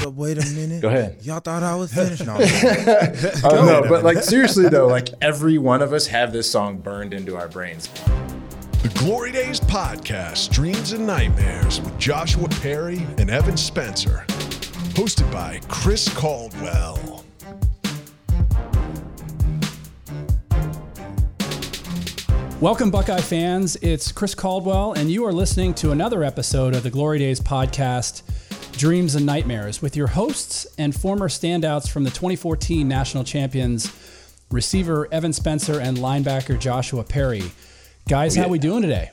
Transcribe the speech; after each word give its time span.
hold 0.00 0.14
up, 0.14 0.18
wait 0.18 0.38
a 0.38 0.54
minute. 0.54 0.80
Go 0.80 0.88
ahead. 0.88 1.18
Y'all 1.22 1.40
thought 1.40 1.62
I 1.62 1.74
was 1.74 1.92
finished? 1.92 2.26
No. 2.26 2.38
Oh 3.42 3.64
no, 3.64 3.88
but 3.88 4.04
like 4.04 4.18
seriously 4.18 4.68
though, 4.68 4.86
like 4.86 5.08
every 5.20 5.58
one 5.58 5.82
of 5.82 5.92
us 5.92 6.06
have 6.06 6.32
this 6.32 6.50
song 6.50 6.78
burned 6.78 7.14
into 7.14 7.36
our 7.36 7.48
brains. 7.48 7.88
The 8.82 8.90
Glory 8.98 9.32
Days 9.32 9.60
Podcast, 9.60 10.50
Dreams 10.50 10.92
and 10.92 11.06
Nightmares 11.06 11.80
with 11.80 11.98
Joshua 11.98 12.48
Perry 12.48 13.06
and 13.18 13.30
Evan 13.30 13.56
Spencer. 13.56 14.24
Hosted 14.94 15.30
by 15.32 15.60
Chris 15.68 16.08
Caldwell. 16.14 17.24
Welcome, 22.60 22.90
Buckeye 22.90 23.20
fans. 23.22 23.76
It's 23.76 24.12
Chris 24.12 24.34
Caldwell, 24.34 24.92
and 24.92 25.10
you 25.10 25.24
are 25.24 25.32
listening 25.32 25.72
to 25.74 25.92
another 25.92 26.22
episode 26.22 26.74
of 26.76 26.82
the 26.82 26.90
Glory 26.90 27.18
Days 27.18 27.40
podcast, 27.40 28.22
Dreams 28.80 29.14
and 29.14 29.26
Nightmares, 29.26 29.82
with 29.82 29.94
your 29.94 30.06
hosts 30.06 30.66
and 30.78 30.98
former 30.98 31.28
standouts 31.28 31.86
from 31.86 32.04
the 32.04 32.08
2014 32.08 32.88
national 32.88 33.24
champions, 33.24 33.92
receiver 34.50 35.06
Evan 35.12 35.34
Spencer 35.34 35.78
and 35.78 35.98
linebacker 35.98 36.58
Joshua 36.58 37.04
Perry. 37.04 37.42
Guys, 38.08 38.36
how 38.36 38.48
we 38.48 38.58
doing 38.58 38.80
today? 38.80 39.10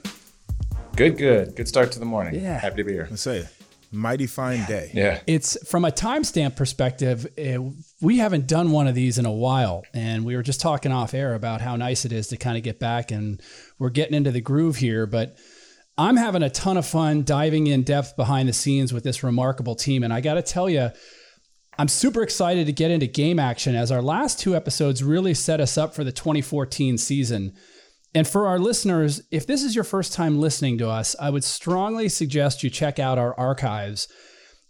Good, 0.96 1.18
good, 1.18 1.54
good 1.58 1.68
start 1.68 1.92
to 1.92 2.00
the 2.00 2.06
morning. 2.06 2.36
Yeah. 2.42 2.58
happy 2.58 2.78
to 2.78 2.84
be 2.86 2.94
here. 2.94 3.08
Let's 3.10 3.22
say, 3.24 3.46
mighty 3.92 4.26
fine 4.26 4.64
day. 4.68 4.90
Yeah, 4.94 5.20
It's 5.28 5.58
from 5.70 5.84
a 5.84 5.92
timestamp 5.92 6.56
perspective. 6.56 7.28
eh, 7.38 7.58
we 8.00 8.20
haven't 8.20 8.48
done 8.48 8.72
one 8.72 8.88
of 8.88 8.96
these 8.96 9.18
in 9.18 9.26
a 9.26 9.34
while, 9.34 9.84
and 9.94 10.24
we 10.24 10.38
were 10.38 10.44
just 10.44 10.62
talking 10.62 10.94
off 10.94 11.14
air 11.14 11.36
about 11.36 11.60
how 11.60 11.76
nice 11.76 12.06
it 12.06 12.14
is 12.14 12.30
to 12.30 12.38
kind 12.38 12.56
of 12.56 12.64
get 12.64 12.80
back, 12.80 13.12
and 13.12 13.42
we're 13.80 13.90
getting 13.90 14.14
into 14.16 14.32
the 14.32 14.40
groove 14.40 14.78
here. 14.78 15.06
But 15.06 15.38
I'm 15.98 16.18
having 16.18 16.44
a 16.44 16.50
ton 16.50 16.78
of 16.78 16.86
fun 16.86 17.24
diving 17.24 17.68
in 17.68 17.84
depth 17.84 18.16
behind 18.16 18.48
the 18.48 18.54
scenes 18.54 18.94
with 18.94 19.04
this 19.04 19.24
remarkable 19.24 19.76
team, 19.76 20.04
and 20.04 20.14
I 20.14 20.22
got 20.22 20.36
to 20.36 20.42
tell 20.42 20.70
you. 20.70 20.92
I'm 21.80 21.88
super 21.88 22.24
excited 22.24 22.66
to 22.66 22.74
get 22.74 22.90
into 22.90 23.06
game 23.06 23.38
action 23.38 23.76
as 23.76 23.92
our 23.92 24.02
last 24.02 24.40
two 24.40 24.56
episodes 24.56 25.04
really 25.04 25.36
set 25.36 25.62
us 25.62 25.78
up 25.78 25.94
for 25.94 26.04
the 26.04 26.12
2014 26.12 26.98
season. 26.98 27.54
And 28.16 28.28
for 28.28 28.48
our 28.48 28.58
listeners, 28.58 29.22
if 29.30 29.46
this 29.46 29.62
is 29.62 29.76
your 29.76 29.84
first 29.84 30.12
time 30.12 30.40
listening 30.40 30.80
to 30.80 30.90
us, 30.90 31.16
I 31.20 31.30
would 31.30 31.44
strongly 31.44 32.10
suggest 32.10 32.64
you 32.64 32.72
check 32.72 32.98
out 32.98 33.20
our 33.20 33.40
archives, 33.40 34.08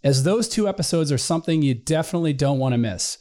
as 0.04 0.22
those 0.22 0.50
two 0.50 0.68
episodes 0.68 1.10
are 1.10 1.16
something 1.16 1.62
you 1.62 1.74
definitely 1.74 2.34
don't 2.34 2.58
want 2.58 2.74
to 2.74 2.78
miss. 2.78 3.16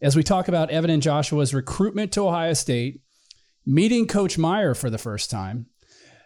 As 0.00 0.16
we 0.16 0.22
talk 0.22 0.48
about 0.48 0.70
Evan 0.70 0.90
and 0.90 1.02
Joshua's 1.02 1.52
recruitment 1.52 2.12
to 2.12 2.26
Ohio 2.26 2.54
State, 2.54 3.02
meeting 3.66 4.06
Coach 4.06 4.38
Meyer 4.38 4.74
for 4.74 4.88
the 4.88 4.96
first 4.96 5.30
time, 5.30 5.66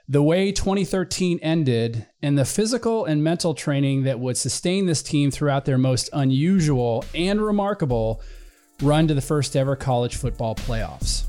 the 0.09 0.23
way 0.23 0.53
2013 0.53 1.39
ended, 1.43 2.07
and 2.23 2.37
the 2.37 2.45
physical 2.45 3.05
and 3.05 3.23
mental 3.23 3.55
training 3.55 4.03
that 4.05 4.19
would 4.19 4.37
sustain 4.37 4.87
this 4.87 5.03
team 5.03 5.31
throughout 5.31 5.65
their 5.65 5.79
most 5.79 6.11
unusual 6.13 7.05
and 7.15 7.41
remarkable 7.41 8.21
run 8.83 9.07
to 9.09 9.15
the 9.15 9.21
first 9.21 9.55
ever 9.57 9.77
college 9.77 10.17
football 10.17 10.55
playoffs. 10.55 11.25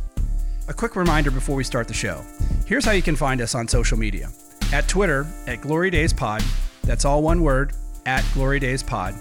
A 0.67 0.73
quick 0.73 0.95
reminder 0.95 1.31
before 1.31 1.55
we 1.55 1.63
start 1.63 1.87
the 1.87 1.93
show. 1.93 2.23
Here's 2.65 2.85
how 2.85 2.91
you 2.91 3.01
can 3.01 3.15
find 3.15 3.41
us 3.41 3.55
on 3.55 3.67
social 3.67 3.97
media. 3.97 4.29
At 4.71 4.87
Twitter, 4.87 5.27
at 5.47 5.61
Glory 5.61 5.89
Days 5.89 6.13
Pod. 6.13 6.43
That's 6.83 7.03
all 7.03 7.21
one 7.21 7.41
word, 7.41 7.73
at 8.05 8.25
Glory 8.33 8.59
Days 8.59 8.81
Pod. 8.81 9.13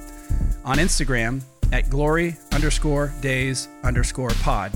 On 0.65 0.77
Instagram, 0.79 1.43
at 1.73 1.91
Glory 1.91 2.37
underscore 2.53 3.13
days 3.21 3.69
underscore 3.83 4.31
pod. 4.43 4.73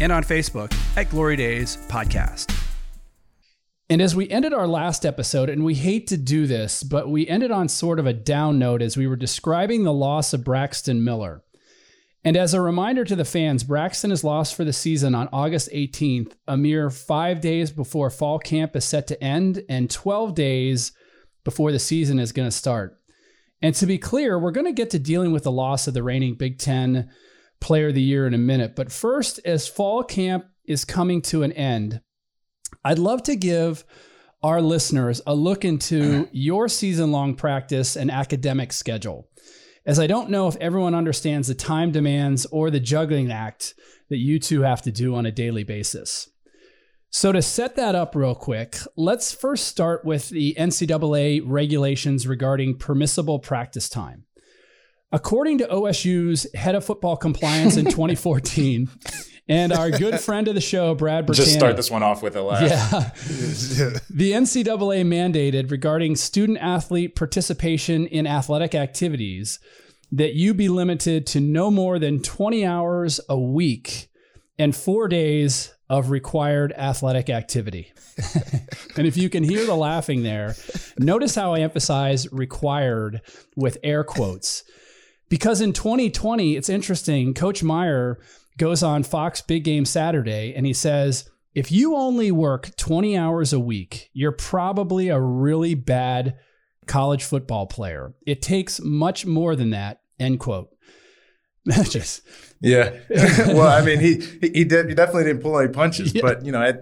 And 0.00 0.12
on 0.12 0.22
Facebook, 0.22 0.72
at 0.96 1.10
Glory 1.10 1.36
Days 1.36 1.78
Podcast. 1.88 2.73
And 3.90 4.00
as 4.00 4.16
we 4.16 4.30
ended 4.30 4.54
our 4.54 4.66
last 4.66 5.04
episode, 5.04 5.50
and 5.50 5.62
we 5.62 5.74
hate 5.74 6.06
to 6.06 6.16
do 6.16 6.46
this, 6.46 6.82
but 6.82 7.08
we 7.08 7.28
ended 7.28 7.50
on 7.50 7.68
sort 7.68 7.98
of 7.98 8.06
a 8.06 8.14
down 8.14 8.58
note 8.58 8.80
as 8.80 8.96
we 8.96 9.06
were 9.06 9.16
describing 9.16 9.84
the 9.84 9.92
loss 9.92 10.32
of 10.32 10.42
Braxton 10.44 11.04
Miller. 11.04 11.42
And 12.24 12.38
as 12.38 12.54
a 12.54 12.62
reminder 12.62 13.04
to 13.04 13.14
the 13.14 13.26
fans, 13.26 13.62
Braxton 13.62 14.10
is 14.10 14.24
lost 14.24 14.54
for 14.54 14.64
the 14.64 14.72
season 14.72 15.14
on 15.14 15.28
August 15.30 15.68
18th, 15.70 16.32
a 16.48 16.56
mere 16.56 16.88
five 16.88 17.42
days 17.42 17.70
before 17.70 18.08
fall 18.08 18.38
camp 18.38 18.74
is 18.74 18.86
set 18.86 19.06
to 19.08 19.22
end 19.22 19.62
and 19.68 19.90
12 19.90 20.34
days 20.34 20.92
before 21.44 21.70
the 21.70 21.78
season 21.78 22.18
is 22.18 22.32
going 22.32 22.48
to 22.48 22.56
start. 22.56 22.98
And 23.60 23.74
to 23.74 23.84
be 23.84 23.98
clear, 23.98 24.38
we're 24.38 24.52
going 24.52 24.66
to 24.66 24.72
get 24.72 24.88
to 24.90 24.98
dealing 24.98 25.32
with 25.32 25.42
the 25.42 25.52
loss 25.52 25.86
of 25.86 25.92
the 25.92 26.02
reigning 26.02 26.34
Big 26.34 26.58
Ten 26.58 27.10
Player 27.60 27.88
of 27.88 27.94
the 27.94 28.02
Year 28.02 28.26
in 28.26 28.32
a 28.32 28.38
minute. 28.38 28.74
But 28.74 28.90
first, 28.90 29.40
as 29.44 29.68
fall 29.68 30.02
camp 30.02 30.46
is 30.64 30.86
coming 30.86 31.20
to 31.22 31.42
an 31.42 31.52
end, 31.52 32.00
I'd 32.84 32.98
love 32.98 33.22
to 33.24 33.36
give 33.36 33.84
our 34.42 34.60
listeners 34.60 35.22
a 35.26 35.34
look 35.34 35.64
into 35.64 36.28
your 36.32 36.68
season 36.68 37.10
long 37.10 37.34
practice 37.34 37.96
and 37.96 38.10
academic 38.10 38.72
schedule 38.72 39.28
as 39.86 39.98
I 39.98 40.06
don't 40.06 40.30
know 40.30 40.48
if 40.48 40.56
everyone 40.56 40.94
understands 40.94 41.48
the 41.48 41.54
time 41.54 41.92
demands 41.92 42.46
or 42.46 42.70
the 42.70 42.80
juggling 42.80 43.30
act 43.30 43.74
that 44.08 44.18
you 44.18 44.38
two 44.38 44.62
have 44.62 44.82
to 44.82 44.92
do 44.92 45.14
on 45.14 45.26
a 45.26 45.32
daily 45.32 45.64
basis. 45.64 46.30
So, 47.10 47.30
to 47.32 47.42
set 47.42 47.76
that 47.76 47.94
up 47.94 48.16
real 48.16 48.34
quick, 48.34 48.76
let's 48.96 49.32
first 49.32 49.68
start 49.68 50.04
with 50.04 50.30
the 50.30 50.54
NCAA 50.58 51.42
regulations 51.44 52.26
regarding 52.26 52.76
permissible 52.76 53.38
practice 53.38 53.88
time. 53.88 54.24
According 55.12 55.58
to 55.58 55.68
OSU's 55.68 56.52
head 56.54 56.74
of 56.74 56.84
football 56.84 57.16
compliance 57.16 57.76
in 57.76 57.84
2014, 57.84 58.90
and 59.48 59.72
our 59.72 59.90
good 59.98 60.20
friend 60.20 60.48
of 60.48 60.54
the 60.54 60.60
show, 60.60 60.94
Brad 60.94 61.26
Bertana. 61.26 61.36
just 61.36 61.54
start 61.54 61.76
this 61.76 61.90
one 61.90 62.02
off 62.02 62.22
with 62.22 62.36
a 62.36 62.42
laugh. 62.42 62.62
Yeah. 62.62 63.10
the 64.10 64.32
NCAA 64.32 65.04
mandated 65.04 65.70
regarding 65.70 66.16
student 66.16 66.58
athlete 66.58 67.14
participation 67.14 68.06
in 68.06 68.26
athletic 68.26 68.74
activities 68.74 69.58
that 70.12 70.34
you 70.34 70.54
be 70.54 70.68
limited 70.68 71.26
to 71.26 71.40
no 71.40 71.70
more 71.70 71.98
than 71.98 72.22
20 72.22 72.64
hours 72.64 73.20
a 73.28 73.38
week 73.38 74.08
and 74.58 74.74
four 74.74 75.08
days 75.08 75.74
of 75.90 76.10
required 76.10 76.72
athletic 76.76 77.28
activity. 77.28 77.92
and 78.96 79.06
if 79.06 79.16
you 79.16 79.28
can 79.28 79.42
hear 79.42 79.66
the 79.66 79.74
laughing 79.74 80.22
there, 80.22 80.54
notice 80.98 81.34
how 81.34 81.54
I 81.54 81.60
emphasize 81.60 82.30
required 82.32 83.20
with 83.56 83.78
air 83.82 84.04
quotes. 84.04 84.64
Because 85.28 85.60
in 85.60 85.72
2020, 85.72 86.54
it's 86.56 86.68
interesting, 86.68 87.34
Coach 87.34 87.62
Meyer 87.62 88.20
goes 88.58 88.82
on 88.82 89.02
Fox 89.02 89.40
Big 89.40 89.64
Game 89.64 89.84
Saturday 89.84 90.54
and 90.54 90.66
he 90.66 90.72
says, 90.72 91.30
if 91.54 91.70
you 91.70 91.94
only 91.94 92.32
work 92.32 92.74
20 92.76 93.16
hours 93.16 93.52
a 93.52 93.60
week, 93.60 94.10
you're 94.12 94.32
probably 94.32 95.08
a 95.08 95.20
really 95.20 95.74
bad 95.74 96.36
college 96.86 97.24
football 97.24 97.66
player. 97.66 98.12
It 98.26 98.42
takes 98.42 98.80
much 98.80 99.24
more 99.24 99.54
than 99.54 99.70
that, 99.70 100.00
end 100.18 100.40
quote. 100.40 100.70
Just, 101.84 102.22
Yeah. 102.60 102.98
well, 103.08 103.68
I 103.68 103.82
mean, 103.82 104.00
he 104.00 104.20
he 104.40 104.64
did 104.64 104.88
he 104.88 104.94
definitely 104.94 105.24
didn't 105.24 105.42
pull 105.42 105.58
any 105.58 105.72
punches, 105.72 106.14
Yeah. 106.14 106.22
but 106.22 106.44
you 106.44 106.52
know, 106.52 106.60
I, 106.60 106.74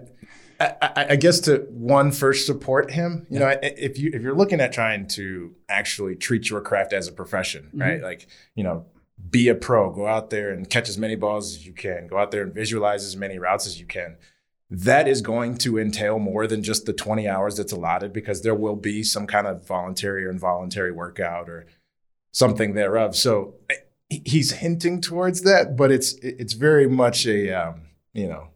I, 0.59 1.05
I 1.11 1.15
guess 1.15 1.39
to 1.41 1.67
one 1.69 2.11
first 2.11 2.45
support 2.45 2.91
him. 2.91 3.25
You 3.29 3.39
know, 3.39 3.53
if 3.61 3.97
you 3.97 4.11
if 4.13 4.21
you're 4.21 4.35
looking 4.35 4.59
at 4.59 4.73
trying 4.73 5.07
to 5.09 5.53
actually 5.69 6.15
treat 6.15 6.49
your 6.49 6.61
craft 6.61 6.93
as 6.93 7.07
a 7.07 7.11
profession, 7.11 7.65
mm-hmm. 7.67 7.81
right? 7.81 8.01
Like, 8.01 8.27
you 8.55 8.63
know, 8.63 8.85
be 9.29 9.47
a 9.47 9.55
pro, 9.55 9.91
go 9.91 10.07
out 10.07 10.29
there 10.29 10.51
and 10.51 10.69
catch 10.69 10.89
as 10.89 10.97
many 10.97 11.15
balls 11.15 11.55
as 11.55 11.65
you 11.65 11.73
can, 11.73 12.07
go 12.07 12.17
out 12.17 12.31
there 12.31 12.43
and 12.43 12.53
visualize 12.53 13.03
as 13.03 13.15
many 13.15 13.37
routes 13.37 13.67
as 13.67 13.79
you 13.79 13.85
can. 13.85 14.17
That 14.69 15.07
is 15.07 15.21
going 15.21 15.57
to 15.59 15.77
entail 15.77 16.17
more 16.17 16.47
than 16.47 16.63
just 16.63 16.85
the 16.85 16.93
20 16.93 17.27
hours 17.27 17.57
that's 17.57 17.71
allotted 17.71 18.11
because 18.11 18.41
there 18.41 18.55
will 18.55 18.75
be 18.75 19.03
some 19.03 19.27
kind 19.27 19.45
of 19.45 19.67
voluntary 19.67 20.25
or 20.25 20.31
involuntary 20.31 20.91
workout 20.91 21.49
or 21.49 21.67
something 22.31 22.73
thereof. 22.73 23.15
So 23.15 23.55
eh, 23.69 23.75
he's 24.09 24.51
hinting 24.51 25.01
towards 25.01 25.41
that, 25.41 25.77
but 25.77 25.91
it's 25.91 26.13
it's 26.21 26.53
very 26.53 26.87
much 26.87 27.27
a 27.27 27.51
um, 27.51 27.81
you 28.13 28.27
know, 28.27 28.49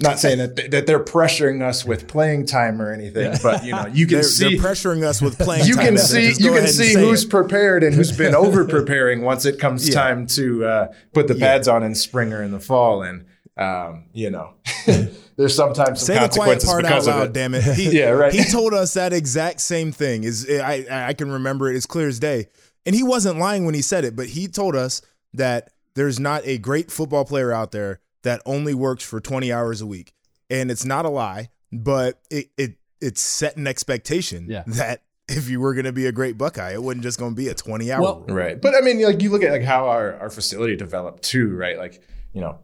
not 0.00 0.18
saying 0.18 0.38
that 0.38 0.70
that 0.72 0.86
they're 0.86 1.02
pressuring 1.02 1.62
us 1.62 1.84
with 1.84 2.06
playing 2.06 2.44
time 2.46 2.82
or 2.82 2.92
anything, 2.92 3.34
but 3.42 3.64
you 3.64 3.72
know, 3.72 3.86
you 3.86 4.06
can 4.06 4.16
They're, 4.16 4.22
see 4.24 4.56
they're 4.56 4.64
pressuring 4.72 5.02
us 5.04 5.22
with 5.22 5.38
playing. 5.38 5.66
you 5.66 5.74
time, 5.76 5.84
can 5.86 5.98
see 5.98 6.28
you 6.38 6.52
can 6.52 6.66
see 6.66 6.92
who's 6.94 7.24
it. 7.24 7.30
prepared 7.30 7.82
and 7.82 7.94
who's 7.94 8.16
been 8.16 8.34
over 8.44 8.66
preparing 8.66 9.22
once 9.22 9.46
it 9.46 9.58
comes 9.58 9.88
Yeah. 9.88 9.94
time 9.94 10.26
to 10.28 10.64
uh, 10.66 10.92
put 11.14 11.28
the 11.28 11.34
Yeah. 11.36 11.46
pads 11.46 11.66
on 11.68 11.82
in 11.82 11.94
spring 11.94 12.32
or 12.34 12.42
in 12.42 12.50
the 12.50 12.60
fall, 12.60 13.02
and 13.02 13.24
um, 13.56 14.04
you 14.12 14.28
know, 14.30 14.50
there's 15.36 15.54
sometimes 15.54 16.00
some 16.00 16.14
Say 16.16 16.20
the 16.20 16.28
quiet 16.28 16.62
part 16.62 16.84
out 16.84 17.06
loud, 17.06 17.26
it. 17.28 17.32
damn 17.32 17.54
it. 17.54 17.62
He, 17.76 17.98
Yeah, 17.98 18.10
right. 18.10 18.32
He 18.34 18.44
told 18.44 18.74
us 18.74 18.92
that 18.94 19.14
exact 19.14 19.60
same 19.62 19.92
thing. 19.92 20.24
Is 20.24 20.46
I 20.50 20.84
I 20.90 21.12
can 21.14 21.30
remember 21.32 21.72
it 21.72 21.76
as 21.76 21.86
clear 21.86 22.08
as 22.08 22.18
day, 22.18 22.48
and 22.84 22.94
he 22.94 23.02
wasn't 23.02 23.38
lying 23.38 23.64
when 23.64 23.74
he 23.74 23.80
said 23.82 24.04
it. 24.04 24.14
But 24.14 24.26
he 24.26 24.46
told 24.46 24.76
us 24.76 25.00
that 25.32 25.70
there's 25.94 26.20
not 26.20 26.42
a 26.44 26.58
great 26.58 26.90
football 26.90 27.24
player 27.24 27.50
out 27.50 27.72
there 27.72 28.00
that 28.26 28.42
only 28.44 28.74
works 28.74 29.02
for 29.04 29.20
20 29.20 29.52
hours 29.52 29.80
a 29.80 29.86
week, 29.86 30.12
and 30.50 30.70
it's 30.70 30.84
not 30.84 31.04
a 31.04 31.08
lie, 31.08 31.48
but 31.72 32.20
it 32.30 32.50
it 32.58 32.76
it 33.00 33.18
set 33.18 33.56
an 33.56 33.66
expectation 33.66 34.46
Yeah. 34.48 34.64
that 34.66 35.02
if 35.28 35.48
you 35.50 35.60
were 35.60 35.74
going 35.74 35.84
to 35.86 35.92
be 35.92 36.06
a 36.06 36.12
great 36.12 36.38
Buckeye, 36.38 36.72
it 36.74 36.82
wasn't 36.82 37.02
just 37.02 37.18
going 37.18 37.32
to 37.32 37.36
be 37.36 37.48
a 37.48 37.54
20 37.54 37.90
hour. 37.92 38.00
Well, 38.00 38.24
Right. 38.28 38.60
But 38.60 38.74
I 38.74 38.80
mean, 38.80 39.02
like 39.02 39.20
you 39.22 39.30
look 39.30 39.42
at 39.42 39.50
like 39.52 39.62
how 39.62 39.88
our, 39.88 40.14
our 40.20 40.30
facility 40.30 40.76
developed 40.76 41.22
too, 41.24 41.54
right? 41.56 41.76
Like, 41.76 42.00
you 42.32 42.40
know, 42.40 42.58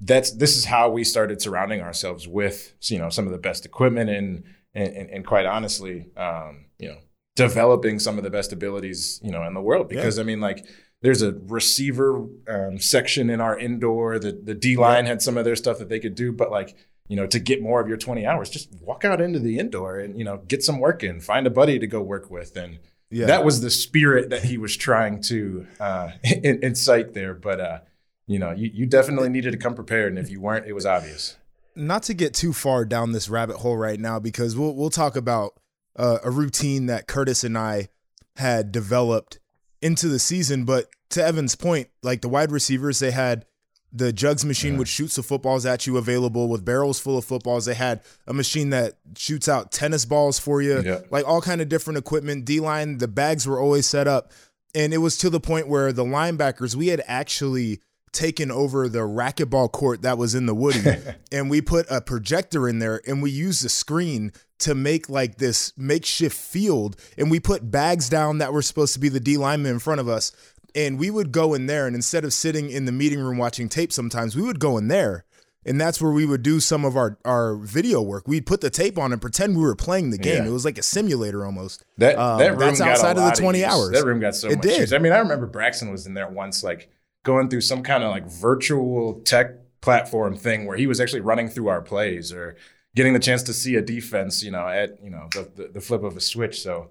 that's 0.00 0.32
this 0.32 0.56
is 0.56 0.64
how 0.64 0.90
we 0.90 1.04
started 1.04 1.40
surrounding 1.40 1.80
ourselves 1.80 2.26
with, 2.28 2.74
you 2.82 2.98
know, 2.98 3.08
some 3.08 3.26
of 3.26 3.32
the 3.32 3.38
best 3.38 3.64
equipment 3.64 4.10
and 4.10 4.44
and, 4.74 4.88
and, 4.96 5.10
and 5.10 5.26
quite 5.26 5.46
honestly, 5.46 6.06
um, 6.16 6.66
you 6.78 6.88
know, 6.88 6.98
developing 7.36 7.98
some 7.98 8.18
of 8.18 8.24
the 8.24 8.30
best 8.30 8.52
abilities, 8.52 9.20
you 9.22 9.30
know, 9.30 9.44
in 9.44 9.54
the 9.54 9.62
world. 9.62 9.88
Because 9.88 10.18
I 10.18 10.22
mean, 10.24 10.40
like 10.40 10.66
there's 11.02 11.22
a 11.22 11.32
receiver 11.46 12.26
um, 12.48 12.78
section 12.78 13.30
in 13.30 13.40
our 13.40 13.58
indoor. 13.58 14.18
The 14.18 14.32
the 14.32 14.54
D 14.54 14.76
line 14.76 15.06
had 15.06 15.22
some 15.22 15.36
of 15.36 15.44
their 15.44 15.56
stuff 15.56 15.78
that 15.78 15.88
they 15.88 16.00
could 16.00 16.14
do, 16.14 16.32
but 16.32 16.50
like 16.50 16.76
you 17.08 17.16
know, 17.16 17.26
to 17.26 17.38
get 17.38 17.62
more 17.62 17.80
of 17.80 17.88
your 17.88 17.96
20 17.96 18.26
hours, 18.26 18.50
just 18.50 18.68
walk 18.82 19.02
out 19.02 19.18
into 19.18 19.38
the 19.38 19.58
indoor 19.58 19.98
and 19.98 20.18
you 20.18 20.24
know 20.24 20.38
get 20.48 20.62
some 20.62 20.78
work 20.78 21.02
in. 21.02 21.20
Find 21.20 21.46
a 21.46 21.50
buddy 21.50 21.78
to 21.78 21.86
go 21.86 22.02
work 22.02 22.30
with, 22.30 22.56
and 22.56 22.78
Yeah. 23.10 23.26
that 23.26 23.44
was 23.44 23.60
the 23.62 23.70
spirit 23.70 24.28
that 24.30 24.44
he 24.44 24.58
was 24.58 24.76
trying 24.76 25.22
to 25.22 25.66
uh, 25.80 26.10
incite 26.22 27.14
there. 27.14 27.32
But 27.34 27.60
uh, 27.60 27.78
you 28.26 28.38
know, 28.38 28.50
you, 28.52 28.70
you 28.74 28.86
definitely 28.86 29.30
needed 29.30 29.52
to 29.52 29.56
come 29.56 29.74
prepared, 29.74 30.10
and 30.12 30.18
if 30.18 30.30
you 30.30 30.40
weren't, 30.40 30.66
it 30.66 30.74
was 30.74 30.84
obvious. 30.84 31.36
not 31.74 32.02
to 32.04 32.14
get 32.14 32.34
too 32.34 32.52
far 32.52 32.84
down 32.84 33.12
this 33.12 33.28
rabbit 33.30 33.56
hole 33.58 33.76
right 33.76 34.00
now 34.00 34.18
because 34.18 34.56
we'll 34.56 34.74
we'll 34.74 34.90
talk 34.90 35.16
about 35.16 35.54
uh, 35.96 36.18
a 36.22 36.30
routine 36.30 36.86
that 36.86 37.06
Curtis 37.06 37.42
and 37.44 37.56
I 37.56 37.88
had 38.36 38.70
developed 38.70 39.38
into 39.82 40.08
the 40.08 40.18
season. 40.18 40.64
But 40.64 40.86
to 41.10 41.24
Evan's 41.24 41.54
point, 41.54 41.88
like 42.02 42.20
the 42.22 42.28
wide 42.28 42.50
receivers, 42.52 42.98
they 42.98 43.10
had 43.10 43.44
the 43.90 44.12
jugs 44.12 44.44
machine 44.44 44.76
which 44.76 44.88
shoots 44.88 45.16
the 45.16 45.22
footballs 45.22 45.64
at 45.64 45.86
you 45.86 45.96
available 45.96 46.46
with 46.48 46.62
barrels 46.62 47.00
full 47.00 47.16
of 47.16 47.24
footballs. 47.24 47.64
They 47.64 47.72
had 47.74 48.02
a 48.26 48.34
machine 48.34 48.68
that 48.70 48.98
shoots 49.16 49.48
out 49.48 49.72
tennis 49.72 50.04
balls 50.04 50.38
for 50.38 50.60
you, 50.60 50.82
Yeah. 50.82 51.00
like 51.10 51.26
all 51.26 51.40
kind 51.40 51.62
of 51.62 51.70
different 51.70 51.96
equipment. 51.96 52.44
D 52.44 52.60
line, 52.60 52.98
the 52.98 53.08
bags 53.08 53.46
were 53.46 53.58
always 53.58 53.86
set 53.86 54.06
up, 54.06 54.30
and 54.74 54.92
it 54.92 54.98
was 54.98 55.16
to 55.18 55.30
the 55.30 55.40
point 55.40 55.68
where 55.68 55.90
the 55.90 56.04
linebackers 56.04 56.74
we 56.74 56.88
had 56.88 57.02
actually 57.06 57.80
taken 58.12 58.50
over 58.50 58.88
the 58.90 59.00
racquetball 59.00 59.72
court 59.72 60.02
that 60.02 60.18
was 60.18 60.34
in 60.34 60.44
the 60.44 60.54
Woody, 60.54 60.82
and 61.32 61.48
we 61.48 61.62
put 61.62 61.86
a 61.90 62.02
projector 62.02 62.68
in 62.68 62.80
there, 62.80 63.00
and 63.06 63.22
we 63.22 63.30
used 63.30 63.64
the 63.64 63.68
screen 63.70 64.32
to 64.60 64.74
make 64.74 65.08
like 65.08 65.36
this 65.36 65.72
makeshift 65.76 66.36
field, 66.36 66.96
and 67.16 67.30
we 67.30 67.40
put 67.40 67.70
bags 67.70 68.08
down 68.08 68.38
that 68.38 68.52
were 68.52 68.62
supposed 68.62 68.92
to 68.94 69.00
be 69.00 69.08
the 69.08 69.20
D 69.20 69.36
linemen 69.36 69.72
in 69.72 69.78
front 69.78 70.00
of 70.00 70.08
us. 70.08 70.32
And 70.74 70.98
we 70.98 71.10
would 71.10 71.32
go 71.32 71.54
in 71.54 71.66
there, 71.66 71.86
and 71.86 71.96
instead 71.96 72.24
of 72.24 72.32
sitting 72.32 72.70
in 72.70 72.84
the 72.84 72.92
meeting 72.92 73.20
room 73.20 73.38
watching 73.38 73.68
tape, 73.68 73.92
sometimes 73.92 74.36
we 74.36 74.42
would 74.42 74.60
go 74.60 74.76
in 74.76 74.88
there, 74.88 75.24
and 75.64 75.80
that's 75.80 76.00
where 76.00 76.12
we 76.12 76.26
would 76.26 76.42
do 76.42 76.60
some 76.60 76.84
of 76.84 76.96
our 76.96 77.18
our 77.24 77.56
video 77.56 78.02
work. 78.02 78.28
We'd 78.28 78.46
put 78.46 78.60
the 78.60 78.70
tape 78.70 78.98
on 78.98 79.10
and 79.12 79.20
pretend 79.20 79.56
we 79.56 79.62
were 79.62 79.74
playing 79.74 80.10
the 80.10 80.18
game. 80.18 80.42
Yeah. 80.44 80.48
It 80.50 80.52
was 80.52 80.64
like 80.64 80.76
a 80.78 80.82
simulator 80.82 81.44
almost. 81.44 81.84
That 81.96 82.18
Um, 82.18 82.38
that 82.38 82.50
room 82.50 82.58
that's 82.60 82.78
got 82.80 82.88
a 82.88 82.90
outside 82.92 83.16
of 83.18 83.24
the 83.24 83.30
20 83.40 83.58
use. 83.60 83.66
hours. 83.68 83.90
That 83.92 84.04
room 84.04 84.20
got 84.20 84.34
so 84.36 84.48
It 84.48 84.56
much 84.56 84.62
did. 84.62 84.80
use. 84.80 84.92
I 84.92 84.98
mean, 84.98 85.12
I 85.12 85.18
remember 85.18 85.46
Braxton 85.46 85.90
was 85.90 86.06
in 86.06 86.14
there 86.14 86.28
once, 86.28 86.62
like 86.62 86.90
going 87.24 87.48
through 87.48 87.62
some 87.62 87.82
kind 87.82 88.04
of 88.04 88.10
like 88.10 88.26
virtual 88.26 89.20
tech 89.24 89.52
platform 89.80 90.36
thing 90.36 90.66
where 90.66 90.76
he 90.76 90.86
was 90.86 91.00
actually 91.00 91.20
running 91.20 91.48
through 91.48 91.68
our 91.68 91.80
plays 91.80 92.32
or 92.32 92.56
getting 92.98 93.12
the 93.12 93.20
chance 93.20 93.44
to 93.44 93.52
see 93.52 93.76
a 93.76 93.80
defense, 93.80 94.42
you 94.42 94.50
know, 94.50 94.68
at 94.68 95.02
you 95.02 95.08
know 95.08 95.28
the 95.32 95.48
the, 95.54 95.68
the 95.74 95.80
flip 95.80 96.02
of 96.02 96.16
a 96.16 96.20
switch. 96.20 96.60
So. 96.60 96.90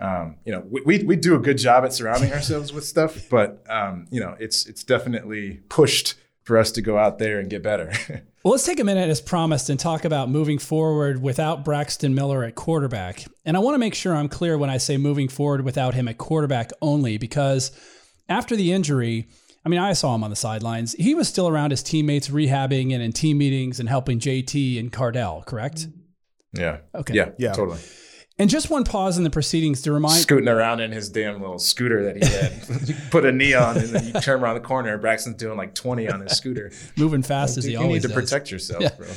Um, 0.00 0.36
you 0.44 0.52
know, 0.52 0.62
we, 0.70 1.02
we 1.02 1.16
do 1.16 1.34
a 1.34 1.40
good 1.40 1.58
job 1.58 1.84
at 1.84 1.92
surrounding 1.92 2.32
ourselves 2.32 2.72
with 2.72 2.84
stuff, 2.84 3.18
but 3.30 3.64
um, 3.68 4.06
you 4.12 4.20
know, 4.20 4.36
it's 4.38 4.64
it's 4.66 4.84
definitely 4.84 5.60
pushed 5.68 6.14
for 6.44 6.56
us 6.56 6.70
to 6.70 6.80
go 6.80 6.96
out 6.96 7.18
there 7.18 7.40
and 7.40 7.50
get 7.50 7.64
better. 7.64 7.92
Well, 8.44 8.52
let's 8.52 8.64
take 8.64 8.78
a 8.78 8.84
minute 8.84 9.10
as 9.10 9.20
promised 9.20 9.68
and 9.68 9.78
talk 9.78 10.04
about 10.04 10.30
moving 10.30 10.58
forward 10.58 11.20
without 11.20 11.64
Braxton 11.64 12.14
Miller 12.14 12.44
at 12.44 12.54
quarterback. 12.54 13.26
And 13.44 13.56
I 13.56 13.60
want 13.60 13.74
to 13.74 13.78
make 13.78 13.96
sure 13.96 14.14
I'm 14.14 14.28
clear 14.28 14.56
when 14.56 14.70
I 14.70 14.78
say 14.78 14.96
moving 14.96 15.28
forward 15.28 15.64
without 15.64 15.92
him 15.92 16.06
at 16.06 16.18
quarterback 16.18 16.70
only, 16.80 17.18
because 17.18 17.72
after 18.28 18.54
the 18.54 18.72
injury, 18.72 19.28
I 19.68 19.70
mean, 19.70 19.80
I 19.80 19.92
saw 19.92 20.14
him 20.14 20.24
on 20.24 20.30
the 20.30 20.36
sidelines. 20.36 20.94
He 20.94 21.14
was 21.14 21.28
still 21.28 21.46
around 21.46 21.72
his 21.72 21.82
teammates, 21.82 22.28
rehabbing 22.30 22.94
and 22.94 23.02
in 23.02 23.12
team 23.12 23.36
meetings 23.36 23.78
and 23.80 23.86
helping 23.86 24.18
JT 24.18 24.80
and 24.80 24.90
Cardale, 24.90 25.44
correct? 25.44 25.88
yeah. 26.54 26.78
Okay. 26.94 27.12
Yeah. 27.12 27.32
Yeah. 27.38 27.52
Totally. 27.52 27.78
And 28.38 28.48
just 28.48 28.70
one 28.70 28.84
pause 28.84 29.18
in 29.18 29.24
the 29.24 29.30
proceedings 29.30 29.82
to 29.82 29.92
remind 29.92 30.22
scooting 30.22 30.48
around 30.48 30.80
in 30.80 30.90
his 30.90 31.10
damn 31.10 31.38
little 31.42 31.58
scooter 31.58 32.02
that 32.04 32.16
he 32.16 32.26
had. 32.26 32.52
You 32.88 32.94
Put 33.10 33.26
a 33.26 33.32
neon 33.32 33.76
and 33.76 33.88
then 33.88 34.06
you 34.06 34.12
turn 34.22 34.40
around 34.40 34.54
the 34.54 34.60
corner. 34.62 34.96
Braxton's 34.96 35.36
doing 35.36 35.58
like 35.58 35.74
20 35.74 36.08
on 36.08 36.20
his 36.22 36.32
scooter. 36.38 36.72
moving 36.96 37.22
fast 37.22 37.58
as 37.58 37.64
he 37.64 37.72
you 37.72 37.78
always 37.78 38.02
need 38.04 38.08
to 38.08 38.14
does. 38.14 38.24
protect 38.30 38.50
yourself, 38.50 38.80
Yeah. 38.82 38.94
bro. 38.96 39.08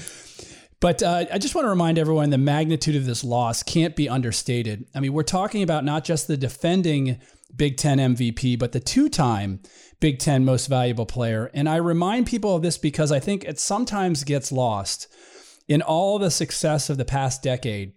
But 0.82 1.02
uh, 1.04 1.26
I 1.32 1.38
just 1.38 1.54
want 1.56 1.66
to 1.66 1.70
remind 1.70 1.98
everyone 2.00 2.32
the 2.32 2.38
magnitude 2.40 2.96
of 2.98 3.06
this 3.06 3.24
loss 3.24 3.64
can't 3.64 3.96
be 3.96 4.10
understated. 4.10 4.86
I 4.96 5.00
mean, 5.00 5.14
we're 5.14 5.24
talking 5.24 5.62
about 5.64 5.86
not 5.86 6.04
just 6.04 6.28
the 6.28 6.36
defending 6.36 7.20
Big 7.56 7.78
Ten 7.78 8.00
MVP, 8.00 8.58
but 8.58 8.72
the 8.72 8.80
two 8.80 9.08
time 9.08 9.60
Big 10.02 10.20
Ten 10.20 10.44
most 10.44 10.68
valuable 10.68 11.06
player. 11.06 11.50
And 11.54 11.70
I 11.70 11.78
remind 11.78 12.28
people 12.28 12.56
of 12.56 12.62
this 12.62 12.78
because 12.78 13.12
I 13.12 13.22
think 13.22 13.46
it 13.46 13.60
sometimes 13.60 14.26
gets 14.26 14.52
lost 14.52 15.08
in 15.70 15.82
all 15.82 16.20
the 16.20 16.32
success 16.32 16.90
of 16.90 16.98
the 16.98 17.06
past 17.06 17.42
decade. 17.42 17.94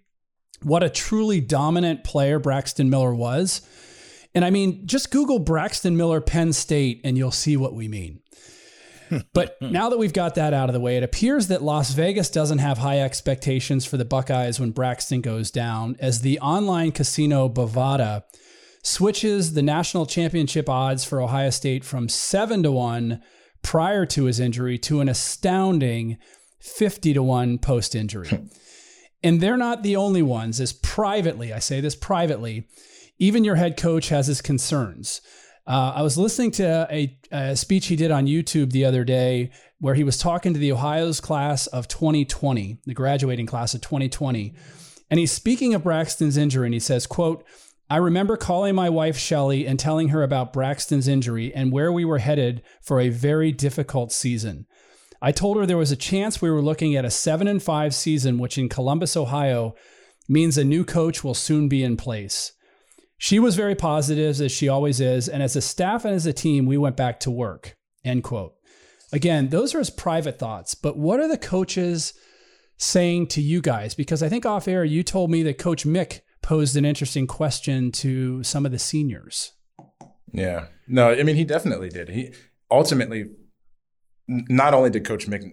What 0.63 0.85
a 0.85 0.91
truly 0.91 1.41
dominant 1.41 2.05
player 2.05 2.39
Braxton 2.39 2.89
Miller 2.89 3.15
was. 3.15 3.63
And 4.35 4.45
I 4.45 4.51
mean, 4.51 4.87
just 4.87 5.11
Google 5.11 5.39
Braxton 5.39 5.97
Miller 5.97 6.21
Penn 6.21 6.53
State 6.53 7.01
and 7.03 7.19
you'll 7.19 7.33
see 7.33 7.57
what 7.57 7.75
we 7.75 7.89
mean. 7.89 8.21
But 9.33 9.61
now 9.61 9.91
that 9.91 9.99
we've 9.99 10.15
got 10.15 10.35
that 10.37 10.55
out 10.55 10.69
of 10.69 10.73
the 10.73 10.81
way, 10.81 10.97
it 10.97 11.03
appears 11.03 11.49
that 11.49 11.63
Las 11.63 11.93
Vegas 11.93 12.31
doesn't 12.31 12.59
have 12.59 12.79
high 12.79 13.01
expectations 13.01 13.85
for 13.85 13.97
the 13.97 14.05
Buckeyes 14.05 14.59
when 14.59 14.71
Braxton 14.71 15.21
goes 15.21 15.51
down, 15.51 15.97
as 16.01 16.23
the 16.23 16.41
online 16.41 16.91
casino 16.91 17.49
Bovada 17.49 18.25
switches 18.85 19.55
the 19.55 19.63
national 19.63 20.07
championship 20.07 20.69
odds 20.69 21.05
for 21.05 21.21
Ohio 21.21 21.51
State 21.51 21.85
from 21.85 22.09
7 22.09 22.63
to 22.63 22.71
1 22.71 23.21
prior 23.63 24.05
to 24.05 24.25
his 24.25 24.39
injury 24.39 24.79
to 24.79 25.01
an 25.01 25.09
astounding 25.09 26.19
50 26.61 27.15
to 27.15 27.23
1 27.23 27.59
post 27.59 27.95
injury. 27.95 28.47
and 29.25 29.41
they're 29.41 29.57
not 29.57 29.83
the 29.83 29.97
only 29.97 30.23
ones, 30.23 30.61
as 30.61 30.75
privately, 30.75 31.53
I 31.53 31.59
say 31.59 31.81
this 31.81 31.97
privately, 31.97 32.69
even 33.19 33.43
your 33.43 33.57
head 33.57 33.79
coach 33.79 34.11
has 34.11 34.27
his 34.27 34.43
concerns. 34.43 35.23
Uh, 35.67 35.95
I 35.97 36.03
was 36.03 36.19
listening 36.19 36.51
to 36.53 36.87
a, 36.91 37.19
a 37.33 37.57
speech 37.57 37.87
he 37.87 37.97
did 37.97 38.11
on 38.11 38.27
YouTube 38.27 38.73
the 38.73 38.85
other 38.85 39.03
day 39.03 39.51
where 39.79 39.95
he 39.95 40.05
was 40.05 40.19
talking 40.19 40.53
to 40.53 40.61
the 40.61 40.73
Ohio's 40.73 41.23
class 41.23 41.67
of 41.69 41.89
2020, 41.89 42.81
the 42.85 42.93
graduating 42.93 43.47
class 43.47 43.73
of 43.73 43.81
2020. 43.81 44.55
And 45.11 45.19
he's 45.19 45.33
speaking 45.33 45.73
of 45.73 45.85
Braxton's 45.85 46.37
injury 46.37 46.67
and 46.67 46.75
he 46.75 46.81
says, 46.81 47.07
quote, 47.07 47.45
I 47.91 47.99
remember 47.99 48.37
calling 48.37 48.75
my 48.75 48.89
wife 48.89 49.19
Shelly 49.19 49.67
and 49.67 49.79
telling 49.79 50.09
her 50.09 50.23
about 50.23 50.53
Braxton's 50.53 51.07
injury 51.07 51.55
and 51.55 51.71
where 51.71 51.93
we 51.93 52.05
were 52.05 52.19
headed 52.19 52.63
for 52.81 52.99
a 52.99 53.11
very 53.11 53.53
difficult 53.53 54.11
season. 54.11 54.67
I 55.21 55.33
told 55.33 55.57
her 55.57 55.67
there 55.67 55.77
was 55.77 55.93
a 55.93 55.97
chance 55.97 56.41
we 56.41 56.51
were 56.51 56.63
looking 56.63 56.97
at 56.97 57.05
a 57.05 57.11
7 57.11 57.47
and 57.47 57.63
5 57.63 57.95
season 57.95 58.39
which 58.39 58.59
in 58.59 58.69
Columbus, 58.69 59.17
Ohio 59.17 59.75
means 60.29 60.57
a 60.57 60.65
new 60.65 60.85
coach 60.85 61.23
will 61.23 61.35
soon 61.35 61.69
be 61.69 61.83
in 61.83 61.97
place. 61.97 62.53
She 63.19 63.39
was 63.39 63.57
very 63.57 63.75
positive, 63.75 64.41
as 64.41 64.53
she 64.53 64.69
always 64.69 65.01
is, 65.01 65.29
and 65.29 65.43
as 65.43 65.57
a 65.57 65.61
staff 65.61 66.05
and 66.05 66.15
as 66.15 66.27
a 66.27 66.33
team, 66.33 66.67
we 66.67 66.77
went 66.77 66.97
back 66.97 67.21
to 67.21 67.31
work. 67.31 67.77
End 68.05 68.25
quote. 68.25 68.55
Again, 69.13 69.49
those 69.49 69.75
are 69.75 69.79
his 69.79 69.91
private 69.91 70.39
thoughts, 70.39 70.75
but 70.75 70.99
what 70.99 71.21
are 71.21 71.29
the 71.29 71.39
coaches 71.39 72.15
saying 72.77 73.29
to 73.29 73.41
you 73.41 73.61
guys? 73.61 73.95
Because 73.95 74.23
I 74.23 74.29
think 74.29 74.45
off 74.45 74.67
air, 74.67 74.85
you 74.85 75.03
told 75.03 75.31
me 75.31 75.43
that 75.45 75.59
Coach 75.59 75.87
Mick 75.87 76.21
posed 76.45 76.77
an 76.77 76.85
interesting 76.85 77.27
question 77.27 77.91
to 77.91 78.43
some 78.43 78.67
of 78.67 78.71
the 78.71 78.79
seniors. 78.79 79.53
Yeah. 80.31 80.67
No, 80.87 81.11
I 81.11 81.23
mean, 81.23 81.37
he 81.37 81.45
definitely 81.45 81.89
did. 81.89 82.11
He 82.11 82.35
ultimately, 82.71 83.31
not 84.29 84.75
only 84.75 84.91
did 84.91 85.07
Coach 85.07 85.27
Mick, 85.27 85.51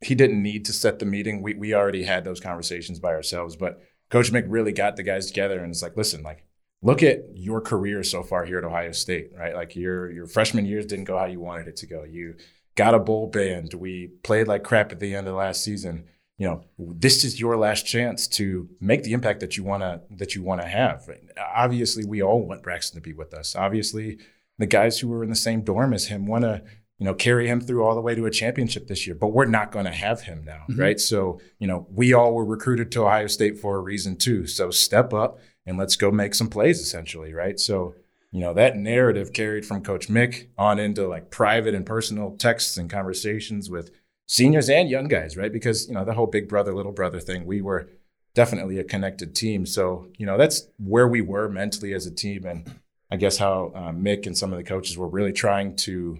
he 0.00 0.14
didn't 0.14 0.40
need 0.40 0.64
to 0.66 0.72
set 0.72 1.00
the 1.00 1.04
meeting. 1.04 1.42
We, 1.42 1.54
we 1.54 1.74
already 1.74 2.04
had 2.04 2.24
those 2.24 2.38
conversations 2.38 3.00
by 3.00 3.12
ourselves, 3.12 3.56
but 3.56 3.80
Coach 4.08 4.30
Mick 4.30 4.44
really 4.46 4.70
got 4.70 4.94
the 4.94 5.02
guys 5.02 5.26
together 5.26 5.58
and 5.58 5.72
it's 5.72 5.82
like, 5.82 5.96
listen, 5.96 6.22
like, 6.22 6.44
look 6.80 7.02
at 7.02 7.24
your 7.34 7.60
career 7.60 8.04
so 8.04 8.22
far 8.22 8.44
here 8.44 8.58
at 8.58 8.64
Ohio 8.64 8.92
State, 8.92 9.30
right? 9.36 9.54
Like 9.54 9.74
your 9.74 10.12
your 10.12 10.26
freshman 10.26 10.64
years 10.64 10.86
didn't 10.86 11.06
go 11.06 11.18
how 11.18 11.24
you 11.24 11.40
wanted 11.40 11.66
it 11.66 11.76
to 11.78 11.86
go. 11.86 12.04
You 12.04 12.36
got 12.76 12.94
a 12.94 13.00
bowl 13.00 13.26
band. 13.26 13.74
We 13.74 14.12
played 14.22 14.46
like 14.46 14.62
crap 14.62 14.92
at 14.92 15.00
the 15.00 15.14
end 15.14 15.26
of 15.26 15.34
last 15.34 15.64
season. 15.64 16.04
You 16.36 16.48
know, 16.48 16.64
this 16.78 17.24
is 17.24 17.38
your 17.38 17.56
last 17.56 17.86
chance 17.86 18.26
to 18.28 18.68
make 18.80 19.04
the 19.04 19.12
impact 19.12 19.40
that 19.40 19.56
you 19.56 19.62
wanna 19.62 20.02
that 20.10 20.34
you 20.34 20.42
wanna 20.42 20.66
have. 20.66 21.08
Obviously, 21.54 22.04
we 22.04 22.22
all 22.22 22.46
want 22.46 22.62
Braxton 22.62 23.00
to 23.00 23.02
be 23.02 23.12
with 23.12 23.32
us. 23.32 23.54
Obviously, 23.54 24.18
the 24.58 24.66
guys 24.66 24.98
who 24.98 25.08
were 25.08 25.22
in 25.22 25.30
the 25.30 25.36
same 25.36 25.62
dorm 25.62 25.92
as 25.92 26.06
him 26.06 26.26
want 26.26 26.42
to 26.42 26.62
you 26.98 27.06
know 27.06 27.14
carry 27.14 27.48
him 27.48 27.60
through 27.60 27.84
all 27.84 27.94
the 27.94 28.00
way 28.00 28.14
to 28.14 28.26
a 28.26 28.30
championship 28.30 28.86
this 28.86 29.06
year 29.06 29.16
but 29.16 29.28
we're 29.28 29.44
not 29.44 29.72
going 29.72 29.84
to 29.84 29.90
have 29.90 30.22
him 30.22 30.44
now 30.44 30.62
mm-hmm. 30.68 30.80
right 30.80 31.00
so 31.00 31.40
you 31.58 31.66
know 31.66 31.86
we 31.90 32.12
all 32.12 32.32
were 32.32 32.44
recruited 32.44 32.90
to 32.92 33.02
ohio 33.02 33.26
state 33.26 33.58
for 33.58 33.76
a 33.76 33.80
reason 33.80 34.16
too 34.16 34.46
so 34.46 34.70
step 34.70 35.12
up 35.12 35.38
and 35.66 35.76
let's 35.76 35.96
go 35.96 36.10
make 36.10 36.34
some 36.34 36.48
plays 36.48 36.80
essentially 36.80 37.32
right 37.32 37.58
so 37.58 37.94
you 38.30 38.40
know 38.40 38.54
that 38.54 38.76
narrative 38.76 39.32
carried 39.32 39.66
from 39.66 39.82
coach 39.82 40.08
mick 40.08 40.48
on 40.56 40.78
into 40.78 41.06
like 41.06 41.30
private 41.30 41.74
and 41.74 41.86
personal 41.86 42.36
texts 42.36 42.76
and 42.76 42.90
conversations 42.90 43.68
with 43.68 43.90
seniors 44.26 44.68
and 44.68 44.88
young 44.88 45.08
guys 45.08 45.36
right 45.36 45.52
because 45.52 45.88
you 45.88 45.94
know 45.94 46.04
the 46.04 46.14
whole 46.14 46.26
big 46.26 46.48
brother 46.48 46.74
little 46.74 46.92
brother 46.92 47.20
thing 47.20 47.44
we 47.44 47.60
were 47.60 47.88
definitely 48.34 48.78
a 48.78 48.84
connected 48.84 49.34
team 49.34 49.64
so 49.66 50.08
you 50.16 50.26
know 50.26 50.36
that's 50.36 50.68
where 50.78 51.06
we 51.06 51.20
were 51.20 51.48
mentally 51.48 51.92
as 51.92 52.06
a 52.06 52.10
team 52.10 52.44
and 52.44 52.80
I 53.14 53.16
guess 53.16 53.38
how 53.38 53.70
uh, 53.74 53.92
Mick 53.92 54.26
and 54.26 54.36
some 54.36 54.52
of 54.52 54.58
the 54.58 54.64
coaches 54.64 54.98
were 54.98 55.06
really 55.06 55.32
trying 55.32 55.76
to, 55.76 56.18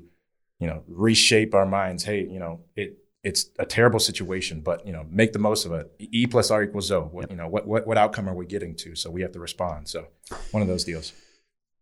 you 0.61 0.67
know, 0.69 0.85
reshape 0.87 1.53
our 1.53 1.67
minds. 1.67 2.05
Hey, 2.05 2.21
you 2.21 2.39
know, 2.39 2.61
it 2.77 2.99
it's 3.25 3.51
a 3.59 3.67
terrible 3.67 3.99
situation, 3.99 4.61
but 4.61 4.87
you 4.87 4.93
know, 4.93 5.05
make 5.11 5.33
the 5.33 5.41
most 5.41 5.65
of 5.65 5.73
it. 5.73 5.91
E 5.99 6.27
plus 6.29 6.53
R 6.53 6.63
equals 6.63 6.93
O. 6.93 7.03
What 7.03 7.31
you 7.31 7.37
know, 7.37 7.49
what 7.49 7.67
what 7.67 7.85
what 7.87 7.99
outcome 7.99 8.29
are 8.29 8.35
we 8.35 8.47
getting 8.47 8.77
to? 8.77 8.95
So 8.95 9.11
we 9.11 9.23
have 9.23 9.33
to 9.33 9.41
respond. 9.41 9.89
So 9.89 10.07
one 10.53 10.63
of 10.63 10.69
those 10.69 10.85
deals. 10.85 11.13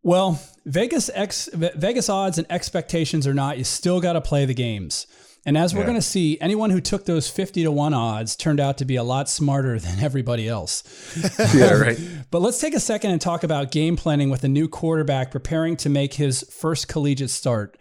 Well, 0.03 0.41
Vegas 0.65 1.11
X 1.13 1.51
Vegas 1.53 2.09
odds 2.09 2.39
and 2.39 2.47
expectations 2.51 3.27
or 3.27 3.35
not, 3.35 3.59
you 3.59 3.65
still 3.65 4.01
got 4.01 4.15
to 4.15 4.23
play 4.23 4.47
the 4.47 4.55
games. 4.55 5.07
And 5.45 5.59
as 5.59 5.75
we're 5.75 5.81
Yeah. 5.81 5.87
going 5.87 5.99
to 5.99 6.03
see, 6.03 6.39
anyone 6.41 6.71
who 6.71 6.81
took 6.81 7.05
those 7.05 7.29
50 7.29 7.65
to 7.65 7.73
1 7.73 7.93
odds 7.93 8.37
turned 8.37 8.61
out 8.61 8.79
to 8.79 8.85
be 8.85 8.95
a 8.97 9.03
lot 9.03 9.29
smarter 9.29 9.79
than 9.79 9.99
everybody 9.99 10.49
else. 10.49 10.85
Yeah, 11.55 11.73
right. 11.73 11.99
But 12.31 12.43
let's 12.43 12.61
take 12.61 12.75
a 12.75 12.81
second 12.81 13.11
and 13.11 13.21
talk 13.21 13.43
about 13.43 13.73
game 13.73 13.97
planning 13.97 14.31
with 14.31 14.45
a 14.45 14.49
new 14.49 14.69
quarterback 14.69 15.31
preparing 15.33 15.77
to 15.79 15.89
make 15.89 16.15
his 16.15 16.43
first 16.51 16.87
collegiate 16.89 17.31
start. 17.31 17.77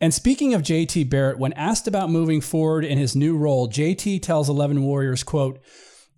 And 0.00 0.12
speaking 0.12 0.52
of 0.52 0.62
JT 0.62 1.08
Barrett, 1.08 1.38
when 1.38 1.52
asked 1.54 1.86
about 1.88 2.10
moving 2.10 2.40
forward 2.40 2.84
in 2.84 2.98
his 2.98 3.14
new 3.16 3.36
role, 3.38 3.68
JT 3.68 4.20
tells 4.20 4.48
11 4.48 4.82
Warriors, 4.82 5.22
quote, 5.22 5.60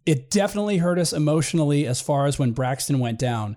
it 0.06 0.30
definitely 0.30 0.78
hurt 0.78 0.98
us 0.98 1.12
emotionally 1.12 1.86
as 1.86 2.00
far 2.00 2.26
as 2.26 2.38
when 2.38 2.52
Braxton 2.52 2.98
went 2.98 3.18
down. 3.18 3.56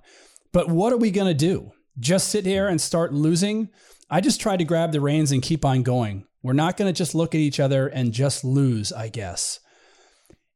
But 0.53 0.69
what 0.69 0.93
are 0.93 0.97
we 0.97 1.11
going 1.11 1.27
to 1.27 1.33
do? 1.33 1.71
Just 1.99 2.29
sit 2.29 2.45
here 2.45 2.67
and 2.67 2.79
start 2.79 3.13
losing? 3.13 3.69
I 4.09 4.21
just 4.21 4.39
tried 4.39 4.57
to 4.57 4.65
grab 4.65 4.91
the 4.91 5.01
reins 5.01 5.31
and 5.31 5.41
keep 5.41 5.65
on 5.65 5.81
going. 5.83 6.25
We're 6.47 6.53
not 6.53 6.77
going 6.77 6.87
to 6.87 6.97
just 6.97 7.13
look 7.13 7.35
at 7.35 7.41
each 7.41 7.59
other 7.59 7.87
and 7.87 8.13
just 8.13 8.45
lose, 8.45 8.93
I 8.93 9.09
guess. 9.09 9.59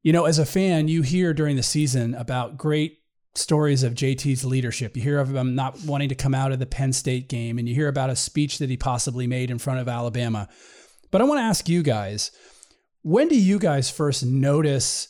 You 0.01 0.13
know, 0.13 0.24
as 0.24 0.39
a 0.39 0.45
fan, 0.45 0.88
you 0.88 1.01
hear 1.01 1.33
during 1.33 1.57
the 1.57 1.63
season 1.63 2.15
about 2.15 2.57
great 2.57 3.00
stories 3.36 3.83
of 3.83 3.93
JT's 3.93 4.45
leadership. 4.45 4.95
You 4.95 5.03
hear 5.03 5.19
of 5.19 5.36
him 5.36 5.53
not 5.53 5.83
wanting 5.83 6.07
to 6.07 6.15
come 6.15 6.33
out 6.33 6.53
of 6.53 6.60
the 6.60 6.65
Penn 6.65 6.93
State 6.93 7.27
game, 7.27 7.60
and 7.60 7.67
you 7.67 7.75
hear 7.75 7.89
about 7.89 8.10
a 8.10 8.15
speech 8.15 8.57
that 8.60 8.69
he 8.69 8.77
possibly 8.77 9.27
made 9.27 9.51
in 9.51 9.60
front 9.60 9.81
of 9.81 9.89
Alabama. 9.89 10.48
But 11.12 11.19
I 11.19 11.25
want 11.25 11.39
to 11.39 11.43
ask 11.43 11.67
you 11.67 11.83
guys 11.83 12.31
when 13.01 13.27
do 13.27 13.36
you 13.36 13.60
guys 13.60 13.89
first 13.89 14.25
notice 14.25 15.10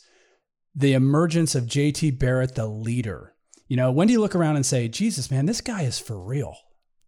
the 0.74 0.94
emergence 0.94 1.54
of 1.54 1.66
JT 1.66 2.18
Barrett, 2.18 2.56
the 2.56 2.66
leader? 2.66 3.34
You 3.68 3.76
know, 3.76 3.92
when 3.92 4.08
do 4.08 4.12
you 4.14 4.20
look 4.20 4.34
around 4.34 4.56
and 4.56 4.66
say, 4.66 4.88
Jesus, 4.88 5.30
man, 5.30 5.46
this 5.46 5.60
guy 5.60 5.82
is 5.82 6.00
for 6.00 6.18
real? 6.18 6.56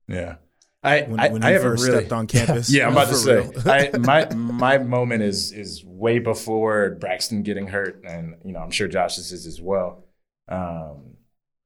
Yeah. 0.06 0.36
I, 0.84 1.02
When, 1.02 1.18
I, 1.18 1.28
when 1.28 1.42
I 1.42 1.50
haven't 1.52 1.70
first 1.70 1.84
really, 1.84 1.98
stepped 1.98 2.12
on 2.12 2.26
campus. 2.26 2.70
Yeah, 2.72 2.86
I'm 2.86 2.92
about 2.92 3.08
to 3.08 3.14
say. 3.14 3.50
I, 3.64 3.96
my 3.98 4.32
my 4.34 4.78
moment 4.78 5.22
is 5.22 5.50
is 5.52 5.82
way 5.84 6.18
before 6.18 6.90
Braxton 7.00 7.42
getting 7.42 7.68
hurt, 7.68 8.04
and 8.06 8.36
you 8.44 8.52
know 8.52 8.60
I'm 8.60 8.70
sure 8.70 8.86
Josh's 8.86 9.32
is 9.32 9.46
as 9.46 9.60
well. 9.60 10.04
Um, 10.48 11.14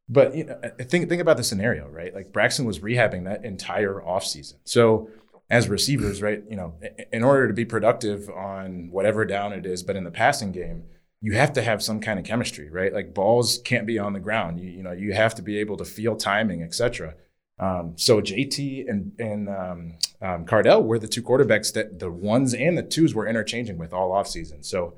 but 0.09 0.37
you 0.37 0.45
know, 0.45 0.61
think 0.81 1.09
think 1.09 1.21
about 1.21 1.37
the 1.37 1.45
scenario, 1.45 1.89
right? 1.89 2.15
Like 2.15 2.33
Braxton 2.33 2.65
was 2.65 2.79
rehabbing 2.79 3.25
that 3.25 3.45
entire 3.45 3.95
offseason. 3.95 4.55
So 4.65 5.11
as 5.51 5.69
receivers, 5.69 6.23
right, 6.23 6.43
you 6.49 6.57
know, 6.57 6.75
in 7.13 7.25
order 7.25 7.49
to 7.49 7.55
be 7.55 7.65
productive 7.65 8.29
on 8.31 8.91
whatever 8.91 9.25
down 9.25 9.53
it 9.53 9.67
is, 9.67 9.83
but 9.83 9.97
in 9.97 10.05
the 10.05 10.11
passing 10.11 10.53
game, 10.53 10.85
you 11.21 11.33
have 11.33 11.53
to 11.55 11.63
have 11.63 11.83
some 11.83 12.01
kind 12.01 12.19
of 12.19 12.25
chemistry, 12.25 12.71
right? 12.71 12.93
Like 12.93 13.15
balls 13.15 13.59
can't 13.65 13.87
be 13.87 13.99
on 13.99 14.13
the 14.13 14.21
ground. 14.21 14.61
You 14.61 14.71
you 14.71 14.83
know 14.83 14.93
you 14.93 15.13
have 15.13 15.35
to 15.37 15.43
be 15.43 15.59
able 15.59 15.77
to 15.79 15.85
feel 15.85 16.17
timing, 16.17 16.63
etc. 16.63 17.15
Um, 17.61 17.95
so 17.97 18.21
JT 18.21 18.89
and 18.89 19.13
and 19.19 19.49
um, 19.49 19.95
um, 20.23 20.47
Cardale 20.47 20.85
were 20.85 20.99
the 20.99 21.09
two 21.09 21.23
quarterbacks 21.23 21.73
that 21.75 21.99
the 21.99 22.11
ones 22.11 22.55
and 22.55 22.79
the 22.79 22.83
twos 22.83 23.15
were 23.15 23.27
interchanging 23.27 23.79
with 23.79 23.93
all 23.93 24.11
offseason. 24.11 24.65
So 24.65 24.95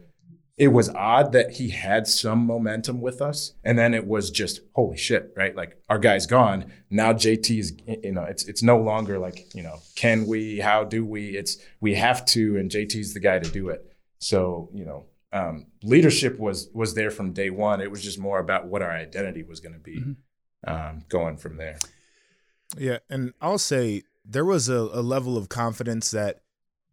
it 0.58 0.68
was 0.68 0.90
odd 0.90 1.32
that 1.32 1.52
he 1.52 1.70
had 1.70 2.06
some 2.06 2.40
momentum 2.44 3.00
with 3.00 3.22
us, 3.22 3.54
and 3.64 3.78
then 3.78 3.94
it 3.94 4.06
was 4.06 4.30
just 4.30 4.60
holy 4.74 4.98
shit, 4.98 5.32
right? 5.34 5.56
Like 5.56 5.78
our 5.88 5.98
guy's 5.98 6.26
gone 6.26 6.70
now. 6.90 7.14
JT 7.14 7.58
is 7.58 7.72
you 7.86 8.12
know 8.12 8.24
it's 8.24 8.46
it's 8.46 8.62
no 8.62 8.78
longer 8.78 9.18
like 9.18 9.54
you 9.54 9.62
know 9.62 9.78
can 9.94 10.26
we 10.26 10.58
how 10.58 10.84
do 10.84 11.04
we 11.04 11.30
it's 11.30 11.56
we 11.80 11.94
have 11.94 12.26
to 12.26 12.58
and 12.58 12.70
JT's 12.70 13.14
the 13.14 13.20
guy 13.20 13.38
to 13.38 13.50
do 13.50 13.70
it. 13.70 13.90
So 14.18 14.68
you 14.74 14.84
know 14.84 15.06
um, 15.32 15.66
leadership 15.82 16.38
was 16.38 16.68
was 16.74 16.92
there 16.92 17.10
from 17.10 17.32
day 17.32 17.48
one. 17.48 17.80
It 17.80 17.90
was 17.90 18.02
just 18.02 18.18
more 18.18 18.38
about 18.38 18.66
what 18.66 18.82
our 18.82 18.90
identity 18.90 19.42
was 19.42 19.60
going 19.60 19.74
to 19.74 19.80
be 19.80 20.16
um, 20.66 21.04
going 21.08 21.38
from 21.38 21.56
there. 21.56 21.78
Yeah, 22.78 22.98
and 23.08 23.32
I'll 23.40 23.58
say 23.58 24.02
there 24.24 24.44
was 24.44 24.68
a, 24.68 24.74
a 24.74 25.02
level 25.02 25.36
of 25.36 25.48
confidence 25.48 26.10
that 26.12 26.40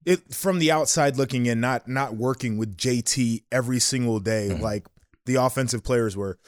it 0.06 0.34
from 0.34 0.60
the 0.60 0.72
outside 0.72 1.18
looking 1.18 1.46
in, 1.46 1.60
not 1.60 1.88
not 1.88 2.16
working 2.16 2.58
with 2.58 2.78
JT 2.78 3.44
every 3.52 3.80
single 3.80 4.20
day 4.20 4.50
mm-hmm. 4.52 4.64
like 4.64 4.88
the 5.26 5.36
offensive 5.36 5.84
players 5.84 6.16
were. 6.18 6.40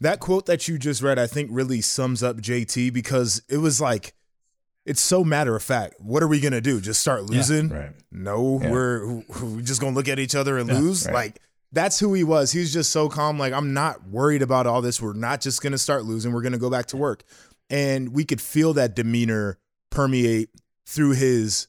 That 0.00 0.20
quote 0.20 0.46
that 0.46 0.68
you 0.68 0.78
just 0.78 1.02
read, 1.02 1.18
I 1.18 1.26
think, 1.26 1.50
really 1.50 1.80
sums 1.80 2.22
up 2.22 2.36
JT 2.36 2.92
because 2.92 3.42
it 3.48 3.56
was 3.56 3.80
like 3.80 4.14
it's 4.84 5.02
so 5.02 5.24
matter 5.24 5.56
of 5.56 5.62
fact. 5.62 5.96
What 5.98 6.22
are 6.22 6.28
we 6.28 6.38
gonna 6.40 6.60
do? 6.60 6.80
Just 6.80 7.00
start 7.00 7.24
losing? 7.24 7.68
Right. 7.70 7.92
No, 8.12 8.60
Yeah. 8.62 8.70
we're 8.70 9.06
we're 9.42 9.60
just 9.62 9.80
gonna 9.80 9.96
look 9.96 10.08
at 10.08 10.18
each 10.18 10.34
other 10.34 10.56
and 10.56 10.68
lose. 10.68 11.04
right. 11.06 11.14
Like 11.14 11.40
that's 11.72 11.98
who 11.98 12.14
he 12.14 12.24
was. 12.24 12.52
He 12.52 12.60
was 12.60 12.72
just 12.72 12.90
so 12.90 13.08
calm. 13.08 13.38
Like 13.38 13.52
I'm 13.52 13.74
not 13.74 14.08
worried 14.08 14.42
about 14.42 14.66
all 14.66 14.80
this. 14.80 15.02
We're 15.02 15.14
not 15.14 15.40
just 15.40 15.62
gonna 15.62 15.78
start 15.78 16.04
losing. 16.04 16.32
We're 16.32 16.42
gonna 16.42 16.58
go 16.58 16.70
back 16.70 16.86
to 16.86 16.96
work. 16.96 17.24
And 17.70 18.14
we 18.14 18.24
could 18.24 18.40
feel 18.40 18.72
that 18.74 18.94
demeanor 18.94 19.58
permeate 19.90 20.50
through 20.86 21.12
his 21.12 21.68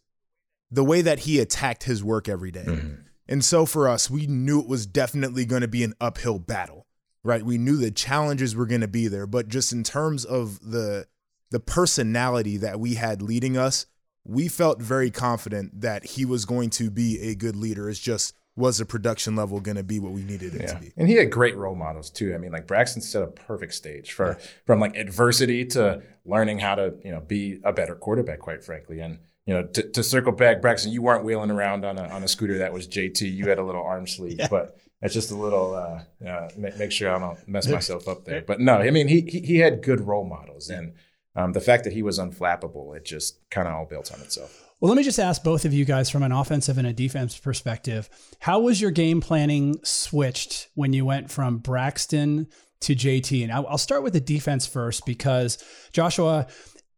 the 0.72 0.84
way 0.84 1.02
that 1.02 1.20
he 1.20 1.40
attacked 1.40 1.84
his 1.84 2.04
work 2.04 2.30
every 2.30 2.52
day. 2.52 2.66
Mm-hmm. 2.66 3.02
And 3.28 3.44
so 3.44 3.66
for 3.66 3.88
us, 3.88 4.10
we 4.10 4.28
knew 4.28 4.60
it 4.60 4.68
was 4.68 4.86
definitely 4.86 5.46
going 5.46 5.62
to 5.62 5.68
be 5.68 5.84
an 5.84 5.94
uphill 6.00 6.40
battle, 6.40 6.88
right? 7.24 7.44
We 7.44 7.58
knew 7.58 7.78
the 7.78 7.92
challenges 7.92 8.56
were 8.56 8.66
going 8.66 8.82
to 8.82 8.88
be 8.88 9.08
there, 9.08 9.28
but 9.28 9.48
just 9.48 9.72
in 9.72 9.84
terms 9.84 10.26
of 10.26 10.60
the 10.60 11.08
the 11.52 11.60
personality 11.60 12.58
that 12.58 12.80
we 12.80 12.94
had 12.94 13.24
leading 13.24 13.58
us, 13.58 13.88
we 14.24 14.48
felt 14.48 14.80
very 14.80 15.10
confident 15.10 15.82
that 15.82 16.06
he 16.06 16.24
was 16.26 16.46
going 16.46 16.70
to 16.70 16.92
be 16.92 17.20
a 17.22 17.34
good 17.34 17.56
leader. 17.56 17.90
It's 17.90 18.00
just 18.00 18.36
was 18.60 18.78
the 18.78 18.86
production 18.86 19.36
level 19.36 19.60
going 19.60 19.78
to 19.78 19.84
be 19.84 20.00
what 20.00 20.12
we 20.12 20.24
needed 20.24 20.54
it 20.54 20.68
to 20.68 20.76
be? 20.76 20.92
And 20.98 21.08
he 21.08 21.16
had 21.16 21.32
great 21.32 21.56
role 21.56 21.76
models 21.76 22.10
too. 22.10 22.36
I 22.36 22.38
mean, 22.38 22.52
like 22.52 22.68
Braxton 22.68 23.02
set 23.02 23.24
a 23.24 23.28
perfect 23.28 23.74
stage 23.74 24.12
for 24.12 24.38
from 24.66 24.80
like 24.80 24.96
adversity 24.96 25.66
to 25.68 26.04
learning 26.26 26.60
how 26.60 26.76
to, 26.76 26.94
you 27.04 27.12
know, 27.12 27.22
be 27.22 27.60
a 27.64 27.74
better 27.74 27.96
quarterback, 27.96 28.40
quite 28.40 28.64
frankly. 28.64 29.00
And, 29.00 29.20
you 29.46 29.54
know, 29.54 29.64
to, 29.64 29.90
to 29.92 30.04
circle 30.04 30.34
back, 30.34 30.62
Braxton, 30.62 30.92
you 30.92 31.02
weren't 31.02 31.24
wheeling 31.24 31.50
around 31.50 31.86
on 31.86 31.98
a 31.98 32.04
on 32.10 32.24
a 32.24 32.28
scooter 32.28 32.60
that 32.60 32.74
was 32.74 32.88
JT. 32.88 33.22
You 33.22 33.50
had 33.50 33.58
a 33.58 33.64
little 33.64 33.84
arm 33.84 34.06
sleeve, 34.06 34.42
but 34.50 34.78
that's 35.02 35.14
just 35.14 35.32
a 35.32 35.36
little 35.36 35.74
uh, 35.74 36.28
uh 36.28 36.50
make, 36.58 36.78
make 36.78 36.92
sure 36.92 37.16
I 37.16 37.18
don't 37.18 37.48
mess 37.48 37.68
myself 37.68 38.08
up 38.08 38.26
there. 38.26 38.42
But 38.42 38.60
no, 38.60 38.76
I 38.76 38.92
mean 38.92 39.08
he 39.08 39.22
he, 39.22 39.40
he 39.40 39.58
had 39.60 39.82
good 39.82 40.02
role 40.02 40.26
models 40.26 40.70
and 40.70 40.94
um, 41.36 41.54
the 41.54 41.62
fact 41.62 41.84
that 41.86 41.94
he 41.94 42.02
was 42.02 42.20
unflappable, 42.20 42.96
it 42.96 43.06
just 43.06 43.40
kind 43.50 43.68
of 43.68 43.74
all 43.74 43.86
built 43.86 44.14
on 44.14 44.20
itself. 44.20 44.69
Well, 44.80 44.88
let 44.90 44.96
me 44.96 45.04
just 45.04 45.20
ask 45.20 45.44
both 45.44 45.66
of 45.66 45.74
you 45.74 45.84
guys 45.84 46.10
from 46.10 46.24
an 46.24 46.32
offensive 46.32 46.78
and 46.78 46.88
a 46.88 46.94
defense 46.94 47.38
perspective. 47.38 48.10
How 48.40 48.62
was 48.62 48.80
your 48.80 48.92
game 48.92 49.20
planning 49.20 49.76
switched 49.84 50.70
when 50.74 50.94
you 50.94 51.04
went 51.04 51.30
from 51.30 51.58
Braxton 51.58 52.48
to 52.82 52.96
JT? 52.96 53.44
And 53.44 53.52
I'll 53.52 53.78
start 53.78 54.04
with 54.04 54.14
the 54.14 54.22
defense 54.22 54.66
first 54.66 55.06
because 55.06 55.62
Joshua, 55.92 56.48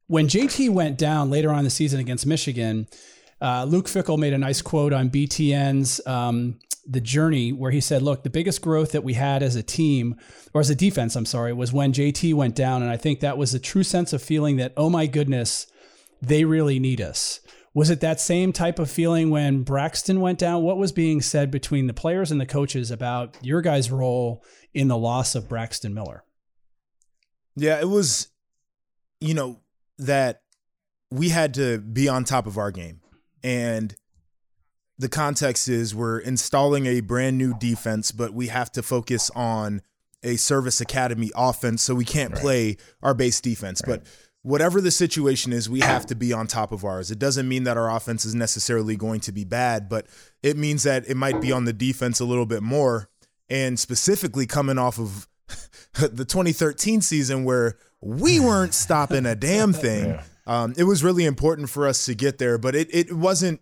when 0.06 0.28
JT 0.28 0.70
went 0.70 1.00
down 1.00 1.32
later 1.32 1.50
on 1.50 1.60
in 1.60 1.64
the 1.64 1.72
season 1.72 2.00
against 2.00 2.28
Michigan, 2.28 2.88
uh, 3.42 3.64
Luke 3.64 3.88
Fickell 3.88 4.20
made 4.20 4.34
a 4.34 4.38
nice 4.38 4.62
quote 4.62 4.94
on 4.94 5.10
BTN's 5.10 6.06
um, 6.06 6.60
The 6.86 7.02
Journey 7.02 7.52
where 7.52 7.72
he 7.72 7.82
said, 7.82 8.04
Look, 8.04 8.22
the 8.22 8.30
biggest 8.30 8.62
growth 8.62 8.92
that 8.92 9.04
we 9.04 9.14
had 9.14 9.42
as 9.42 9.56
a 9.56 9.64
team, 9.64 10.18
or 10.54 10.62
as 10.62 10.70
a 10.70 10.76
defense, 10.76 11.16
I'm 11.16 11.26
sorry, 11.26 11.52
was 11.52 11.74
when 11.74 11.94
JT 11.94 12.36
went 12.36 12.56
down. 12.56 12.84
And 12.84 12.92
I 12.92 12.98
think 12.98 13.22
that 13.22 13.40
was 13.40 13.56
a 13.56 13.60
true 13.60 13.84
sense 13.84 14.14
of 14.14 14.22
feeling 14.22 14.58
that, 14.58 14.74
oh 14.78 14.92
my 14.92 15.08
goodness, 15.08 15.66
they 16.22 16.46
really 16.46 16.78
need 16.78 17.02
us. 17.02 17.40
Was 17.74 17.90
it 17.90 18.02
that 18.02 18.20
same 18.20 18.52
type 18.52 18.80
of 18.80 18.92
feeling 18.92 19.30
when 19.30 19.64
Braxton 19.64 20.20
went 20.20 20.40
down? 20.40 20.64
What 20.64 20.78
was 20.78 20.92
being 20.92 21.22
said 21.22 21.52
between 21.52 21.88
the 21.88 21.94
players 21.94 22.32
and 22.32 22.42
the 22.42 22.46
coaches 22.46 22.92
about 22.92 23.38
your 23.42 23.62
guys' 23.62 23.90
role 23.90 24.44
in 24.74 24.90
the 24.90 24.98
loss 24.98 25.36
of 25.36 25.48
Braxton 25.48 25.94
Miller? 25.94 26.26
Yeah, 27.56 27.80
it 27.80 27.88
was, 27.88 28.28
you 29.22 29.34
know, 29.34 29.62
that 30.00 30.42
we 31.12 31.30
had 31.30 31.54
to 31.54 31.78
be 31.80 32.10
on 32.10 32.24
top 32.24 32.46
of 32.46 32.58
our 32.58 32.72
game. 32.72 33.02
And 33.44 33.96
the 34.98 35.10
context 35.10 35.68
is 35.68 35.96
we're 35.96 36.20
installing 36.20 36.86
a 36.86 37.00
brand 37.02 37.38
new 37.38 37.58
defense, 37.58 38.12
but 38.12 38.34
we 38.34 38.48
have 38.48 38.72
to 38.74 38.84
focus 38.84 39.32
on 39.36 39.82
a 40.24 40.36
service 40.36 40.82
academy 40.82 41.32
offense. 41.36 41.82
So 41.82 41.96
we 41.96 42.06
can't 42.06 42.36
play 42.36 42.78
our 43.02 43.14
base 43.14 43.42
defense. 43.42 43.82
But 43.86 44.04
whatever 44.44 44.82
the 44.82 44.92
situation 44.92 45.54
is, 45.54 45.70
we 45.70 45.82
have 45.82 46.06
to 46.08 46.16
be 46.16 46.34
on 46.34 46.48
top 46.48 46.72
of 46.72 46.84
ours. 46.84 47.12
It 47.12 47.20
doesn't 47.20 47.48
mean 47.48 47.64
that 47.66 47.78
our 47.78 47.96
offense 47.96 48.26
is 48.26 48.34
necessarily 48.34 48.96
going 48.96 49.20
to 49.22 49.32
be 49.32 49.44
bad, 49.44 49.88
but 49.88 50.08
it 50.42 50.58
means 50.58 50.84
that 50.84 51.08
it 51.08 51.16
might 51.16 51.42
be 51.42 51.52
on 51.52 51.66
the 51.66 51.74
defense 51.74 52.20
a 52.20 52.26
little 52.26 52.46
bit 52.46 52.64
more. 52.64 53.10
And 53.50 53.80
specifically 53.80 54.48
coming 54.48 54.78
off 54.78 54.98
of 54.98 55.28
the 55.94 56.26
2013 56.26 57.02
season 57.02 57.44
where 57.44 57.78
we 58.00 58.40
weren't 58.40 58.74
stopping 58.74 59.26
a 59.26 59.36
damn 59.36 59.74
thing. 59.74 60.20
Um, 60.48 60.74
it 60.78 60.86
was 60.86 61.04
really 61.04 61.26
important 61.26 61.70
for 61.70 61.88
us 61.88 62.06
to 62.06 62.16
get 62.16 62.38
there, 62.38 62.58
but 62.58 62.76
it, 62.76 62.90
it 62.94 63.14
wasn't 63.14 63.62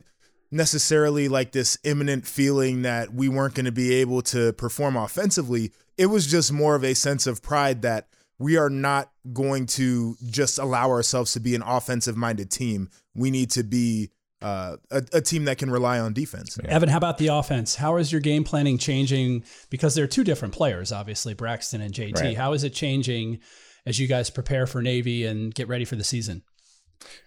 necessarily 0.51 1.27
like 1.27 1.51
this 1.51 1.77
imminent 1.83 2.25
feeling 2.25 2.83
that 2.83 3.13
we 3.13 3.29
weren't 3.29 3.53
going 3.53 3.65
to 3.65 3.71
be 3.71 3.93
able 3.95 4.21
to 4.21 4.53
perform 4.53 4.95
offensively. 4.95 5.71
It 5.97 6.07
was 6.07 6.27
just 6.27 6.51
more 6.51 6.75
of 6.75 6.83
a 6.83 6.93
sense 6.93 7.27
of 7.27 7.41
pride 7.41 7.81
that 7.81 8.07
we 8.39 8.57
are 8.57 8.69
not 8.69 9.11
going 9.33 9.65
to 9.65 10.15
just 10.29 10.57
allow 10.57 10.89
ourselves 10.89 11.33
to 11.33 11.39
be 11.39 11.55
an 11.55 11.61
offensive 11.61 12.17
minded 12.17 12.49
team. 12.49 12.89
We 13.13 13.29
need 13.31 13.51
to 13.51 13.63
be 13.63 14.11
uh, 14.41 14.77
a, 14.89 15.03
a 15.13 15.21
team 15.21 15.45
that 15.45 15.57
can 15.57 15.69
rely 15.69 15.99
on 15.99 16.13
defense. 16.13 16.57
Evan, 16.63 16.89
how 16.89 16.97
about 16.97 17.17
the 17.17 17.27
offense? 17.27 17.75
How 17.75 17.97
is 17.97 18.11
your 18.11 18.21
game 18.21 18.45
planning 18.45 18.77
changing? 18.77 19.43
Because 19.69 19.93
they're 19.93 20.07
two 20.07 20.23
different 20.23 20.53
players, 20.53 20.91
obviously, 20.91 21.33
Braxton 21.33 21.81
and 21.81 21.93
JT. 21.93 22.15
Right. 22.15 22.37
How 22.37 22.53
is 22.53 22.63
it 22.63 22.73
changing 22.73 23.39
as 23.85 23.99
you 23.99 24.07
guys 24.07 24.29
prepare 24.29 24.65
for 24.65 24.81
Navy 24.81 25.25
and 25.25 25.53
get 25.53 25.67
ready 25.67 25.83
for 25.83 25.97
the 25.97 26.03
season? 26.03 26.43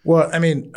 Well, 0.05 0.31
I 0.33 0.39
mean, 0.39 0.73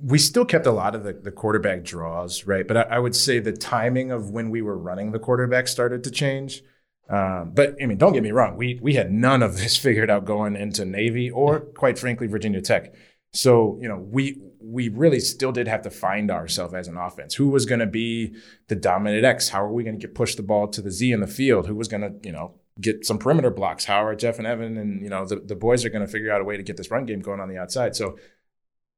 we 0.00 0.18
still 0.18 0.44
kept 0.44 0.66
a 0.66 0.72
lot 0.72 0.94
of 0.94 1.04
the, 1.04 1.12
the 1.12 1.30
quarterback 1.30 1.84
draws, 1.84 2.44
right? 2.46 2.66
But 2.66 2.76
I, 2.76 2.82
I, 2.82 2.98
would 2.98 3.14
say 3.14 3.38
the 3.38 3.52
timing 3.52 4.10
of 4.10 4.30
when 4.30 4.50
we 4.50 4.62
were 4.62 4.76
running 4.76 5.12
the 5.12 5.18
quarterback 5.18 5.68
started 5.68 6.04
to 6.04 6.10
change. 6.10 6.62
Um, 7.08 7.52
but 7.54 7.76
I 7.80 7.86
mean, 7.86 7.98
don't 7.98 8.12
get 8.12 8.22
me 8.22 8.32
wrong, 8.32 8.56
we 8.56 8.78
we 8.82 8.94
had 8.94 9.12
none 9.12 9.42
of 9.42 9.56
this 9.56 9.76
figured 9.86 10.10
out 10.10 10.24
going 10.24 10.56
into 10.56 10.84
Navy 10.84 11.30
or, 11.30 11.60
quite 11.60 11.98
frankly, 11.98 12.26
Virginia 12.26 12.60
Tech. 12.60 12.94
So 13.32 13.78
you 13.80 13.88
know, 13.88 13.98
we 13.98 14.40
we 14.60 14.88
really 14.88 15.20
still 15.20 15.52
did 15.52 15.68
have 15.68 15.82
to 15.82 15.90
find 15.90 16.30
ourselves 16.30 16.74
as 16.74 16.88
an 16.88 16.96
offense. 16.96 17.34
Who 17.34 17.48
was 17.48 17.66
going 17.66 17.78
to 17.80 17.86
be 17.86 18.34
the 18.68 18.74
dominant 18.74 19.24
X? 19.24 19.50
How 19.50 19.62
are 19.62 19.72
we 19.72 19.84
going 19.84 19.98
to 19.98 20.04
get 20.04 20.14
push 20.14 20.34
the 20.34 20.42
ball 20.42 20.68
to 20.68 20.82
the 20.82 20.90
Z 20.90 21.12
in 21.12 21.20
the 21.20 21.26
field? 21.26 21.66
Who 21.66 21.76
was 21.76 21.88
going 21.88 22.00
to 22.02 22.14
you 22.26 22.32
know 22.32 22.54
get 22.80 23.04
some 23.06 23.18
perimeter 23.18 23.50
blocks? 23.50 23.84
How 23.84 24.04
are 24.04 24.14
Jeff 24.14 24.38
and 24.38 24.46
Evan 24.46 24.76
and 24.76 25.02
you 25.02 25.10
know 25.10 25.26
the, 25.26 25.36
the 25.36 25.54
boys 25.54 25.84
are 25.84 25.90
going 25.90 26.04
to 26.04 26.10
figure 26.10 26.32
out 26.32 26.40
a 26.40 26.44
way 26.44 26.56
to 26.56 26.62
get 26.62 26.76
this 26.76 26.90
run 26.90 27.06
game 27.06 27.20
going 27.20 27.40
on 27.40 27.48
the 27.48 27.58
outside? 27.58 27.94
So 27.94 28.16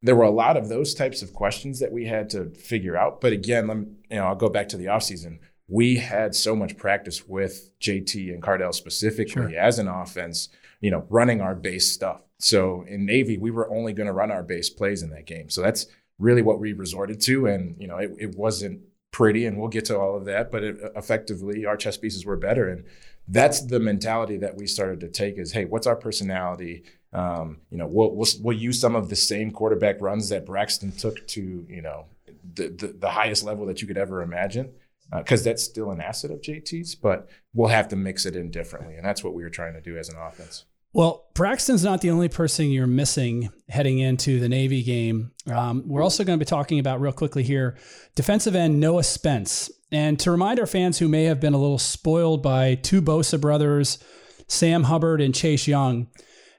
there 0.02 0.16
were 0.16 0.24
a 0.24 0.30
lot 0.30 0.56
of 0.56 0.68
those 0.68 0.94
types 0.94 1.22
of 1.22 1.32
questions 1.32 1.80
that 1.80 1.92
we 1.92 2.06
had 2.06 2.30
to 2.30 2.50
figure 2.50 2.96
out. 2.96 3.20
But 3.20 3.32
again, 3.32 3.66
let 3.66 3.76
me, 3.78 3.86
you 4.10 4.16
know, 4.16 4.26
I'll 4.26 4.36
go 4.36 4.48
back 4.48 4.68
to 4.68 4.76
the 4.76 4.86
offseason. 4.86 5.38
We 5.68 5.96
had 5.96 6.34
so 6.34 6.56
much 6.56 6.76
practice 6.76 7.28
with 7.28 7.70
JT 7.80 8.32
and 8.32 8.42
Cardale 8.42 8.74
specifically 8.74 9.52
sure. 9.52 9.58
as 9.58 9.78
an 9.78 9.86
offense, 9.86 10.48
you 10.80 10.90
know, 10.90 11.06
running 11.10 11.40
our 11.40 11.54
base 11.54 11.92
stuff. 11.92 12.22
So 12.38 12.84
in 12.88 13.04
Navy, 13.04 13.36
we 13.36 13.50
were 13.50 13.70
only 13.70 13.92
going 13.92 14.06
to 14.06 14.12
run 14.12 14.30
our 14.30 14.42
base 14.42 14.70
plays 14.70 15.02
in 15.02 15.10
that 15.10 15.26
game. 15.26 15.50
So 15.50 15.60
that's 15.60 15.86
really 16.18 16.42
what 16.42 16.58
we 16.58 16.72
resorted 16.72 17.20
to. 17.22 17.46
And, 17.46 17.76
you 17.78 17.86
know, 17.86 17.98
it, 17.98 18.12
it 18.18 18.34
wasn't 18.34 18.80
pretty, 19.10 19.46
and 19.46 19.58
we'll 19.58 19.68
get 19.68 19.86
to 19.86 19.98
all 19.98 20.16
of 20.16 20.24
that, 20.26 20.50
but 20.50 20.62
it, 20.62 20.76
effectively, 20.96 21.66
our 21.66 21.76
chess 21.76 21.96
pieces 21.96 22.24
were 22.24 22.36
better. 22.36 22.68
And 22.68 22.84
that's 23.26 23.62
the 23.62 23.80
mentality 23.80 24.36
that 24.38 24.56
we 24.56 24.66
started 24.66 25.00
to 25.00 25.08
take 25.08 25.38
is, 25.38 25.52
hey, 25.52 25.64
what's 25.64 25.86
our 25.86 25.96
personality? 25.96 26.84
Um, 27.12 27.58
you 27.70 27.78
know, 27.78 27.86
we'll, 27.86 28.14
we'll, 28.14 28.28
we'll 28.40 28.56
use 28.56 28.80
some 28.80 28.94
of 28.94 29.08
the 29.08 29.16
same 29.16 29.50
quarterback 29.50 30.00
runs 30.00 30.28
that 30.28 30.46
Braxton 30.46 30.92
took 30.92 31.26
to, 31.28 31.66
you 31.68 31.82
know, 31.82 32.06
the, 32.54 32.68
the, 32.68 32.94
the 32.98 33.10
highest 33.10 33.44
level 33.44 33.66
that 33.66 33.80
you 33.80 33.86
could 33.86 33.98
ever 33.98 34.22
imagine, 34.22 34.70
because 35.16 35.42
uh, 35.42 35.50
that's 35.50 35.62
still 35.62 35.90
an 35.90 36.00
asset 36.00 36.30
of 36.30 36.40
JT's, 36.40 36.94
but 36.94 37.28
we'll 37.54 37.68
have 37.68 37.88
to 37.88 37.96
mix 37.96 38.26
it 38.26 38.36
in 38.36 38.50
differently. 38.50 38.94
And 38.96 39.04
that's 39.04 39.24
what 39.24 39.34
we 39.34 39.42
were 39.42 39.50
trying 39.50 39.74
to 39.74 39.80
do 39.80 39.96
as 39.96 40.08
an 40.08 40.16
offense. 40.18 40.64
Well, 40.92 41.26
Braxton's 41.34 41.84
not 41.84 42.00
the 42.00 42.10
only 42.10 42.28
person 42.28 42.70
you're 42.70 42.86
missing 42.86 43.50
heading 43.68 43.98
into 43.98 44.40
the 44.40 44.48
Navy 44.48 44.82
game. 44.82 45.32
Um, 45.46 45.82
we're 45.86 46.02
also 46.02 46.24
going 46.24 46.38
to 46.38 46.44
be 46.44 46.48
talking 46.48 46.78
about 46.78 47.00
real 47.00 47.12
quickly 47.12 47.42
here 47.42 47.76
defensive 48.14 48.54
end 48.54 48.80
Noah 48.80 49.04
Spence. 49.04 49.70
And 49.92 50.18
to 50.20 50.30
remind 50.30 50.60
our 50.60 50.66
fans 50.66 50.98
who 50.98 51.08
may 51.08 51.24
have 51.24 51.40
been 51.40 51.54
a 51.54 51.58
little 51.58 51.78
spoiled 51.78 52.42
by 52.42 52.74
two 52.74 53.00
Bosa 53.00 53.40
brothers, 53.40 53.98
Sam 54.46 54.84
Hubbard 54.84 55.20
and 55.20 55.34
Chase 55.34 55.66
Young, 55.68 56.08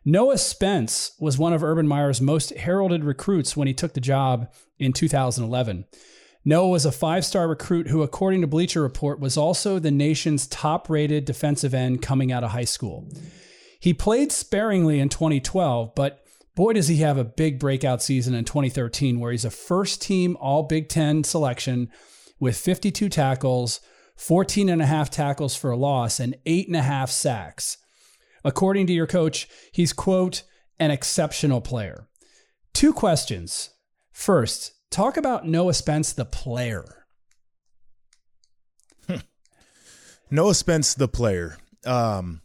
Noah 0.05 0.37
Spence 0.37 1.11
was 1.19 1.37
one 1.37 1.53
of 1.53 1.63
Urban 1.63 1.87
Meyer's 1.87 2.21
most 2.21 2.51
heralded 2.51 3.03
recruits 3.03 3.57
when 3.57 3.67
he 3.67 3.73
took 3.73 3.93
the 3.93 3.99
job 3.99 4.51
in 4.77 4.93
2011. 4.93 5.85
Noah 6.45 6.69
was 6.69 6.85
a 6.85 6.91
five 6.91 7.25
star 7.25 7.47
recruit 7.47 7.87
who, 7.87 8.01
according 8.01 8.41
to 8.41 8.47
Bleacher 8.47 8.81
Report, 8.81 9.19
was 9.19 9.37
also 9.37 9.77
the 9.77 9.91
nation's 9.91 10.47
top 10.47 10.89
rated 10.89 11.25
defensive 11.25 11.73
end 11.73 12.01
coming 12.01 12.31
out 12.31 12.43
of 12.43 12.51
high 12.51 12.65
school. 12.65 13.07
He 13.79 13.93
played 13.93 14.31
sparingly 14.31 14.99
in 14.99 15.09
2012, 15.09 15.93
but 15.95 16.23
boy, 16.55 16.73
does 16.73 16.87
he 16.87 16.97
have 16.97 17.17
a 17.17 17.23
big 17.23 17.59
breakout 17.59 18.01
season 18.01 18.33
in 18.33 18.45
2013 18.45 19.19
where 19.19 19.31
he's 19.31 19.45
a 19.45 19.49
first 19.49 20.01
team 20.01 20.37
All 20.39 20.63
Big 20.63 20.89
Ten 20.89 21.23
selection 21.23 21.89
with 22.39 22.57
52 22.57 23.09
tackles, 23.09 23.79
14 24.15 24.69
and 24.69 24.81
a 24.81 24.85
half 24.85 25.09
tackles 25.09 25.55
for 25.55 25.71
a 25.71 25.77
loss, 25.77 26.19
and 26.19 26.35
eight 26.45 26.67
and 26.67 26.75
a 26.75 26.81
half 26.81 27.09
sacks. 27.09 27.77
According 28.43 28.87
to 28.87 28.93
your 28.93 29.07
coach, 29.07 29.47
he's, 29.71 29.93
quote, 29.93 30.43
an 30.79 30.91
exceptional 30.91 31.61
player. 31.61 32.07
Two 32.73 32.93
questions. 32.93 33.71
First, 34.11 34.73
talk 34.91 35.17
about 35.17 35.47
Noah 35.47 35.73
Spence, 35.73 36.13
the 36.13 36.25
player. 36.25 37.05
Noah 40.31 40.55
Spence, 40.55 40.93
the 40.93 41.07
player. 41.07 41.57
Um, 41.85 42.41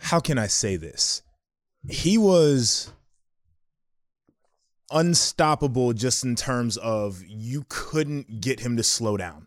how 0.00 0.20
can 0.20 0.38
I 0.38 0.46
say 0.46 0.76
this? 0.76 1.22
He 1.88 2.18
was 2.18 2.92
unstoppable 4.90 5.92
just 5.92 6.24
in 6.24 6.34
terms 6.34 6.76
of 6.78 7.22
you 7.26 7.64
couldn't 7.68 8.40
get 8.40 8.60
him 8.60 8.76
to 8.76 8.82
slow 8.82 9.16
down. 9.16 9.46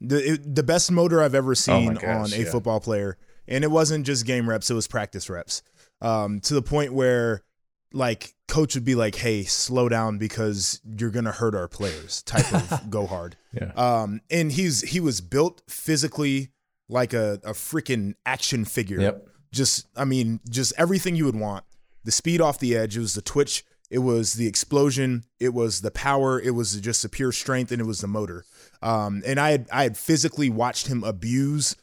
The 0.00 0.32
it, 0.34 0.54
the 0.54 0.62
best 0.62 0.90
motor 0.92 1.22
I've 1.22 1.34
ever 1.34 1.52
oh 1.52 1.54
seen 1.54 1.96
oh 1.96 2.00
gosh, 2.00 2.32
on 2.32 2.32
a 2.32 2.44
yeah. 2.44 2.50
football 2.50 2.80
player 2.80 3.18
and 3.48 3.64
it 3.64 3.70
wasn't 3.70 4.06
just 4.06 4.26
game 4.26 4.48
reps; 4.48 4.70
it 4.70 4.74
was 4.74 4.86
practice 4.86 5.28
reps. 5.28 5.62
Um, 6.00 6.40
to 6.40 6.54
the 6.54 6.62
point 6.62 6.92
where, 6.92 7.42
like, 7.92 8.34
coach 8.46 8.74
would 8.74 8.84
be 8.84 8.94
like, 8.94 9.14
"Hey, 9.16 9.44
slow 9.44 9.88
down 9.88 10.18
because 10.18 10.80
you're 10.98 11.10
gonna 11.10 11.32
hurt 11.32 11.54
our 11.54 11.68
players." 11.68 12.22
Type 12.22 12.52
of 12.52 12.90
go 12.90 13.06
hard. 13.06 13.36
Yeah. 13.52 13.72
Um, 13.76 14.20
and 14.30 14.52
he's 14.52 14.82
he 14.82 15.00
was 15.00 15.20
built 15.20 15.62
physically 15.68 16.50
like 16.88 17.12
a 17.12 17.40
a 17.44 17.52
freaking 17.52 18.14
action 18.26 18.64
figure. 18.64 19.00
Yep. 19.00 19.28
Just, 19.50 19.86
I 19.96 20.04
mean, 20.04 20.40
just 20.50 20.74
everything 20.76 21.16
you 21.16 21.24
would 21.24 21.36
want. 21.36 21.64
The 22.04 22.12
speed 22.12 22.40
off 22.40 22.58
the 22.58 22.76
edge. 22.76 22.96
It 22.96 23.00
was 23.00 23.14
the 23.14 23.22
twitch. 23.22 23.64
It 23.90 24.00
was 24.00 24.34
the 24.34 24.46
explosion. 24.46 25.24
It 25.40 25.54
was 25.54 25.80
the 25.80 25.90
power. 25.90 26.38
It 26.38 26.50
was 26.50 26.78
just 26.80 27.02
the 27.02 27.08
pure 27.08 27.32
strength, 27.32 27.72
and 27.72 27.80
it 27.80 27.86
was 27.86 28.00
the 28.00 28.06
motor. 28.06 28.44
Um, 28.82 29.22
and 29.24 29.40
I 29.40 29.50
had 29.50 29.68
I 29.72 29.82
had 29.84 29.96
physically 29.96 30.50
watched 30.50 30.88
him 30.88 31.02
abuse 31.02 31.76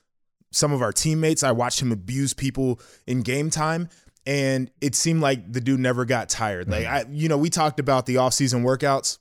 some 0.52 0.72
of 0.72 0.82
our 0.82 0.94
teammates. 0.94 1.44
I 1.44 1.52
watched 1.52 1.82
him 1.82 1.92
abuse 1.92 2.34
people 2.34 2.80
in 3.06 3.22
game 3.22 3.50
time 3.50 3.90
and 4.26 4.72
it 4.82 4.96
seemed 4.96 5.22
like 5.22 5.52
the 5.52 5.62
dude 5.62 5.80
never 5.80 6.06
got 6.06 6.30
tired. 6.30 6.70
Like 6.70 6.86
I 6.86 7.06
you 7.10 7.30
know, 7.30 7.38
we 7.38 7.50
talked 7.50 7.80
about 7.80 8.06
the 8.06 8.18
off-season 8.18 8.64
workouts 8.64 9.20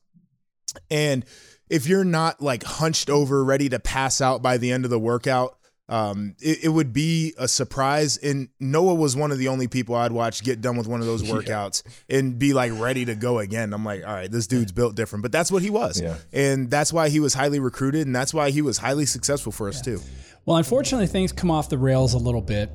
and 0.90 1.24
if 1.70 1.86
you're 1.86 2.04
not 2.04 2.40
like 2.40 2.62
hunched 2.62 3.10
over 3.10 3.42
ready 3.44 3.68
to 3.70 3.78
pass 3.78 4.20
out 4.20 4.42
by 4.42 4.58
the 4.58 4.70
end 4.70 4.84
of 4.84 4.90
the 4.90 4.98
workout, 4.98 5.56
um, 5.88 6.34
it, 6.40 6.64
it, 6.64 6.68
would 6.68 6.92
be 6.92 7.34
a 7.36 7.46
surprise. 7.46 8.16
And 8.16 8.48
Noah 8.58 8.94
was 8.94 9.16
one 9.16 9.32
of 9.32 9.38
the 9.38 9.48
only 9.48 9.68
people 9.68 9.94
I'd 9.94 10.12
watch 10.12 10.42
get 10.42 10.60
done 10.60 10.76
with 10.76 10.86
one 10.86 11.00
of 11.00 11.06
those 11.06 11.22
workouts 11.30 11.82
yeah. 12.08 12.18
and 12.18 12.38
be 12.38 12.54
like 12.54 12.72
ready 12.74 13.04
to 13.04 13.14
go 13.14 13.38
again. 13.38 13.72
I'm 13.72 13.84
like, 13.84 14.02
all 14.06 14.12
right, 14.12 14.30
this 14.30 14.46
dude's 14.46 14.72
built 14.72 14.94
different, 14.94 15.22
but 15.22 15.32
that's 15.32 15.52
what 15.52 15.62
he 15.62 15.70
was. 15.70 16.00
Yeah. 16.00 16.16
And 16.32 16.70
that's 16.70 16.92
why 16.92 17.10
he 17.10 17.20
was 17.20 17.34
highly 17.34 17.60
recruited. 17.60 18.06
And 18.06 18.16
that's 18.16 18.32
why 18.32 18.50
he 18.50 18.62
was 18.62 18.78
highly 18.78 19.06
successful 19.06 19.52
for 19.52 19.68
us 19.68 19.86
yeah. 19.86 19.96
too. 19.96 20.02
Well, 20.46 20.56
unfortunately, 20.56 21.06
things 21.06 21.32
come 21.32 21.50
off 21.50 21.68
the 21.68 21.78
rails 21.78 22.14
a 22.14 22.18
little 22.18 22.42
bit. 22.42 22.70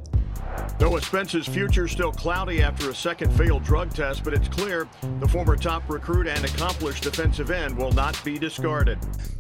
Noah 0.80 1.02
Spence's 1.02 1.48
future 1.48 1.88
still 1.88 2.12
cloudy 2.12 2.62
after 2.62 2.90
a 2.90 2.96
second 2.96 3.32
failed 3.38 3.64
drug 3.64 3.94
test, 3.94 4.24
but 4.24 4.34
it's 4.34 4.48
clear 4.48 4.88
the 5.20 5.28
former 5.28 5.56
top 5.56 5.90
recruit 5.90 6.28
and 6.28 6.44
accomplished 6.46 7.04
defensive 7.04 7.52
end 7.52 7.78
will 7.78 7.92
not 7.92 8.22
be 8.24 8.40
discarded. 8.40 8.98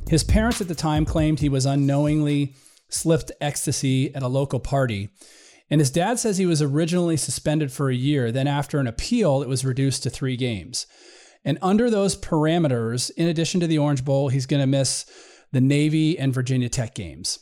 His 0.08 0.24
parents 0.24 0.60
at 0.60 0.68
the 0.68 0.76
time 0.76 1.06
claimed 1.06 1.40
he 1.40 1.50
was 1.50 1.66
unknowingly 1.66 2.56
slipped 2.90 3.32
ecstasy 3.40 4.14
at 4.14 4.24
a 4.24 4.28
local 4.28 4.60
party. 4.60 5.10
And 5.70 5.80
his 5.80 5.92
dad 5.92 6.20
says 6.20 6.38
he 6.38 6.46
was 6.46 6.62
originally 6.62 7.16
suspended 7.16 7.72
for 7.72 7.90
a 7.90 7.96
year. 7.96 8.32
Then, 8.32 8.48
after 8.48 8.80
an 8.80 8.88
appeal, 8.88 9.44
it 9.44 9.48
was 9.48 9.64
reduced 9.64 10.04
to 10.04 10.10
three 10.10 10.36
games. 10.36 10.88
And 11.46 11.58
under 11.62 11.90
those 11.90 12.18
parameters, 12.18 13.12
in 13.16 13.28
addition 13.28 13.60
to 13.60 13.68
the 13.68 13.78
Orange 13.78 14.04
Bowl, 14.04 14.30
he's 14.30 14.48
going 14.48 14.62
to 14.62 14.68
miss 14.68 15.06
the 15.52 15.62
Navy 15.62 16.18
and 16.18 16.34
Virginia 16.34 16.70
Tech 16.70 16.96
games. 16.96 17.40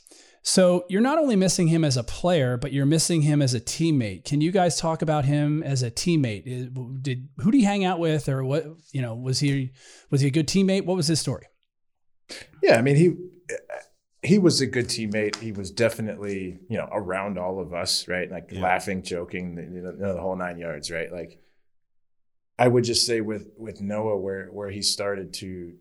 So 0.47 0.85
you're 0.87 1.01
not 1.01 1.17
only 1.17 1.35
missing 1.35 1.67
him 1.67 1.83
as 1.83 1.97
a 1.97 2.05
player, 2.05 2.55
but 2.55 2.71
you're 2.71 2.85
missing 2.85 3.21
him 3.21 3.41
as 3.41 3.53
a 3.53 3.59
teammate. 3.59 4.23
Can 4.23 4.39
you 4.39 4.49
guys 4.49 4.79
talk 4.79 5.01
about 5.01 5.25
him 5.25 5.61
as 5.61 5.83
a 5.83 5.91
teammate? 5.91 6.45
Did 7.03 7.27
who 7.39 7.51
did 7.51 7.57
he 7.57 7.65
hang 7.65 7.83
out 7.83 7.99
with, 7.99 8.29
or 8.29 8.45
what? 8.45 8.65
You 8.93 9.01
know, 9.01 9.13
was 9.13 9.41
he 9.41 9.73
was 10.09 10.21
he 10.21 10.27
a 10.27 10.31
good 10.31 10.47
teammate? 10.47 10.85
What 10.85 10.95
was 10.95 11.07
his 11.07 11.19
story? 11.19 11.47
Yeah, 12.63 12.77
I 12.77 12.81
mean 12.81 12.95
he 12.95 13.15
he 14.23 14.39
was 14.39 14.61
a 14.61 14.67
good 14.67 14.87
teammate. 14.87 15.35
He 15.35 15.51
was 15.51 15.69
definitely 15.69 16.59
you 16.69 16.77
know 16.77 16.87
around 16.93 17.37
all 17.37 17.59
of 17.59 17.73
us, 17.73 18.07
right? 18.07 18.31
Like 18.31 18.47
yeah. 18.49 18.61
laughing, 18.61 19.03
joking, 19.03 19.57
you 19.57 19.81
know, 19.81 20.13
the 20.13 20.21
whole 20.21 20.37
nine 20.37 20.59
yards, 20.59 20.89
right? 20.89 21.11
Like 21.11 21.41
I 22.57 22.69
would 22.69 22.85
just 22.85 23.05
say 23.05 23.19
with 23.19 23.49
with 23.57 23.81
Noah, 23.81 24.17
where 24.17 24.47
where 24.47 24.69
he 24.69 24.81
started 24.81 25.33
to 25.33 25.73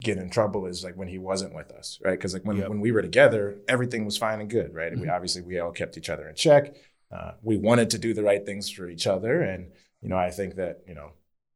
get 0.00 0.18
in 0.18 0.30
trouble 0.30 0.66
is 0.66 0.82
like 0.82 0.96
when 0.96 1.08
he 1.08 1.18
wasn't 1.18 1.54
with 1.54 1.70
us, 1.70 1.98
right? 2.02 2.12
Because 2.12 2.34
like 2.34 2.44
when, 2.44 2.56
yep. 2.56 2.68
when 2.68 2.80
we 2.80 2.92
were 2.92 3.02
together, 3.02 3.58
everything 3.68 4.04
was 4.04 4.16
fine 4.16 4.40
and 4.40 4.50
good, 4.50 4.74
right? 4.74 4.92
Mm-hmm. 4.92 5.02
We 5.02 5.08
obviously 5.08 5.42
we 5.42 5.58
all 5.58 5.72
kept 5.72 5.96
each 5.98 6.08
other 6.08 6.28
in 6.28 6.34
check. 6.34 6.74
Uh, 7.12 7.32
we 7.42 7.56
wanted 7.56 7.90
to 7.90 7.98
do 7.98 8.14
the 8.14 8.22
right 8.22 8.44
things 8.44 8.70
for 8.70 8.88
each 8.88 9.06
other, 9.06 9.42
and 9.42 9.72
you 10.00 10.08
know 10.08 10.16
I 10.16 10.30
think 10.30 10.56
that 10.56 10.82
you 10.86 10.94
know 10.94 11.12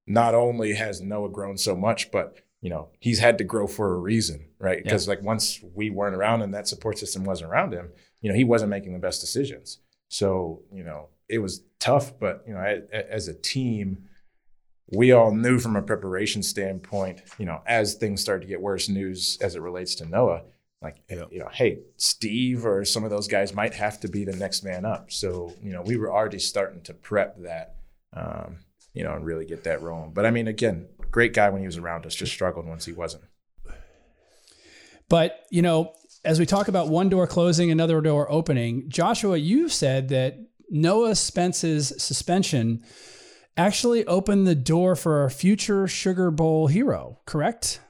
not 0.06 0.34
only 0.34 0.74
has 0.74 1.00
Noah 1.00 1.30
grown 1.30 1.56
so 1.56 1.76
much, 1.76 2.10
but 2.10 2.36
you 2.60 2.70
know 2.70 2.88
he's 3.00 3.20
had 3.20 3.38
to 3.38 3.44
grow 3.44 3.66
for 3.66 3.94
a 3.94 3.98
reason, 3.98 4.48
right? 4.58 4.82
Because 4.82 5.08
like 5.08 5.22
once 5.22 5.60
we 5.74 5.90
weren't 5.90 6.16
around 6.16 6.42
and 6.42 6.52
that 6.54 6.68
support 6.68 6.98
system 6.98 7.24
wasn't 7.24 7.50
around 7.50 7.72
him, 7.72 7.90
you 8.20 8.28
know 8.28 8.36
he 8.36 8.44
wasn't 8.44 8.70
making 8.70 8.92
the 8.92 8.98
best 8.98 9.20
decisions. 9.20 9.78
So 10.08 10.62
you 10.72 10.84
know 10.84 11.08
it 11.28 11.38
was 11.38 11.62
tough, 11.78 12.18
but 12.18 12.44
you 12.46 12.54
know 12.54 12.82
as 12.92 13.28
a 13.28 13.34
team 13.34 14.08
we 14.92 15.12
all 15.12 15.34
knew 15.34 15.58
from 15.58 15.76
a 15.76 15.82
preparation 15.82 16.42
standpoint, 16.42 17.22
you 17.38 17.46
know, 17.46 17.62
as 17.66 17.94
things 17.94 18.20
started 18.20 18.42
to 18.42 18.48
get 18.48 18.60
worse 18.60 18.88
news 18.88 19.38
as 19.40 19.56
it 19.56 19.62
relates 19.62 19.94
to 19.96 20.06
Noah, 20.06 20.42
like 20.82 20.96
Yep. 21.08 21.28
you 21.32 21.38
know, 21.38 21.48
hey, 21.52 21.80
Steve 21.96 22.66
or 22.66 22.84
some 22.84 23.04
of 23.04 23.10
those 23.10 23.26
guys 23.28 23.54
might 23.54 23.74
have 23.74 23.98
to 24.00 24.08
be 24.08 24.24
the 24.24 24.36
next 24.36 24.62
man 24.62 24.84
up. 24.84 25.10
So 25.10 25.54
you 25.62 25.72
know, 25.72 25.82
we 25.82 25.96
were 25.96 26.12
already 26.12 26.38
starting 26.38 26.82
to 26.82 26.94
prep 26.94 27.38
that, 27.42 27.76
um, 28.12 28.58
you 28.92 29.04
know, 29.04 29.14
and 29.14 29.24
really 29.24 29.46
get 29.46 29.64
that 29.64 29.82
rolling. 29.82 30.12
But 30.12 30.26
I 30.26 30.30
mean, 30.30 30.48
again, 30.48 30.86
great 31.10 31.32
guy 31.32 31.48
when 31.48 31.60
he 31.60 31.66
was 31.66 31.78
around 31.78 32.04
us, 32.06 32.14
just 32.14 32.32
struggled 32.32 32.66
once 32.66 32.84
he 32.84 32.92
wasn't. 32.92 33.24
But, 35.08 35.44
you 35.50 35.62
know, 35.62 35.92
as 36.24 36.38
we 36.40 36.46
talk 36.46 36.68
about 36.68 36.88
one 36.88 37.08
door 37.08 37.26
closing, 37.26 37.70
another 37.70 38.00
door 38.00 38.30
opening, 38.30 38.88
Joshua, 38.88 39.36
you 39.36 39.68
said 39.68 40.08
that 40.08 40.38
Noah 40.70 41.14
Spence's 41.14 41.92
suspension 42.02 42.82
actually 43.56 44.04
opened 44.06 44.46
the 44.46 44.54
door 44.54 44.96
for 44.96 45.20
our 45.20 45.30
future 45.30 45.86
Sugar 45.86 46.30
Bowl 46.30 46.66
hero, 46.66 47.20
correct? 47.26 47.80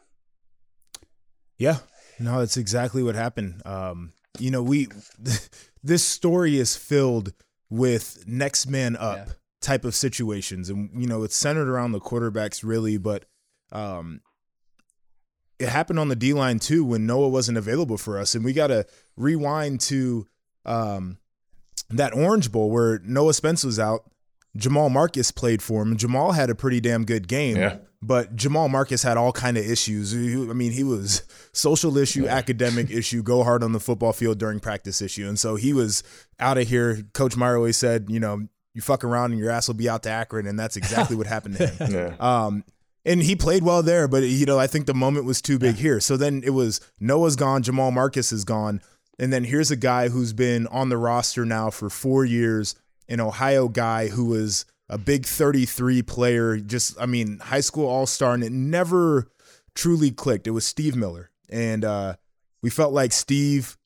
Yeah, 1.59 1.79
no, 2.19 2.41
that's 2.41 2.57
exactly 2.57 3.03
what 3.03 3.15
happened. 3.15 3.63
Um, 3.65 4.13
you 4.39 4.51
know, 4.51 4.63
we 4.63 4.89
this 5.83 6.05
story 6.05 6.59
is 6.59 6.77
filled 6.77 7.33
with 7.71 8.25
next 8.27 8.67
man 8.67 8.97
up 8.97 9.17
Yeah. 9.27 9.33
type 9.61 9.85
of 9.85 9.95
situations, 9.95 10.69
and 10.71 10.91
you 10.95 11.07
know, 11.07 11.23
it's 11.23 11.37
centered 11.37 11.69
around 11.69 11.93
the 11.93 12.01
quarterbacks 12.01 12.63
really, 12.65 12.99
but 12.99 13.25
um, 13.73 14.21
it 15.59 15.69
happened 15.69 15.99
on 15.99 16.09
the 16.09 16.17
D 16.17 16.33
line 16.33 16.59
too 16.59 16.85
when 16.85 17.07
Noah 17.07 17.29
wasn't 17.29 17.59
available 17.59 17.97
for 17.99 18.19
us, 18.19 18.35
and 18.35 18.45
we 18.45 18.53
got 18.53 18.67
to 18.69 18.85
rewind 19.17 19.81
to 19.83 20.27
um, 20.65 21.19
that 21.91 22.13
Orange 22.15 22.51
Bowl 22.51 22.71
where 22.71 22.99
Noah 23.05 23.35
Spence 23.35 23.65
was 23.65 23.79
out. 23.79 24.11
Jamal 24.57 24.89
Marcus 24.89 25.31
played 25.31 25.63
for 25.63 25.83
him, 25.83 25.97
Jamal 25.97 26.33
had 26.33 26.51
a 26.51 26.55
pretty 26.55 26.81
damn 26.81 27.05
good 27.05 27.29
game. 27.29 27.57
Yeah. 27.57 27.79
But 28.01 28.37
Jamal 28.37 28.69
Marcus 28.69 29.03
had 29.03 29.17
all 29.17 29.33
kind 29.33 29.57
of 29.57 29.65
issues. 29.65 30.13
I 30.15 30.53
mean, 30.53 30.73
he 30.73 30.85
was 30.85 31.23
social 31.53 31.97
issue, 31.97 32.29
academic 32.29 32.91
issue, 32.91 33.23
go 33.23 33.43
hard 33.43 33.63
on 33.63 33.73
the 33.73 33.81
football 33.81 34.13
field 34.13 34.39
during 34.39 34.61
practice 34.61 35.01
issue, 35.01 35.27
and 35.27 35.39
so 35.39 35.57
he 35.57 35.73
was 35.73 36.03
out 36.39 36.59
of 36.59 36.69
here. 36.69 37.03
Coach 37.15 37.35
Meyer 37.35 37.57
always 37.57 37.79
said, 37.79 38.07
you 38.11 38.21
know, 38.21 38.47
you 38.75 38.83
fuck 38.83 39.05
around 39.05 39.31
and 39.31 39.41
your 39.41 39.51
ass 39.51 39.69
will 39.69 39.75
be 39.75 39.89
out 39.89 40.03
to 40.03 40.11
Akron, 40.11 40.47
and 40.47 40.59
that's 40.59 40.77
exactly 40.77 41.17
what 41.17 41.27
happened 41.27 41.57
to 41.57 41.67
him. 41.67 41.93
Yeah. 41.95 42.17
Um, 42.21 42.65
and 43.07 43.23
he 43.23 43.37
played 43.37 43.63
well 43.63 43.83
there, 43.83 44.09
but 44.09 44.23
you 44.23 44.47
know, 44.47 44.59
I 44.59 44.67
think 44.67 44.87
the 44.87 44.95
moment 44.95 45.27
was 45.27 45.43
too 45.43 45.59
big 45.59 45.77
here. 45.77 46.01
So 46.01 46.17
then 46.17 46.43
it 46.45 46.51
was 46.51 46.81
Noah's 46.99 47.37
gone, 47.37 47.63
Jamal 47.63 47.91
Marcus 47.91 48.33
is 48.33 48.45
gone, 48.45 48.81
and 49.19 49.33
then 49.33 49.45
here's 49.45 49.71
a 49.71 49.77
guy 49.77 50.09
who's 50.09 50.33
been 50.33 50.67
on 50.69 50.89
the 50.89 50.97
roster 50.97 51.45
now 51.45 51.71
for 51.71 51.89
four 51.89 52.25
years, 52.25 52.75
an 53.09 53.21
Ohio 53.21 53.69
guy 53.69 54.09
who 54.09 54.27
was 54.27 54.65
a 54.89 54.99
big 54.99 55.27
33 55.27 56.03
player, 56.03 56.59
just 56.59 57.01
I 57.01 57.07
mean, 57.07 57.39
high 57.39 57.61
school 57.61 57.87
all 57.87 58.07
star, 58.07 58.35
and 58.35 58.45
it 58.45 58.53
never 58.53 59.29
truly 59.75 60.11
clicked. 60.11 60.47
It 60.47 60.53
was 60.53 60.67
Steve 60.67 60.97
Miller, 60.97 61.31
and 61.49 61.85
uh, 61.85 62.17
we 62.63 62.71
felt 62.71 62.93
like 62.93 63.13
Steve 63.13 63.77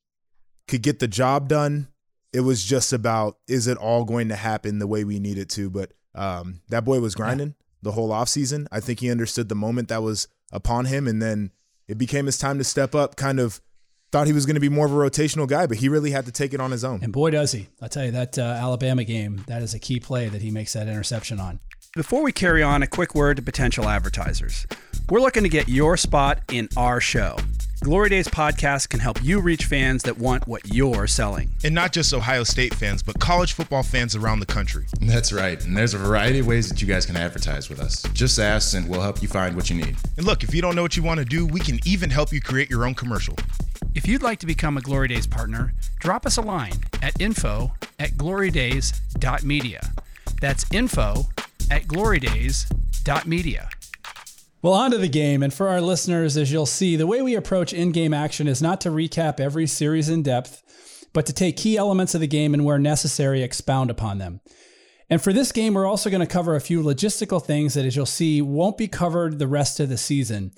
could 0.67 0.83
get 0.83 0.99
the 0.99 1.09
job 1.09 1.49
done. 1.49 1.89
It 2.33 2.41
was 2.41 2.65
just 2.65 2.93
about 2.93 3.39
is 3.49 3.67
it 3.67 3.79
all 3.79 4.05
going 4.05 4.29
to 4.29 4.37
happen 4.37 4.79
the 4.79 4.87
way 4.87 5.05
we 5.05 5.19
need 5.19 5.39
it 5.39 5.49
to? 5.51 5.71
But 5.71 5.93
um, 6.15 6.61
that 6.69 6.85
boy 6.85 7.01
was 7.01 7.15
grinding 7.15 7.55
the 7.83 7.93
whole 7.93 8.11
offseason. 8.11 8.67
I 8.71 8.81
think 8.81 9.01
he 9.01 9.11
understood 9.11 9.49
the 9.49 9.55
moment 9.55 9.89
that 9.89 10.03
was 10.03 10.29
upon 10.53 10.87
him, 10.87 11.07
and 11.07 11.23
then 11.23 11.53
it 11.87 11.97
became 11.97 12.27
his 12.27 12.39
time 12.39 12.59
to 12.59 12.65
step 12.65 12.95
up. 12.95 13.17
Kind 13.17 13.41
of 13.41 13.61
thought 14.11 14.27
he 14.27 14.33
was 14.33 14.47
going 14.47 14.55
to 14.55 14.61
be 14.61 14.69
more 14.69 14.87
of 14.87 14.93
a 14.93 14.97
rotational 14.97 15.47
guy, 15.47 15.67
but 15.67 15.79
he 15.79 15.89
really 15.89 16.11
had 16.11 16.27
to 16.27 16.33
take 16.33 16.55
it 16.55 16.61
on 16.61 16.71
his 16.71 16.85
own. 16.85 17.01
And 17.03 17.13
boy, 17.13 17.31
does 17.31 17.53
he. 17.53 17.69
I'll 17.83 17.89
tell 17.89 18.05
you, 18.05 18.11
that 18.13 18.39
uh, 18.39 18.43
Alabama 18.43 19.05
game, 19.05 19.45
that 19.47 19.63
is 19.63 19.75
a 19.75 19.79
key 19.79 20.01
play 20.01 20.29
that 20.29 20.43
he 20.43 20.51
makes 20.51 20.73
that 20.73 20.89
interception 20.89 21.41
on. 21.41 21.61
Before 21.95 22.23
we 22.23 22.33
carry 22.33 22.63
on, 22.63 22.83
a 22.83 22.87
quick 22.87 23.15
word 23.15 23.37
to 23.37 23.43
potential 23.43 23.89
advertisers. 23.89 24.67
We're 25.11 25.21
looking 25.21 25.43
to 25.43 25.49
get 25.49 25.69
your 25.69 25.97
spot 25.97 26.41
in 26.51 26.69
our 26.77 27.01
show. 27.01 27.37
Glory 27.81 28.09
Days 28.11 28.27
podcast 28.27 28.89
can 28.89 28.99
help 28.99 29.23
you 29.23 29.41
reach 29.41 29.67
fans 29.67 30.03
that 30.03 30.19
want 30.19 30.49
what 30.49 30.75
you're 30.75 31.07
selling. 31.07 31.55
And 31.63 31.73
not 31.75 31.93
just 31.93 32.13
Ohio 32.13 32.43
State 32.43 32.75
fans, 32.75 33.05
but 33.05 33.21
college 33.21 33.53
football 33.53 33.85
fans 33.85 34.17
around 34.17 34.41
the 34.41 34.47
country. 34.47 34.87
That's 35.01 35.33
right. 35.33 35.65
And 35.65 35.77
there's 35.77 35.95
a 35.95 35.99
variety 35.99 36.41
of 36.41 36.47
ways 36.49 36.69
that 36.69 36.83
you 36.83 36.89
guys 36.89 37.07
can 37.07 37.17
advertise 37.17 37.69
with 37.69 37.79
us. 37.79 38.03
Just 38.13 38.41
ask 38.41 38.77
and 38.77 38.89
we'll 38.89 39.01
help 39.01 39.23
you 39.23 39.29
find 39.29 39.55
what 39.55 39.71
you 39.71 39.77
need. 39.77 39.97
And 40.17 40.27
look, 40.27 40.43
if 40.43 40.53
you 40.55 40.61
don't 40.61 40.75
know 40.75 40.83
what 40.83 40.97
you 40.97 41.05
want 41.05 41.19
to 41.19 41.25
do, 41.25 41.47
we 41.47 41.61
can 41.61 41.79
even 41.87 42.11
help 42.11 42.33
you 42.33 42.41
create 42.41 42.69
your 42.69 42.85
own 42.85 42.95
commercial. 42.95 43.37
If 43.95 44.09
you'd 44.09 44.23
like 44.23 44.41
to 44.41 44.47
become 44.47 44.77
a 44.77 44.81
Glory 44.81 45.07
Days 45.09 45.29
partner, 45.29 45.73
drop 46.01 46.27
us 46.27 46.37
a 46.37 46.43
line 46.43 46.75
at 47.01 47.21
info 47.21 47.73
at 48.01 48.11
glorydays.media. 48.13 49.93
That's 50.41 50.67
info 50.73 51.29
at 51.71 51.85
glorydays.media. 51.85 53.69
Well, 54.61 54.73
on 54.73 54.91
to 54.91 54.99
the 54.99 55.09
game. 55.09 55.43
And 55.43 55.55
for 55.55 55.69
our 55.69 55.81
listeners, 55.81 56.37
as 56.37 56.51
you'll 56.51 56.67
see, 56.67 56.97
the 56.97 57.07
way 57.07 57.23
we 57.23 57.37
approach 57.37 57.73
in 57.73 57.93
game 57.93 58.13
action 58.13 58.49
is 58.49 58.61
not 58.61 58.81
to 58.81 58.91
recap 58.91 59.39
every 59.39 59.69
series 59.69 60.09
in 60.09 60.23
depth, 60.25 60.63
but 61.13 61.27
to 61.27 61.33
take 61.33 61.57
key 61.57 61.77
elements 61.77 62.15
of 62.15 62.21
the 62.21 62.27
game 62.27 62.55
and, 62.55 62.65
where 62.65 62.79
necessary, 62.79 63.43
expound 63.43 63.89
upon 63.89 64.19
them. 64.19 64.41
And 65.09 65.23
for 65.23 65.33
this 65.33 65.53
game, 65.53 65.75
we're 65.75 65.87
also 65.87 66.11
going 66.11 66.21
to 66.21 66.27
cover 66.27 66.57
a 66.57 66.61
few 66.61 66.83
logistical 66.83 67.43
things 67.43 67.75
that, 67.75 67.87
as 67.87 67.95
you'll 67.95 68.05
see, 68.05 68.43
won't 68.43 68.77
be 68.77 68.89
covered 68.89 69.39
the 69.39 69.47
rest 69.47 69.79
of 69.79 69.89
the 69.89 69.97
season. 69.97 70.51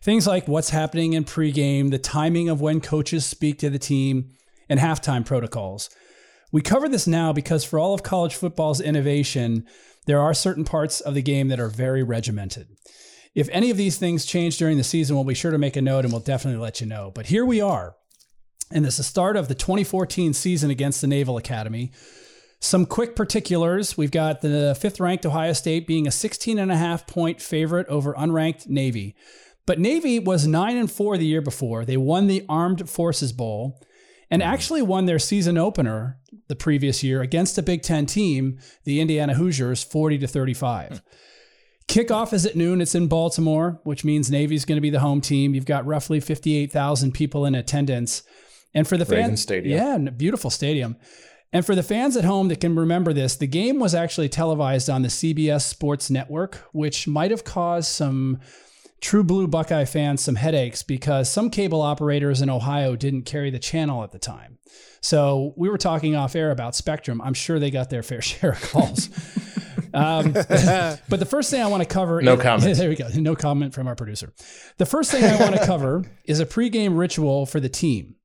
Things 0.00 0.26
like 0.26 0.46
what's 0.46 0.70
happening 0.70 1.12
in 1.12 1.24
pregame, 1.24 1.90
the 1.90 1.98
timing 1.98 2.48
of 2.48 2.60
when 2.60 2.80
coaches 2.80 3.26
speak 3.26 3.58
to 3.58 3.70
the 3.70 3.78
team, 3.78 4.30
and 4.68 4.78
halftime 4.78 5.26
protocols. 5.26 5.90
We 6.52 6.62
cover 6.62 6.88
this 6.88 7.06
now 7.06 7.32
because 7.32 7.64
for 7.64 7.78
all 7.78 7.92
of 7.92 8.02
college 8.02 8.36
football's 8.36 8.80
innovation, 8.80 9.66
there 10.06 10.20
are 10.20 10.32
certain 10.32 10.64
parts 10.64 11.00
of 11.00 11.14
the 11.14 11.22
game 11.22 11.48
that 11.48 11.60
are 11.60 11.68
very 11.68 12.02
regimented. 12.02 12.68
If 13.38 13.48
any 13.52 13.70
of 13.70 13.76
these 13.76 13.98
things 13.98 14.26
change 14.26 14.58
during 14.58 14.78
the 14.78 14.82
season, 14.82 15.14
we'll 15.14 15.24
be 15.24 15.32
sure 15.32 15.52
to 15.52 15.58
make 15.58 15.76
a 15.76 15.80
note 15.80 16.04
and 16.04 16.12
we'll 16.12 16.20
definitely 16.20 16.60
let 16.60 16.80
you 16.80 16.88
know. 16.88 17.12
But 17.14 17.26
here 17.26 17.46
we 17.46 17.60
are. 17.60 17.94
And 18.72 18.84
this 18.84 18.94
is 18.94 18.98
the 18.98 19.04
start 19.04 19.36
of 19.36 19.46
the 19.46 19.54
2014 19.54 20.32
season 20.34 20.70
against 20.70 21.00
the 21.00 21.06
Naval 21.06 21.36
Academy. 21.36 21.92
Some 22.58 22.84
quick 22.84 23.14
particulars. 23.14 23.96
We've 23.96 24.10
got 24.10 24.40
the 24.40 24.76
fifth 24.80 24.98
ranked 24.98 25.24
Ohio 25.24 25.52
State 25.52 25.86
being 25.86 26.08
a 26.08 26.10
16 26.10 26.58
and 26.58 26.72
a 26.72 26.76
half 26.76 27.06
point 27.06 27.40
favorite 27.40 27.86
over 27.86 28.12
unranked 28.14 28.66
Navy. 28.66 29.14
But 29.66 29.78
Navy 29.78 30.18
was 30.18 30.44
9 30.44 30.76
and 30.76 30.90
4 30.90 31.16
the 31.16 31.24
year 31.24 31.40
before. 31.40 31.84
They 31.84 31.96
won 31.96 32.26
the 32.26 32.44
Armed 32.48 32.90
Forces 32.90 33.32
Bowl 33.32 33.80
and 34.32 34.42
mm-hmm. 34.42 34.52
actually 34.52 34.82
won 34.82 35.06
their 35.06 35.20
season 35.20 35.56
opener 35.56 36.18
the 36.48 36.56
previous 36.56 37.04
year 37.04 37.22
against 37.22 37.56
a 37.56 37.62
Big 37.62 37.82
10 37.82 38.06
team, 38.06 38.58
the 38.82 39.00
Indiana 39.00 39.34
Hoosiers, 39.34 39.84
40 39.84 40.18
to 40.18 40.26
35. 40.26 40.88
Hmm. 40.88 40.96
Kickoff 41.88 42.32
is 42.32 42.44
at 42.44 42.54
noon. 42.54 42.80
It's 42.80 42.94
in 42.94 43.08
Baltimore, 43.08 43.80
which 43.82 44.04
means 44.04 44.30
Navy's 44.30 44.64
going 44.64 44.76
to 44.76 44.82
be 44.82 44.90
the 44.90 45.00
home 45.00 45.20
team. 45.20 45.54
You've 45.54 45.64
got 45.64 45.86
roughly 45.86 46.20
58,000 46.20 47.12
people 47.12 47.46
in 47.46 47.54
attendance. 47.54 48.22
And 48.74 48.86
for 48.86 48.98
the 48.98 49.06
fans, 49.06 49.40
Stadium. 49.40 49.76
yeah, 49.76 49.96
a 49.96 50.12
beautiful 50.12 50.50
stadium. 50.50 50.96
And 51.50 51.64
for 51.64 51.74
the 51.74 51.82
fans 51.82 52.14
at 52.16 52.24
home 52.24 52.48
that 52.48 52.60
can 52.60 52.76
remember 52.76 53.14
this, 53.14 53.36
the 53.36 53.46
game 53.46 53.78
was 53.78 53.94
actually 53.94 54.28
televised 54.28 54.90
on 54.90 55.00
the 55.00 55.08
CBS 55.08 55.62
Sports 55.62 56.10
Network, 56.10 56.56
which 56.72 57.08
might 57.08 57.30
have 57.30 57.44
caused 57.44 57.88
some 57.90 58.38
true 59.00 59.24
blue 59.24 59.48
Buckeye 59.48 59.86
fans 59.86 60.22
some 60.22 60.34
headaches 60.34 60.82
because 60.82 61.30
some 61.30 61.48
cable 61.48 61.80
operators 61.80 62.42
in 62.42 62.50
Ohio 62.50 62.96
didn't 62.96 63.22
carry 63.22 63.48
the 63.50 63.58
channel 63.58 64.04
at 64.04 64.12
the 64.12 64.18
time. 64.18 64.58
So 65.00 65.54
we 65.56 65.70
were 65.70 65.78
talking 65.78 66.14
off 66.16 66.36
air 66.36 66.50
about 66.50 66.76
Spectrum. 66.76 67.22
I'm 67.22 67.32
sure 67.34 67.58
they 67.58 67.70
got 67.70 67.88
their 67.88 68.02
fair 68.02 68.20
share 68.20 68.50
of 68.52 68.60
calls. 68.60 69.08
Um, 69.94 70.32
but 70.32 71.20
the 71.20 71.26
first 71.28 71.50
thing 71.50 71.62
I 71.62 71.66
want 71.66 71.82
to 71.82 71.88
cover 71.88 72.20
No 72.22 72.34
is, 72.34 72.42
comment. 72.42 72.76
There 72.78 72.88
we 72.88 72.96
go. 72.96 73.08
No 73.14 73.34
comment 73.34 73.74
from 73.74 73.86
our 73.86 73.94
producer. 73.94 74.32
The 74.78 74.86
first 74.86 75.10
thing 75.10 75.24
I 75.24 75.40
want 75.40 75.56
to 75.56 75.66
cover 75.66 76.04
is 76.24 76.40
a 76.40 76.46
pregame 76.46 76.98
ritual 76.98 77.46
for 77.46 77.60
the 77.60 77.68
team. 77.68 78.16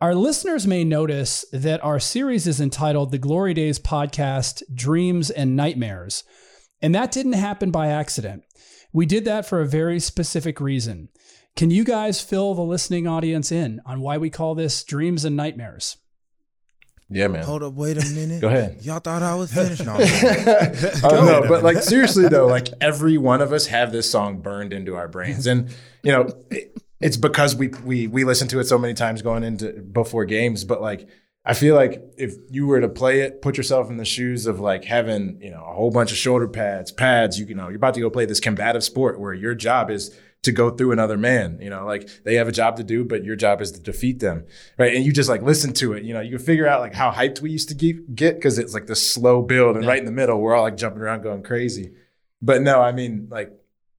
Our 0.00 0.14
listeners 0.14 0.66
may 0.66 0.84
notice 0.84 1.44
that 1.52 1.82
our 1.84 2.00
series 2.00 2.46
is 2.46 2.60
entitled 2.60 3.10
The 3.10 3.18
Glory 3.18 3.54
Days 3.54 3.78
Podcast 3.78 4.62
Dreams 4.74 5.30
and 5.30 5.56
Nightmares. 5.56 6.24
And 6.82 6.94
that 6.94 7.12
didn't 7.12 7.34
happen 7.34 7.70
by 7.70 7.88
accident. 7.88 8.42
We 8.92 9.06
did 9.06 9.24
that 9.24 9.46
for 9.46 9.60
a 9.60 9.66
very 9.66 9.98
specific 10.00 10.60
reason. 10.60 11.08
Can 11.56 11.70
you 11.70 11.84
guys 11.84 12.20
fill 12.20 12.54
the 12.54 12.62
listening 12.62 13.06
audience 13.06 13.52
in 13.52 13.80
on 13.86 14.00
why 14.00 14.18
we 14.18 14.28
call 14.28 14.54
this 14.54 14.82
Dreams 14.84 15.24
and 15.24 15.36
Nightmares? 15.36 15.96
Yeah, 17.14 17.28
man. 17.28 17.44
Hold 17.44 17.62
up, 17.62 17.74
wait 17.74 17.96
a 17.96 18.04
minute. 18.12 18.40
Go 18.40 18.48
ahead. 18.48 18.78
Y'all 18.82 18.98
thought 18.98 19.22
I 19.22 19.36
was 19.36 19.52
finished? 19.54 19.84
No, 19.86 19.94
Oh, 21.04 21.24
no, 21.24 21.44
but 21.48 21.62
like 21.62 21.78
seriously 21.78 22.28
though, 22.28 22.46
like 22.48 22.68
every 22.80 23.18
one 23.18 23.40
of 23.40 23.52
us 23.52 23.66
have 23.66 23.92
this 23.92 24.10
song 24.10 24.40
burned 24.40 24.72
into 24.72 24.96
our 24.96 25.06
brains, 25.06 25.46
and 25.46 25.68
you 26.02 26.10
know, 26.10 26.26
it, 26.50 26.76
it's 27.00 27.16
because 27.16 27.54
we 27.54 27.68
we 27.84 28.08
we 28.08 28.24
listen 28.24 28.48
to 28.48 28.58
it 28.58 28.64
so 28.64 28.78
many 28.78 28.94
times 28.94 29.22
going 29.22 29.44
into 29.44 29.72
before 29.72 30.24
games. 30.24 30.64
But 30.64 30.82
like, 30.82 31.08
I 31.44 31.54
feel 31.54 31.76
like 31.76 32.02
if 32.18 32.34
you 32.50 32.66
were 32.66 32.80
to 32.80 32.88
play 32.88 33.20
it, 33.20 33.42
put 33.42 33.56
yourself 33.56 33.90
in 33.90 33.96
the 33.96 34.04
shoes 34.04 34.46
of 34.46 34.58
like 34.58 34.84
having 34.84 35.38
you 35.40 35.52
know 35.52 35.64
a 35.64 35.72
whole 35.72 35.92
bunch 35.92 36.10
of 36.10 36.18
shoulder 36.18 36.48
pads, 36.48 36.90
pads. 36.90 37.38
You, 37.38 37.46
you 37.46 37.54
know, 37.54 37.68
you're 37.68 37.76
about 37.76 37.94
to 37.94 38.00
go 38.00 38.10
play 38.10 38.26
this 38.26 38.40
combative 38.40 38.82
sport 38.82 39.20
where 39.20 39.32
your 39.32 39.54
job 39.54 39.88
is 39.88 40.18
to 40.44 40.52
go 40.52 40.70
through 40.70 40.92
another 40.92 41.16
man. 41.16 41.58
You 41.60 41.70
know, 41.70 41.84
like 41.84 42.08
they 42.24 42.36
have 42.36 42.48
a 42.48 42.52
job 42.52 42.76
to 42.76 42.84
do, 42.84 43.04
but 43.04 43.24
your 43.24 43.36
job 43.36 43.60
is 43.60 43.72
to 43.72 43.80
defeat 43.80 44.20
them, 44.20 44.46
right? 44.78 44.94
And 44.94 45.04
you 45.04 45.12
just 45.12 45.28
like 45.28 45.42
listen 45.42 45.72
to 45.74 45.92
it. 45.92 46.04
You 46.04 46.14
know, 46.14 46.20
you 46.20 46.36
can 46.36 46.46
figure 46.46 46.66
out 46.66 46.80
like 46.80 46.94
how 46.94 47.10
hyped 47.10 47.40
we 47.40 47.50
used 47.50 47.68
to 47.70 47.74
get 47.74 48.14
get 48.14 48.36
because 48.36 48.58
it's 48.58 48.74
like 48.74 48.86
this 48.86 49.12
slow 49.12 49.42
build, 49.42 49.76
and 49.76 49.86
right 49.86 49.98
in 49.98 50.06
the 50.06 50.12
middle, 50.12 50.40
we're 50.40 50.54
all 50.54 50.62
like 50.62 50.76
jumping 50.76 51.02
around 51.02 51.22
going 51.22 51.42
crazy. 51.42 51.92
But 52.40 52.62
no, 52.62 52.80
I 52.80 52.92
mean 52.92 53.28
like. 53.30 53.52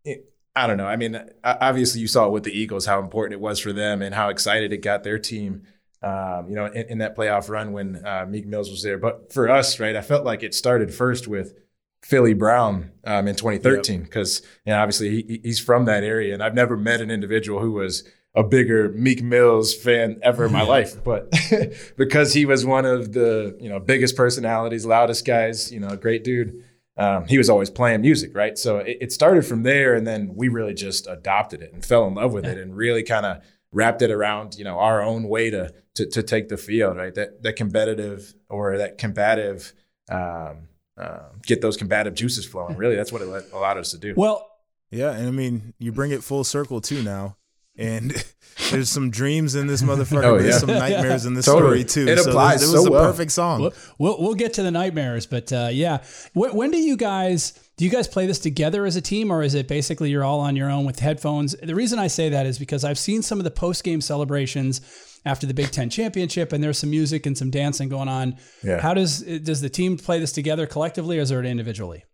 It, 0.04 0.32
I 0.58 0.68
don't 0.68 0.78
know. 0.78 0.88
I 0.88 0.96
mean, 0.96 1.22
obviously 1.44 2.00
you 2.00 2.08
saw 2.08 2.28
it 2.28 2.32
with 2.32 2.44
the 2.44 2.58
Eagles 2.58 2.86
how 2.86 3.02
important 3.02 3.34
it 3.34 3.42
was 3.42 3.60
for 3.60 3.74
them 3.74 4.02
and 4.02 4.16
how 4.16 4.30
excited 4.30 4.72
it 4.72 4.78
got 4.78 5.04
their 5.04 5.20
team. 5.20 5.64
Um, 6.02 6.48
you 6.48 6.56
know, 6.56 6.68
in, 6.68 6.86
in, 6.92 6.98
that 7.00 7.18
playoff 7.18 7.50
run 7.50 7.74
when 7.74 8.06
uh, 8.06 8.26
Meek 8.30 8.46
Mills 8.46 8.70
was 8.70 8.84
there. 8.84 8.98
But 8.98 9.34
for 9.34 9.50
us, 9.50 9.80
right, 9.80 9.96
I 9.96 10.02
felt 10.02 10.24
like 10.24 10.44
it 10.44 10.54
started 10.54 10.94
first 10.94 11.28
with 11.28 11.56
Philly 12.04 12.34
Brown 12.34 12.92
um, 13.04 13.28
in 13.28 13.36
2013 13.36 14.04
because 14.04 14.42
yep. 14.42 14.50
you 14.66 14.74
know, 14.74 14.80
obviously 14.80 15.10
he, 15.10 15.42
he's 15.44 15.60
from 15.60 15.86
that 15.86 16.04
area, 16.04 16.34
and 16.34 16.44
I've 16.44 16.54
never 16.54 16.78
met 16.78 17.02
an 17.02 17.10
individual 17.10 17.60
who 17.60 17.72
was 17.72 18.04
a 18.36 18.44
bigger 18.44 18.90
Meek 18.90 19.24
Mills 19.24 19.74
fan 19.74 20.20
ever 20.22 20.46
in 20.46 20.52
my 20.52 20.62
life, 20.68 21.04
but 21.04 21.34
because 21.98 22.34
he 22.34 22.46
was 22.46 22.66
one 22.66 22.86
of 22.86 23.14
the 23.14 23.58
you 23.60 23.70
know 23.70 23.80
biggest 23.80 24.16
personalities, 24.16 24.86
loudest 24.86 25.26
guys, 25.26 25.72
you 25.72 25.80
know, 25.80 25.96
great 25.96 26.24
dude. 26.24 26.64
Um, 26.98 27.28
he 27.28 27.38
was 27.38 27.50
always 27.50 27.70
playing 27.70 28.02
music, 28.02 28.34
right? 28.36 28.58
So 28.58 28.78
it, 28.78 28.98
it, 29.02 29.12
started 29.12 29.46
from 29.46 29.64
there, 29.64 29.96
and 29.96 30.08
then 30.08 30.34
we 30.34 30.48
really 30.48 30.74
just 30.74 31.08
adopted 31.08 31.62
it 31.62 31.74
and 31.74 31.84
fell 31.84 32.08
in 32.08 32.14
love 32.14 32.32
with 32.32 32.46
yeah. 32.46 32.52
it, 32.52 32.58
and 32.58 32.76
really 32.76 33.04
kind 33.04 33.26
of 33.26 33.44
wrapped 33.72 34.02
it 34.02 34.12
around 34.12 34.56
you 34.56 34.64
know 34.64 34.80
our 34.80 35.02
own 35.02 35.28
way 35.28 35.50
to, 35.50 35.74
to 35.96 36.06
to 36.06 36.24
take 36.24 36.50
the 36.50 36.58
field, 36.58 36.98
right? 36.98 37.14
That 37.16 37.42
that 37.44 37.56
competitive 37.56 38.34
or 38.50 38.78
that 38.78 38.98
combative. 38.98 39.74
Um, 40.10 40.68
uh, 40.98 41.20
get 41.44 41.62
those 41.62 41.78
combative 41.78 42.14
juices 42.16 42.46
flowing. 42.46 42.78
Really, 42.78 42.96
that's 42.96 43.12
what 43.12 43.22
it 43.22 43.28
allowed 43.54 43.78
us 43.78 43.92
to 43.92 43.98
do. 43.98 44.14
Well, 44.16 44.50
yeah, 44.92 45.12
and 45.12 45.28
I 45.28 45.32
mean, 45.32 45.74
you 45.80 45.92
bring 45.92 46.12
it 46.12 46.24
full 46.24 46.44
circle 46.44 46.82
too 46.82 47.04
now 47.04 47.38
and 47.78 48.12
there's 48.72 48.90
some 48.90 49.10
dreams 49.10 49.56
in 49.56 49.68
this 49.68 49.82
motherfucker. 49.82 50.24
Oh, 50.24 50.36
yeah. 50.36 50.44
There's 50.44 50.60
some 50.60 50.70
nightmares 50.70 51.26
in 51.26 51.34
this 51.34 51.46
totally. 51.46 51.86
story 51.88 52.06
too. 52.06 52.12
It 52.12 52.20
applies 52.20 52.62
so 52.62 52.70
it 52.70 52.72
was 52.72 52.84
so 52.84 52.88
a 52.88 52.92
well. 52.92 53.06
perfect 53.06 53.32
song. 53.32 53.62
We'll, 53.62 53.74
we'll, 53.98 54.22
we'll 54.22 54.36
get 54.36 54.54
to 54.54 54.64
the 54.64 54.72
nightmares, 54.72 55.26
but 55.26 55.52
uh, 55.52 55.70
yeah. 55.72 56.04
When, 56.34 56.56
when, 56.56 56.72
do 56.72 56.78
you 56.78 56.98
guys 56.98 57.60
do 57.78 57.86
you 57.86 57.92
guys 57.92 58.08
play 58.08 58.26
this 58.26 58.40
together 58.40 58.86
as 58.86 58.96
a 58.96 59.02
team, 59.02 59.32
or 59.32 59.44
is 59.44 59.54
it 59.54 59.68
basically 59.68 60.10
you're 60.10 60.24
all 60.24 60.40
on 60.40 60.56
your 60.56 60.70
own 60.70 60.86
with 60.86 61.00
headphones? 61.00 61.56
The 61.62 61.76
reason 61.76 62.00
I 62.00 62.08
say 62.08 62.30
that 62.30 62.46
is 62.46 62.58
because 62.58 62.86
I've 62.86 63.00
seen 63.00 63.22
some 63.22 63.40
of 63.40 63.44
the 63.44 63.52
post 63.52 63.84
game 63.84 64.02
celebrations 64.02 64.82
after 65.26 65.48
the 65.48 65.54
Big 65.54 65.72
Ten 65.72 65.90
championship, 65.90 66.54
and 66.54 66.64
there's 66.64 66.78
some 66.78 66.92
music 66.92 67.26
and 67.26 67.38
some 67.38 67.50
dancing 67.50 67.90
going 67.90 68.08
on. 68.08 68.38
Yeah. 68.64 68.80
How 68.80 68.94
does 68.94 69.22
does 69.22 69.62
the 69.62 69.70
team 69.70 69.98
play 69.98 70.20
this 70.20 70.32
together 70.32 70.68
collectively, 70.68 71.18
or 71.18 71.22
is 71.22 71.32
it 71.32 71.46
individually? 71.46 72.06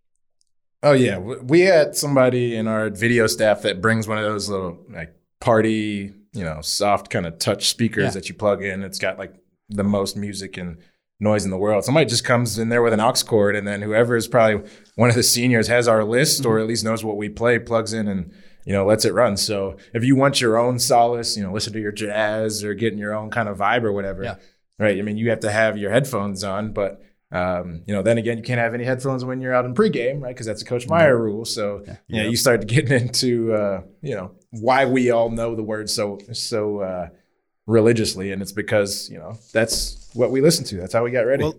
Oh 0.84 0.94
yeah, 0.94 1.18
we 1.20 1.62
had 1.62 1.96
somebody 1.96 2.56
in 2.56 2.68
our 2.68 2.90
video 2.90 3.28
staff 3.28 3.62
that 3.62 3.82
brings 3.82 4.08
one 4.08 4.18
of 4.18 4.24
those 4.24 4.50
little 4.50 4.80
like 4.90 5.14
party, 5.40 6.14
you 6.34 6.44
know, 6.44 6.62
soft 6.62 7.10
kind 7.10 7.26
of 7.28 7.38
touch 7.38 7.70
speakers 7.70 8.06
yeah. 8.06 8.10
that 8.12 8.30
you 8.30 8.36
plug 8.36 8.64
in. 8.64 8.82
It's 8.82 8.98
got 8.98 9.20
like 9.20 9.36
the 9.70 9.84
most 9.84 10.18
music 10.18 10.58
and 10.58 10.78
noise 11.20 11.46
in 11.46 11.52
the 11.52 11.58
world. 11.58 11.86
Somebody 11.86 12.08
just 12.08 12.24
comes 12.24 12.58
in 12.58 12.70
there 12.70 12.82
with 12.82 12.94
an 12.94 13.00
aux 13.00 13.14
cord, 13.28 13.56
and 13.56 13.68
then 13.68 13.84
whoever 13.84 14.16
is 14.16 14.28
probably 14.28 14.68
one 14.96 15.10
of 15.10 15.16
the 15.16 15.24
seniors 15.24 15.68
has 15.68 15.88
our 15.88 16.04
list, 16.04 16.42
mm-hmm. 16.42 16.52
or 16.52 16.60
at 16.60 16.66
least 16.66 16.84
knows 16.84 17.04
what 17.04 17.18
we 17.18 17.30
play, 17.30 17.60
plugs 17.60 17.94
in 17.94 18.08
and 18.08 18.34
you 18.66 18.74
know 18.74 18.86
lets 18.86 19.06
it 19.06 19.14
run. 19.14 19.38
So 19.38 19.78
if 19.94 20.04
you 20.04 20.16
want 20.16 20.42
your 20.42 20.58
own 20.58 20.80
solace, 20.80 21.38
you 21.38 21.44
know, 21.44 21.52
listen 21.52 21.74
to 21.74 21.80
your 21.80 21.92
jazz 21.92 22.64
or 22.64 22.74
getting 22.74 23.00
your 23.00 23.16
own 23.16 23.30
kind 23.30 23.50
of 23.50 23.58
vibe 23.58 23.84
or 23.84 23.92
whatever, 23.92 24.24
yeah. 24.24 24.36
right? 24.80 24.98
I 24.98 25.02
mean, 25.02 25.18
you 25.18 25.30
have 25.30 25.42
to 25.42 25.52
have 25.52 25.78
your 25.78 25.92
headphones 25.92 26.44
on, 26.44 26.74
but 26.74 27.02
um, 27.32 27.84
you 27.88 27.94
know, 27.94 28.02
then 28.02 28.18
again, 28.18 28.38
you 28.38 28.44
can't 28.44 28.60
have 28.60 28.74
any 28.74 28.84
headphones 28.84 29.24
when 29.24 29.40
you're 29.40 29.54
out 29.54 29.66
in 29.66 29.74
pregame, 29.74 30.22
right? 30.22 30.34
Because 30.34 30.46
that's 30.46 30.62
a 30.62 30.66
Coach 30.66 30.88
Meyer 30.88 31.18
rule. 31.18 31.46
So, 31.46 31.84
yeah, 31.86 31.96
you, 32.08 32.24
know, 32.24 32.30
you 32.30 32.36
start 32.36 32.68
getting 32.68 32.92
into, 32.92 33.54
uh, 33.54 33.82
you 34.02 34.16
know, 34.16 34.32
why 34.52 34.86
we 34.86 35.12
all 35.12 35.30
know 35.30 35.56
the 35.56 35.64
word 35.64 35.90
so 35.90 36.20
so 36.34 36.82
uh, 36.82 37.10
religiously, 37.66 38.32
and 38.32 38.42
it's 38.42 38.52
because 38.52 39.10
you 39.10 39.18
know 39.18 39.38
that's 39.54 40.10
what 40.14 40.32
we 40.32 40.42
listen 40.42 40.66
to. 40.66 40.76
That's 40.78 40.94
how 40.94 41.04
we 41.04 41.12
got 41.12 41.22
ready. 41.22 41.44
Well, 41.44 41.56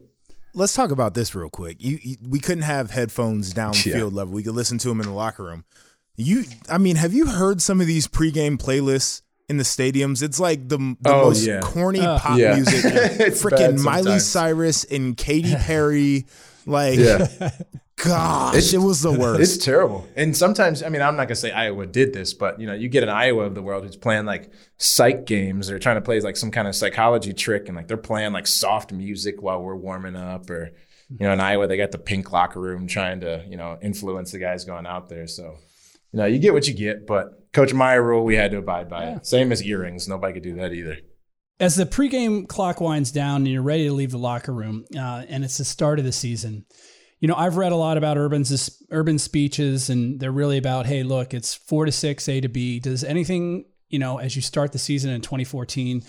let's 0.54 0.74
talk 0.74 0.90
about 0.90 1.14
this 1.14 1.34
real 1.34 1.50
quick. 1.50 1.78
You, 1.80 1.98
you 2.02 2.16
we 2.26 2.38
couldn't 2.38 2.64
have 2.64 2.90
headphones 2.90 3.54
downfield 3.54 3.94
yeah. 3.94 4.04
level. 4.04 4.34
We 4.34 4.42
could 4.42 4.54
listen 4.54 4.78
to 4.78 4.88
them 4.88 5.00
in 5.00 5.06
the 5.06 5.14
locker 5.14 5.44
room. 5.44 5.64
You, 6.16 6.44
I 6.68 6.78
mean, 6.78 6.96
have 6.96 7.12
you 7.12 7.26
heard 7.26 7.62
some 7.62 7.80
of 7.80 7.86
these 7.86 8.06
pregame 8.06 8.58
playlists? 8.58 9.22
in 9.48 9.58
the 9.58 9.64
stadiums. 9.64 10.22
It's 10.22 10.40
like 10.40 10.68
the, 10.68 10.78
the 11.00 11.12
oh, 11.12 11.24
most 11.26 11.46
yeah. 11.46 11.60
corny 11.60 12.00
uh, 12.00 12.18
pop 12.18 12.38
yeah. 12.38 12.54
music. 12.54 12.84
Freaking 13.34 13.78
Miley 13.78 14.18
Cyrus 14.18 14.84
and 14.84 15.16
Katy 15.16 15.54
Perry. 15.58 16.26
Like, 16.64 16.98
yeah. 16.98 17.50
gosh, 17.96 18.56
it's, 18.56 18.72
it 18.72 18.78
was 18.78 19.02
the 19.02 19.12
worst. 19.18 19.40
It's 19.40 19.64
terrible. 19.64 20.06
And 20.16 20.36
sometimes, 20.36 20.82
I 20.82 20.88
mean, 20.88 21.02
I'm 21.02 21.16
not 21.16 21.24
gonna 21.24 21.36
say 21.36 21.50
Iowa 21.50 21.86
did 21.86 22.12
this, 22.12 22.34
but 22.34 22.60
you 22.60 22.66
know, 22.66 22.72
you 22.72 22.88
get 22.88 23.02
an 23.02 23.08
Iowa 23.08 23.44
of 23.44 23.54
the 23.54 23.62
world 23.62 23.84
who's 23.84 23.96
playing 23.96 24.26
like 24.26 24.50
psych 24.78 25.26
games 25.26 25.70
or 25.70 25.78
trying 25.78 25.96
to 25.96 26.02
play 26.02 26.20
like 26.20 26.36
some 26.36 26.50
kind 26.50 26.68
of 26.68 26.74
psychology 26.74 27.32
trick, 27.32 27.68
and 27.68 27.76
like 27.76 27.88
they're 27.88 27.96
playing 27.96 28.32
like 28.32 28.46
soft 28.46 28.92
music 28.92 29.42
while 29.42 29.62
we're 29.62 29.76
warming 29.76 30.16
up, 30.16 30.48
or 30.48 30.70
you 31.10 31.26
know, 31.26 31.32
in 31.32 31.40
Iowa 31.40 31.66
they 31.66 31.76
got 31.76 31.90
the 31.90 31.98
pink 31.98 32.32
locker 32.32 32.60
room 32.60 32.86
trying 32.86 33.20
to 33.20 33.44
you 33.48 33.56
know 33.56 33.78
influence 33.82 34.32
the 34.32 34.38
guys 34.38 34.64
going 34.64 34.86
out 34.86 35.08
there. 35.08 35.26
So, 35.26 35.58
you 36.12 36.18
know, 36.18 36.26
you 36.26 36.38
get 36.38 36.52
what 36.52 36.68
you 36.68 36.74
get, 36.74 37.06
but 37.06 37.52
Coach 37.52 37.72
Meyer 37.72 38.02
rule, 38.02 38.24
we 38.24 38.36
had 38.36 38.50
to 38.52 38.58
abide 38.58 38.88
by 38.88 39.04
yeah. 39.04 39.16
it. 39.16 39.26
Same 39.26 39.52
as 39.52 39.62
earrings. 39.62 40.08
Nobody 40.08 40.34
could 40.34 40.42
do 40.42 40.54
that 40.56 40.72
either. 40.72 40.98
As 41.60 41.76
the 41.76 41.86
pregame 41.86 42.48
clock 42.48 42.80
winds 42.80 43.12
down 43.12 43.42
and 43.42 43.48
you're 43.48 43.62
ready 43.62 43.86
to 43.86 43.92
leave 43.92 44.10
the 44.10 44.18
locker 44.18 44.52
room, 44.52 44.84
uh, 44.96 45.24
and 45.28 45.44
it's 45.44 45.58
the 45.58 45.64
start 45.64 45.98
of 45.98 46.04
the 46.04 46.12
season, 46.12 46.64
you 47.20 47.28
know, 47.28 47.34
I've 47.36 47.56
read 47.56 47.72
a 47.72 47.76
lot 47.76 47.98
about 47.98 48.16
Urban's 48.16 48.82
urban 48.90 49.18
speeches, 49.18 49.88
and 49.88 50.18
they're 50.18 50.32
really 50.32 50.58
about, 50.58 50.86
hey, 50.86 51.04
look, 51.04 51.32
it's 51.32 51.54
four 51.54 51.84
to 51.84 51.92
six, 51.92 52.28
A 52.28 52.40
to 52.40 52.48
B. 52.48 52.80
Does 52.80 53.04
anything, 53.04 53.66
you 53.88 54.00
know, 54.00 54.18
as 54.18 54.34
you 54.34 54.42
start 54.42 54.72
the 54.72 54.78
season 54.78 55.12
in 55.12 55.20
2014, 55.20 56.02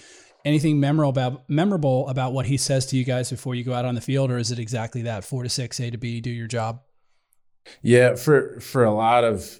anything 0.44 0.80
memorable 0.80 1.10
about 1.10 1.50
memorable 1.50 2.08
about 2.10 2.34
what 2.34 2.48
he 2.48 2.58
says 2.58 2.88
to 2.88 2.98
you 2.98 3.04
guys 3.04 3.30
before 3.30 3.54
you 3.54 3.64
go 3.64 3.74
out 3.74 3.86
on 3.86 3.94
the 3.94 4.02
field, 4.02 4.32
or 4.32 4.40
is 4.40 4.52
it 4.52 4.58
exactly 4.58 5.04
that 5.04 5.24
four 5.24 5.44
to 5.44 5.50
six, 5.50 5.80
A 5.80 5.92
to 5.92 5.98
B, 5.98 6.20
do 6.20 6.32
your 6.32 6.48
job? 6.48 6.82
Yeah, 7.84 8.16
for 8.16 8.60
for 8.60 8.84
a 8.84 8.94
lot 8.94 9.24
of 9.24 9.60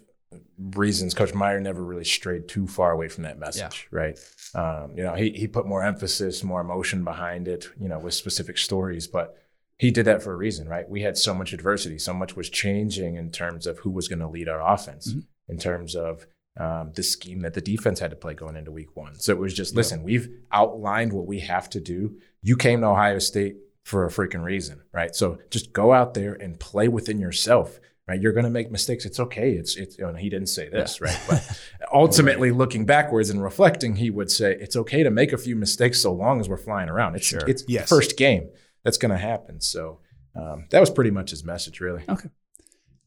reasons, 0.58 1.14
Coach 1.14 1.34
Meyer 1.34 1.60
never 1.60 1.84
really 1.84 2.04
strayed 2.04 2.48
too 2.48 2.68
far 2.68 2.92
away 2.92 3.08
from 3.08 3.24
that 3.24 3.40
message, 3.40 3.88
yeah. 3.92 4.00
right? 4.00 4.20
Um, 4.56 4.94
you 4.96 5.04
know, 5.04 5.14
he 5.16 5.32
he 5.32 5.48
put 5.48 5.66
more 5.66 5.84
emphasis, 5.84 6.44
more 6.44 6.62
emotion 6.62 7.04
behind 7.04 7.48
it, 7.48 7.70
you 7.80 7.88
know, 7.88 8.00
with 8.00 8.14
specific 8.14 8.58
stories, 8.58 9.08
but 9.08 9.38
he 9.78 9.92
did 9.92 10.06
that 10.06 10.22
for 10.22 10.34
a 10.34 10.38
reason, 10.38 10.68
right? 10.68 10.88
We 10.88 11.02
had 11.02 11.18
so 11.18 11.34
much 11.34 11.54
adversity, 11.54 11.98
so 11.98 12.14
much 12.14 12.36
was 12.36 12.50
changing 12.50 13.16
in 13.16 13.32
terms 13.32 13.68
of 13.68 13.80
who 13.80 13.90
was 13.90 14.08
going 14.08 14.20
to 14.20 14.28
lead 14.28 14.48
our 14.48 14.62
offense, 14.62 15.10
mm-hmm. 15.10 15.52
in 15.52 15.58
terms 15.58 15.96
of 15.96 16.26
um, 16.60 16.92
the 16.94 17.04
scheme 17.04 17.42
that 17.42 17.56
the 17.56 17.62
defense 17.62 18.00
had 18.00 18.12
to 18.12 18.16
play 18.16 18.34
going 18.34 18.56
into 18.56 18.72
week 18.72 18.96
one. 18.96 19.16
So 19.16 19.34
it 19.34 19.40
was 19.40 19.54
just, 19.54 19.76
listen, 19.76 20.04
we've 20.04 20.30
outlined 20.52 21.12
what 21.12 21.26
we 21.26 21.40
have 21.40 21.70
to 21.72 21.80
do. 21.80 22.18
You 22.42 22.56
came 22.56 22.82
to 22.82 22.88
Ohio 22.88 23.20
State 23.20 23.58
for 23.84 24.06
a 24.06 24.10
freaking 24.10 24.44
reason, 24.44 24.82
right? 24.94 25.16
So 25.16 25.40
just 25.50 25.74
go 25.74 25.92
out 25.92 26.14
there 26.14 26.34
and 26.34 26.60
play 26.60 26.88
within 26.88 27.20
yourself 27.20 27.80
right? 28.08 28.20
You're 28.20 28.34
going 28.34 28.46
to 28.46 28.50
make 28.50 28.72
mistakes. 28.72 29.06
It's 29.06 29.20
okay. 29.20 29.52
It's 29.52 29.76
it's. 29.76 29.98
You 29.98 30.06
know, 30.06 30.14
he 30.16 30.30
didn't 30.30 30.48
say 30.48 30.70
this, 30.70 31.00
yeah. 31.02 31.08
right? 31.08 31.20
But 31.30 31.60
ultimately, 31.94 32.52
looking 32.52 32.86
backwards 32.86 33.30
and 33.30 33.42
reflecting, 33.42 33.96
he 33.96 34.10
would 34.10 34.32
say 34.32 34.56
it's 34.60 34.76
okay 34.76 35.04
to 35.04 35.12
make 35.12 35.34
a 35.34 35.38
few 35.38 35.56
mistakes 35.56 36.02
so 36.02 36.14
long 36.14 36.40
as 36.40 36.50
we're 36.50 36.58
flying 36.58 36.90
around. 36.90 37.16
It's 37.16 37.26
sure. 37.26 37.48
it's 37.48 37.64
yes. 37.68 37.90
first 37.90 38.18
game 38.18 38.50
that's 38.84 38.98
going 38.98 39.12
to 39.12 39.18
happen. 39.18 39.62
So 39.62 40.00
um, 40.36 40.68
that 40.72 40.80
was 40.80 40.90
pretty 40.90 41.12
much 41.12 41.30
his 41.30 41.44
message, 41.44 41.80
really. 41.80 42.04
Okay. 42.08 42.30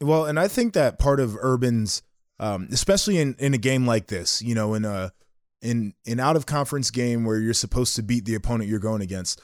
Well, 0.00 0.26
and 0.26 0.38
I 0.38 0.48
think 0.48 0.74
that 0.74 0.98
part 0.98 1.20
of 1.20 1.36
Urban's, 1.36 2.02
um, 2.38 2.68
especially 2.70 3.18
in 3.18 3.34
in 3.38 3.54
a 3.54 3.58
game 3.58 3.86
like 3.86 4.06
this, 4.06 4.42
you 4.42 4.54
know, 4.54 4.74
in 4.74 4.84
a 4.84 5.12
in 5.62 5.94
an 6.06 6.20
out 6.20 6.36
of 6.36 6.46
conference 6.46 6.90
game 6.90 7.24
where 7.24 7.38
you're 7.38 7.54
supposed 7.54 7.96
to 7.96 8.02
beat 8.02 8.24
the 8.24 8.34
opponent 8.34 8.68
you're 8.68 8.78
going 8.78 9.00
against 9.00 9.40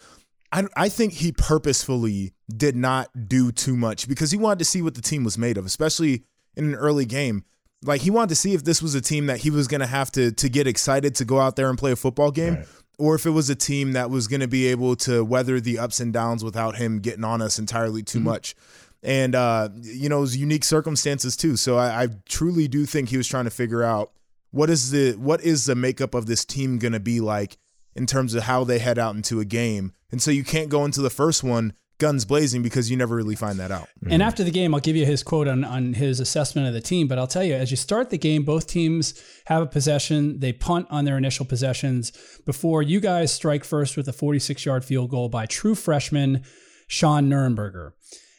I, 0.53 0.65
I 0.77 0.89
think 0.89 1.15
he 1.15 1.33
purposefully 1.33 2.35
did 2.55 2.77
not 2.77 3.29
do 3.29 3.51
too 3.51 3.77
much 3.77 4.07
because 4.07 4.31
he 4.31 4.37
wanted 4.37 4.59
to 4.59 4.65
see 4.67 4.83
what 4.83 4.95
the 4.95 5.03
team 5.03 5.25
was 5.25 5.39
made 5.39 5.57
of, 5.57 5.65
especially 5.65 6.25
in 6.57 6.67
an 6.67 6.75
early 6.75 7.07
game. 7.07 7.45
Like 7.85 8.03
he 8.03 8.11
wanted 8.11 8.29
to 8.29 8.37
see 8.37 8.55
if 8.55 8.63
this 8.63 8.83
was 8.83 8.95
a 8.95 9.01
team 9.01 9.27
that 9.27 9.39
he 9.39 9.51
was 9.51 9.67
going 9.67 9.81
to 9.81 9.87
have 9.87 10.13
to 10.13 10.31
to 10.31 10.49
get 10.49 10.67
excited 10.67 11.17
to 11.17 11.25
go 11.25 11.41
out 11.41 11.57
there 11.57 11.69
and 11.69 11.79
play 11.79 11.91
a 11.91 11.97
football 11.97 12.31
game, 12.31 12.57
right. 12.57 12.67
or 12.99 13.15
if 13.17 13.27
it 13.27 13.31
was 13.31 13.51
a 13.51 13.57
team 13.57 13.93
that 13.93 14.11
was 14.11 14.29
going 14.29 14.41
to 14.41 14.47
be 14.47 14.69
able 14.69 14.95
to 14.97 15.25
weather 15.25 15.59
the 15.59 15.79
ups 15.79 15.99
and 15.99 16.13
downs 16.13 16.45
without 16.45 16.77
him 16.77 17.01
getting 17.01 17.25
on 17.25 17.43
us 17.43 17.59
entirely 17.59 18.03
too 18.03 18.19
mm-hmm. 18.19 18.29
much. 18.29 18.55
And 19.03 19.35
uh, 19.35 19.71
you 19.81 20.09
know, 20.09 20.19
it 20.19 20.21
was 20.21 20.37
unique 20.37 20.65
circumstances 20.65 21.37
too. 21.37 21.57
So 21.57 21.77
I, 21.77 22.05
I 22.05 22.09
truly 22.29 22.69
do 22.69 22.87
think 22.87 23.09
he 23.09 23.17
was 23.17 23.27
trying 23.27 23.45
to 23.45 23.51
figure 23.51 23.83
out 23.83 24.13
what 24.53 24.71
is 24.71 24.91
the 24.91 25.13
what 25.15 25.41
is 25.41 25.67
the 25.67 25.75
makeup 25.75 26.15
of 26.15 26.27
this 26.27 26.45
team 26.45 26.79
going 26.79 26.93
to 26.93 27.01
be 27.01 27.19
like 27.19 27.57
in 27.95 28.07
terms 28.07 28.35
of 28.35 28.45
how 28.45 28.65
they 28.65 28.79
head 28.79 28.99
out 28.99 29.15
into 29.15 29.41
a 29.41 29.45
game. 29.45 29.93
And 30.11 30.23
so 30.23 30.31
you 30.31 30.45
can't 30.45 30.69
go 30.69 30.85
into 30.85 31.01
the 31.01 31.11
first 31.11 31.43
one 31.43 31.75
guns 32.03 32.25
blazing 32.25 32.63
because 32.63 32.91
you 32.91 32.97
never 32.97 33.15
really 33.15 33.37
find 33.37 33.61
that 33.61 33.71
out. 33.71 33.89
And 34.11 34.25
after 34.25 34.43
the 34.43 34.51
game, 34.51 34.75
I'll 34.75 34.81
give 34.81 34.97
you 34.97 35.07
his 35.07 35.23
quote 35.23 35.47
on, 35.47 35.63
on 35.63 35.95
his 35.95 36.19
assessment 36.19 36.67
of 36.67 36.75
the 36.75 36.81
team. 36.81 37.07
But 37.07 37.19
I'll 37.19 37.29
tell 37.29 37.45
you, 37.45 37.55
as 37.55 37.71
you 37.71 37.77
start 37.77 38.11
the 38.11 38.19
game, 38.19 38.43
both 38.43 38.67
teams 38.67 39.23
have 39.47 39.63
a 39.63 39.67
possession. 39.67 40.41
They 40.41 40.53
punt 40.53 40.89
on 40.91 41.05
their 41.05 41.17
initial 41.17 41.47
possessions 41.47 42.11
before 42.45 42.83
you 42.83 42.99
guys 42.99 43.33
strike 43.33 43.63
first 43.63 43.97
with 43.97 44.09
a 44.09 44.13
46 44.13 44.67
yard 44.67 44.85
field 44.85 45.11
goal 45.11 45.29
by 45.29 45.47
true 45.47 45.77
freshman 45.77 46.43
Sean 46.89 47.31
Nuernberger. 47.31 47.93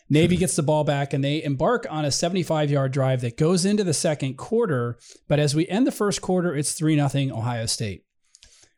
Navy 0.10 0.36
gets 0.36 0.58
the 0.58 0.64
ball 0.64 0.84
back 0.84 1.14
and 1.14 1.24
they 1.24 1.42
embark 1.42 1.88
on 1.90 2.04
a 2.04 2.12
75 2.12 2.70
yard 2.70 2.92
drive 2.92 3.22
that 3.22 3.38
goes 3.38 3.64
into 3.64 3.86
the 3.86 3.94
second 3.94 4.36
quarter. 4.36 4.98
But 5.30 5.40
as 5.40 5.56
we 5.56 5.68
end 5.70 5.88
the 5.88 5.92
first 5.92 6.22
quarter, 6.22 6.54
it's 6.54 6.74
3 6.74 6.96
0 7.08 7.38
Ohio 7.38 7.66
State. 7.66 8.04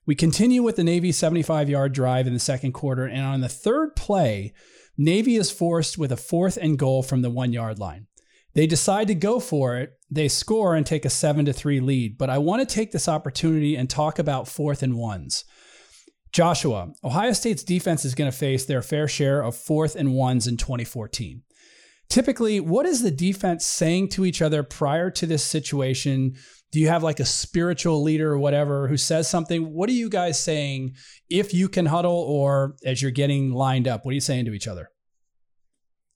We 0.06 0.15
continue 0.15 0.62
with 0.62 0.76
the 0.76 0.84
Navy 0.84 1.12
75 1.12 1.70
yard 1.70 1.94
drive 1.94 2.28
in 2.28 2.34
the 2.34 2.39
second 2.39 2.74
quarter, 2.74 3.06
and 3.06 3.22
on 3.22 3.41
the 3.41 3.50
third 3.50 3.96
play, 3.96 4.54
Navy 4.98 5.36
is 5.36 5.52
forced 5.52 5.98
with 5.98 6.12
a 6.12 6.18
fourth 6.18 6.58
and 6.62 6.78
goal 6.78 7.02
from 7.02 7.22
the 7.22 7.30
one 7.30 7.52
yard 7.52 7.80
line. 7.80 8.08
They 8.54 8.68
decide 8.68 9.08
to 9.08 9.15
go 9.15 9.39
for 9.39 9.78
it. 9.78 9.94
They 10.10 10.28
score 10.28 10.76
and 10.76 10.86
take 10.86 11.06
a 11.06 11.10
seven 11.10 11.46
to 11.46 11.54
three 11.54 11.80
lead, 11.80 12.18
but 12.18 12.30
I 12.30 12.38
want 12.38 12.68
to 12.68 12.74
take 12.74 12.91
this 12.91 13.10
opportunity 13.10 13.76
and 13.76 13.89
talk 13.89 14.20
about 14.20 14.48
fourth 14.48 14.84
and 14.84 14.96
ones. 14.96 15.44
Joshua, 16.32 16.94
Ohio 17.04 17.34
State's 17.34 17.63
defense 17.63 18.06
is 18.06 18.15
going 18.15 18.30
to 18.30 18.38
face 18.38 18.65
their 18.65 18.82
fair 18.82 19.08
share 19.08 19.41
of 19.41 19.56
fourth 19.56 19.96
and 19.96 20.13
ones 20.13 20.48
in 20.48 20.58
2014. 20.58 21.41
Typically, 22.10 22.60
what 22.60 22.86
is 22.86 23.02
the 23.02 23.12
defense 23.12 23.65
saying 23.65 24.10
to 24.10 24.26
each 24.26 24.41
other 24.41 24.62
prior 24.62 25.10
to 25.10 25.26
this 25.26 25.44
situation? 25.44 26.36
Do 26.75 26.81
you 26.81 26.89
have 26.89 27.03
like 27.03 27.21
a 27.21 27.25
spiritual 27.25 28.03
leader 28.03 28.33
or 28.33 28.38
whatever 28.38 28.89
who 28.89 28.97
says 28.97 29.29
something? 29.29 29.71
What 29.73 29.88
are 29.88 29.93
you 29.93 30.09
guys 30.09 30.38
saying 30.38 30.95
if 31.29 31.53
you 31.53 31.69
can 31.69 31.85
huddle 31.85 32.11
or 32.11 32.75
as 32.83 33.01
you're 33.01 33.11
getting 33.11 33.53
lined 33.53 33.88
up? 33.88 34.03
What 34.03 34.11
are 34.11 34.15
you 34.15 34.19
saying 34.19 34.43
to 34.43 34.53
each 34.53 34.67
other? 34.67 34.89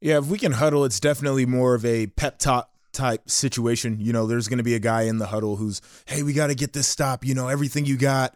Yeah, 0.02 0.18
if 0.18 0.26
we 0.26 0.38
can 0.38 0.52
huddle, 0.52 0.84
it's 0.84 1.00
definitely 1.00 1.46
more 1.46 1.76
of 1.76 1.86
a 1.86 2.08
pep 2.08 2.40
talk 2.40 2.70
type 2.92 3.30
situation. 3.30 4.02
You 4.02 4.12
know, 4.12 4.28
there's 4.28 4.50
going 4.50 4.58
to 4.58 4.64
be 4.66 4.76
a 4.76 4.80
guy 4.80 5.04
in 5.04 5.18
the 5.18 5.28
huddle 5.28 5.56
who's, 5.56 5.82
hey, 6.08 6.24
we 6.24 6.34
got 6.34 6.48
to 6.48 6.56
get 6.56 6.74
this 6.74 6.90
stop. 6.90 7.24
You 7.24 7.36
know, 7.36 7.48
everything 7.48 7.86
you 7.86 7.96
got, 7.96 8.36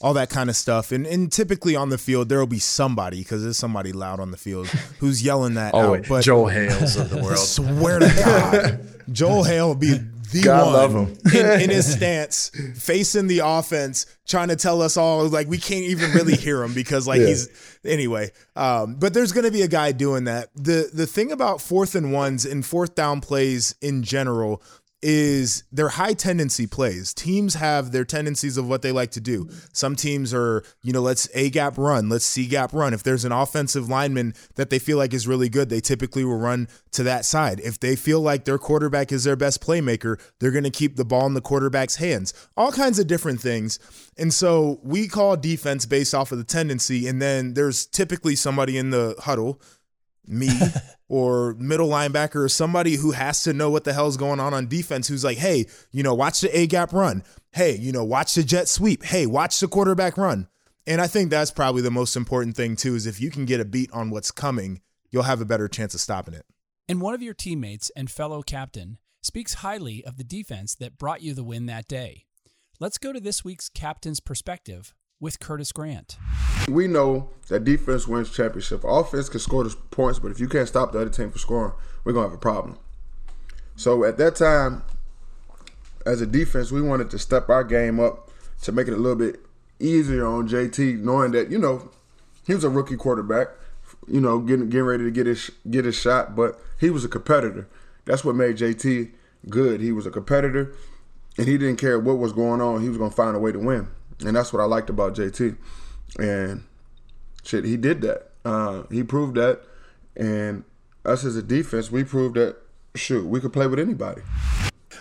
all 0.00 0.14
that 0.14 0.30
kind 0.30 0.48
of 0.48 0.56
stuff. 0.56 0.90
And 0.90 1.06
and 1.06 1.30
typically 1.30 1.76
on 1.76 1.90
the 1.90 1.98
field, 1.98 2.30
there 2.30 2.38
will 2.38 2.46
be 2.46 2.60
somebody 2.60 3.18
because 3.18 3.42
there's 3.42 3.58
somebody 3.58 3.92
loud 3.92 4.20
on 4.20 4.30
the 4.30 4.38
field 4.38 4.68
who's 5.00 5.22
yelling 5.22 5.52
that 5.54 5.74
Oh, 5.74 5.80
out. 5.80 5.90
wait, 5.92 6.08
But 6.08 6.24
Joel 6.24 6.46
Hales 6.48 6.96
of 6.96 7.10
the 7.10 7.16
world. 7.16 7.26
I 7.28 7.32
world. 7.34 7.38
swear 7.40 7.98
to 7.98 8.22
God, 8.24 8.88
Joel 9.14 9.44
Hale 9.44 9.68
will 9.68 9.74
be 9.74 9.98
the 10.32 10.42
God 10.42 10.64
one 10.66 10.72
love 10.74 10.92
him. 10.92 11.18
in, 11.34 11.60
in 11.62 11.70
his 11.70 11.90
stance, 11.96 12.50
facing 12.76 13.26
the 13.26 13.40
offense, 13.44 14.06
trying 14.26 14.48
to 14.48 14.56
tell 14.56 14.82
us 14.82 14.96
all 14.96 15.26
like 15.28 15.48
we 15.48 15.58
can't 15.58 15.84
even 15.84 16.12
really 16.12 16.36
hear 16.36 16.62
him 16.62 16.74
because 16.74 17.06
like 17.06 17.20
Yeah. 17.20 17.26
he's 17.28 17.78
anyway. 17.84 18.30
Um, 18.56 18.94
but 18.96 19.14
there's 19.14 19.32
going 19.32 19.44
to 19.46 19.50
be 19.52 19.62
a 19.62 19.68
guy 19.68 19.92
doing 19.92 20.24
that. 20.24 20.48
the 20.54 20.90
The 20.92 21.06
thing 21.06 21.32
about 21.32 21.60
fourth 21.60 21.94
and 21.94 22.12
ones 22.12 22.44
and 22.44 22.64
fourth 22.64 22.94
down 22.94 23.20
plays 23.20 23.74
in 23.80 24.02
general 24.02 24.62
is 25.00 25.62
they're 25.70 25.90
high 25.90 26.12
tendency 26.12 26.66
plays. 26.66 27.14
Teams 27.14 27.54
have 27.54 27.92
their 27.92 28.04
tendencies 28.04 28.56
of 28.56 28.68
what 28.68 28.82
they 28.82 28.90
like 28.90 29.12
to 29.12 29.20
do. 29.20 29.48
Some 29.72 29.94
teams 29.94 30.34
are, 30.34 30.64
you 30.82 30.92
know, 30.92 31.00
let's 31.00 31.28
A 31.34 31.50
gap 31.50 31.78
run, 31.78 32.08
let's 32.08 32.24
C 32.24 32.46
gap 32.46 32.72
run. 32.72 32.92
If 32.92 33.02
there's 33.02 33.24
an 33.24 33.32
offensive 33.32 33.88
lineman 33.88 34.34
that 34.56 34.70
they 34.70 34.78
feel 34.78 34.98
like 34.98 35.14
is 35.14 35.28
really 35.28 35.48
good, 35.48 35.68
they 35.68 35.80
typically 35.80 36.24
will 36.24 36.38
run 36.38 36.68
to 36.92 37.02
that 37.04 37.24
side. 37.24 37.60
If 37.60 37.78
they 37.78 37.94
feel 37.94 38.20
like 38.20 38.44
their 38.44 38.58
quarterback 38.58 39.12
is 39.12 39.24
their 39.24 39.36
best 39.36 39.62
playmaker, 39.62 40.20
they're 40.40 40.50
going 40.50 40.64
to 40.64 40.70
keep 40.70 40.96
the 40.96 41.04
ball 41.04 41.26
in 41.26 41.34
the 41.34 41.40
quarterback's 41.40 41.96
hands. 41.96 42.34
All 42.56 42.72
kinds 42.72 42.98
of 42.98 43.06
different 43.06 43.40
things. 43.40 43.78
And 44.16 44.34
so 44.34 44.80
we 44.82 45.06
call 45.06 45.36
defense 45.36 45.86
based 45.86 46.14
off 46.14 46.32
of 46.32 46.38
the 46.38 46.44
tendency. 46.44 47.06
And 47.06 47.22
then 47.22 47.54
there's 47.54 47.86
typically 47.86 48.34
somebody 48.34 48.76
in 48.76 48.90
the 48.90 49.14
huddle 49.20 49.60
me 50.28 50.50
or 51.08 51.54
middle 51.54 51.88
linebacker 51.88 52.36
or 52.36 52.48
somebody 52.48 52.96
who 52.96 53.12
has 53.12 53.42
to 53.42 53.52
know 53.52 53.70
what 53.70 53.84
the 53.84 53.92
hell's 53.92 54.16
going 54.16 54.40
on 54.40 54.54
on 54.54 54.68
defense 54.68 55.08
who's 55.08 55.24
like, 55.24 55.38
hey, 55.38 55.66
you 55.90 56.02
know, 56.02 56.14
watch 56.14 56.40
the 56.40 56.58
A 56.58 56.66
gap 56.66 56.92
run. 56.92 57.22
Hey, 57.52 57.76
you 57.76 57.92
know, 57.92 58.04
watch 58.04 58.34
the 58.34 58.42
jet 58.42 58.68
sweep. 58.68 59.04
Hey, 59.04 59.26
watch 59.26 59.58
the 59.60 59.68
quarterback 59.68 60.16
run. 60.16 60.48
And 60.86 61.00
I 61.00 61.06
think 61.06 61.30
that's 61.30 61.50
probably 61.50 61.82
the 61.82 61.90
most 61.90 62.16
important 62.16 62.56
thing 62.56 62.76
too 62.76 62.94
is 62.94 63.06
if 63.06 63.20
you 63.20 63.30
can 63.30 63.44
get 63.44 63.60
a 63.60 63.64
beat 63.64 63.90
on 63.92 64.10
what's 64.10 64.30
coming, 64.30 64.80
you'll 65.10 65.24
have 65.24 65.40
a 65.40 65.46
better 65.46 65.68
chance 65.68 65.94
of 65.94 66.00
stopping 66.00 66.34
it. 66.34 66.46
And 66.88 67.00
one 67.00 67.14
of 67.14 67.22
your 67.22 67.34
teammates 67.34 67.90
and 67.94 68.10
fellow 68.10 68.42
captain 68.42 68.98
speaks 69.20 69.54
highly 69.54 70.04
of 70.04 70.16
the 70.16 70.24
defense 70.24 70.74
that 70.76 70.96
brought 70.96 71.22
you 71.22 71.34
the 71.34 71.44
win 71.44 71.66
that 71.66 71.88
day. 71.88 72.24
Let's 72.80 72.98
go 72.98 73.12
to 73.12 73.20
this 73.20 73.44
week's 73.44 73.68
captain's 73.68 74.20
perspective 74.20 74.94
with 75.20 75.40
Curtis 75.40 75.72
Grant. 75.72 76.16
We 76.68 76.86
know 76.86 77.30
that 77.48 77.64
defense 77.64 78.06
wins 78.06 78.30
championship. 78.30 78.84
Offense 78.84 79.28
can 79.28 79.40
score 79.40 79.64
the 79.64 79.74
points, 79.90 80.18
but 80.18 80.30
if 80.30 80.40
you 80.40 80.48
can't 80.48 80.68
stop 80.68 80.92
the 80.92 81.00
other 81.00 81.10
team 81.10 81.30
from 81.30 81.38
scoring, 81.38 81.72
we're 82.04 82.12
gonna 82.12 82.28
have 82.28 82.34
a 82.36 82.40
problem. 82.40 82.78
So 83.76 84.04
at 84.04 84.18
that 84.18 84.36
time, 84.36 84.82
as 86.04 86.20
a 86.20 86.26
defense, 86.26 86.70
we 86.70 86.82
wanted 86.82 87.10
to 87.10 87.18
step 87.18 87.48
our 87.48 87.64
game 87.64 88.00
up 88.00 88.30
to 88.62 88.72
make 88.72 88.88
it 88.88 88.94
a 88.94 88.96
little 88.96 89.18
bit 89.18 89.40
easier 89.78 90.26
on 90.26 90.48
JT, 90.48 91.00
knowing 91.00 91.32
that 91.32 91.50
you 91.50 91.58
know 91.58 91.90
he 92.46 92.54
was 92.54 92.64
a 92.64 92.70
rookie 92.70 92.96
quarterback, 92.96 93.48
you 94.06 94.20
know, 94.20 94.40
getting 94.40 94.68
getting 94.68 94.86
ready 94.86 95.04
to 95.04 95.10
get 95.10 95.26
his 95.26 95.50
get 95.70 95.84
his 95.84 95.96
shot, 95.96 96.34
but 96.34 96.60
he 96.80 96.90
was 96.90 97.04
a 97.04 97.08
competitor. 97.08 97.68
That's 98.04 98.24
what 98.24 98.34
made 98.34 98.56
JT 98.56 99.10
good. 99.48 99.80
He 99.80 99.92
was 99.92 100.06
a 100.06 100.10
competitor, 100.10 100.74
and 101.36 101.46
he 101.46 101.58
didn't 101.58 101.76
care 101.76 101.98
what 101.98 102.18
was 102.18 102.32
going 102.32 102.60
on. 102.60 102.82
He 102.82 102.88
was 102.88 102.98
gonna 102.98 103.10
find 103.10 103.36
a 103.36 103.38
way 103.38 103.52
to 103.52 103.58
win, 103.58 103.88
and 104.24 104.36
that's 104.36 104.52
what 104.52 104.60
I 104.60 104.66
liked 104.66 104.90
about 104.90 105.14
JT. 105.14 105.56
And 106.18 106.64
shit, 107.44 107.64
he 107.64 107.76
did 107.76 108.00
that. 108.02 108.30
Uh, 108.44 108.84
he 108.90 109.02
proved 109.02 109.36
that, 109.36 109.62
and 110.16 110.64
us 111.04 111.24
as 111.24 111.36
a 111.36 111.42
defense, 111.42 111.90
we 111.90 112.04
proved 112.04 112.36
that. 112.36 112.56
Shoot, 112.94 113.26
we 113.26 113.38
could 113.40 113.52
play 113.52 113.66
with 113.66 113.78
anybody. 113.78 114.22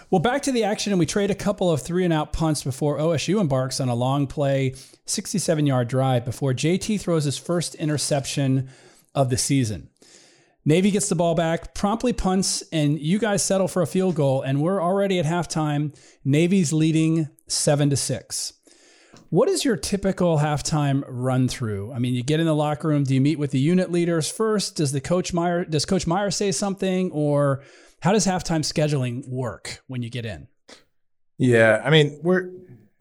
Well, 0.10 0.19
back 0.19 0.41
to 0.43 0.51
the 0.51 0.63
action, 0.63 0.93
and 0.93 0.99
we 0.99 1.06
trade 1.06 1.32
a 1.32 1.36
couple 1.36 1.71
of 1.71 1.82
three 1.82 2.06
and 2.06 2.13
out 2.13 2.32
punts 2.32 2.63
before 2.63 2.97
OSU 2.97 3.41
embarks 3.41 3.80
on 3.80 3.89
a 3.89 3.95
long 3.95 4.27
play, 4.27 4.75
67 5.06 5.65
yard 5.65 5.88
drive 5.88 6.23
before 6.23 6.53
JT 6.53 7.01
throws 7.01 7.25
his 7.25 7.38
first 7.38 7.75
interception 7.75 8.69
of 9.15 9.30
the 9.30 9.38
season. 9.38 9.89
Navy 10.63 10.91
gets 10.91 11.10
the 11.10 11.15
ball 11.15 11.34
back, 11.34 11.73
promptly 11.73 12.13
punts, 12.13 12.62
and 12.71 12.99
you 12.99 13.19
guys 13.19 13.43
settle 13.43 13.67
for 13.67 13.82
a 13.82 13.88
field 13.88 14.15
goal, 14.15 14.41
and 14.41 14.62
we're 14.62 14.82
already 14.82 15.17
at 15.17 15.25
halftime. 15.25 15.97
Navy's 16.23 16.71
leading 16.71 17.30
seven 17.47 17.89
to 17.89 17.95
six. 17.95 18.53
What 19.30 19.50
is 19.50 19.66
your 19.66 19.76
typical 19.76 20.38
halftime 20.38 21.04
run 21.06 21.50
through? 21.50 21.92
I 21.92 22.00
mean, 22.00 22.13
you 22.13 22.24
get 22.24 22.40
in 22.40 22.46
the 22.46 22.56
locker 22.56 22.88
room. 22.88 23.04
Do 23.04 23.13
you 23.13 23.20
meet 23.20 23.38
with 23.38 23.52
the 23.52 23.60
unit 23.60 23.92
leaders 23.92 24.32
first? 24.32 24.78
Does 24.78 24.94
the 24.94 25.02
coach 25.02 25.34
Meyer 25.34 25.66
does 25.66 25.86
Coach 25.86 26.08
Meyer 26.08 26.32
say 26.32 26.54
something, 26.54 27.12
or 27.12 27.63
how 28.02 28.13
does 28.13 28.26
halftime 28.26 28.62
scheduling 28.62 29.28
work 29.28 29.84
when 29.88 30.02
you 30.02 30.10
get 30.10 30.26
in? 30.26 30.48
Yeah, 31.38 31.82
I 31.84 31.90
mean, 31.90 32.20
we're 32.24 32.52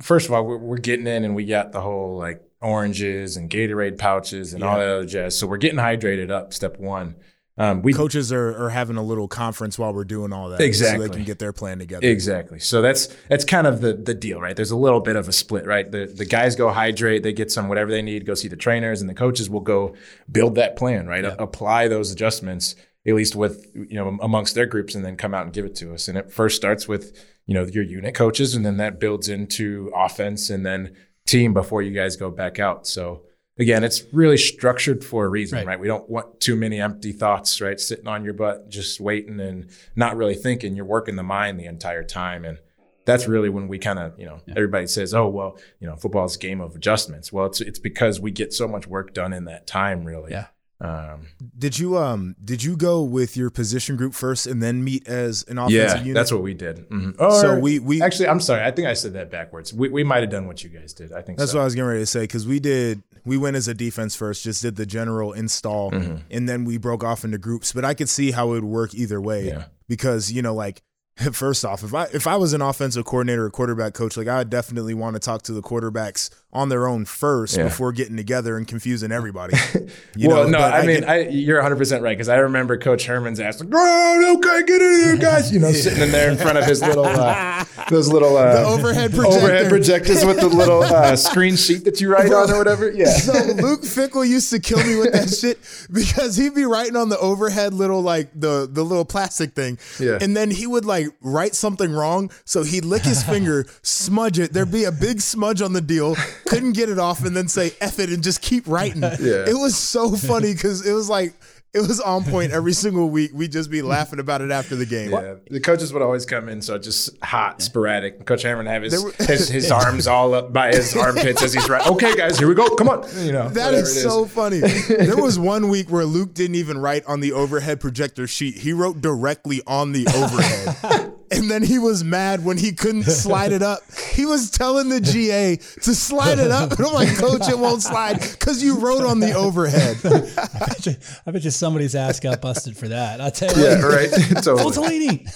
first 0.03 0.27
of 0.27 0.33
all, 0.33 0.45
we're, 0.45 0.59
we're 0.59 0.79
getting 0.79 1.07
in, 1.07 1.25
and 1.25 1.37
we 1.37 1.45
got 1.45 1.71
the 1.71 1.81
whole 1.81 2.19
like 2.19 2.43
oranges 2.61 3.37
and 3.37 3.49
Gatorade 3.49 3.99
pouches 3.99 4.53
and 4.53 4.65
all 4.65 4.79
that 4.79 4.89
other 4.89 5.07
jazz. 5.07 5.39
So 5.39 5.47
we're 5.47 5.59
getting 5.59 5.79
hydrated 5.79 6.31
up. 6.31 6.53
Step 6.53 6.79
one. 6.79 7.15
Um, 7.59 7.81
we 7.81 7.95
Coaches 7.95 8.33
are, 8.33 8.67
are 8.67 8.69
having 8.69 8.97
a 8.97 9.03
little 9.03 9.29
conference 9.29 9.79
while 9.79 9.95
we're 9.95 10.05
doing 10.05 10.33
all 10.33 10.51
that. 10.51 10.59
So 10.59 10.65
Exactly. 10.65 11.09
they 11.09 11.15
can 11.15 11.25
get 11.25 11.39
their 11.39 11.55
plan 11.55 11.79
together. 11.79 12.07
Exactly. 12.07 12.59
So 12.59 12.83
that's 12.83 13.09
that's 13.29 13.45
kind 13.45 13.67
of 13.67 13.81
the 13.81 13.95
the 13.95 14.13
deal, 14.15 14.41
right? 14.41 14.55
There's 14.55 14.71
a 14.71 14.77
little 14.77 15.01
bit 15.01 15.17
of 15.17 15.27
a 15.27 15.33
split, 15.33 15.65
right? 15.65 15.91
The 15.91 16.07
the 16.07 16.27
guys 16.27 16.55
go 16.55 16.71
hydrate, 16.71 17.23
they 17.23 17.33
get 17.33 17.51
some 17.51 17.69
whatever 17.69 17.91
they 17.91 18.03
need, 18.03 18.27
go 18.27 18.35
see 18.35 18.49
the 18.49 18.57
trainers, 18.57 19.01
and 19.01 19.09
the 19.09 19.15
coaches 19.15 19.49
will 19.49 19.61
go 19.61 19.95
build 20.31 20.57
that 20.57 20.77
plan, 20.77 21.07
right? 21.07 21.25
Apply 21.25 21.89
those 21.89 22.13
adjustments 22.13 22.77
at 23.07 23.15
least 23.15 23.37
with 23.37 23.71
you 23.75 23.95
know 23.95 24.19
amongst 24.21 24.55
their 24.55 24.67
groups, 24.67 24.95
and 24.95 25.05
then 25.05 25.17
come 25.17 25.33
out 25.33 25.45
and 25.45 25.53
give 25.53 25.65
it 25.65 25.77
to 25.77 25.95
us. 25.95 26.09
And 26.09 26.19
it 26.19 26.31
first 26.31 26.57
starts 26.57 26.87
with 26.87 27.25
you 27.47 27.55
know 27.55 27.65
your 27.65 27.85
unit 27.85 28.15
coaches, 28.15 28.55
and 28.55 28.67
then 28.67 28.77
that 28.79 29.01
builds 29.01 29.29
into 29.29 29.91
offense, 29.95 30.51
and 30.51 30.67
then 30.67 30.95
team 31.27 31.55
before 31.55 31.81
you 31.83 31.93
guys 31.93 32.17
go 32.17 32.31
back 32.31 32.59
out. 32.59 32.87
So. 32.87 33.23
Again, 33.59 33.85
it's 33.85 34.05
really 34.13 34.37
structured 34.37 35.03
for 35.03 35.25
a 35.25 35.29
reason, 35.29 35.59
Right. 35.59 35.67
right? 35.67 35.81
We 35.81 35.87
don't 35.87 36.09
want 36.11 36.41
too 36.41 36.57
many 36.57 36.81
empty 36.81 37.13
thoughts, 37.13 37.61
right? 37.61 37.81
Sitting 37.81 38.07
on 38.07 38.23
your 38.25 38.35
butt, 38.35 38.69
just 38.69 39.01
waiting 39.01 39.41
and 39.41 39.67
not 39.95 40.17
really 40.17 40.35
thinking. 40.35 40.77
You're 40.77 40.85
working 40.85 41.17
the 41.17 41.23
mind 41.23 41.59
the 41.59 41.65
entire 41.65 42.05
time. 42.05 42.45
And 42.45 42.59
that's 43.07 43.27
really 43.27 43.49
when 43.49 43.67
we 43.67 43.79
kind 43.79 43.99
of, 43.99 44.19
you 44.19 44.27
know, 44.27 44.41
everybody 44.49 44.87
says, 44.87 45.15
oh, 45.15 45.29
well, 45.29 45.59
you 45.81 45.87
know, 45.87 45.97
football 45.97 46.27
is 46.27 46.37
a 46.37 46.39
game 46.39 46.61
of 46.61 46.75
adjustments. 46.77 47.33
Well, 47.33 47.47
it's, 47.47 47.61
it's 47.63 47.79
because 47.79 48.21
we 48.21 48.31
get 48.31 48.53
so 48.53 48.69
much 48.69 48.87
work 48.87 49.15
done 49.15 49.33
in 49.33 49.45
that 49.47 49.67
time, 49.67 50.05
really. 50.05 50.33
Yeah. 50.33 50.47
Um, 50.79 51.29
Did 51.57 51.79
you 51.79 51.97
um 51.97 52.37
did 52.45 52.63
you 52.63 52.77
go 52.77 53.03
with 53.03 53.35
your 53.35 53.49
position 53.49 53.97
group 53.97 54.13
first 54.13 54.47
and 54.47 54.63
then 54.63 54.85
meet 54.85 55.09
as 55.09 55.43
an 55.49 55.57
offensive 55.57 55.75
yeah, 55.75 55.99
unit? 56.01 56.15
that's 56.15 56.31
what 56.31 56.43
we 56.43 56.53
did. 56.53 56.87
Mm-hmm. 56.91 57.13
So 57.41 57.59
we- 57.59 57.79
we- 57.79 58.03
actually, 58.03 58.29
I'm 58.29 58.41
sorry. 58.41 58.63
I 58.63 58.71
think 58.73 58.87
I 58.87 58.93
said 58.93 59.15
that 59.15 59.31
backwards. 59.31 59.73
We, 59.73 59.89
we 59.89 60.05
might 60.05 60.21
have 60.21 60.29
done 60.31 60.47
what 60.47 60.63
you 60.63 60.69
guys 60.69 60.93
did. 60.93 61.13
I 61.13 61.23
think 61.23 61.39
That's 61.39 61.53
so. 61.53 61.57
what 61.59 61.63
I 61.63 61.65
was 61.65 61.75
getting 61.75 61.89
ready 61.89 62.01
to 62.01 62.07
say 62.07 62.21
because 62.25 62.47
we 62.47 62.61
did 62.61 63.03
we 63.25 63.39
went 63.39 63.57
as 63.57 63.69
a 63.69 63.75
defense 63.75 64.15
first, 64.15 64.45
just 64.45 64.61
did 64.61 64.77
the 64.77 64.85
general 64.87 65.33
install, 65.33 65.93
Mm-hmm. 65.93 66.17
and 66.31 66.47
then 66.49 66.67
we 66.67 66.77
broke 66.77 67.03
off 67.03 67.25
into 67.25 67.39
groups. 67.39 67.73
But 67.73 67.87
I 67.87 67.95
could 67.95 68.11
see 68.11 68.31
how 68.33 68.49
it 68.49 68.57
would 68.57 68.65
work 68.65 68.95
either 68.95 69.19
way 69.21 69.47
Yeah. 69.47 69.65
because 69.89 70.31
you 70.31 70.43
know, 70.43 70.55
like 70.55 70.83
first 71.33 71.65
off, 71.65 71.83
if 71.83 71.95
I 71.95 72.05
if 72.13 72.27
I 72.27 72.37
was 72.37 72.53
an 72.53 72.61
offensive 72.63 73.05
coordinator 73.05 73.47
or 73.47 73.51
quarterback 73.51 73.95
coach, 73.95 74.17
like 74.17 74.29
I 74.29 74.39
would 74.39 74.51
definitely 74.51 74.95
want 74.95 75.15
to 75.15 75.21
talk 75.21 75.43
to 75.43 75.53
the 75.53 75.63
quarterbacks 75.63 76.29
on 76.53 76.69
their 76.71 76.87
own 76.87 77.05
first 77.05 77.57
Yeah. 77.57 77.65
before 77.65 77.93
getting 77.93 78.17
together 78.17 78.57
and 78.57 78.67
confusing 78.67 79.13
everybody. 79.13 79.57
You 80.15 80.29
well, 80.31 80.45
know, 80.45 80.51
no, 80.53 80.59
but 80.59 80.73
I, 80.73 80.87
mean, 80.87 81.05
I, 81.05 81.29
you're 81.29 81.59
100 81.59 81.77
percent 81.77 82.03
right 82.03 82.17
because 82.17 82.31
I 82.31 82.37
remember 82.37 82.79
Coach 82.79 83.05
Herman's 83.05 83.39
asking, 83.39 83.71
"Oh, 83.75 84.35
okay, 84.39 84.63
get 84.67 84.81
in 84.81 85.05
here, 85.05 85.17
guys!" 85.19 85.53
You 85.53 85.61
know, 85.61 85.71
sitting 85.73 86.03
in 86.03 86.11
there 86.11 86.31
in 86.31 86.39
front 86.39 86.57
of 86.57 86.65
his 86.65 86.81
little, 86.81 87.05
uh, 87.05 87.65
those 87.91 88.09
little 88.09 88.35
uh, 88.37 88.63
The 88.63 88.67
overhead 88.67 89.13
projector. 89.13 89.37
overhead 89.45 89.69
projectors 89.69 90.25
with 90.25 90.41
the 90.41 90.49
little 90.49 90.83
uh, 90.83 91.15
screen 91.17 91.57
sheet 91.57 91.85
that 91.85 92.01
you 92.01 92.11
write 92.11 92.33
on 92.33 92.51
or 92.51 92.57
whatever. 92.57 92.91
Yeah, 92.91 93.07
So 93.09 93.33
Luke 93.33 93.83
Fickell 93.83 94.27
used 94.27 94.49
to 94.51 94.59
kill 94.59 94.83
me 94.87 94.97
with 94.97 95.13
that 95.13 95.29
shit 95.29 95.59
because 95.93 96.37
he'd 96.37 96.55
be 96.55 96.65
writing 96.65 96.97
on 96.97 97.11
the 97.11 97.19
overhead 97.19 97.75
little 97.75 98.01
like 98.01 98.31
the 98.35 98.67
the 98.71 98.83
little 98.85 99.05
plastic 99.05 99.53
thing. 99.53 99.79
Yeah. 100.01 100.17
And 100.21 100.35
then 100.35 100.51
he 100.51 100.67
would 100.67 100.87
like 100.87 101.06
write 101.21 101.55
something 101.55 101.93
wrong. 101.93 102.31
So 102.45 102.63
he'd 102.63 102.85
lick 102.85 103.03
his 103.03 103.23
finger, 103.33 103.67
smudge 103.83 104.39
it. 104.39 104.53
There'd 104.53 104.71
be 104.73 104.85
a 104.85 104.93
big 104.93 105.21
smudge 105.21 105.63
on 105.63 105.73
the 105.73 105.81
deal. 105.81 106.17
Couldn't 106.47 106.73
get 106.73 106.89
it 106.89 106.99
off 106.99 107.25
and 107.25 107.37
then 107.37 107.49
say 107.49 107.73
F 107.81 107.99
it 107.99 108.11
and 108.11 108.23
just 108.23 108.43
keep 108.43 108.67
writing. 108.67 109.03
Yeah. 109.03 109.45
It 109.49 109.57
was 109.57 109.77
so 109.77 110.15
funny 110.17 110.53
because 110.53 110.87
it 110.87 110.93
was 110.93 111.09
like 111.09 111.33
it 111.77 111.87
was 111.87 112.01
on 112.01 112.25
point 112.25 112.53
every 112.53 112.73
single 112.73 113.11
week. 113.11 113.33
We'd 113.35 113.53
just 113.53 113.71
be 113.71 113.83
laughing 113.83 114.19
about 114.19 114.41
it 114.41 114.51
after 114.51 114.75
the 114.75 114.87
game. 114.87 115.11
Yeah, 115.11 115.35
the 115.51 115.61
coaches 115.61 115.93
would 115.93 116.03
always 116.03 116.25
come 116.25 116.49
in, 116.49 116.63
so 116.63 116.79
just 116.79 117.23
hot, 117.23 117.61
sporadic. 117.61 118.25
Coach 118.25 118.43
Herman 118.43 118.65
would 118.65 118.73
have 118.73 118.83
his, 118.83 119.15
his, 119.27 119.49
his 119.49 119.71
arms 119.71 120.07
all 120.07 120.33
up 120.35 120.53
by 120.53 120.69
his 120.69 120.97
armpits 120.97 121.43
as 121.43 121.53
he's 121.53 121.69
right. 121.69 121.87
Okay, 121.87 122.17
guys, 122.17 122.39
here 122.39 122.49
we 122.49 122.55
go. 122.55 122.75
Come 122.77 122.89
on, 122.89 123.07
you 123.19 123.33
know 123.33 123.49
that 123.51 123.75
is, 123.75 123.97
is 123.97 124.03
so 124.03 124.25
funny. 124.25 124.61
There 125.07 125.17
was 125.17 125.39
one 125.39 125.69
week 125.69 125.91
where 125.91 126.05
Luke 126.05 126.33
didn't 126.35 126.57
even 126.57 126.79
write 126.79 127.05
on 127.07 127.21
the 127.21 127.33
overhead 127.33 127.81
projector 127.81 128.27
sheet. 128.27 128.57
He 128.57 128.73
wrote 128.73 129.01
directly 129.01 129.61
on 129.67 129.93
the 129.93 130.07
overhead. 130.09 131.13
and 131.31 131.51
then 131.51 131.63
he 131.63 131.79
was 131.79 132.05
mad 132.05 132.45
when 132.45 132.57
he 132.59 132.73
couldn't 132.73 133.03
slide 133.05 133.53
it 133.53 133.63
up. 133.63 133.81
He 134.13 134.27
was 134.27 134.51
telling 134.51 134.89
the 134.89 135.01
GA 135.01 135.57
to 135.57 135.95
slide 135.95 136.39
it 136.39 136.51
up. 136.51 136.73
And 136.73 136.87
I'm 136.87 136.93
like, 136.93 137.17
Coach, 137.17 137.49
it 137.49 137.59
won't 137.59 137.83
slide 137.83 138.21
because 138.21 138.63
you 138.63 138.79
wrote 138.79 139.05
on 139.05 139.21
the 139.21 139.33
overhead. 139.33 139.99
I 140.05 140.67
bet, 140.67 140.87
you, 140.87 140.95
I 141.27 141.31
bet 141.31 141.45
you 141.45 141.51
somebody's 141.51 141.95
ass 141.95 142.21
got 142.21 142.41
busted 142.41 142.77
for 142.77 142.89
that. 142.89 143.21
I'll 143.21 143.31
tell 143.31 143.57
you. 143.57 143.65
Yeah, 143.65 143.83
what. 143.83 143.95
right. 143.95 144.11
Full 144.11 144.43
totally. 144.71 145.19
Tolini. 145.25 145.27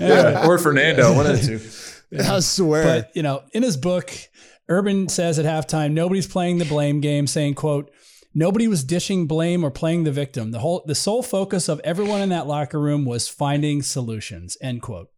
Yeah, 0.00 0.46
or 0.46 0.58
Fernando, 0.58 1.14
one 1.14 1.26
of 1.26 1.40
the 1.40 1.46
two. 1.46 1.60
I 2.22 2.40
swear. 2.40 2.84
But 2.84 3.10
you 3.14 3.22
know, 3.22 3.42
in 3.52 3.62
his 3.62 3.76
book, 3.76 4.10
Urban 4.68 5.08
says 5.08 5.38
at 5.38 5.44
halftime, 5.44 5.92
nobody's 5.92 6.26
playing 6.26 6.58
the 6.58 6.64
blame 6.64 7.00
game, 7.00 7.26
saying, 7.26 7.54
"quote 7.54 7.90
Nobody 8.34 8.68
was 8.68 8.84
dishing 8.84 9.26
blame 9.26 9.64
or 9.64 9.70
playing 9.70 10.04
the 10.04 10.12
victim. 10.12 10.52
The 10.52 10.60
whole, 10.60 10.82
the 10.86 10.94
sole 10.94 11.22
focus 11.22 11.68
of 11.68 11.80
everyone 11.82 12.20
in 12.20 12.28
that 12.28 12.46
locker 12.46 12.80
room 12.80 13.04
was 13.04 13.28
finding 13.28 13.82
solutions." 13.82 14.56
End 14.60 14.82
quote. 14.82 15.10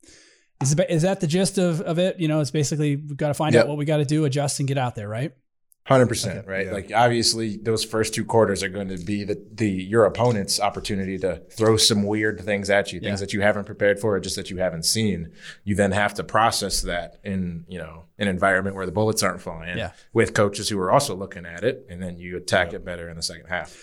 Is, 0.62 0.74
is 0.88 1.02
that 1.02 1.20
the 1.20 1.26
gist 1.26 1.58
of, 1.58 1.80
of 1.80 1.98
it? 1.98 2.18
You 2.20 2.28
know, 2.28 2.40
it's 2.40 2.50
basically 2.52 2.96
we've 2.96 3.16
got 3.16 3.28
to 3.28 3.34
find 3.34 3.54
Yep. 3.54 3.64
out 3.64 3.68
what 3.68 3.78
we 3.78 3.84
got 3.84 3.96
to 3.98 4.04
do, 4.04 4.24
adjust, 4.24 4.60
and 4.60 4.68
get 4.68 4.78
out 4.78 4.94
there, 4.94 5.08
right? 5.08 5.32
Hundred 5.84 6.06
percent, 6.06 6.46
right? 6.46 6.72
Like 6.72 6.92
obviously, 6.94 7.56
those 7.56 7.84
first 7.84 8.14
two 8.14 8.24
quarters 8.24 8.62
are 8.62 8.68
going 8.68 8.86
to 8.88 8.98
be 8.98 9.24
the, 9.24 9.44
the 9.52 9.68
your 9.68 10.04
opponent's 10.04 10.60
opportunity 10.60 11.18
to 11.18 11.42
throw 11.50 11.76
some 11.76 12.04
weird 12.04 12.40
things 12.40 12.70
at 12.70 12.92
you, 12.92 13.00
things 13.00 13.20
Yeah. 13.20 13.26
that 13.26 13.32
you 13.32 13.40
haven't 13.40 13.64
prepared 13.64 13.98
for, 13.98 14.14
or 14.14 14.20
just 14.20 14.36
that 14.36 14.48
you 14.48 14.58
haven't 14.58 14.84
seen. 14.84 15.32
You 15.64 15.74
then 15.74 15.90
have 15.90 16.14
to 16.14 16.24
process 16.24 16.82
that 16.82 17.16
in 17.24 17.64
you 17.68 17.78
know 17.78 18.04
an 18.16 18.28
environment 18.28 18.76
where 18.76 18.86
the 18.86 18.92
bullets 18.92 19.24
aren't 19.24 19.40
flying, 19.40 19.76
Yeah. 19.76 19.90
with 20.12 20.34
coaches 20.34 20.68
who 20.68 20.78
are 20.78 20.92
also 20.92 21.16
looking 21.16 21.44
at 21.44 21.64
it, 21.64 21.84
and 21.90 22.00
then 22.00 22.16
you 22.16 22.36
attack 22.36 22.72
it 22.72 22.84
better 22.84 23.08
in 23.08 23.16
the 23.16 23.22
second 23.22 23.46
half. 23.48 23.76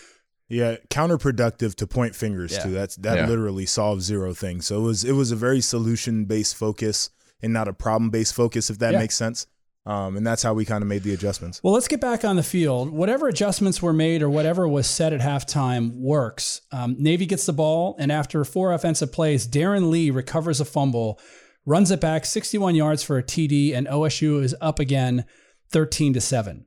Yeah, 0.48 0.78
counterproductive 0.90 1.76
to 1.76 1.86
point 1.86 2.16
fingers 2.16 2.54
Yeah. 2.54 2.60
to. 2.64 2.70
That's 2.70 2.96
that 2.96 3.18
Yeah. 3.18 3.28
literally 3.28 3.66
solves 3.66 4.06
zero 4.06 4.34
things. 4.34 4.66
So 4.68 4.80
it 4.80 4.84
was 4.84 5.04
it 5.04 5.12
was 5.14 5.32
a 5.32 5.36
very 5.36 5.60
solution 5.60 6.24
based 6.24 6.56
focus 6.56 7.10
and 7.42 7.52
not 7.52 7.68
a 7.68 7.74
problem 7.74 8.10
based 8.10 8.34
focus, 8.34 8.70
if 8.70 8.80
that 8.80 8.94
Yeah. 8.94 9.00
makes 9.00 9.16
sense. 9.16 9.48
Um, 9.86 10.18
and 10.18 10.28
that's 10.28 10.44
how 10.44 10.54
we 10.54 10.66
kind 10.66 10.82
of 10.82 10.88
made 10.88 11.04
the 11.04 11.14
adjustments. 11.14 11.62
Well, 11.64 11.74
let's 11.74 11.88
get 11.88 12.02
back 12.02 12.24
on 12.24 12.36
the 12.36 12.44
field. 12.44 12.92
Whatever 12.92 13.28
adjustments 13.28 13.82
were 13.82 13.94
made 13.94 14.22
or 14.22 14.30
whatever 14.30 14.68
was 14.68 14.88
said 14.88 15.14
at 15.14 15.22
halftime 15.22 15.94
works. 15.96 16.62
Um, 16.72 16.96
Navy 17.00 17.26
gets 17.26 17.46
the 17.46 17.54
ball, 17.54 17.96
and 17.98 18.12
after 18.12 18.44
four 18.44 18.74
offensive 18.74 19.12
plays, 19.12 19.48
Darron 19.48 19.90
Lee 19.90 20.12
recovers 20.12 20.60
a 20.60 20.66
fumble, 20.66 21.20
runs 21.66 21.92
it 21.92 22.02
back 22.02 22.26
61 22.26 22.76
yards 22.76 23.04
for 23.04 23.18
a 23.18 23.24
TD, 23.24 23.74
and 23.74 23.88
OSU 23.88 24.44
is 24.44 24.56
up 24.62 24.80
again 24.80 25.26
13 25.72 26.14
to 26.14 26.22
7. 26.22 26.66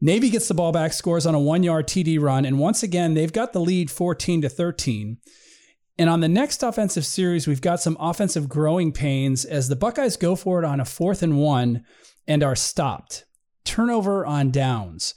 Navy 0.00 0.30
gets 0.30 0.48
the 0.48 0.54
ball 0.54 0.72
back, 0.72 0.92
scores 0.92 1.26
on 1.26 1.36
a 1.36 1.40
one 1.40 1.62
yard 1.62 1.86
TD 1.86 2.20
run, 2.20 2.44
and 2.44 2.58
once 2.58 2.82
again, 2.82 3.14
they've 3.14 3.32
got 3.32 3.52
the 3.52 3.60
lead 3.60 3.88
14 3.88 4.42
to 4.42 4.48
13. 4.48 5.18
And 5.96 6.10
on 6.10 6.18
the 6.18 6.28
next 6.28 6.64
offensive 6.64 7.06
series, 7.06 7.46
we've 7.46 7.60
got 7.60 7.80
some 7.80 7.96
offensive 8.00 8.48
growing 8.48 8.90
pains 8.90 9.44
as 9.44 9.68
the 9.68 9.76
Buckeyes 9.76 10.16
go 10.16 10.34
for 10.34 10.58
it 10.58 10.64
on 10.64 10.80
a 10.80 10.84
fourth 10.84 11.22
and 11.22 11.38
one 11.38 11.84
and 12.26 12.42
are 12.42 12.56
stopped. 12.56 13.24
Turnover 13.64 14.24
on 14.26 14.50
downs. 14.50 15.14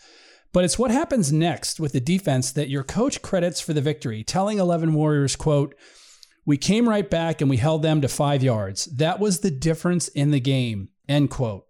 But 0.53 0.63
it's 0.63 0.79
what 0.79 0.91
happens 0.91 1.33
next 1.33 1.79
with 1.79 1.91
the 1.91 1.99
defense 1.99 2.51
that 2.53 2.69
your 2.69 2.83
coach 2.83 3.21
credits 3.21 3.59
for 3.59 3.73
the 3.73 3.81
victory, 3.81 4.23
telling 4.23 4.57
11 4.57 4.93
Warriors, 4.93 5.35
quote, 5.35 5.75
we 6.45 6.57
came 6.57 6.87
right 6.87 7.09
back 7.09 7.41
and 7.41 7.49
we 7.49 7.57
held 7.57 7.81
them 7.81 8.01
to 8.01 8.07
five 8.07 8.43
yards. 8.43 8.85
That 8.85 9.19
was 9.19 9.39
the 9.39 9.51
difference 9.51 10.07
in 10.07 10.31
the 10.31 10.39
game, 10.39 10.89
end 11.09 11.31
quote. 11.31 11.65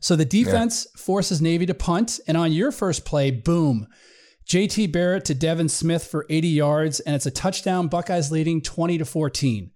So 0.00 0.14
the 0.14 0.24
defense 0.24 0.86
forces 0.96 1.42
Navy 1.42 1.66
to 1.66 1.74
punt. 1.74 2.20
And 2.28 2.36
on 2.36 2.52
your 2.52 2.70
first 2.70 3.04
play, 3.04 3.30
boom, 3.30 3.88
JT 4.48 4.92
Barrett 4.92 5.24
to 5.24 5.34
Devin 5.34 5.68
Smith 5.68 6.06
for 6.06 6.26
80 6.30 6.48
yards, 6.48 7.00
and 7.00 7.16
it's 7.16 7.26
a 7.26 7.30
touchdown. 7.30 7.88
Buckeyes 7.88 8.30
leading 8.30 8.62
20 8.62 8.98
to 8.98 9.04
14. 9.04 9.72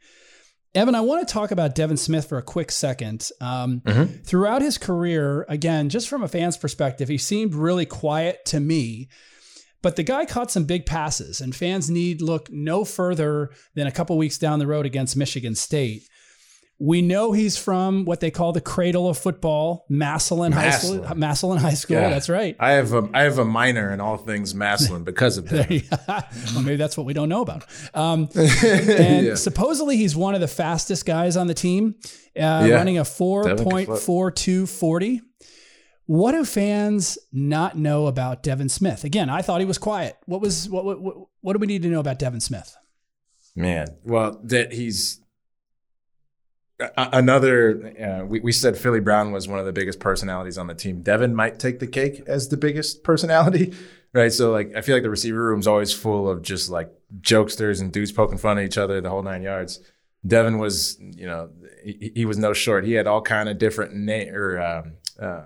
Evan, 0.75 0.95
I 0.95 1.01
want 1.01 1.27
to 1.27 1.33
talk 1.33 1.51
about 1.51 1.75
Devin 1.75 1.97
Smith 1.97 2.29
for 2.29 2.39
a 2.39 2.43
quick 2.43 2.71
second. 2.71 3.29
Um, 3.41 3.83
Throughout 4.25 4.62
his 4.62 4.79
career, 4.79 5.45
again, 5.49 5.89
just 5.89 6.09
from 6.09 6.23
a 6.23 6.29
fan's 6.29 6.57
perspective, 6.57 7.09
he 7.09 7.18
seemed 7.18 7.55
really 7.55 7.87
quiet 7.87 8.45
to 8.47 8.61
me. 8.61 9.09
But 9.83 9.97
the 9.97 10.03
guy 10.03 10.27
caught 10.27 10.51
some 10.51 10.64
big 10.64 10.87
passes, 10.87 11.41
and 11.41 11.57
fans 11.57 11.91
need 11.91 12.21
look 12.21 12.51
no 12.53 12.85
further 12.85 13.51
than 13.75 13.87
a 13.87 13.93
couple 13.93 14.16
weeks 14.18 14.39
down 14.39 14.59
the 14.59 14.66
road 14.66 14.87
against 14.87 15.16
Michigan 15.16 15.55
State. 15.55 16.03
We 16.83 17.03
know 17.03 17.33
he's 17.33 17.59
from 17.59 18.07
what 18.07 18.20
they 18.20 18.31
call 18.31 18.53
the 18.53 18.61
cradle 18.62 19.07
of 19.07 19.18
football, 19.18 19.85
Massillon 19.91 20.53
High 20.53 20.70
School. 20.70 20.97
Massillon. 21.01 21.18
Massillon 21.18 21.59
High 21.59 21.74
School, 21.74 21.97
Yeah. 21.99 22.09
that's 22.09 22.31
right. 22.31 22.57
I 22.59 22.70
have 22.72 22.95
a 22.95 23.07
I 23.12 23.24
have 23.24 23.37
a 23.39 23.45
minor 23.45 23.93
in 23.93 24.01
all 24.01 24.16
things 24.16 24.55
Massillon 24.55 25.05
because 25.05 25.37
of 25.37 25.47
that. 25.51 25.68
well, 26.55 26.62
maybe 26.62 26.76
that's 26.76 26.97
what 26.97 27.05
we 27.05 27.12
don't 27.12 27.28
know 27.28 27.43
about. 27.43 27.66
Um, 27.93 28.31
and 28.35 29.26
Yeah. 29.26 29.35
supposedly 29.35 29.99
he's 29.99 30.16
one 30.16 30.35
of 30.35 30.41
the 30.41 30.49
fastest 30.49 31.05
guys 31.05 31.37
on 31.37 31.49
the 31.49 31.55
team, 31.55 31.97
uh, 32.35 32.64
Yeah. 32.66 32.68
running 32.76 32.97
a 32.97 33.05
Devin 33.05 33.59
can 33.59 33.87
4.4240. 33.87 35.20
What 36.07 36.33
do 36.33 36.45
fans 36.47 37.18
not 37.31 37.76
know 37.76 38.07
about 38.07 38.43
Devin 38.43 38.68
Smith? 38.70 39.05
Again, 39.05 39.28
I 39.31 39.43
thought 39.43 39.61
he 39.61 39.66
was 39.66 39.78
quiet. 39.78 40.16
What 40.26 40.41
was 40.41 40.68
what 40.68 40.85
what 40.87 41.01
what, 41.01 41.16
what 41.43 41.53
do 41.53 41.59
we 41.59 41.66
need 41.66 41.83
to 41.83 41.89
know 41.89 42.01
about 42.01 42.18
Devin 42.18 42.41
Smith? 42.41 42.74
Man, 43.55 43.87
well, 44.03 44.41
that 44.45 44.72
he's 44.72 45.20
another. 46.97 47.95
Uh, 48.01 48.26
we, 48.26 48.41
we 48.41 48.53
said 48.53 48.76
Philly 48.76 49.01
Brown 49.01 49.33
was 49.33 49.49
one 49.49 49.59
of 49.59 49.66
the 49.66 49.72
biggest 49.72 50.01
personalities 50.01 50.59
on 50.59 50.66
the 50.66 50.74
team. 50.74 51.03
Devin 51.03 51.35
might 51.35 51.59
take 51.59 51.78
the 51.78 51.87
cake 51.87 52.22
as 52.26 52.49
the 52.49 52.57
biggest 52.57 53.05
personality, 53.05 53.72
right? 54.12 54.33
So, 54.33 54.51
like, 54.51 54.74
I 54.74 54.81
feel 54.81 54.97
like 54.97 55.03
the 55.03 55.11
receiver 55.11 55.45
room's 55.45 55.66
always 55.66 55.93
full 55.93 56.28
of 56.28 56.43
just 56.43 56.70
like 56.70 56.93
jokesters 57.20 57.81
and 57.81 57.93
dudes 57.93 58.12
poking 58.12 58.39
fun 58.39 58.59
at 58.59 58.64
each 58.64 58.78
other 58.78 59.01
the 59.01 59.11
whole 59.11 59.22
nine 59.22 59.43
yards. 59.43 59.81
Devin 60.26 60.59
was, 60.59 60.99
you 61.01 61.26
know, 61.26 61.51
he, 61.83 62.12
he 62.14 62.24
was 62.24 62.39
no 62.39 62.53
short. 62.53 62.85
He 62.85 62.93
had 62.93 63.07
all 63.07 63.22
kind 63.22 63.49
of 63.49 63.59
different 63.59 63.95
name 63.95 64.35
or 64.35 64.61
um, 64.61 64.93
uh, 65.18 65.45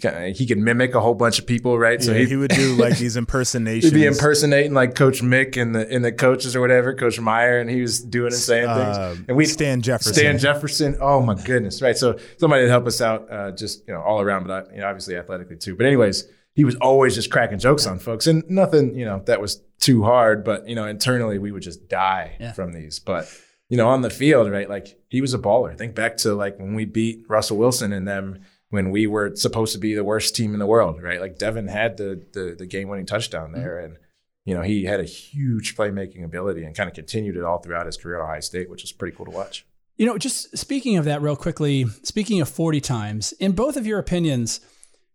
he 0.00 0.46
could 0.46 0.58
mimic 0.58 0.94
a 0.94 1.00
whole 1.00 1.14
bunch 1.14 1.38
of 1.38 1.46
people, 1.46 1.78
right? 1.78 2.02
So 2.02 2.12
he, 2.12 2.34
would 2.36 2.50
do 2.50 2.74
like 2.74 2.98
these 2.98 3.16
impersonations. 3.16 3.84
He'd 3.92 3.98
be 3.98 4.06
impersonating 4.06 4.74
like 4.74 4.94
Coach 4.94 5.22
Mick 5.22 5.60
and 5.60 5.74
the 5.74 5.88
and 5.88 6.04
the 6.04 6.12
coaches 6.12 6.56
or 6.56 6.60
whatever, 6.60 6.94
Coach 6.94 7.20
Meyer, 7.20 7.58
and 7.60 7.70
he 7.70 7.80
was 7.80 8.00
doing 8.00 8.26
and 8.32 8.34
saying 8.34 8.68
Uh, 8.68 9.12
things. 9.14 9.24
And 9.28 9.36
we 9.36 9.46
Stan 9.46 9.82
Jefferson. 9.82 10.14
Stan 10.14 10.38
Jefferson. 10.38 10.96
Oh 11.00 11.20
my 11.22 11.34
goodness, 11.34 11.80
right? 11.80 11.96
So 11.96 12.18
somebody 12.38 12.64
to 12.64 12.68
help 12.70 12.86
us 12.86 13.00
out, 13.00 13.30
uh, 13.32 13.52
just 13.52 13.86
you 13.86 13.94
know, 13.94 14.00
all 14.00 14.20
around, 14.20 14.46
but 14.46 14.68
I, 14.70 14.74
you 14.74 14.80
know, 14.80 14.88
obviously 14.88 15.16
athletically 15.16 15.56
too. 15.56 15.76
But 15.76 15.86
anyways, 15.86 16.24
he 16.54 16.64
was 16.64 16.74
always 16.76 17.14
just 17.14 17.30
cracking 17.30 17.58
jokes 17.58 17.86
on 17.86 17.98
folks, 17.98 18.26
and 18.26 18.42
nothing, 18.48 18.94
you 18.96 19.04
know, 19.04 19.22
that 19.26 19.40
was 19.40 19.62
too 19.80 20.02
hard. 20.02 20.44
But 20.44 20.68
you 20.68 20.74
know, 20.74 20.86
internally 20.86 21.38
we 21.38 21.52
would 21.52 21.62
just 21.62 21.88
die 21.88 22.36
Yeah. 22.40 22.52
from 22.52 22.72
these. 22.72 22.98
But 22.98 23.28
you 23.68 23.76
know, 23.76 23.88
on 23.88 24.02
the 24.02 24.10
field, 24.10 24.50
right? 24.50 24.68
Like 24.68 24.88
he 25.08 25.20
was 25.20 25.34
a 25.34 25.38
baller. 25.38 25.76
Think 25.78 25.94
back 25.94 26.16
to 26.18 26.34
like 26.34 26.58
when 26.58 26.74
we 26.74 26.84
beat 26.84 27.24
Russell 27.28 27.56
Wilson 27.58 27.92
and 27.92 28.06
them 28.06 28.40
when 28.74 28.90
we 28.90 29.06
were 29.06 29.36
supposed 29.36 29.72
to 29.72 29.78
be 29.78 29.94
the 29.94 30.02
worst 30.02 30.34
team 30.34 30.52
in 30.52 30.58
the 30.58 30.66
world, 30.66 31.00
right? 31.00 31.20
Like 31.20 31.38
Devin 31.38 31.68
had 31.68 31.96
the 31.96 32.20
the, 32.32 32.56
the 32.58 32.66
game 32.66 32.88
winning 32.88 33.06
touchdown 33.06 33.52
mm-hmm. 33.52 33.60
there, 33.60 33.78
and 33.78 33.96
you 34.44 34.54
know 34.54 34.62
he 34.62 34.84
had 34.84 34.98
a 34.98 35.04
huge 35.04 35.76
playmaking 35.76 36.24
ability 36.24 36.64
and 36.64 36.76
kind 36.76 36.88
of 36.88 36.94
continued 36.94 37.36
it 37.36 37.44
all 37.44 37.60
throughout 37.60 37.86
his 37.86 37.96
career 37.96 38.20
at 38.20 38.24
Ohio 38.24 38.40
State, 38.40 38.68
which 38.68 38.82
was 38.82 38.90
pretty 38.90 39.16
cool 39.16 39.26
to 39.26 39.30
watch. 39.32 39.64
You 39.96 40.06
know, 40.06 40.18
just 40.18 40.58
speaking 40.58 40.96
of 40.96 41.04
that 41.04 41.22
real 41.22 41.36
quickly, 41.36 41.84
speaking 42.02 42.40
of 42.40 42.48
40 42.48 42.80
times, 42.80 43.32
in 43.34 43.52
both 43.52 43.76
of 43.76 43.86
your 43.86 44.00
opinions, 44.00 44.60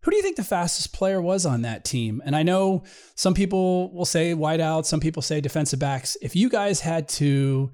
who 0.03 0.11
do 0.11 0.15
you 0.15 0.23
think 0.23 0.37
the 0.37 0.43
fastest 0.43 0.93
player 0.93 1.21
was 1.21 1.45
on 1.45 1.63
that 1.63 1.83
team? 1.83 2.21
And 2.25 2.33
I 2.33 2.43
know 2.43 2.83
some 3.15 3.33
people 3.33 3.93
will 3.93 4.05
say 4.05 4.33
wideout, 4.33 4.85
some 4.85 5.01
people 5.01 5.21
say 5.21 5.41
defensive 5.41 5.79
backs. 5.79 6.15
If 6.21 6.33
you 6.33 6.47
guys 6.47 6.79
had 6.79 7.09
to 7.09 7.73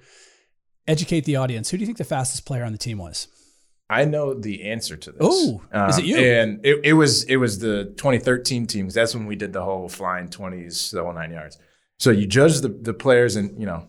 educate 0.88 1.26
the 1.26 1.36
audience, 1.36 1.70
who 1.70 1.78
do 1.78 1.82
you 1.82 1.86
think 1.86 2.00
the 2.00 2.04
fastest 2.04 2.44
player 2.44 2.64
on 2.64 2.72
the 2.72 2.80
team 2.80 2.98
was? 2.98 3.28
I 3.90 4.06
know 4.06 4.34
the 4.34 4.64
answer 4.64 4.98
to 4.98 5.12
this. 5.12 5.20
Oh, 5.22 5.62
is 5.88 5.98
it 5.98 6.02
um, 6.02 6.08
you? 6.08 6.18
And 6.18 6.66
it, 6.66 6.82
it 6.84 6.94
was 6.94 7.24
it 7.26 7.38
was 7.38 7.60
the 7.60 7.86
2013 7.98 8.66
team 8.66 8.86
because 8.86 8.96
that's 8.96 9.14
when 9.14 9.28
we 9.28 9.36
did 9.36 9.54
the 9.54 9.64
whole 9.64 9.88
flying 9.90 10.28
20s, 10.28 10.92
the 10.92 11.04
whole 11.04 11.14
nine 11.14 11.32
yards. 11.32 11.58
So 11.98 12.12
you 12.12 12.28
judge 12.28 12.60
the, 12.60 12.70
the 12.70 12.94
players, 12.94 13.36
and 13.36 13.58
you 13.60 13.66
know, 13.66 13.88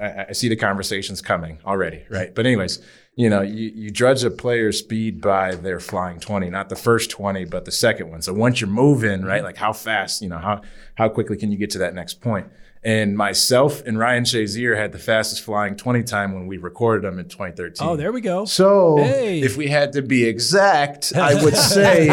I, 0.00 0.26
I 0.28 0.32
see 0.32 0.48
the 0.48 0.56
conversations 0.56 1.20
coming 1.20 1.58
already, 1.64 2.04
right? 2.08 2.32
But 2.32 2.46
anyways, 2.46 2.80
you 3.16 3.28
know, 3.28 3.42
you, 3.42 3.72
you 3.74 3.90
judge 3.90 4.22
a 4.22 4.30
player's 4.30 4.78
speed 4.78 5.20
by 5.20 5.56
their 5.56 5.80
flying 5.80 6.20
20, 6.20 6.50
not 6.50 6.68
the 6.68 6.76
first 6.76 7.10
20, 7.10 7.46
but 7.46 7.64
the 7.64 7.72
second 7.72 8.10
one. 8.10 8.22
So 8.22 8.32
once 8.32 8.60
you're 8.60 8.70
moving, 8.70 9.22
right, 9.22 9.38
mm-hmm. 9.38 9.46
like 9.46 9.56
how 9.56 9.72
fast, 9.72 10.22
you 10.22 10.28
know, 10.28 10.38
how 10.38 10.60
how 10.94 11.08
quickly 11.08 11.36
can 11.36 11.50
you 11.50 11.58
get 11.58 11.70
to 11.70 11.78
that 11.78 11.94
next 11.94 12.20
point? 12.20 12.46
And 12.88 13.18
myself 13.18 13.82
and 13.84 13.98
Ryan 13.98 14.24
Shazier 14.24 14.74
had 14.74 14.92
the 14.92 14.98
fastest 14.98 15.42
flying 15.42 15.76
20 15.76 16.04
time 16.04 16.32
when 16.32 16.46
we 16.46 16.56
recorded 16.56 17.04
them 17.04 17.18
in 17.18 17.26
2013. 17.28 17.86
Oh, 17.86 17.96
there 17.96 18.12
we 18.12 18.22
go. 18.22 18.46
So 18.46 18.96
Hey. 18.96 19.40
if 19.42 19.58
we 19.58 19.68
had 19.68 19.92
to 19.92 20.00
be 20.00 20.24
exact, 20.24 21.12
I 21.14 21.34
would 21.44 21.54
say 21.74 22.08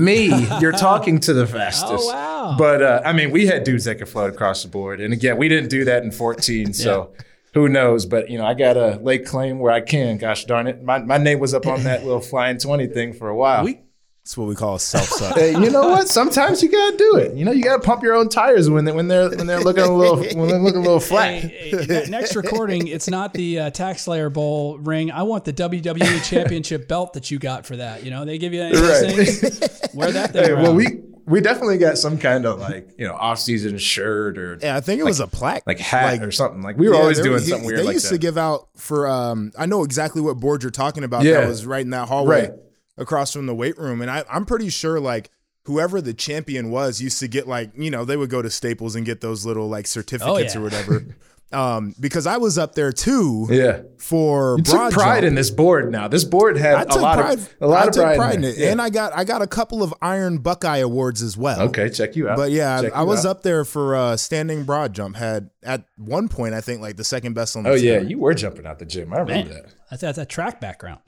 me. 0.00 0.28
You're 0.60 0.72
talking 0.72 1.20
to 1.20 1.34
the 1.34 1.46
fastest. 1.46 2.04
Oh, 2.08 2.12
wow. 2.14 2.54
But 2.56 2.80
uh, 2.82 3.02
I 3.04 3.12
mean, 3.12 3.32
we 3.32 3.46
had 3.46 3.64
dudes 3.64 3.84
that 3.84 3.96
could 3.98 4.08
float 4.08 4.32
across 4.32 4.62
the 4.62 4.68
board, 4.70 4.98
and 5.02 5.12
again, 5.12 5.36
we 5.36 5.48
didn't 5.48 5.68
do 5.68 5.84
that 5.84 6.02
in 6.04 6.10
14. 6.10 6.72
So 6.72 7.12
who 7.52 7.68
knows? 7.68 8.06
But 8.06 8.30
you 8.30 8.38
know, 8.38 8.46
I 8.46 8.54
got 8.54 8.72
to 8.74 8.98
lay 9.02 9.18
claim 9.18 9.58
where 9.58 9.72
I 9.72 9.82
can. 9.82 10.16
Gosh 10.16 10.46
darn 10.46 10.66
it, 10.66 10.82
my 10.82 11.00
my 11.00 11.18
name 11.18 11.38
was 11.38 11.52
up 11.52 11.66
on 11.66 11.82
that 11.84 12.02
little 12.04 12.22
flying 12.22 12.56
20 12.56 12.86
thing 12.86 13.12
for 13.12 13.28
a 13.28 13.36
while. 13.36 13.62
We- 13.64 13.80
That's 14.24 14.38
what 14.38 14.48
we 14.48 14.54
call 14.54 14.76
a 14.76 14.80
self 14.80 15.04
suck. 15.04 15.36
Hey, 15.36 15.50
you 15.52 15.68
know 15.68 15.86
what? 15.90 16.08
Sometimes 16.08 16.62
you 16.62 16.70
gotta 16.70 16.96
do 16.96 17.16
it. 17.16 17.34
You 17.34 17.44
know, 17.44 17.52
you 17.52 17.62
gotta 17.62 17.82
pump 17.82 18.02
your 18.02 18.14
own 18.14 18.30
tires 18.30 18.70
when 18.70 18.86
they, 18.86 18.92
when 18.92 19.06
they're 19.06 19.28
when 19.28 19.46
they're 19.46 19.60
looking 19.60 19.84
a 19.84 19.94
little 19.94 20.16
when 20.16 20.48
they're 20.48 20.58
looking 20.58 20.80
a 20.80 20.82
little 20.82 20.98
flat. 20.98 21.42
Hey, 21.42 21.84
hey, 21.84 22.06
next 22.08 22.34
recording, 22.34 22.88
it's 22.88 23.06
not 23.06 23.34
the 23.34 23.58
uh, 23.60 23.70
TaxSlayer 23.70 24.32
Bowl 24.32 24.78
ring. 24.78 25.10
I 25.12 25.24
want 25.24 25.44
the 25.44 25.52
WWE 25.52 26.24
Championship 26.24 26.88
belt 26.88 27.12
that 27.12 27.30
you 27.30 27.38
got 27.38 27.66
for 27.66 27.76
that. 27.76 28.02
You 28.02 28.10
know, 28.10 28.24
they 28.24 28.38
give 28.38 28.54
you 28.54 28.62
any 28.62 28.74
of 28.74 28.80
those 28.80 29.02
Right. 29.02 29.26
things. 29.28 29.94
Wear 29.94 30.10
that 30.12 30.32
thing 30.32 30.42
Hey, 30.44 30.52
well, 30.54 30.74
we 30.74 31.02
we 31.26 31.42
definitely 31.42 31.76
got 31.76 31.98
some 31.98 32.16
kind 32.16 32.46
of 32.46 32.58
like 32.60 32.88
you 32.96 33.06
know 33.06 33.12
off 33.16 33.38
season 33.38 33.76
shirt 33.76 34.38
or 34.38 34.58
Yeah, 34.62 34.74
I 34.74 34.80
think 34.80 35.00
it 35.00 35.04
was 35.04 35.20
a 35.20 35.26
plaque, 35.26 35.64
like 35.66 35.78
hat 35.78 36.12
Like, 36.12 36.22
or 36.22 36.32
something. 36.32 36.62
Like 36.62 36.78
we 36.78 36.88
were 36.88 36.94
Yeah, 36.94 37.00
always 37.00 37.18
there- 37.18 37.24
doing 37.26 37.42
he- 37.42 37.48
something 37.50 37.66
weird 37.66 37.80
They 37.80 37.84
like 37.84 37.92
used 37.92 38.06
that. 38.06 38.12
to 38.14 38.18
give 38.18 38.38
out 38.38 38.68
for. 38.78 39.06
Um, 39.06 39.52
I 39.58 39.66
know 39.66 39.84
exactly 39.84 40.22
what 40.22 40.40
board 40.40 40.62
you're 40.62 40.70
talking 40.70 41.04
about. 41.04 41.24
Yeah. 41.24 41.40
That 41.42 41.48
was 41.48 41.66
right 41.66 41.82
in 41.82 41.90
that 41.90 42.08
hallway 42.08 42.40
Right. 42.48 42.52
Across 42.96 43.32
from 43.32 43.46
the 43.46 43.54
weight 43.54 43.78
room, 43.78 44.00
and 44.02 44.10
I, 44.10 44.24
I'm 44.30 44.44
pretty 44.46 44.68
sure 44.68 45.00
like 45.00 45.30
whoever 45.64 46.00
the 46.00 46.12
champion 46.14 46.70
was 46.70 47.00
used 47.00 47.18
to 47.20 47.28
get 47.28 47.48
like 47.48 47.70
you 47.76 47.90
know 47.90 48.04
they 48.04 48.16
would 48.16 48.30
go 48.30 48.42
to 48.42 48.50
Staples 48.50 48.94
and 48.96 49.04
get 49.06 49.20
those 49.20 49.44
little 49.46 49.68
like 49.68 49.86
certificates 49.86 50.54
yeah. 50.54 50.60
or 50.60 50.64
whatever. 50.64 51.06
um, 51.52 51.94
because 52.00 52.26
I 52.26 52.36
was 52.38 52.58
up 52.58 52.74
there 52.74 52.90
too. 52.92 53.46
yeah. 53.50 53.82
For 53.98 54.56
You 54.58 54.64
took 54.64 54.92
pride 54.92 55.20
jump. 55.20 55.24
in 55.28 55.34
this 55.34 55.50
board 55.50 55.90
now. 55.90 56.08
This 56.08 56.24
board 56.24 56.56
had 56.58 56.74
I 56.74 56.82
a 56.82 56.86
took 56.86 57.00
lot 57.00 57.18
pride. 57.18 57.38
of 57.38 57.54
a 57.60 57.66
lot 57.66 57.84
I 57.84 57.86
of 57.86 57.92
took 57.94 58.02
pride, 58.04 58.16
pride 58.16 58.34
in 58.36 58.44
in 58.44 58.50
it, 58.50 58.58
Yeah. 58.58 58.70
and 58.72 58.82
I 58.82 58.90
got 58.90 59.12
I 59.16 59.24
got 59.24 59.40
a 59.40 59.46
couple 59.46 59.82
of 59.82 59.94
Iron 60.02 60.38
Buckeye 60.38 60.78
awards 60.78 61.22
as 61.22 61.36
well. 61.38 61.60
okay, 61.68 61.88
check 61.88 62.16
you 62.16 62.28
out. 62.28 62.36
But 62.36 62.50
yeah, 62.50 62.82
Check 62.82 62.92
I, 62.94 63.00
I 63.00 63.02
was 63.04 63.24
out. 63.24 63.30
up 63.38 63.42
there 63.44 63.64
for 63.64 63.94
uh, 63.96 64.16
standing 64.18 64.64
broad 64.64 64.92
jump. 64.92 65.16
Had 65.16 65.48
at 65.62 65.84
one 65.96 66.28
point 66.28 66.54
I 66.54 66.60
think 66.60 66.80
like 66.82 66.96
the 66.96 67.04
second 67.04 67.32
best 67.34 67.56
on 67.56 67.62
the 67.62 67.70
Oh 67.70 67.76
team. 67.76 67.84
yeah, 67.86 68.00
you 68.00 68.18
were 68.18 68.34
jumping 68.34 68.66
out 68.66 68.78
the 68.78 68.84
gym. 68.84 69.12
I 69.14 69.20
remember 69.20 69.48
Man, 69.50 69.62
that. 69.62 69.72
that's, 69.90 70.02
that's 70.02 70.18
a 70.18 70.26
track 70.26 70.60
background. 70.60 71.00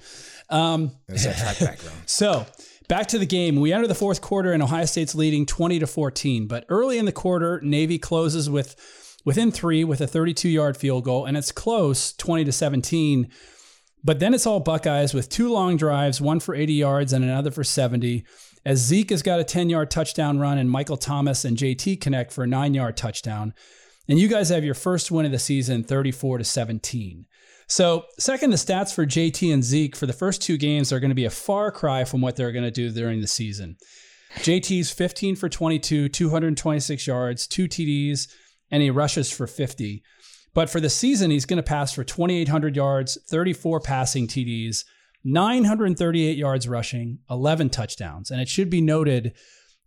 Um, 0.49 0.93
That's 1.09 1.25
that 1.25 1.59
background. 1.61 1.99
So 2.07 2.47
back 2.89 3.09
to 3.09 3.19
the 3.19 3.27
game. 3.27 3.57
We 3.57 3.73
enter 3.73 3.87
the 3.87 3.95
fourth 3.95 4.21
quarter 4.21 4.53
and 4.53 4.63
Ohio 4.63 4.85
State's 4.85 5.15
leading 5.15 5.47
20 5.47 5.79
to 5.81 5.87
14. 5.87 6.47
But 6.47 6.65
early 6.69 6.99
in 6.99 7.05
the 7.05 7.13
quarter, 7.13 7.61
Navy 7.63 7.99
closes 7.99 8.49
with 8.49 8.77
within 9.25 9.51
three 9.51 9.85
with 9.85 10.01
a 10.01 10.07
32 10.07 10.49
yard 10.49 10.77
field 10.77 11.05
goal, 11.05 11.27
and 11.27 11.37
it's 11.37 11.53
close 11.53 12.13
20 12.13 12.45
to 12.45 12.53
17. 12.53 13.29
But 14.05 14.21
then 14.21 14.35
it's 14.35 14.47
all 14.47 14.61
Buckeyes 14.61 15.13
with 15.13 15.29
two 15.29 15.51
long 15.51 15.77
drives, 15.77 16.21
one 16.21 16.39
for 16.39 16.55
80 16.55 16.75
yards 16.75 17.13
and 17.13 17.25
another 17.25 17.51
for 17.51 17.65
70. 17.65 18.25
As 18.65 18.79
Zeke 18.79 19.11
has 19.11 19.23
got 19.23 19.41
a 19.41 19.45
10 19.45 19.69
yard 19.69 19.91
touchdown 19.91 20.39
run, 20.39 20.59
and 20.59 20.71
Michael 20.71 20.97
Thomas 20.97 21.45
and 21.45 21.57
JT 21.57 22.01
connect 22.01 22.33
for 22.33 22.45
a 22.45 22.47
nine 22.47 22.73
yard 22.73 22.97
touchdown. 22.97 23.53
And 24.09 24.19
you 24.19 24.29
guys 24.29 24.51
have 24.51 24.65
your 24.65 24.75
first 24.75 25.11
win 25.11 25.27
of 25.27 25.33
the 25.33 25.39
season, 25.39 25.83
34 25.83 26.39
to 26.39 26.45
17. 26.45 27.27
So, 27.69 28.05
second, 28.19 28.51
the 28.51 28.57
stats 28.57 28.95
for 28.95 29.05
JT 29.05 29.53
and 29.53 29.64
Zeke 29.64 29.97
for 29.97 30.07
the 30.07 30.12
first 30.12 30.41
two 30.41 30.57
games 30.57 30.93
are 30.93 31.01
going 31.01 31.11
to 31.11 31.17
be 31.17 31.25
a 31.25 31.31
far 31.31 31.73
cry 31.73 32.05
from 32.05 32.21
what 32.21 32.37
they're 32.37 32.53
going 32.53 32.64
to 32.64 32.71
do 32.71 32.91
during 32.91 33.21
the 33.21 33.27
season. 33.27 33.77
JT's 34.37 34.93
15 34.93 35.35
for 35.37 35.49
22, 35.49 36.09
226 36.09 37.07
yards, 37.07 37.47
two 37.47 37.67
TDs, 37.67 38.29
and 38.71 38.83
he 38.83 38.91
rushes 38.91 39.31
for 39.31 39.47
50. 39.47 40.03
But 40.55 40.71
for 40.71 40.81
the 40.81 40.91
season, 40.91 41.31
he's 41.31 41.45
going 41.45 41.59
to 41.59 41.62
pass 41.62 41.93
for 41.93 42.05
2,800 42.05 42.77
yards, 42.77 43.19
34 43.29 43.81
passing 43.81 44.27
TDs, 44.27 44.85
938 45.25 46.37
yards 46.37 46.69
rushing, 46.69 47.19
11 47.29 47.71
touchdowns. 47.71 48.31
And 48.31 48.41
it 48.41 48.49
should 48.49 48.71
be 48.71 48.81
noted 48.81 49.35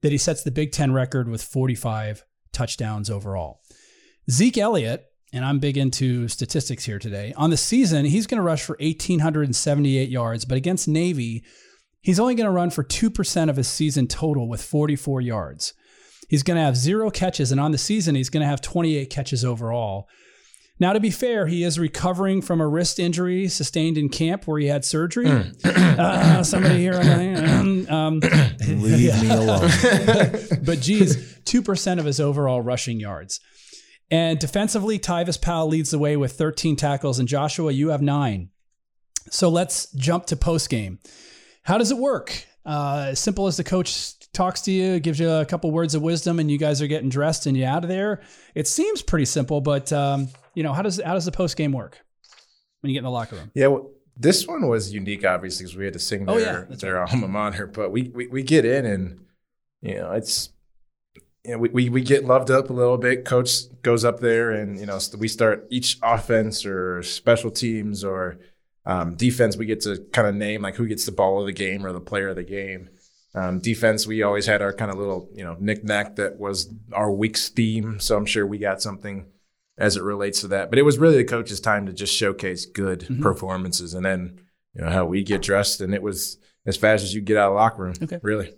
that 0.02 0.12
he 0.12 0.18
sets 0.18 0.44
the 0.44 0.52
Big 0.52 0.72
Ten 0.72 0.92
record 0.92 1.30
with 1.30 1.42
45 1.42 2.24
touchdowns 2.52 3.10
overall. 3.10 3.62
Zeke 4.30 4.58
Elliott, 4.58 5.09
and 5.34 5.46
I'm 5.46 5.60
big 5.60 5.78
into 5.78 6.28
statistics 6.28 6.86
here 6.86 7.00
today, 7.00 7.34
on 7.38 7.50
the 7.50 7.58
season, 7.58 8.06
he's 8.06 8.28
going 8.28 8.38
to 8.40 8.44
rush 8.44 8.64
for 8.64 8.76
1,878 8.80 10.10
yards, 10.10 10.46
but 10.46 10.58
against 10.58 10.88
Navy, 10.88 11.44
he's 12.02 12.20
only 12.20 12.36
going 12.36 12.46
to 12.46 12.52
run 12.52 12.70
for 12.70 12.84
2% 12.84 13.50
of 13.50 13.56
his 13.56 13.68
season 13.68 14.08
total 14.08 14.48
with 14.48 14.62
44 14.62 15.22
yards. 15.22 15.74
He's 16.28 16.44
going 16.44 16.58
to 16.58 16.64
have 16.64 16.78
zero 16.78 17.10
catches, 17.10 17.52
and 17.52 17.60
on 17.60 17.72
the 17.72 17.78
season, 17.78 18.16
he's 18.16 18.30
going 18.30 18.42
to 18.42 18.48
have 18.48 18.62
28 18.62 19.10
catches 19.10 19.44
overall. 19.44 20.08
Now, 20.82 20.94
to 20.94 21.00
be 21.02 21.12
fair, 21.12 21.48
he 21.48 21.64
is 21.64 21.78
recovering 21.78 22.42
from 22.42 22.62
a 22.62 22.68
wrist 22.68 23.00
injury 23.00 23.50
sustained 23.50 23.98
in 23.98 24.08
camp 24.08 24.48
where 24.48 24.60
he 24.60 24.68
had 24.68 24.86
surgery. 24.86 25.28
uh, 25.66 26.42
somebody 26.44 26.78
here 26.80 26.94
um, 27.90 28.20
Leave 28.22 29.22
me 29.22 29.30
alone. 29.30 29.70
but 30.64 30.80
geez, 30.80 31.18
2% 31.44 32.00
of 32.00 32.06
his 32.06 32.20
overall 32.22 32.62
rushing 32.62 33.00
yards. 33.00 33.42
And 34.12 34.40
defensively, 34.40 34.98
Tyvis 34.98 35.40
Powell 35.40 35.68
leads 35.68 35.92
the 35.92 36.00
way 36.00 36.18
with 36.18 36.34
13 36.34 36.76
tackles, 36.76 37.20
and 37.20 37.28
Joshua, 37.28 37.72
you 37.72 37.90
have 37.90 38.02
nine. 38.02 38.50
So 39.30 39.50
let's 39.50 39.92
jump 39.94 40.26
to 40.28 40.36
post 40.36 40.70
game. 40.70 41.00
How 41.64 41.78
does 41.78 41.92
it 41.92 41.98
work? 41.98 42.46
Uh, 42.66 43.14
simple 43.14 43.48
as 43.48 43.58
the 43.58 43.64
coach 43.64 44.14
talks 44.32 44.62
to 44.62 44.72
you, 44.72 45.00
gives 45.00 45.20
you 45.20 45.30
a 45.30 45.46
couple 45.46 45.70
words 45.72 45.94
of 45.96 46.02
wisdom, 46.02 46.40
and 46.40 46.50
you 46.50 46.58
guys 46.58 46.82
are 46.82 46.88
getting 46.88 47.10
dressed 47.10 47.46
and 47.46 47.56
you 47.56 47.66
out 47.66 47.84
of 47.84 47.90
there. 47.90 48.22
It 48.56 48.68
seems 48.68 49.02
pretty 49.02 49.26
simple, 49.26 49.62
but 49.62 49.94
um, 49.94 50.30
you 50.56 50.64
know 50.64 50.74
how 50.74 50.82
does 50.82 51.00
how 51.04 51.14
does 51.14 51.26
the 51.26 51.32
post 51.32 51.56
game 51.58 51.72
work 51.72 52.00
when 52.82 52.90
you 52.90 52.96
get 52.96 53.00
in 53.00 53.06
the 53.06 53.12
locker 53.12 53.36
room? 53.36 53.52
Yeah, 53.54 53.68
well, 53.68 53.92
this 54.18 54.48
one 54.48 54.68
was 54.68 54.92
unique, 54.94 55.26
obviously, 55.26 55.66
because 55.66 55.78
we 55.78 55.86
had 55.86 55.94
to 55.94 56.00
sing 56.00 56.26
Oh, 56.28 56.38
their, 56.40 56.60
yeah, 56.60 56.66
that's 56.68 56.82
their 56.82 57.06
alma 57.06 57.28
mater. 57.28 57.68
But 57.68 57.92
we, 57.92 58.10
we 58.10 58.28
we 58.28 58.44
get 58.44 58.66
in, 58.66 58.86
and 58.86 59.20
you 59.82 59.96
know, 59.96 60.12
it's 60.12 60.50
you 61.46 61.52
know, 61.52 61.58
we, 61.60 61.70
we 61.70 61.90
we 61.90 62.02
get 62.02 62.26
loved 62.26 62.52
up 62.52 62.70
a 62.70 62.74
little 62.74 62.98
bit. 62.98 63.26
Coach 63.26 63.52
goes 63.82 64.04
up 64.04 64.20
there, 64.20 64.52
and 64.52 64.80
you 64.80 64.86
know, 64.86 65.00
we 65.18 65.28
start 65.28 65.68
each 65.70 65.98
offense 66.04 66.66
or 66.66 67.02
special 67.04 67.50
teams 67.52 68.04
or 68.04 68.40
um, 68.86 69.16
defense. 69.16 69.56
We 69.58 69.66
get 69.66 69.82
to 69.82 70.06
kind 70.12 70.28
of 70.28 70.36
name 70.36 70.62
like 70.62 70.76
who 70.76 70.88
gets 70.88 71.06
the 71.06 71.12
ball 71.12 71.40
of 71.40 71.46
the 71.46 71.54
game 71.54 71.86
or 71.86 71.92
the 71.94 72.02
player 72.02 72.30
of 72.30 72.36
the 72.36 72.44
game. 72.44 72.90
Um, 73.36 73.60
defense, 73.60 74.08
we 74.08 74.24
always 74.24 74.48
had 74.48 74.62
our 74.62 74.74
kind 74.74 74.92
of 74.92 74.98
little 74.98 75.30
you 75.34 75.44
know 75.44 75.56
knick-knack 75.60 76.16
that 76.18 76.40
was 76.40 76.74
our 76.92 77.12
week's 77.12 77.50
theme. 77.50 78.00
So 78.00 78.18
I'm 78.18 78.26
sure 78.26 78.46
we 78.46 78.58
got 78.58 78.82
something 78.82 79.28
as 79.78 79.96
it 79.96 80.04
relates 80.04 80.42
to 80.42 80.48
that. 80.50 80.70
But 80.70 80.80
it 80.80 80.82
was 80.84 80.98
really 80.98 81.18
the 81.18 81.24
coach's 81.24 81.62
time 81.62 81.86
to 81.86 81.94
just 81.94 82.14
showcase 82.16 82.66
good 82.66 83.02
Mm-hmm. 83.02 83.22
performances, 83.22 83.94
and 83.94 84.06
then 84.06 84.40
you 84.74 84.82
know 84.82 84.90
how 84.90 85.06
we 85.06 85.24
get 85.24 85.42
dressed, 85.42 85.80
and 85.80 85.94
it 85.94 86.02
was 86.02 86.38
as 86.66 86.76
fast 86.76 87.04
as 87.04 87.14
you 87.16 87.22
get 87.22 87.38
out 87.38 87.48
of 87.48 87.54
the 87.54 87.60
locker 87.60 87.84
room. 87.84 87.94
Okay. 88.02 88.20
really. 88.22 88.54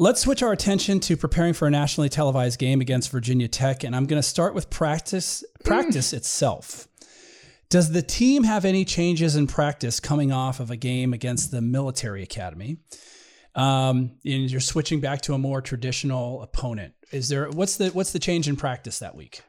Let's 0.00 0.22
switch 0.22 0.42
our 0.42 0.50
attention 0.50 0.98
to 1.00 1.16
preparing 1.18 1.52
for 1.52 1.68
a 1.68 1.70
nationally 1.70 2.08
televised 2.08 2.58
game 2.58 2.80
against 2.80 3.10
Virginia 3.10 3.48
Tech, 3.48 3.84
and 3.84 3.94
I'm 3.94 4.06
going 4.06 4.18
to 4.18 4.26
start 4.26 4.54
with 4.54 4.70
practice. 4.70 5.44
Practice 5.62 6.14
itself. 6.14 6.88
Does 7.68 7.92
the 7.92 8.00
team 8.00 8.44
have 8.44 8.64
any 8.64 8.86
changes 8.86 9.36
in 9.36 9.46
practice 9.46 10.00
coming 10.00 10.32
off 10.32 10.58
of 10.58 10.70
a 10.70 10.76
game 10.76 11.12
against 11.12 11.50
the 11.50 11.60
military 11.60 12.22
academy? 12.22 12.78
Um, 13.54 14.12
and 14.24 14.50
you're 14.50 14.60
switching 14.60 15.00
back 15.00 15.20
to 15.22 15.34
a 15.34 15.38
more 15.38 15.60
traditional 15.60 16.40
opponent. 16.40 16.94
Is 17.12 17.28
there 17.28 17.50
what's 17.50 17.76
the 17.76 17.90
what's 17.90 18.12
the 18.12 18.18
change 18.18 18.48
in 18.48 18.56
practice 18.56 19.00
that 19.00 19.14
week? 19.14 19.42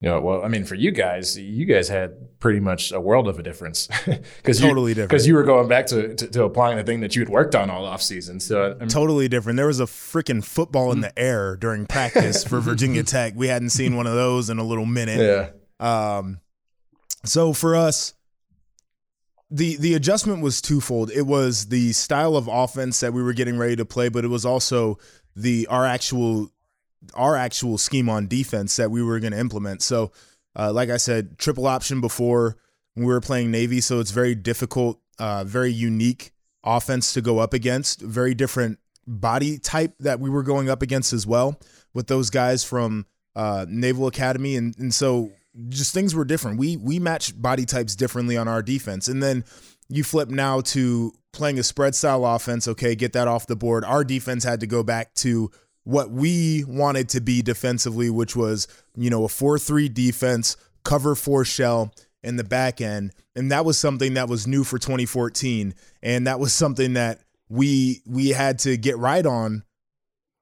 You 0.00 0.08
know, 0.08 0.20
well, 0.20 0.44
I 0.44 0.48
mean, 0.48 0.64
for 0.64 0.76
you 0.76 0.92
guys, 0.92 1.36
you 1.36 1.64
guys 1.66 1.88
had 1.88 2.38
pretty 2.38 2.60
much 2.60 2.92
a 2.92 3.00
world 3.00 3.26
of 3.26 3.36
a 3.40 3.42
difference 3.42 3.88
because 4.06 4.60
Totally 4.60 4.92
different. 4.94 5.10
because 5.10 5.26
you 5.26 5.34
were 5.34 5.42
going 5.42 5.66
back 5.66 5.86
to, 5.86 6.14
to, 6.14 6.26
to 6.28 6.44
applying 6.44 6.76
the 6.76 6.84
thing 6.84 7.00
that 7.00 7.16
you 7.16 7.22
had 7.22 7.28
worked 7.28 7.56
on 7.56 7.68
all 7.68 7.84
off 7.84 8.00
season. 8.00 8.38
So 8.38 8.76
I 8.76 8.78
mean, 8.78 8.88
totally 8.88 9.26
different. 9.26 9.56
There 9.56 9.66
was 9.66 9.80
a 9.80 9.86
freaking 9.86 10.44
football 10.44 10.92
in 10.92 11.00
the 11.00 11.18
air 11.18 11.56
during 11.56 11.84
practice 11.86 12.44
for 12.44 12.60
Virginia 12.60 13.02
Tech. 13.14 13.32
We 13.34 13.48
hadn't 13.48 13.70
seen 13.70 13.96
one 13.96 14.06
of 14.06 14.14
those 14.14 14.50
in 14.50 14.58
a 14.60 14.64
little 14.64 14.86
minute. 14.86 15.18
yeah, 15.80 16.14
Um, 16.16 16.40
so 17.24 17.52
for 17.52 17.74
us, 17.74 18.14
the 19.50 19.78
the 19.78 19.94
adjustment 19.94 20.42
was 20.42 20.60
twofold. 20.60 21.10
It 21.10 21.22
was 21.26 21.66
the 21.66 21.92
style 21.92 22.36
of 22.36 22.46
offense 22.48 23.00
that 23.00 23.12
we 23.12 23.22
were 23.22 23.32
getting 23.32 23.58
ready 23.58 23.74
to 23.76 23.84
play, 23.84 24.10
but 24.10 24.24
it 24.24 24.28
was 24.28 24.44
also 24.44 24.98
the 25.34 25.66
our 25.68 25.84
actual 25.86 26.52
our 27.14 27.36
actual 27.36 27.78
scheme 27.78 28.08
on 28.08 28.26
defense 28.26 28.76
that 28.76 28.90
we 28.90 29.02
were 29.02 29.20
going 29.20 29.32
to 29.32 29.38
implement. 29.38 29.82
So, 29.82 30.12
uh, 30.56 30.72
like 30.72 30.90
I 30.90 30.96
said, 30.96 31.38
triple 31.38 31.66
option 31.66 32.00
before 32.00 32.56
we 32.96 33.06
were 33.06 33.20
playing 33.20 33.50
Navy, 33.50 33.80
so 33.80 34.00
it's 34.00 34.10
very 34.10 34.34
difficult, 34.34 35.00
uh, 35.18 35.44
very 35.44 35.72
unique 35.72 36.32
offense 36.64 37.12
to 37.14 37.20
go 37.20 37.38
up 37.38 37.52
against. 37.52 38.00
Very 38.00 38.34
different 38.34 38.78
body 39.06 39.58
type 39.58 39.94
that 40.00 40.20
we 40.20 40.28
were 40.28 40.42
going 40.42 40.68
up 40.68 40.82
against 40.82 41.12
as 41.12 41.26
well 41.26 41.58
with 41.94 42.08
those 42.08 42.30
guys 42.30 42.64
from 42.64 43.06
uh, 43.36 43.66
Naval 43.68 44.06
Academy, 44.06 44.56
and 44.56 44.76
and 44.78 44.92
so 44.92 45.30
just 45.68 45.94
things 45.94 46.14
were 46.14 46.24
different. 46.24 46.58
We 46.58 46.76
we 46.76 46.98
matched 46.98 47.40
body 47.40 47.64
types 47.64 47.94
differently 47.94 48.36
on 48.36 48.48
our 48.48 48.62
defense, 48.62 49.08
and 49.08 49.22
then 49.22 49.44
you 49.88 50.04
flip 50.04 50.28
now 50.28 50.60
to 50.60 51.12
playing 51.32 51.58
a 51.58 51.62
spread 51.62 51.94
style 51.94 52.24
offense. 52.26 52.68
Okay, 52.68 52.94
get 52.94 53.12
that 53.12 53.28
off 53.28 53.46
the 53.46 53.56
board. 53.56 53.84
Our 53.84 54.04
defense 54.04 54.44
had 54.44 54.60
to 54.60 54.66
go 54.66 54.82
back 54.82 55.14
to 55.14 55.50
what 55.88 56.10
we 56.10 56.64
wanted 56.68 57.08
to 57.08 57.20
be 57.22 57.40
defensively, 57.40 58.10
which 58.10 58.36
was 58.36 58.68
you 58.94 59.08
know 59.08 59.24
a 59.24 59.28
four 59.28 59.58
three 59.58 59.88
defense, 59.88 60.56
cover 60.84 61.14
four 61.14 61.46
shell 61.46 61.94
in 62.22 62.36
the 62.36 62.44
back 62.44 62.82
end, 62.82 63.12
and 63.34 63.50
that 63.50 63.64
was 63.64 63.78
something 63.78 64.12
that 64.14 64.28
was 64.28 64.46
new 64.46 64.64
for 64.64 64.78
2014, 64.78 65.74
and 66.02 66.26
that 66.26 66.38
was 66.38 66.52
something 66.52 66.92
that 66.92 67.20
we 67.48 68.02
we 68.06 68.28
had 68.28 68.58
to 68.58 68.76
get 68.76 68.98
right 68.98 69.24
on 69.24 69.62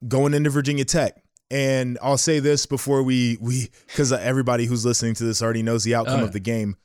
going 0.09 0.35
into 0.35 0.51
Virginia 0.51 0.85
Tech. 0.85 1.23
And 1.49 1.97
I'll 2.03 2.19
say 2.19 2.41
this 2.41 2.67
before 2.67 3.05
we 3.05 3.39
we 3.41 3.71
because 3.87 4.13
everybody 4.13 4.67
who's 4.67 4.85
listening 4.85 5.15
to 5.15 5.25
this 5.25 5.41
already 5.43 5.63
knows 5.63 5.85
the 5.85 5.95
outcome 5.95 6.21
Oh. 6.21 6.25
of 6.25 6.33
the 6.33 6.41
game. 6.41 6.77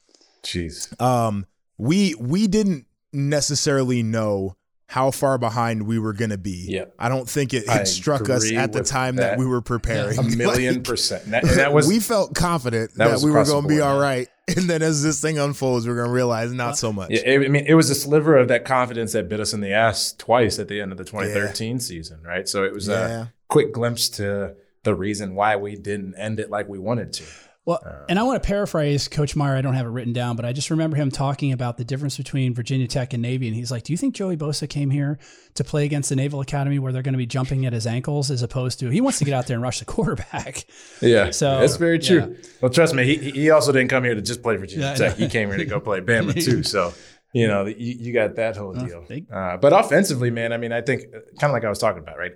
Jeez. 0.44 1.02
Um, 1.02 1.48
we 1.80 2.14
we 2.20 2.46
didn't 2.46 2.86
necessarily 3.12 4.04
know 4.04 4.56
how 4.92 5.10
far 5.10 5.38
behind 5.38 5.88
we 5.88 5.98
were 5.98 6.12
going 6.12 6.32
to 6.32 6.38
be. 6.38 6.66
Yep. 6.68 6.96
I 7.00 7.08
don't 7.08 7.28
think 7.28 7.54
it, 7.54 7.64
it 7.66 7.88
struck 7.88 8.30
us 8.30 8.52
at 8.52 8.74
the 8.74 8.84
time 8.84 9.16
that. 9.16 9.22
that. 9.22 9.40
we 9.40 9.46
were 9.46 9.62
preparing. 9.62 10.20
A 10.20 10.24
million 10.24 10.76
Like, 10.76 10.84
percent. 10.84 11.28
That, 11.28 11.46
that 11.46 11.72
was 11.72 11.88
we 11.88 12.02
felt 12.02 12.36
confident 12.36 12.96
that 12.96 13.08
that, 13.10 13.22
we 13.22 13.32
were 13.32 13.46
going 13.46 13.64
to 13.64 13.70
be 13.70 13.80
all 13.80 13.98
right, 13.98 14.28
and 14.50 14.70
then 14.70 14.82
as 14.82 15.02
this 15.02 15.22
thing 15.22 15.40
unfolds, 15.40 15.88
we're 15.88 15.96
going 15.96 16.10
to 16.10 16.14
realize 16.14 16.52
not 16.52 16.78
so 16.78 16.92
much. 16.92 17.10
Yeah, 17.12 17.36
I 17.36 17.38
mean, 17.38 17.66
it 17.66 17.76
was 17.76 17.90
a 17.90 17.96
sliver 17.96 18.36
of 18.38 18.50
that 18.50 18.66
confidence 18.66 19.14
that 19.14 19.30
bit 19.30 19.40
us 19.40 19.54
in 19.54 19.62
the 19.62 19.72
ass 19.72 20.12
twice 20.12 20.60
at 20.60 20.68
the 20.68 20.82
end 20.82 20.92
of 20.92 20.98
the 20.98 21.06
2013 21.06 21.80
season, 21.80 22.22
right? 22.24 22.50
So 22.50 22.66
it 22.66 22.74
was 22.74 22.90
Yeah. 22.90 23.22
a 23.22 23.28
quick 23.48 23.72
glimpse 23.72 24.10
to 24.10 24.56
the 24.84 24.94
reason 24.94 25.36
why 25.36 25.56
we 25.56 25.78
didn't 25.78 26.16
end 26.16 26.42
it 26.42 26.50
like 26.50 26.68
we 26.68 26.80
wanted 26.80 27.14
to. 27.14 27.24
Well, 27.64 27.80
and 28.10 28.18
I 28.18 28.24
want 28.24 28.42
to 28.42 28.48
paraphrase 28.48 29.08
Coach 29.08 29.36
Meyer. 29.36 29.56
I 29.56 29.62
don't 29.62 29.76
have 29.76 29.86
it 29.86 29.90
written 29.90 30.14
down, 30.14 30.36
but 30.36 30.46
I 30.46 30.52
just 30.52 30.72
remember 30.72 30.98
him 30.98 31.12
talking 31.12 31.52
about 31.54 31.78
the 31.78 31.86
difference 31.86 32.18
between 32.18 32.56
Virginia 32.56 32.88
Tech 32.88 33.14
and 33.14 33.22
Navy. 33.22 33.46
And 33.48 33.56
he's 33.56 33.70
like, 33.72 33.84
Do 33.84 33.94
you 33.94 33.98
think 33.98 34.16
Joey 34.16 34.36
Bosa 34.36 34.68
came 34.68 34.90
here 34.90 35.20
to 35.54 35.64
play 35.64 35.86
against 35.86 36.10
the 36.10 36.16
Naval 36.16 36.42
Academy 36.42 36.80
where 36.80 36.92
they're 36.92 37.04
going 37.04 37.14
to 37.14 37.20
be 37.20 37.28
jumping 37.28 37.68
at 37.68 37.74
his 37.74 37.86
ankles 37.86 38.32
as 38.32 38.42
opposed 38.42 38.80
to 38.80 38.90
he 38.90 39.00
wants 39.00 39.20
to 39.20 39.26
get 39.26 39.36
out 39.36 39.46
there 39.46 39.56
and 39.56 39.64
rush 39.64 39.78
the 39.78 39.86
quarterback? 39.94 40.66
Yeah, 41.02 41.30
So, 41.30 41.60
that's 41.60 41.76
very 41.78 42.00
true. 42.00 42.36
yeah. 42.36 42.48
Well, 42.62 42.72
trust 42.72 42.96
me, 42.96 43.04
he, 43.06 43.30
he 43.30 43.50
also 43.52 43.72
didn't 43.72 43.90
come 43.90 44.04
here 44.06 44.16
to 44.16 44.22
just 44.24 44.42
play 44.42 44.56
Virginia 44.56 44.88
Yeah, 44.88 44.96
Tech. 44.96 45.18
He 45.18 45.28
came 45.30 45.50
here 45.50 45.58
to 45.60 45.66
go 45.66 45.80
play 45.80 46.02
Bama 46.02 46.34
too. 46.44 46.64
So, 46.64 46.96
you 47.32 47.48
know, 47.48 47.68
you, 47.68 47.76
you 47.78 48.12
got 48.14 48.36
that 48.38 48.58
whole 48.58 48.74
deal. 48.74 49.06
Uh, 49.32 49.58
but 49.58 49.72
offensively, 49.72 50.32
man, 50.32 50.52
I 50.52 50.58
mean, 50.58 50.72
I 50.72 50.82
think 50.82 51.04
kind 51.40 51.52
of 51.52 51.52
like 51.52 51.64
I 51.64 51.70
was 51.70 51.78
talking 51.80 52.02
about, 52.02 52.18
right? 52.18 52.32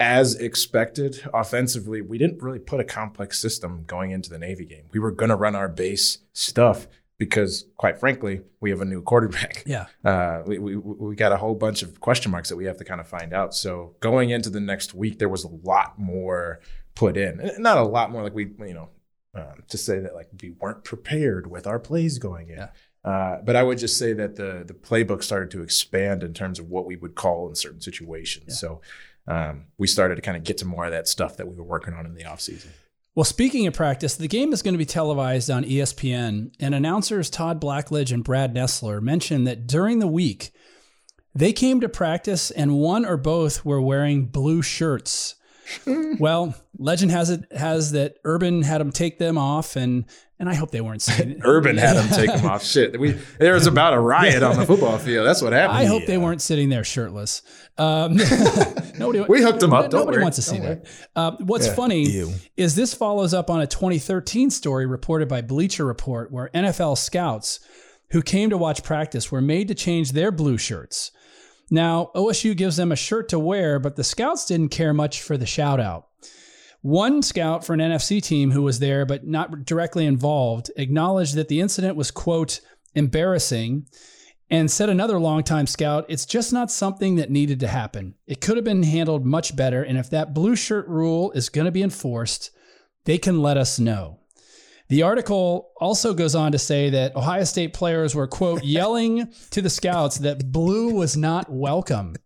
As 0.00 0.36
expected, 0.36 1.28
offensively, 1.34 2.00
we 2.00 2.18
didn't 2.18 2.40
really 2.40 2.60
put 2.60 2.78
a 2.78 2.84
complex 2.84 3.40
system 3.40 3.82
going 3.86 4.12
into 4.12 4.30
the 4.30 4.38
Navy 4.38 4.64
game. 4.64 4.84
We 4.92 5.00
were 5.00 5.10
going 5.10 5.30
to 5.30 5.36
run 5.36 5.56
our 5.56 5.68
base 5.68 6.18
stuff 6.32 6.86
because, 7.18 7.66
quite 7.76 7.98
frankly, 7.98 8.42
we 8.60 8.70
have 8.70 8.80
a 8.80 8.84
new 8.84 9.02
quarterback. 9.02 9.64
Yeah. 9.66 9.86
Uh, 10.04 10.42
we, 10.46 10.58
we, 10.58 10.76
we 10.76 11.16
got 11.16 11.32
a 11.32 11.36
whole 11.36 11.56
bunch 11.56 11.82
of 11.82 12.00
question 12.00 12.30
marks 12.30 12.48
that 12.48 12.56
we 12.56 12.64
have 12.66 12.76
to 12.78 12.84
kind 12.84 13.00
of 13.00 13.08
find 13.08 13.32
out. 13.32 13.54
So 13.54 13.96
going 13.98 14.30
into 14.30 14.50
the 14.50 14.60
next 14.60 14.94
week, 14.94 15.18
there 15.18 15.28
was 15.28 15.42
a 15.42 15.48
lot 15.48 15.98
more 15.98 16.60
put 16.94 17.16
in. 17.16 17.40
And 17.40 17.58
Not 17.58 17.78
a 17.78 17.82
lot 17.82 18.12
more 18.12 18.22
like 18.22 18.34
we, 18.34 18.52
you 18.60 18.74
know, 18.74 18.90
um, 19.34 19.62
to 19.68 19.76
say 19.76 19.98
that 19.98 20.14
like 20.14 20.28
we 20.40 20.50
weren't 20.50 20.84
prepared 20.84 21.50
with 21.50 21.66
our 21.66 21.78
plays 21.78 22.18
going 22.18 22.50
in. 22.50 22.58
Yeah. 22.58 22.68
Uh, 23.04 23.40
but 23.42 23.56
I 23.56 23.62
would 23.62 23.78
just 23.78 23.96
say 23.96 24.12
that 24.14 24.36
the 24.36 24.64
the 24.66 24.74
playbook 24.74 25.22
started 25.22 25.50
to 25.52 25.62
expand 25.62 26.22
in 26.22 26.34
terms 26.34 26.58
of 26.58 26.68
what 26.68 26.84
we 26.84 26.96
would 26.96 27.14
call 27.14 27.48
in 27.48 27.54
certain 27.54 27.80
situations. 27.80 28.58
So 28.58 28.80
um, 29.28 29.66
we 29.76 29.86
started 29.86 30.16
to 30.16 30.22
kind 30.22 30.36
of 30.36 30.42
get 30.42 30.58
to 30.58 30.64
more 30.64 30.86
of 30.86 30.90
that 30.90 31.06
stuff 31.06 31.36
that 31.36 31.46
we 31.46 31.54
were 31.54 31.62
working 31.62 31.94
on 31.94 32.06
in 32.06 32.14
the 32.14 32.24
offseason. 32.24 32.68
Well, 33.14 33.24
speaking 33.24 33.66
of 33.66 33.74
practice, 33.74 34.16
the 34.16 34.28
game 34.28 34.52
is 34.52 34.62
going 34.62 34.74
to 34.74 34.78
be 34.78 34.86
televised 34.86 35.50
on 35.50 35.64
ESPN, 35.64 36.54
and 36.60 36.74
announcers 36.74 37.28
Todd 37.28 37.60
Blackledge 37.60 38.12
and 38.12 38.24
Brad 38.24 38.54
Nessler 38.54 39.02
mentioned 39.02 39.46
that 39.46 39.66
during 39.66 39.98
the 39.98 40.06
week, 40.06 40.50
they 41.34 41.52
came 41.52 41.80
to 41.80 41.88
practice 41.88 42.50
and 42.50 42.76
one 42.78 43.04
or 43.04 43.16
both 43.16 43.64
were 43.64 43.82
wearing 43.82 44.26
blue 44.26 44.62
shirts. 44.62 45.34
well, 46.18 46.54
legend 46.78 47.10
has 47.10 47.30
it 47.30 47.44
has 47.52 47.92
that 47.92 48.16
Urban 48.24 48.62
had 48.62 48.80
them 48.80 48.92
take 48.92 49.18
them 49.18 49.36
off, 49.36 49.76
and 49.76 50.04
and 50.38 50.48
I 50.48 50.54
hope 50.54 50.70
they 50.70 50.80
weren't 50.80 51.02
sitting. 51.02 51.40
Urban 51.44 51.76
had 51.76 51.96
them 51.96 52.08
take 52.08 52.32
them 52.32 52.46
off. 52.50 52.64
Shit, 52.64 52.98
we 52.98 53.12
there 53.38 53.54
was 53.54 53.66
about 53.66 53.94
a 53.94 54.00
riot 54.00 54.42
on 54.42 54.56
the 54.56 54.64
football 54.64 54.98
field. 54.98 55.26
That's 55.26 55.42
what 55.42 55.52
happened. 55.52 55.78
I 55.78 55.84
hope 55.84 56.06
they 56.06 56.18
weren't 56.18 56.40
sitting 56.40 56.68
there 56.68 56.84
shirtless. 56.84 57.42
Um, 57.76 58.18
nobody, 59.12 59.32
We 59.32 59.42
hooked 59.42 59.62
'em 59.62 59.72
up, 59.72 59.90
don't 59.90 60.00
Nobody 60.00 60.16
worry, 60.16 60.22
wants 60.22 60.36
to 60.36 60.42
see 60.42 60.58
don't 60.58 60.82
that. 60.84 60.86
Uh, 61.16 61.32
what's 61.40 61.68
funny 61.68 62.02
Ew. 62.08 62.32
is 62.56 62.74
this 62.74 62.94
follows 62.94 63.32
up 63.34 63.50
on 63.50 63.60
a 63.60 63.66
2013 63.66 64.50
story 64.50 64.86
reported 64.86 65.28
by 65.28 65.40
Bleacher 65.42 65.84
Report, 65.84 66.30
where 66.32 66.50
NFL 66.54 66.96
scouts 66.96 67.60
who 68.10 68.22
came 68.22 68.50
to 68.50 68.56
watch 68.56 68.82
practice 68.82 69.30
were 69.30 69.40
made 69.42 69.68
to 69.68 69.74
change 69.74 70.12
their 70.12 70.30
blue 70.32 70.56
shirts. 70.58 71.10
Now, 71.70 72.10
OSU 72.14 72.56
gives 72.56 72.76
them 72.76 72.90
a 72.90 72.96
shirt 72.96 73.28
to 73.28 73.38
wear, 73.38 73.78
but 73.78 73.96
the 73.96 74.04
scouts 74.04 74.46
didn't 74.46 74.70
care 74.70 74.94
much 74.94 75.20
for 75.20 75.36
the 75.36 75.44
shout 75.44 75.78
out. 75.80 76.06
One 76.80 77.22
scout 77.22 77.66
for 77.66 77.74
an 77.74 77.80
NFC 77.80 78.22
team 78.22 78.52
who 78.52 78.62
was 78.62 78.78
there 78.78 79.04
but 79.04 79.26
not 79.26 79.64
directly 79.66 80.06
involved 80.06 80.70
acknowledged 80.76 81.34
that 81.34 81.48
the 81.48 81.60
incident 81.60 81.96
was, 81.96 82.10
quote, 82.10 82.60
embarrassing 82.94 83.86
and 84.50 84.70
said 84.70 84.88
another 84.88 85.18
longtime 85.18 85.66
scout, 85.66 86.06
it's 86.08 86.24
just 86.26 86.52
not 86.52 86.70
something 86.70 87.16
that 87.16 87.30
needed 87.30 87.60
to 87.60 87.68
happen. 87.68 88.14
It 88.26 88.40
could 88.40 88.56
have 88.56 88.64
been 88.64 88.82
handled 88.82 89.26
much 89.26 89.54
better. 89.54 89.82
And 89.82 89.98
if 89.98 90.08
that 90.10 90.34
blue 90.34 90.56
shirt 90.56 90.88
rule 90.88 91.32
is 91.32 91.48
going 91.48 91.66
to 91.66 91.70
be 91.70 91.82
enforced, 91.82 92.50
they 93.04 93.18
can 93.18 93.42
let 93.42 93.56
us 93.56 93.78
know. 93.78 94.20
The 94.88 95.02
article 95.02 95.72
also 95.78 96.14
goes 96.14 96.34
on 96.34 96.52
to 96.52 96.58
say 96.58 96.88
that 96.90 97.14
Ohio 97.14 97.44
State 97.44 97.74
players 97.74 98.14
were, 98.14 98.26
quote, 98.26 98.64
yelling 98.64 99.32
to 99.50 99.60
the 99.60 99.70
scouts 99.70 100.18
that 100.18 100.50
blue 100.50 100.94
was 100.94 101.16
not 101.16 101.50
welcome. 101.50 102.16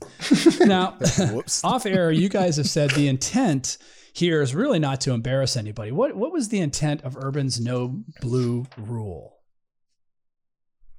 now, 0.60 0.96
off 1.64 1.84
air, 1.84 2.10
you 2.10 2.30
guys 2.30 2.56
have 2.56 2.68
said 2.68 2.90
the 2.90 3.08
intent 3.08 3.76
here 4.14 4.40
is 4.40 4.54
really 4.54 4.78
not 4.78 5.02
to 5.02 5.12
embarrass 5.12 5.56
anybody. 5.56 5.92
What, 5.92 6.16
what 6.16 6.32
was 6.32 6.48
the 6.48 6.60
intent 6.60 7.02
of 7.02 7.16
Urban's 7.16 7.60
no 7.60 8.02
blue 8.20 8.66
rule? 8.78 9.39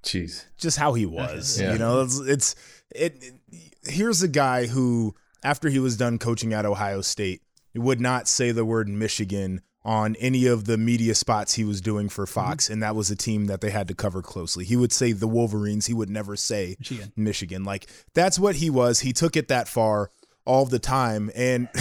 Jeez. 0.04 0.46
just 0.58 0.78
how 0.78 0.94
he 0.94 1.06
was. 1.06 1.60
Yeah. 1.60 1.74
You 1.74 1.80
know, 1.80 2.02
it's, 2.02 2.20
it's 2.20 2.56
it, 2.96 3.24
it- 3.24 3.66
Here's 3.84 4.22
a 4.22 4.28
guy 4.28 4.68
who, 4.68 5.16
after 5.44 5.68
he 5.68 5.80
was 5.80 5.98
done 5.98 6.20
coaching 6.20 6.54
at 6.54 6.66
Ohio 6.66 7.02
State, 7.02 7.42
would 7.74 8.00
not 8.00 8.28
say 8.28 8.52
the 8.52 8.64
word 8.64 8.88
Michigan 8.88 9.62
on 9.84 10.16
any 10.18 10.46
of 10.46 10.66
the 10.66 10.78
media 10.78 11.16
spots 11.16 11.56
he 11.56 11.64
was 11.64 11.82
doing 11.82 12.10
for 12.10 12.26
mm-hmm. 12.26 12.34
Fox, 12.34 12.70
and 12.70 12.84
that 12.84 12.96
was 12.96 13.10
a 13.10 13.16
team 13.16 13.46
that 13.46 13.62
they 13.62 13.72
had 13.72 13.88
to 13.88 13.96
cover 13.96 14.22
closely. 14.22 14.66
He 14.66 14.76
would 14.76 14.94
say 14.94 15.12
the 15.12 15.28
Wolverines. 15.28 15.88
He 15.88 15.94
would 15.94 16.10
never 16.10 16.36
say 16.36 16.76
Michigan. 16.80 17.12
Michigan. 17.16 17.64
Like 17.64 17.88
that's 18.14 18.38
what 18.38 18.58
he 18.58 18.70
was. 18.70 19.00
He 19.00 19.14
took 19.14 19.36
it 19.36 19.48
that 19.48 19.68
far 19.68 20.12
all 20.46 20.66
the 20.66 20.80
time, 20.80 21.32
and 21.36 21.68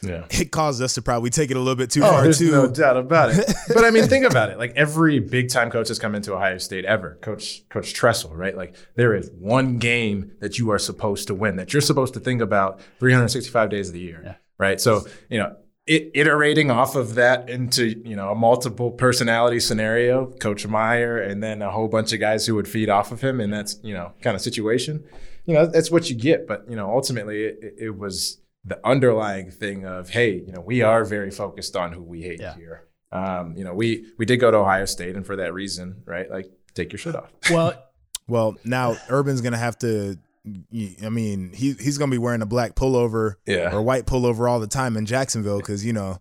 Yeah. 0.00 0.26
it 0.30 0.52
caused 0.52 0.80
us 0.80 0.94
to 0.94 1.02
probably 1.02 1.30
take 1.30 1.50
it 1.50 1.56
a 1.56 1.58
little 1.58 1.74
bit 1.74 1.90
too 1.90 2.04
Oh, 2.04 2.08
far 2.08 2.22
there's 2.22 2.38
too. 2.38 2.52
no 2.52 2.68
doubt 2.68 2.96
about 2.96 3.30
it. 3.36 3.52
But 3.74 3.84
I 3.84 3.90
mean, 3.90 4.04
think 4.04 4.24
about 4.24 4.48
it. 4.50 4.56
Like 4.58 4.72
every 4.76 5.18
big 5.18 5.48
time 5.48 5.70
coach 5.70 5.88
has 5.88 5.98
come 5.98 6.14
into 6.14 6.32
Ohio 6.34 6.58
State 6.58 6.84
ever, 6.84 7.18
Coach 7.20 7.68
Coach 7.68 7.94
Tressel, 7.94 8.32
right? 8.36 8.56
Like 8.56 8.76
there 8.94 9.12
is 9.14 9.28
one 9.36 9.78
game 9.78 10.30
that 10.40 10.56
you 10.58 10.70
are 10.70 10.78
supposed 10.78 11.26
to 11.28 11.34
win, 11.34 11.56
that 11.56 11.72
you're 11.72 11.82
supposed 11.82 12.14
to 12.14 12.20
think 12.20 12.40
about 12.40 12.80
365 13.00 13.70
days 13.70 13.88
of 13.88 13.94
the 13.94 14.00
year, 14.00 14.38
right? 14.56 14.80
So 14.80 15.04
you 15.28 15.38
know, 15.40 15.56
it, 15.86 16.10
iterating 16.14 16.70
off 16.70 16.94
of 16.94 17.16
that 17.16 17.50
into 17.50 17.86
you 18.08 18.14
know 18.14 18.30
a 18.30 18.34
multiple 18.36 18.92
personality 18.92 19.58
scenario, 19.58 20.26
Coach 20.26 20.64
Meyer, 20.66 21.18
and 21.18 21.42
then 21.42 21.60
a 21.60 21.70
whole 21.72 21.88
bunch 21.88 22.12
of 22.12 22.20
guys 22.20 22.46
who 22.46 22.54
would 22.54 22.68
feed 22.68 22.88
off 22.88 23.10
of 23.10 23.20
him, 23.20 23.40
and 23.40 23.52
that's 23.52 23.80
you 23.82 23.94
know 23.94 24.12
kind 24.22 24.36
of 24.36 24.40
situation. 24.42 25.02
You 25.48 25.54
know, 25.54 25.66
that's 25.66 25.90
what 25.90 26.10
you 26.10 26.14
get. 26.16 26.46
But 26.46 26.66
you 26.68 26.76
know, 26.76 26.90
ultimately, 26.90 27.42
it, 27.44 27.74
it 27.78 27.98
was 27.98 28.38
the 28.64 28.78
underlying 28.86 29.50
thing 29.50 29.86
of 29.86 30.10
hey, 30.10 30.34
you 30.46 30.52
know, 30.52 30.60
we 30.60 30.82
are 30.82 31.04
very 31.04 31.30
focused 31.30 31.74
on 31.74 31.92
who 31.92 32.02
we 32.02 32.20
hate 32.22 32.38
Yeah. 32.40 32.54
here. 32.54 32.84
Um, 33.10 33.54
you 33.56 33.64
know, 33.64 33.72
we 33.72 34.04
we 34.18 34.26
did 34.26 34.36
go 34.36 34.50
to 34.50 34.58
Ohio 34.58 34.84
State, 34.84 35.16
and 35.16 35.24
for 35.26 35.36
that 35.36 35.54
reason, 35.54 36.02
right? 36.04 36.30
Like, 36.30 36.46
take 36.74 36.92
your 36.92 36.98
shit 36.98 37.16
off. 37.16 37.32
Well, 37.50 37.72
Well, 38.28 38.56
now 38.64 38.96
Urban's 39.10 39.40
gonna 39.40 39.56
have 39.56 39.78
to. 39.78 40.18
I 40.46 41.08
mean, 41.08 41.52
he 41.54 41.72
he's 41.72 41.96
gonna 41.98 42.10
be 42.10 42.18
wearing 42.18 42.42
a 42.42 42.46
black 42.46 42.74
pullover 42.74 43.36
Yeah. 43.46 43.74
or 43.74 43.80
white 43.82 44.04
pullover 44.06 44.50
all 44.50 44.60
the 44.60 44.66
time 44.66 44.96
in 44.98 45.06
Jacksonville 45.06 45.58
because 45.58 45.84
you 45.84 45.94
know 45.94 46.18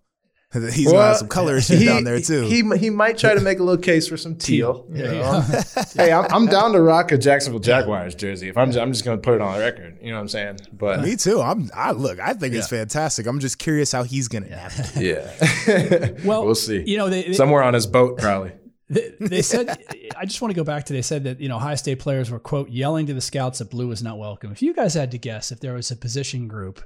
he's 0.54 0.90
gonna 0.90 1.04
have 1.04 1.18
some 1.18 1.28
color 1.28 1.58
issues 1.58 1.84
down 1.84 2.06
there 2.06 2.22
too. 2.22 2.44
He, 2.44 2.64
he 2.78 2.90
might 2.90 3.18
try 3.18 3.34
to 3.34 3.42
make 3.42 3.60
a 3.60 3.64
little 3.64 3.82
case 3.82 4.08
for 4.08 4.16
some 4.16 4.36
teal. 4.36 4.86
you 4.90 5.04
know. 5.04 5.42
hey, 5.94 6.14
I'm, 6.14 6.26
I'm 6.32 6.46
down 6.46 6.72
to 6.72 6.82
rock 6.82 7.12
a 7.12 7.18
Jacksonville 7.18 7.60
Jaguars 7.60 8.16
jersey. 8.16 8.48
If 8.48 8.58
I'm 8.58 8.72
I'm 8.78 8.94
just 8.94 9.04
gonna 9.04 9.18
put 9.18 9.36
it 9.36 9.42
on 9.42 9.54
the 9.54 9.60
record. 9.60 9.98
You 10.02 10.12
know 10.12 10.16
what 10.16 10.22
I'm 10.22 10.30
saying? 10.30 10.60
But 10.72 11.02
Me 11.02 11.18
too. 11.18 11.42
I'm. 11.42 11.70
I 11.76 11.92
look. 11.92 12.20
I 12.20 12.34
think 12.34 12.54
it's 12.54 12.70
fantastic. 12.70 13.28
I'm 13.28 13.40
just 13.40 13.60
curious 13.60 13.92
how 13.92 14.04
he's 14.04 14.30
gonna 14.30 14.48
navigate. 14.48 15.04
yeah, 15.04 16.12
well, 16.24 16.46
we'll 16.46 16.56
see. 16.56 16.82
You 16.86 16.98
know, 16.98 17.10
they, 17.10 17.24
they, 17.24 17.34
Somewhere 17.34 17.64
on 17.64 17.74
his 17.74 17.86
boat, 17.86 18.18
probably. 18.18 18.54
they, 18.90 19.12
they 19.20 19.42
said, 19.42 19.78
I 20.16 20.26
just 20.26 20.42
want 20.42 20.54
to 20.54 20.56
go 20.56 20.64
back 20.64 20.86
to, 20.86 20.94
they 20.94 21.02
said 21.02 21.26
that, 21.26 21.42
you 21.42 21.50
know, 21.50 21.58
Ohio 21.58 21.76
State 21.76 22.00
players 22.00 22.32
were, 22.32 22.40
quote, 22.40 22.70
yelling 22.70 23.06
to 23.08 23.14
the 23.14 23.20
scouts 23.20 23.60
that 23.60 23.70
blue 23.70 23.90
was 23.90 24.02
not 24.02 24.18
welcome. 24.18 24.50
If 24.54 24.62
you 24.62 24.74
guys 24.74 24.94
had 24.94 25.12
to 25.12 25.18
guess 25.18 25.52
if 25.52 25.60
there 25.60 25.74
was 25.74 25.92
a 25.92 25.96
position 25.98 26.48
group, 26.48 26.82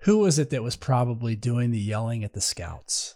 who 0.00 0.18
was 0.18 0.38
it 0.38 0.50
that 0.50 0.62
was 0.62 0.76
probably 0.76 1.36
doing 1.36 1.70
the 1.70 1.78
yelling 1.78 2.24
at 2.24 2.32
the 2.32 2.40
scouts? 2.40 3.14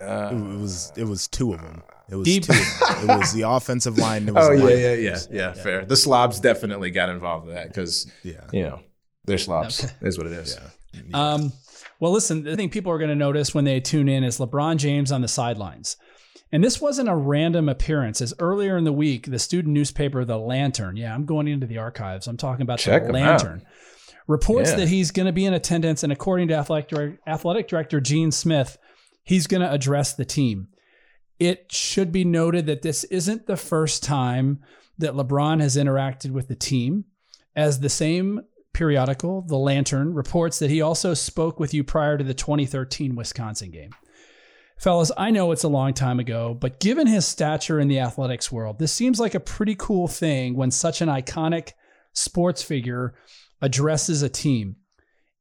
Uh, 0.00 0.30
It 0.32 0.58
was. 0.60 0.92
It 0.96 1.04
was 1.04 1.26
two 1.28 1.52
of 1.54 1.62
them. 1.62 1.82
It 2.10 2.16
was 2.16 2.26
Deep- 2.26 2.44
two. 2.44 2.52
Of 2.52 3.00
them. 3.06 3.10
It 3.10 3.18
was 3.18 3.32
the 3.32 3.42
offensive 3.48 3.98
line. 3.98 4.28
It 4.28 4.34
was 4.34 4.46
oh 4.48 4.52
yeah, 4.52 4.64
line. 4.64 4.78
yeah, 4.78 4.92
yeah, 4.94 5.18
yeah, 5.30 5.52
Fair. 5.54 5.84
The 5.84 5.96
slobs 5.96 6.38
definitely 6.40 6.90
got 6.90 7.08
involved 7.08 7.46
with 7.46 7.54
that 7.54 7.68
because 7.68 8.10
Yeah. 8.22 8.46
you 8.52 8.62
know 8.62 8.80
they're 9.24 9.38
slobs. 9.38 9.90
Is 10.02 10.18
what 10.18 10.26
it 10.26 10.32
is. 10.34 10.58
Um, 11.14 11.52
well, 11.98 12.12
listen, 12.12 12.44
the 12.44 12.56
thing 12.56 12.68
people 12.70 12.92
are 12.92 12.98
going 12.98 13.08
to 13.10 13.14
notice 13.16 13.54
when 13.54 13.64
they 13.64 13.80
tune 13.80 14.08
in 14.08 14.22
is 14.22 14.38
LeBron 14.38 14.76
James 14.76 15.10
on 15.12 15.22
the 15.22 15.28
sidelines. 15.28 15.96
And 16.52 16.62
this 16.62 16.80
wasn't 16.80 17.08
a 17.08 17.16
random 17.16 17.68
appearance. 17.68 18.20
As 18.20 18.32
earlier 18.38 18.76
in 18.76 18.84
the 18.84 18.92
week, 18.92 19.26
the 19.26 19.38
student 19.38 19.74
newspaper, 19.74 20.24
The 20.24 20.38
Lantern, 20.38 20.96
yeah, 20.96 21.12
I'm 21.12 21.24
going 21.24 21.48
into 21.48 21.66
the 21.66 21.78
archives. 21.78 22.26
I'm 22.28 22.36
talking 22.36 22.62
about 22.62 22.78
Check 22.78 23.02
The 23.02 23.08
'em 23.08 23.16
out. 23.16 23.42
Lantern, 23.42 23.62
reports 24.26 24.70
Yeah. 24.70 24.76
that 24.76 24.88
he's 24.88 25.10
going 25.10 25.26
to 25.26 25.32
be 25.32 25.44
in 25.44 25.54
attendance, 25.54 26.02
and 26.02 26.12
according 26.12 26.48
to 26.48 26.54
athletic, 26.54 27.18
athletic 27.26 27.68
director 27.68 28.00
Gene 28.00 28.32
Smith, 28.32 28.78
he's 29.22 29.46
going 29.46 29.60
to 29.62 29.70
address 29.70 30.12
the 30.12 30.24
team. 30.24 30.68
It 31.38 31.70
should 31.70 32.12
be 32.12 32.24
noted 32.24 32.66
that 32.66 32.82
this 32.82 33.04
isn't 33.04 33.46
the 33.46 33.56
first 33.56 34.02
time 34.02 34.60
that 34.98 35.14
LeBron 35.14 35.60
has 35.60 35.76
interacted 35.76 36.30
with 36.30 36.48
the 36.48 36.54
team, 36.54 37.04
as 37.54 37.80
the 37.80 37.88
same 37.90 38.40
periodical, 38.72 39.42
The 39.42 39.56
Lantern, 39.56 40.14
reports 40.14 40.58
that 40.58 40.70
he 40.70 40.80
also 40.80 41.14
spoke 41.14 41.58
with 41.60 41.72
you 41.74 41.84
prior 41.84 42.18
to 42.18 42.24
the 42.24 42.34
2013 42.34 43.14
Wisconsin 43.14 43.70
game. 43.70 43.90
Fellas, 44.78 45.10
I 45.16 45.30
know 45.30 45.52
it's 45.52 45.64
a 45.64 45.68
long 45.68 45.94
time 45.94 46.20
ago, 46.20 46.52
but 46.58 46.80
given 46.80 47.06
his 47.06 47.26
stature 47.26 47.80
in 47.80 47.88
the 47.88 48.00
athletics 48.00 48.52
world, 48.52 48.78
this 48.78 48.92
seems 48.92 49.18
like 49.18 49.34
a 49.34 49.40
pretty 49.40 49.74
cool 49.74 50.06
thing 50.08 50.54
when 50.54 50.70
such 50.70 51.00
an 51.00 51.08
iconic 51.08 51.72
sports 52.12 52.62
figure 52.62 53.14
addresses 53.60 54.22
a 54.22 54.28
team. 54.28 54.76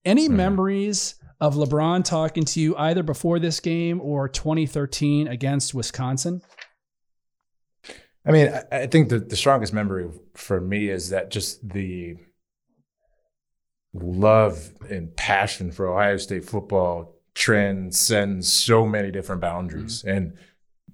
Any 0.04 0.28
hmm. 0.28 0.36
memories 0.36 1.16
of 1.40 1.56
LeBron 1.56 2.04
talking 2.04 2.46
to 2.46 2.60
you 2.60 2.76
either 2.78 3.04
before 3.04 3.40
this 3.40 3.60
game 3.60 4.00
or 4.02 4.30
2013 4.30 5.28
against 5.28 5.74
Wisconsin? 5.74 6.42
I 8.28 8.32
mean, 8.32 8.50
I, 8.72 8.88
think 8.88 9.10
the, 9.10 9.20
the 9.20 9.36
strongest 9.36 9.72
memory 9.72 10.10
for 10.34 10.60
me 10.60 10.90
is 10.90 11.10
that 11.10 11.30
just 11.30 11.68
the 11.68 12.16
love 13.94 14.74
and 14.90 15.16
passion 15.16 15.72
for 15.72 15.88
Ohio 15.88 16.18
State 16.18 16.44
football 16.44 17.16
transcends 17.36 18.52
so 18.52 18.86
many 18.86 19.12
different 19.12 19.42
boundaries. 19.42 20.00
Mm-hmm. 20.02 20.18
And, 20.18 20.34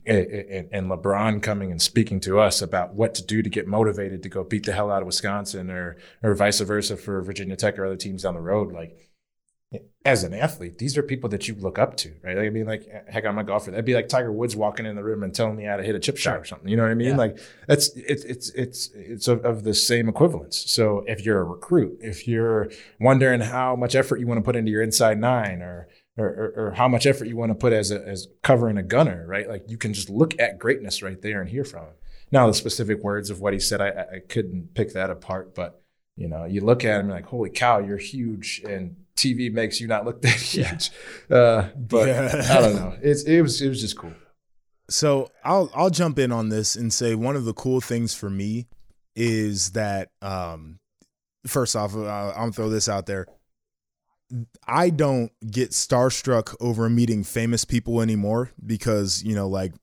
and 0.05 0.69
and 0.71 0.89
LeBron 0.89 1.41
coming 1.41 1.71
and 1.71 1.81
speaking 1.81 2.19
to 2.21 2.39
us 2.39 2.61
about 2.61 2.93
what 2.93 3.13
to 3.15 3.25
do 3.25 3.41
to 3.41 3.49
get 3.49 3.67
motivated 3.67 4.23
to 4.23 4.29
go 4.29 4.43
beat 4.43 4.65
the 4.65 4.73
hell 4.73 4.91
out 4.91 5.01
of 5.01 5.05
Wisconsin 5.05 5.69
or 5.69 5.97
or 6.23 6.33
vice 6.33 6.59
versa 6.59 6.97
for 6.97 7.21
Virginia 7.21 7.55
Tech 7.55 7.77
or 7.77 7.85
other 7.85 7.95
teams 7.95 8.23
down 8.23 8.33
the 8.33 8.41
road, 8.41 8.71
like 8.71 8.97
as 10.03 10.23
an 10.23 10.33
athlete, 10.33 10.79
these 10.79 10.97
are 10.97 11.03
people 11.03 11.29
that 11.29 11.47
you 11.47 11.55
look 11.55 11.79
up 11.79 11.95
to, 11.95 12.13
right? 12.23 12.35
Like, 12.35 12.47
I 12.47 12.49
mean, 12.49 12.65
like, 12.65 12.89
heck, 13.07 13.23
I'm 13.23 13.37
a 13.37 13.43
golfer. 13.43 13.71
That'd 13.71 13.85
be 13.85 13.93
like 13.93 14.09
Tiger 14.09 14.31
Woods 14.31 14.55
walking 14.55 14.85
in 14.85 14.95
the 14.95 15.03
room 15.03 15.23
and 15.23 15.33
telling 15.33 15.55
me 15.55 15.63
how 15.63 15.77
to 15.77 15.83
hit 15.83 15.95
a 15.95 15.99
chip 15.99 16.17
shot 16.17 16.37
or 16.37 16.43
something. 16.43 16.67
You 16.67 16.75
know 16.75 16.83
what 16.83 16.91
I 16.91 16.95
mean? 16.95 17.09
Yeah. 17.09 17.17
Like, 17.17 17.39
that's 17.67 17.91
it's 17.95 18.23
it's 18.25 18.49
it's 18.49 18.89
it's 18.93 19.27
of, 19.27 19.45
of 19.45 19.63
the 19.63 19.73
same 19.73 20.09
equivalence. 20.09 20.69
So 20.69 21.05
if 21.07 21.23
you're 21.23 21.39
a 21.39 21.45
recruit, 21.45 21.99
if 22.01 22.27
you're 22.27 22.69
wondering 22.99 23.41
how 23.41 23.75
much 23.75 23.95
effort 23.95 24.19
you 24.19 24.27
want 24.27 24.39
to 24.39 24.43
put 24.43 24.55
into 24.55 24.71
your 24.71 24.81
inside 24.81 25.19
nine, 25.19 25.61
or 25.61 25.87
or, 26.17 26.25
or, 26.27 26.53
or 26.67 26.71
how 26.71 26.87
much 26.87 27.05
effort 27.05 27.25
you 27.27 27.37
want 27.37 27.51
to 27.51 27.55
put 27.55 27.73
as 27.73 27.91
a, 27.91 28.05
as 28.07 28.27
covering 28.43 28.77
a 28.77 28.83
gunner, 28.83 29.25
right? 29.27 29.47
Like, 29.49 29.63
you 29.69 29.77
can 29.77 29.93
just 29.93 30.09
look 30.09 30.39
at 30.39 30.59
greatness 30.59 31.01
right 31.01 31.21
there 31.21 31.41
and 31.41 31.49
hear 31.49 31.63
from 31.63 31.85
him. 31.85 31.93
Now, 32.31 32.47
the 32.47 32.53
specific 32.53 33.03
words 33.03 33.29
of 33.29 33.39
what 33.41 33.53
he 33.53 33.59
said, 33.59 33.81
I, 33.81 33.87
I- 33.89 34.19
couldn't 34.27 34.73
pick 34.73 34.93
that 34.93 35.09
apart, 35.09 35.53
but 35.55 35.81
you 36.17 36.27
know, 36.27 36.45
you 36.45 36.61
look 36.61 36.83
at 36.85 36.99
him 36.99 37.09
like, 37.09 37.25
holy 37.25 37.49
cow, 37.49 37.79
you're 37.79 37.97
huge, 37.97 38.61
and 38.67 38.95
TV 39.15 39.51
makes 39.51 39.79
you 39.79 39.87
not 39.87 40.05
look 40.05 40.21
that 40.21 40.33
huge. 40.39 40.91
Uh, 41.29 41.69
but 41.75 42.07
Yeah. 42.07 42.47
I 42.49 42.61
don't 42.61 42.75
know. 42.75 42.97
It's 43.01 43.23
it 43.23 43.41
was 43.41 43.61
it 43.61 43.69
was 43.69 43.79
just 43.81 43.97
cool. 43.97 44.13
So 44.89 45.29
I'll 45.43 45.71
I'll 45.73 45.89
jump 45.89 46.19
in 46.19 46.31
on 46.33 46.49
this 46.49 46.75
and 46.75 46.91
say 46.93 47.15
one 47.15 47.35
of 47.37 47.45
the 47.45 47.53
cool 47.53 47.79
things 47.79 48.13
for 48.13 48.29
me 48.29 48.67
is 49.15 49.71
that 49.71 50.09
um, 50.21 50.79
first 51.47 51.75
off, 51.77 51.95
I'm 51.95 52.03
gonna 52.33 52.51
throw 52.51 52.69
this 52.69 52.89
out 52.89 53.05
there. 53.05 53.25
I 54.67 54.89
don't 54.89 55.31
get 55.49 55.71
starstruck 55.71 56.55
over 56.59 56.89
meeting 56.89 57.23
famous 57.23 57.65
people 57.65 58.01
anymore 58.01 58.51
because 58.65 59.23
you 59.23 59.35
know, 59.35 59.47
like, 59.47 59.73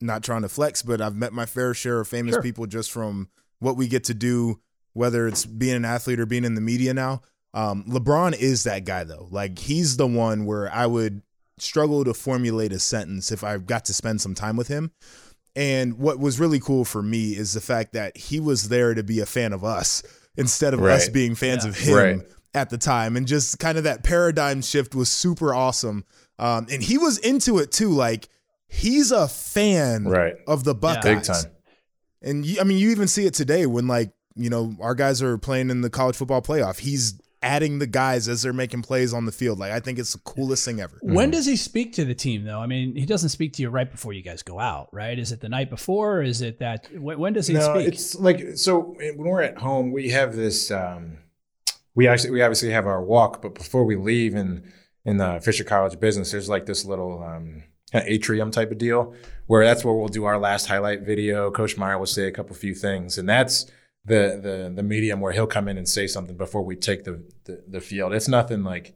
not 0.00 0.22
trying 0.22 0.42
to 0.42 0.48
flex, 0.48 0.82
but 0.82 1.00
I've 1.00 1.16
met 1.16 1.32
my 1.32 1.46
fair 1.46 1.74
share 1.74 2.00
of 2.00 2.08
famous 2.08 2.34
Sure. 2.34 2.42
people 2.42 2.66
just 2.66 2.90
from 2.92 3.28
what 3.58 3.76
we 3.76 3.88
get 3.88 4.04
to 4.04 4.14
do, 4.14 4.60
whether 4.92 5.26
it's 5.26 5.44
being 5.46 5.74
an 5.76 5.84
athlete 5.84 6.20
or 6.20 6.26
being 6.26 6.44
in 6.44 6.54
the 6.54 6.60
media 6.60 6.94
now. 6.94 7.22
Um, 7.54 7.84
LeBron 7.88 8.36
is 8.36 8.64
that 8.64 8.84
guy 8.84 9.04
though. 9.04 9.28
Like 9.30 9.58
he's 9.58 9.96
the 9.96 10.06
one 10.06 10.44
where 10.44 10.72
I 10.72 10.86
would 10.86 11.22
struggle 11.58 12.04
to 12.04 12.12
formulate 12.14 12.72
a 12.72 12.78
sentence 12.80 13.30
if 13.32 13.42
I 13.44 13.56
got 13.58 13.84
to 13.86 13.94
spend 13.94 14.20
some 14.20 14.34
time 14.34 14.56
with 14.56 14.68
him. 14.68 14.90
And 15.56 15.98
what 15.98 16.18
was 16.18 16.40
really 16.40 16.58
cool 16.58 16.84
for 16.84 17.00
me 17.00 17.36
is 17.36 17.52
the 17.52 17.60
fact 17.60 17.92
that 17.92 18.16
he 18.16 18.40
was 18.40 18.68
there 18.68 18.92
to 18.94 19.04
be 19.04 19.20
a 19.20 19.26
fan 19.26 19.52
of 19.52 19.62
us 19.64 20.02
instead 20.36 20.74
of 20.74 20.82
us 20.82 21.08
being 21.08 21.36
fans 21.36 21.64
Yeah. 21.64 21.70
of 21.70 21.76
him 21.78 21.94
Right. 21.94 22.20
At 22.54 22.70
the 22.70 22.78
time. 22.78 23.16
And 23.16 23.26
just 23.26 23.58
kind 23.58 23.76
of 23.78 23.84
that 23.84 24.02
paradigm 24.04 24.62
shift 24.62 24.94
was 24.94 25.10
super 25.10 25.54
awesome. 25.54 26.04
Um, 26.38 26.66
and 26.70 26.82
he 26.82 26.98
was 26.98 27.18
into 27.18 27.58
it 27.58 27.70
too. 27.72 27.90
Like 27.90 28.28
he's 28.66 29.10
a 29.12 29.28
fan 29.28 30.04
Right. 30.04 30.34
of 30.46 30.64
the 30.64 30.74
Buckeyes. 30.74 31.14
Big 31.14 31.22
time. 31.24 31.52
And 32.22 32.46
you, 32.46 32.60
I 32.60 32.64
mean, 32.64 32.78
you 32.78 32.90
even 32.90 33.08
see 33.08 33.26
it 33.26 33.34
today 33.34 33.66
when 33.66 33.86
like 33.86 34.12
you 34.36 34.50
know 34.50 34.74
our 34.80 34.94
guys 34.94 35.22
are 35.22 35.38
playing 35.38 35.70
in 35.70 35.80
the 35.82 35.90
college 35.90 36.16
football 36.16 36.42
playoff. 36.42 36.78
He's 36.80 37.20
adding 37.42 37.78
the 37.78 37.86
guys 37.86 38.26
as 38.26 38.40
they're 38.40 38.54
making 38.54 38.80
plays 38.80 39.12
on 39.12 39.26
the 39.26 39.30
field. 39.32 39.58
Like 39.58 39.70
I 39.70 39.78
think 39.78 39.98
it's 39.98 40.14
the 40.14 40.18
coolest 40.20 40.64
thing 40.64 40.80
ever. 40.80 40.98
When 41.02 41.30
does 41.30 41.44
he 41.44 41.56
speak 41.56 41.92
to 41.94 42.04
the 42.06 42.14
team, 42.14 42.44
though? 42.44 42.58
I 42.58 42.66
mean, 42.66 42.96
he 42.96 43.04
doesn't 43.04 43.28
speak 43.28 43.52
to 43.54 43.62
you 43.62 43.68
right 43.68 43.88
before 43.90 44.14
you 44.14 44.22
guys 44.22 44.42
go 44.42 44.58
out, 44.58 44.88
right? 44.92 45.18
Is 45.18 45.30
it 45.30 45.40
the 45.40 45.50
night 45.50 45.68
before? 45.68 46.20
Or 46.20 46.22
is 46.22 46.40
it 46.40 46.58
that? 46.60 46.88
When, 46.98 47.18
when 47.18 47.32
does 47.34 47.46
he 47.46 47.52
no, 47.54 47.74
speak? 47.74 47.88
it's 47.88 48.14
like 48.14 48.56
so 48.56 48.94
when 48.96 49.18
we're 49.18 49.42
at 49.42 49.58
home, 49.58 49.92
we 49.92 50.08
have 50.08 50.34
this. 50.34 50.70
Um, 50.70 51.18
we 51.94 52.08
actually 52.08 52.30
we 52.30 52.42
obviously 52.42 52.70
have 52.70 52.86
our 52.86 53.02
walk, 53.02 53.42
but 53.42 53.54
before 53.54 53.84
we 53.84 53.96
leave 53.96 54.34
in 54.34 54.70
in 55.04 55.18
the 55.18 55.40
Fisher 55.42 55.64
College 55.64 56.00
business, 56.00 56.32
there's 56.32 56.48
like 56.48 56.66
this 56.66 56.84
little 56.84 57.22
um, 57.22 57.64
atrium 57.92 58.50
type 58.50 58.70
of 58.70 58.78
deal 58.78 59.14
where 59.46 59.64
that's 59.64 59.84
where 59.84 59.94
we'll 59.94 60.08
do 60.08 60.24
our 60.24 60.38
last 60.38 60.66
highlight 60.66 61.02
video. 61.02 61.50
Coach 61.50 61.76
Meyer 61.76 61.98
will 61.98 62.06
say 62.06 62.26
a 62.26 62.32
couple 62.32 62.56
few 62.56 62.74
things, 62.74 63.18
and 63.18 63.28
that's 63.28 63.66
the 64.04 64.40
the 64.42 64.72
the 64.74 64.82
medium 64.82 65.20
where 65.20 65.32
he'll 65.32 65.46
come 65.46 65.68
in 65.68 65.78
and 65.78 65.88
say 65.88 66.06
something 66.06 66.36
before 66.36 66.62
we 66.62 66.76
take 66.76 67.04
the 67.04 67.24
the, 67.44 67.62
the 67.68 67.80
field. 67.80 68.12
It's 68.12 68.28
nothing 68.28 68.64
like. 68.64 68.94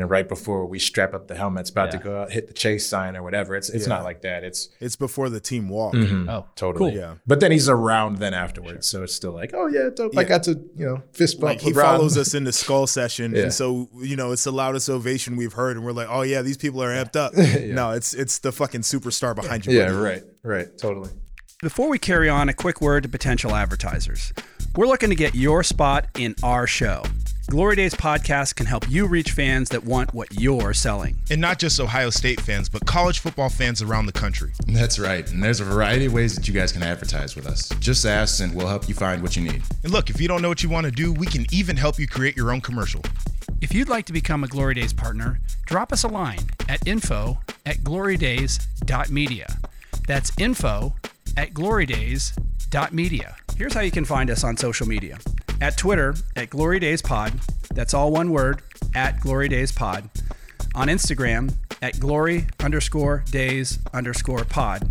You 0.00 0.06
know, 0.06 0.08
right 0.08 0.26
before 0.26 0.64
we 0.64 0.78
strap 0.78 1.12
up 1.12 1.28
the 1.28 1.34
helmets, 1.34 1.68
about 1.68 1.90
to 1.90 1.98
go 1.98 2.22
out, 2.22 2.32
hit 2.32 2.46
the 2.46 2.54
chase 2.54 2.86
sign 2.86 3.16
or 3.18 3.22
whatever. 3.22 3.54
It's 3.54 3.68
it's 3.68 3.86
Yeah. 3.86 3.96
not 3.96 4.04
like 4.04 4.22
that. 4.22 4.44
It's 4.44 4.70
It's 4.80 4.96
before 4.96 5.28
the 5.28 5.40
team 5.40 5.68
walk. 5.68 5.92
Mm-hmm. 5.92 6.14
Mm-hmm. 6.14 6.30
oh, 6.30 6.46
Totally. 6.56 6.92
Cool. 6.92 6.98
Yeah. 6.98 7.14
But 7.26 7.40
then 7.40 7.52
he's 7.52 7.68
around 7.68 8.16
then 8.16 8.32
afterwards. 8.32 8.86
So 8.86 9.02
it's 9.02 9.14
still 9.14 9.32
like, 9.32 9.50
oh 9.52 9.66
yeah, 9.66 9.90
dope. 9.94 10.16
I 10.16 10.24
got 10.24 10.42
to, 10.44 10.52
you 10.74 10.86
know, 10.86 11.02
fist 11.12 11.38
bump 11.38 11.50
Like 11.50 11.60
he 11.60 11.74
follows 11.74 12.16
us 12.16 12.32
into 12.38 12.50
skull 12.50 12.86
session, 12.86 13.34
Yeah. 13.34 13.42
and 13.42 13.52
so 13.52 13.90
you 13.98 14.16
know 14.16 14.32
it's 14.32 14.44
the 14.44 14.52
loudest 14.52 14.88
ovation 14.88 15.36
we've 15.36 15.52
heard, 15.52 15.76
and 15.76 15.84
we're 15.84 15.92
like, 15.92 16.08
oh 16.08 16.22
yeah, 16.22 16.40
these 16.40 16.56
people 16.56 16.82
are 16.82 16.88
amped 16.94 17.16
up. 17.16 17.34
No, 17.80 17.90
it's 17.90 18.14
it's 18.14 18.38
the 18.38 18.52
fucking 18.52 18.80
superstar 18.80 19.36
behind 19.36 19.66
you. 19.66 19.76
Yeah, 19.76 19.88
buddy. 19.88 19.96
right. 19.98 20.22
Right. 20.42 20.78
Totally. 20.78 21.10
Before 21.60 21.90
we 21.90 21.98
carry 21.98 22.30
on, 22.30 22.48
a 22.48 22.54
quick 22.54 22.80
word 22.80 23.02
to 23.02 23.08
potential 23.10 23.54
advertisers. 23.54 24.32
We're 24.76 24.86
looking 24.86 25.10
to 25.10 25.14
get 25.16 25.34
your 25.34 25.62
spot 25.62 26.06
in 26.16 26.34
our 26.42 26.66
show. 26.66 27.02
Glory 27.50 27.74
Days 27.74 27.94
podcast 27.94 28.54
can 28.54 28.66
help 28.66 28.88
you 28.88 29.08
reach 29.08 29.32
fans 29.32 29.70
that 29.70 29.82
want 29.82 30.14
what 30.14 30.28
you're 30.40 30.72
selling. 30.72 31.20
And 31.32 31.40
not 31.40 31.58
just 31.58 31.80
Ohio 31.80 32.08
State 32.08 32.40
fans, 32.40 32.68
but 32.68 32.86
college 32.86 33.18
football 33.18 33.48
fans 33.48 33.82
around 33.82 34.06
the 34.06 34.12
country. 34.12 34.52
That's 34.68 35.00
right. 35.00 35.28
And 35.28 35.42
there's 35.42 35.58
a 35.58 35.64
variety 35.64 36.06
of 36.06 36.12
ways 36.12 36.36
that 36.36 36.46
you 36.46 36.54
guys 36.54 36.70
can 36.70 36.84
advertise 36.84 37.34
with 37.34 37.48
us. 37.48 37.68
Just 37.80 38.06
ask 38.06 38.40
and 38.40 38.54
we'll 38.54 38.68
help 38.68 38.88
you 38.88 38.94
find 38.94 39.20
what 39.20 39.34
you 39.34 39.42
need. 39.42 39.64
And 39.82 39.92
look, 39.92 40.10
if 40.10 40.20
you 40.20 40.28
don't 40.28 40.42
know 40.42 40.48
what 40.48 40.62
you 40.62 40.68
want 40.68 40.84
to 40.84 40.92
do, 40.92 41.12
we 41.12 41.26
can 41.26 41.44
even 41.50 41.76
help 41.76 41.98
you 41.98 42.06
create 42.06 42.36
your 42.36 42.52
own 42.52 42.60
commercial. 42.60 43.02
If 43.60 43.74
you'd 43.74 43.88
like 43.88 44.06
to 44.06 44.12
become 44.12 44.44
a 44.44 44.46
Glory 44.46 44.74
Days 44.74 44.92
partner, 44.92 45.40
drop 45.66 45.92
us 45.92 46.04
a 46.04 46.08
line 46.08 46.50
at 46.68 46.86
info 46.86 47.40
at 47.66 47.78
glorydays.media. 47.78 49.58
That's 50.06 50.30
info 50.38 50.94
at 51.36 51.52
glorydays.media. 51.52 53.36
Here's 53.56 53.74
how 53.74 53.80
you 53.80 53.90
can 53.90 54.04
find 54.04 54.30
us 54.30 54.44
on 54.44 54.56
social 54.56 54.86
media. 54.86 55.18
At 55.60 55.76
Twitter, 55.76 56.14
at 56.36 56.48
Glory 56.48 56.78
Days 56.80 57.02
Pod. 57.02 57.34
That's 57.74 57.92
all 57.92 58.10
one 58.10 58.30
word, 58.30 58.62
at 58.94 59.20
Glory 59.20 59.48
Days 59.48 59.72
Pod. 59.72 60.08
On 60.74 60.88
Instagram, 60.88 61.54
at 61.82 62.00
Glory 62.00 62.46
underscore 62.60 63.24
days 63.30 63.78
underscore 63.92 64.44
pod. 64.44 64.90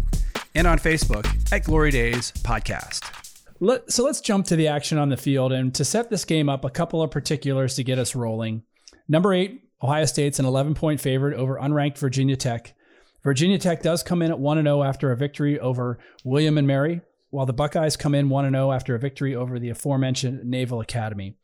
And 0.53 0.67
on 0.67 0.77
Facebook, 0.77 1.25
at 1.51 1.63
Glory 1.63 1.91
Days 1.91 2.31
Podcast. 2.43 3.11
Let, 3.59 3.91
so 3.91 4.03
let's 4.03 4.21
jump 4.21 4.45
to 4.47 4.55
the 4.55 4.67
action 4.67 4.97
on 4.97 5.09
the 5.09 5.17
field. 5.17 5.51
And 5.51 5.73
to 5.75 5.83
set 5.83 6.09
this 6.09 6.23
game 6.25 6.49
up, 6.49 6.63
a 6.63 6.69
couple 6.69 7.01
of 7.01 7.11
particulars 7.11 7.75
to 7.75 7.83
get 7.83 7.99
us 7.99 8.15
rolling. 8.15 8.63
Number 9.07 9.33
eight, 9.33 9.63
Ohio 9.81 10.05
State's 10.05 10.39
an 10.39 10.45
11 10.45 10.75
point 10.75 11.01
favorite 11.01 11.35
over 11.35 11.57
unranked 11.57 11.97
Virginia 11.97 12.35
Tech. 12.35 12.75
Virginia 13.23 13.57
Tech 13.57 13.81
does 13.81 14.03
come 14.03 14.21
in 14.21 14.31
at 14.31 14.39
1 14.39 14.63
0 14.63 14.83
after 14.83 15.11
a 15.11 15.17
victory 15.17 15.59
over 15.59 15.99
William 16.23 16.57
and 16.57 16.67
Mary, 16.67 17.01
while 17.29 17.45
the 17.45 17.53
Buckeyes 17.53 17.95
come 17.95 18.15
in 18.15 18.29
1 18.29 18.51
0 18.51 18.71
after 18.71 18.95
a 18.95 18.99
victory 18.99 19.35
over 19.35 19.59
the 19.59 19.69
aforementioned 19.69 20.43
Naval 20.43 20.81
Academy. 20.81 21.35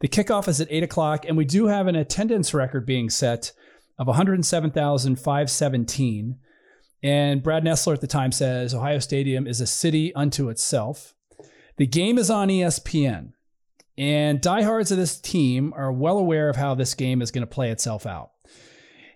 The 0.00 0.08
kickoff 0.08 0.48
is 0.48 0.58
at 0.60 0.66
8 0.70 0.82
o'clock, 0.82 1.26
and 1.26 1.36
we 1.36 1.44
do 1.44 1.66
have 1.66 1.86
an 1.86 1.96
attendance 1.96 2.54
record 2.54 2.86
being 2.86 3.10
set 3.10 3.52
of 3.98 4.06
107,517. 4.06 6.38
And 7.02 7.42
Brad 7.42 7.64
Nessler 7.64 7.92
at 7.94 8.00
the 8.00 8.06
time 8.06 8.32
says 8.32 8.74
Ohio 8.74 8.98
Stadium 8.98 9.46
is 9.46 9.60
a 9.60 9.66
city 9.66 10.14
unto 10.14 10.48
itself. 10.48 11.12
The 11.76 11.86
game 11.86 12.16
is 12.18 12.30
on 12.30 12.48
ESPN, 12.48 13.32
and 13.98 14.40
diehards 14.40 14.90
of 14.90 14.96
this 14.98 15.20
team 15.20 15.72
are 15.76 15.92
well 15.92 16.18
aware 16.18 16.48
of 16.48 16.56
how 16.56 16.74
this 16.74 16.94
game 16.94 17.22
is 17.22 17.30
going 17.30 17.46
to 17.46 17.46
play 17.46 17.70
itself 17.70 18.06
out. 18.06 18.30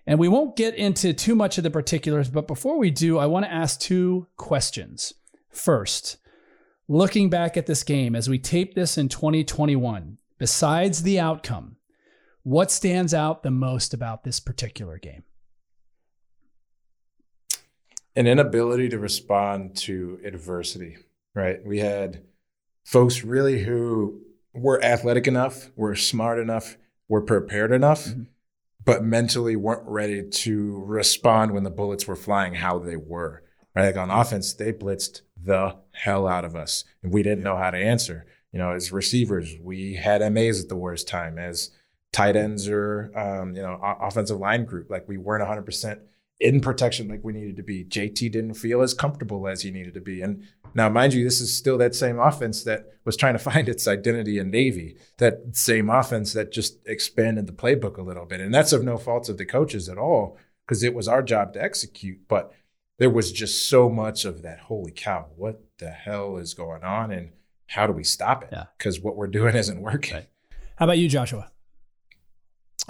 And 0.05 0.19
we 0.19 0.27
won't 0.27 0.55
get 0.55 0.75
into 0.75 1.13
too 1.13 1.35
much 1.35 1.57
of 1.57 1.63
the 1.63 1.69
particulars, 1.69 2.29
but 2.29 2.47
before 2.47 2.77
we 2.77 2.91
do, 2.91 3.17
I 3.17 3.27
want 3.27 3.45
to 3.45 3.51
ask 3.51 3.79
two 3.79 4.27
questions. 4.37 5.13
First, 5.51 6.17
looking 6.87 7.29
back 7.29 7.57
at 7.57 7.65
this 7.65 7.83
game 7.83 8.15
as 8.15 8.29
we 8.29 8.39
tape 8.39 8.73
this 8.73 8.97
in 8.97 9.09
2021, 9.09 10.17
besides 10.37 11.03
the 11.03 11.19
outcome, 11.19 11.77
What 12.43 12.71
stands 12.71 13.13
out 13.13 13.43
the 13.43 13.51
most 13.51 13.93
about 13.93 14.23
this 14.23 14.39
particular 14.39 14.97
game? 14.97 15.23
An 18.15 18.25
inability 18.25 18.89
to 18.89 18.97
respond 18.97 19.75
to 19.77 20.19
adversity, 20.25 20.97
right? 21.35 21.63
We 21.63 21.79
had 21.79 22.23
folks 22.83 23.23
really 23.23 23.63
who 23.63 24.21
were 24.53 24.83
athletic 24.83 25.27
enough, 25.27 25.69
were 25.75 25.95
smart 25.95 26.39
enough, 26.39 26.77
were 27.07 27.21
prepared 27.21 27.71
enough, 27.71 28.05
mm-hmm. 28.05 28.23
but 28.83 29.03
mentally 29.03 29.55
weren't 29.55 29.87
ready 29.87 30.27
to 30.27 30.83
respond 30.85 31.53
when 31.53 31.63
the 31.63 31.69
bullets 31.69 32.07
were 32.07 32.15
flying 32.15 32.55
how 32.55 32.79
they 32.79 32.95
were. 32.95 33.43
Right? 33.75 33.85
Like 33.87 33.97
on 33.97 34.09
offense, 34.09 34.53
they 34.53 34.73
blitzed 34.73 35.21
the 35.41 35.77
hell 35.91 36.27
out 36.27 36.45
of 36.45 36.55
us, 36.55 36.83
and 37.03 37.13
we 37.13 37.23
didn't 37.23 37.43
know 37.43 37.57
how 37.57 37.71
to 37.71 37.77
answer. 37.77 38.25
You 38.51 38.59
know, 38.59 38.71
as 38.71 38.91
receivers, 38.91 39.55
we 39.61 39.95
had 39.95 40.21
MAs 40.33 40.61
at 40.61 40.69
the 40.69 40.75
worst 40.75 41.07
time. 41.07 41.37
As 41.37 41.71
tight 42.11 42.35
ends 42.35 42.67
or 42.67 43.11
um, 43.15 43.55
you 43.55 43.61
know 43.61 43.79
offensive 43.81 44.39
line 44.39 44.65
group, 44.65 44.89
like 44.89 45.07
we 45.07 45.17
weren't 45.17 45.41
100 45.41 45.63
percent 45.63 46.01
in 46.39 46.59
protection 46.59 47.07
like 47.07 47.23
we 47.23 47.33
needed 47.33 47.55
to 47.57 47.63
be. 47.63 47.85
JT 47.85 48.31
didn't 48.31 48.55
feel 48.55 48.81
as 48.81 48.93
comfortable 48.93 49.47
as 49.47 49.61
he 49.61 49.71
needed 49.71 49.93
to 49.93 50.01
be, 50.01 50.21
and 50.21 50.43
now, 50.73 50.89
mind 50.89 51.13
you, 51.13 51.23
this 51.23 51.41
is 51.41 51.55
still 51.55 51.77
that 51.79 51.95
same 51.95 52.19
offense 52.19 52.63
that 52.63 52.93
was 53.03 53.17
trying 53.17 53.33
to 53.33 53.39
find 53.51 53.67
its 53.67 53.87
identity 53.87 54.37
in 54.37 54.51
Navy, 54.51 54.97
that 55.17 55.55
same 55.55 55.89
offense 55.89 56.33
that 56.33 56.51
just 56.51 56.77
expanded 56.85 57.47
the 57.47 57.53
playbook 57.53 57.97
a 57.97 58.03
little 58.03 58.25
bit. 58.25 58.39
And 58.39 58.53
that's 58.53 58.73
of 58.73 58.83
no 58.83 58.97
fault 58.97 59.29
of 59.29 59.37
the 59.37 59.45
coaches 59.45 59.89
at 59.89 59.97
all, 59.97 60.37
because 60.65 60.83
it 60.83 60.93
was 60.93 61.07
our 61.07 61.23
job 61.23 61.53
to 61.53 61.63
execute. 61.63 62.27
But 62.27 62.53
there 63.01 63.09
was 63.09 63.31
just 63.31 63.67
so 63.67 63.89
much 63.89 64.25
of 64.25 64.43
that, 64.43 64.59
holy 64.59 64.91
cow, 64.91 65.25
what 65.35 65.59
the 65.79 65.89
hell 65.89 66.37
is 66.37 66.53
going 66.53 66.83
on? 66.83 67.11
And 67.11 67.31
how 67.65 67.87
do 67.87 67.93
we 67.93 68.03
stop 68.03 68.43
it? 68.43 68.53
Because 68.77 68.97
yeah. 68.97 69.01
what 69.01 69.15
we're 69.15 69.25
doing 69.25 69.55
isn't 69.63 69.81
working. 69.81 70.13
Right. 70.13 70.29
How 70.75 70.85
about 70.85 70.99
you, 70.99 71.09
Joshua? 71.09 71.49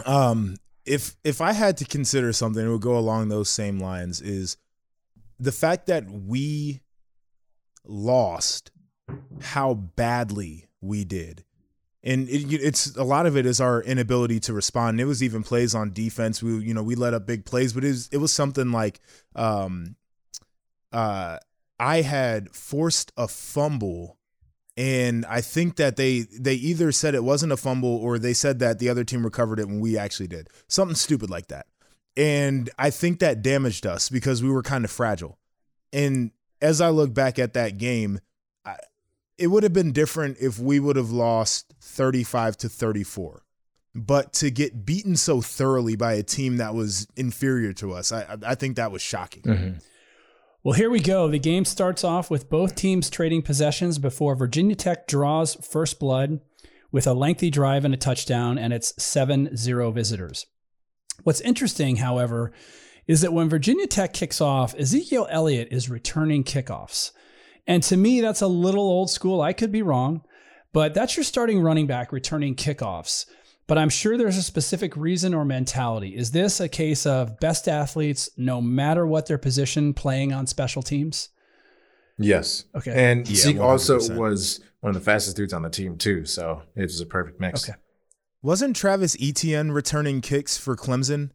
Um, 0.05 0.57
if 0.85 1.15
if 1.23 1.39
I 1.39 1.53
had 1.53 1.77
to 1.77 1.85
consider 1.85 2.33
something, 2.33 2.65
it 2.65 2.69
would 2.69 2.81
go 2.81 2.97
along 2.97 3.29
those 3.29 3.49
same 3.49 3.79
lines. 3.79 4.19
Is 4.19 4.57
the 5.39 5.53
fact 5.53 5.85
that 5.85 6.11
we 6.11 6.81
lost 7.85 8.71
how 9.39 9.75
badly 9.75 10.67
we 10.81 11.05
did. 11.05 11.45
And 12.03 12.27
it, 12.27 12.51
it's 12.51 12.97
a 12.97 13.03
lot 13.03 13.27
of 13.27 13.37
it 13.37 13.45
is 13.45 13.61
our 13.61 13.81
inability 13.81 14.41
to 14.41 14.53
respond. 14.53 14.99
It 14.99 15.05
was 15.05 15.23
even 15.23 15.41
plays 15.41 15.73
on 15.73 15.93
defense. 15.93 16.43
We, 16.43 16.57
you 16.57 16.73
know, 16.73 16.83
we 16.83 16.95
let 16.95 17.13
up 17.13 17.25
big 17.25 17.45
plays, 17.45 17.71
but 17.71 17.85
it 17.85 17.89
was, 17.89 18.09
it 18.11 18.17
was 18.17 18.33
something 18.33 18.71
like, 18.71 18.99
um, 19.35 19.95
uh, 20.91 21.37
I 21.79 22.01
had 22.01 22.53
forced 22.53 23.11
a 23.17 23.27
fumble 23.27 24.17
and 24.77 25.25
I 25.25 25.41
think 25.41 25.75
that 25.75 25.97
they 25.97 26.21
they 26.21 26.55
either 26.55 26.91
said 26.91 27.13
it 27.13 27.23
wasn't 27.23 27.51
a 27.51 27.57
fumble 27.57 27.97
or 27.97 28.17
they 28.17 28.33
said 28.33 28.59
that 28.59 28.79
the 28.79 28.89
other 28.89 29.03
team 29.03 29.23
recovered 29.23 29.59
it 29.59 29.67
when 29.67 29.79
we 29.79 29.97
actually 29.97 30.27
did. 30.27 30.49
Something 30.67 30.95
stupid 30.95 31.29
like 31.29 31.47
that. 31.47 31.67
And 32.15 32.69
I 32.77 32.89
think 32.89 33.19
that 33.19 33.41
damaged 33.41 33.85
us 33.85 34.09
because 34.09 34.41
we 34.41 34.49
were 34.49 34.63
kind 34.63 34.85
of 34.85 34.91
fragile. 34.91 35.37
And 35.93 36.31
as 36.61 36.81
I 36.81 36.89
look 36.89 37.13
back 37.13 37.37
at 37.37 37.53
that 37.53 37.77
game, 37.77 38.19
I, 38.65 38.75
it 39.37 39.47
would 39.47 39.63
have 39.63 39.73
been 39.73 39.91
different 39.91 40.37
if 40.39 40.57
we 40.59 40.79
would 40.79 40.95
have 40.95 41.11
lost 41.11 41.73
35 41.81 42.57
to 42.57 42.69
34. 42.69 43.43
But 43.93 44.31
to 44.33 44.49
get 44.49 44.85
beaten 44.85 45.17
so 45.17 45.41
thoroughly 45.41 45.97
by 45.97 46.13
a 46.13 46.23
team 46.23 46.57
that 46.57 46.73
was 46.73 47.07
inferior 47.17 47.73
to 47.73 47.91
us, 47.91 48.11
I, 48.11 48.37
I 48.45 48.55
think 48.55 48.77
that 48.77 48.91
was 48.91 49.01
shocking. 49.01 49.43
Mm-hmm. 49.43 49.77
Well, 50.63 50.73
here 50.73 50.91
we 50.91 50.99
go. 50.99 51.27
The 51.27 51.39
game 51.39 51.65
starts 51.65 52.03
off 52.03 52.29
with 52.29 52.51
both 52.51 52.75
teams 52.75 53.09
trading 53.09 53.41
possessions 53.41 53.97
before 53.97 54.35
Virginia 54.35 54.75
Tech 54.75 55.07
draws 55.07 55.55
first 55.55 55.99
blood 55.99 56.39
with 56.91 57.07
a 57.07 57.15
lengthy 57.15 57.49
drive 57.49 57.83
and 57.83 57.95
a 57.95 57.97
touchdown, 57.97 58.59
and 58.59 58.71
it's 58.71 58.93
7 59.01 59.57
0 59.57 59.89
visitors. 59.89 60.45
What's 61.23 61.41
interesting, 61.41 61.95
however, 61.95 62.51
is 63.07 63.21
that 63.21 63.33
when 63.33 63.49
Virginia 63.49 63.87
Tech 63.87 64.13
kicks 64.13 64.39
off, 64.39 64.75
Ezekiel 64.77 65.25
Elliott 65.31 65.69
is 65.71 65.89
returning 65.89 66.43
kickoffs. 66.43 67.11
And 67.65 67.81
to 67.81 67.97
me, 67.97 68.21
that's 68.21 68.41
a 68.41 68.47
little 68.47 68.83
old 68.83 69.09
school. 69.09 69.41
I 69.41 69.53
could 69.53 69.71
be 69.71 69.81
wrong, 69.81 70.21
but 70.73 70.93
that's 70.93 71.17
your 71.17 71.23
starting 71.23 71.61
running 71.61 71.87
back 71.87 72.11
returning 72.11 72.55
kickoffs. 72.55 73.25
But 73.71 73.77
I'm 73.77 73.87
sure 73.87 74.17
there's 74.17 74.35
a 74.35 74.43
specific 74.43 74.97
reason 74.97 75.33
or 75.33 75.45
mentality. 75.45 76.13
Is 76.13 76.31
this 76.31 76.59
a 76.59 76.67
case 76.67 77.05
of 77.05 77.39
best 77.39 77.69
athletes, 77.69 78.29
no 78.35 78.59
matter 78.59 79.07
what 79.07 79.27
their 79.27 79.37
position, 79.37 79.93
playing 79.93 80.33
on 80.33 80.45
special 80.45 80.81
teams? 80.81 81.29
Yes. 82.19 82.65
Okay. 82.75 82.91
And 82.93 83.25
yeah, 83.29 83.35
Zeke 83.37 83.55
100%. 83.55 83.63
also 83.63 84.19
was 84.19 84.59
one 84.81 84.89
of 84.89 84.95
the 84.95 84.99
fastest 84.99 85.37
dudes 85.37 85.53
on 85.53 85.61
the 85.61 85.69
team, 85.69 85.97
too. 85.97 86.25
So 86.25 86.63
it 86.75 86.81
was 86.81 86.99
a 86.99 87.05
perfect 87.05 87.39
mix. 87.39 87.63
Okay. 87.63 87.77
Wasn't 88.41 88.75
Travis 88.75 89.15
Etienne 89.21 89.71
returning 89.71 90.19
kicks 90.19 90.57
for 90.57 90.75
Clemson? 90.75 91.29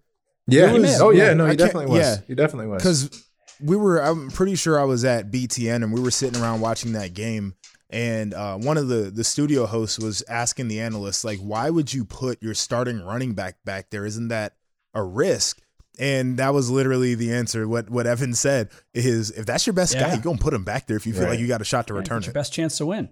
Yeah. 0.46 0.70
Was, 0.74 1.00
oh 1.00 1.12
yeah. 1.12 1.32
No, 1.32 1.46
he 1.46 1.56
definitely 1.56 1.86
was. 1.86 2.00
Yeah. 2.00 2.16
He 2.26 2.34
definitely 2.34 2.66
was. 2.66 2.82
Because 2.82 3.24
we 3.62 3.76
were. 3.76 4.02
I'm 4.02 4.30
pretty 4.30 4.56
sure 4.56 4.78
I 4.78 4.84
was 4.84 5.06
at 5.06 5.30
BTN 5.30 5.76
and 5.76 5.90
we 5.90 6.02
were 6.02 6.10
sitting 6.10 6.38
around 6.42 6.60
watching 6.60 6.92
that 6.92 7.14
game. 7.14 7.54
And 7.88 8.34
uh, 8.34 8.56
one 8.56 8.78
of 8.78 8.88
the 8.88 9.10
the 9.10 9.22
studio 9.22 9.66
hosts 9.66 9.98
was 9.98 10.22
asking 10.28 10.68
the 10.68 10.80
analysts 10.80 11.24
like, 11.24 11.38
"Why 11.38 11.70
would 11.70 11.94
you 11.94 12.04
put 12.04 12.42
your 12.42 12.54
starting 12.54 13.00
running 13.00 13.34
back 13.34 13.58
back 13.64 13.90
there? 13.90 14.04
Isn't 14.04 14.28
that 14.28 14.56
a 14.92 15.04
risk?" 15.04 15.60
And 15.98 16.36
that 16.38 16.52
was 16.52 16.68
literally 16.68 17.14
the 17.14 17.32
answer. 17.32 17.68
What 17.68 17.88
what 17.88 18.06
Evan 18.06 18.34
said 18.34 18.70
is, 18.92 19.30
if 19.30 19.46
that's 19.46 19.66
your 19.66 19.74
best 19.74 19.94
yeah. 19.94 20.02
guy, 20.02 20.14
you're 20.14 20.22
gonna 20.22 20.38
put 20.38 20.52
him 20.52 20.64
back 20.64 20.88
there 20.88 20.96
if 20.96 21.06
you 21.06 21.12
feel 21.12 21.22
right. 21.22 21.30
like 21.30 21.38
you 21.38 21.46
got 21.46 21.60
a 21.60 21.64
shot 21.64 21.86
to 21.86 21.94
right, 21.94 22.00
return 22.00 22.22
it. 22.22 22.26
Your 22.26 22.32
best 22.32 22.52
chance 22.52 22.76
to 22.78 22.86
win. 22.86 23.08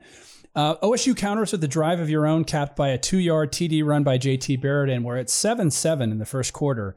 Uh, 0.56 0.76
OSU 0.76 1.16
counters 1.16 1.52
with 1.52 1.64
a 1.64 1.68
drive 1.68 1.98
of 1.98 2.08
your 2.08 2.26
own, 2.26 2.44
capped 2.44 2.76
by 2.76 2.88
a 2.88 2.98
two-yard 2.98 3.52
TD 3.52 3.84
run 3.84 4.04
by 4.04 4.18
JT 4.18 4.60
Barrett, 4.60 4.88
and 4.88 5.04
we're 5.04 5.16
at 5.16 5.28
seven-seven 5.28 6.12
in 6.12 6.18
the 6.18 6.26
first 6.26 6.52
quarter. 6.52 6.94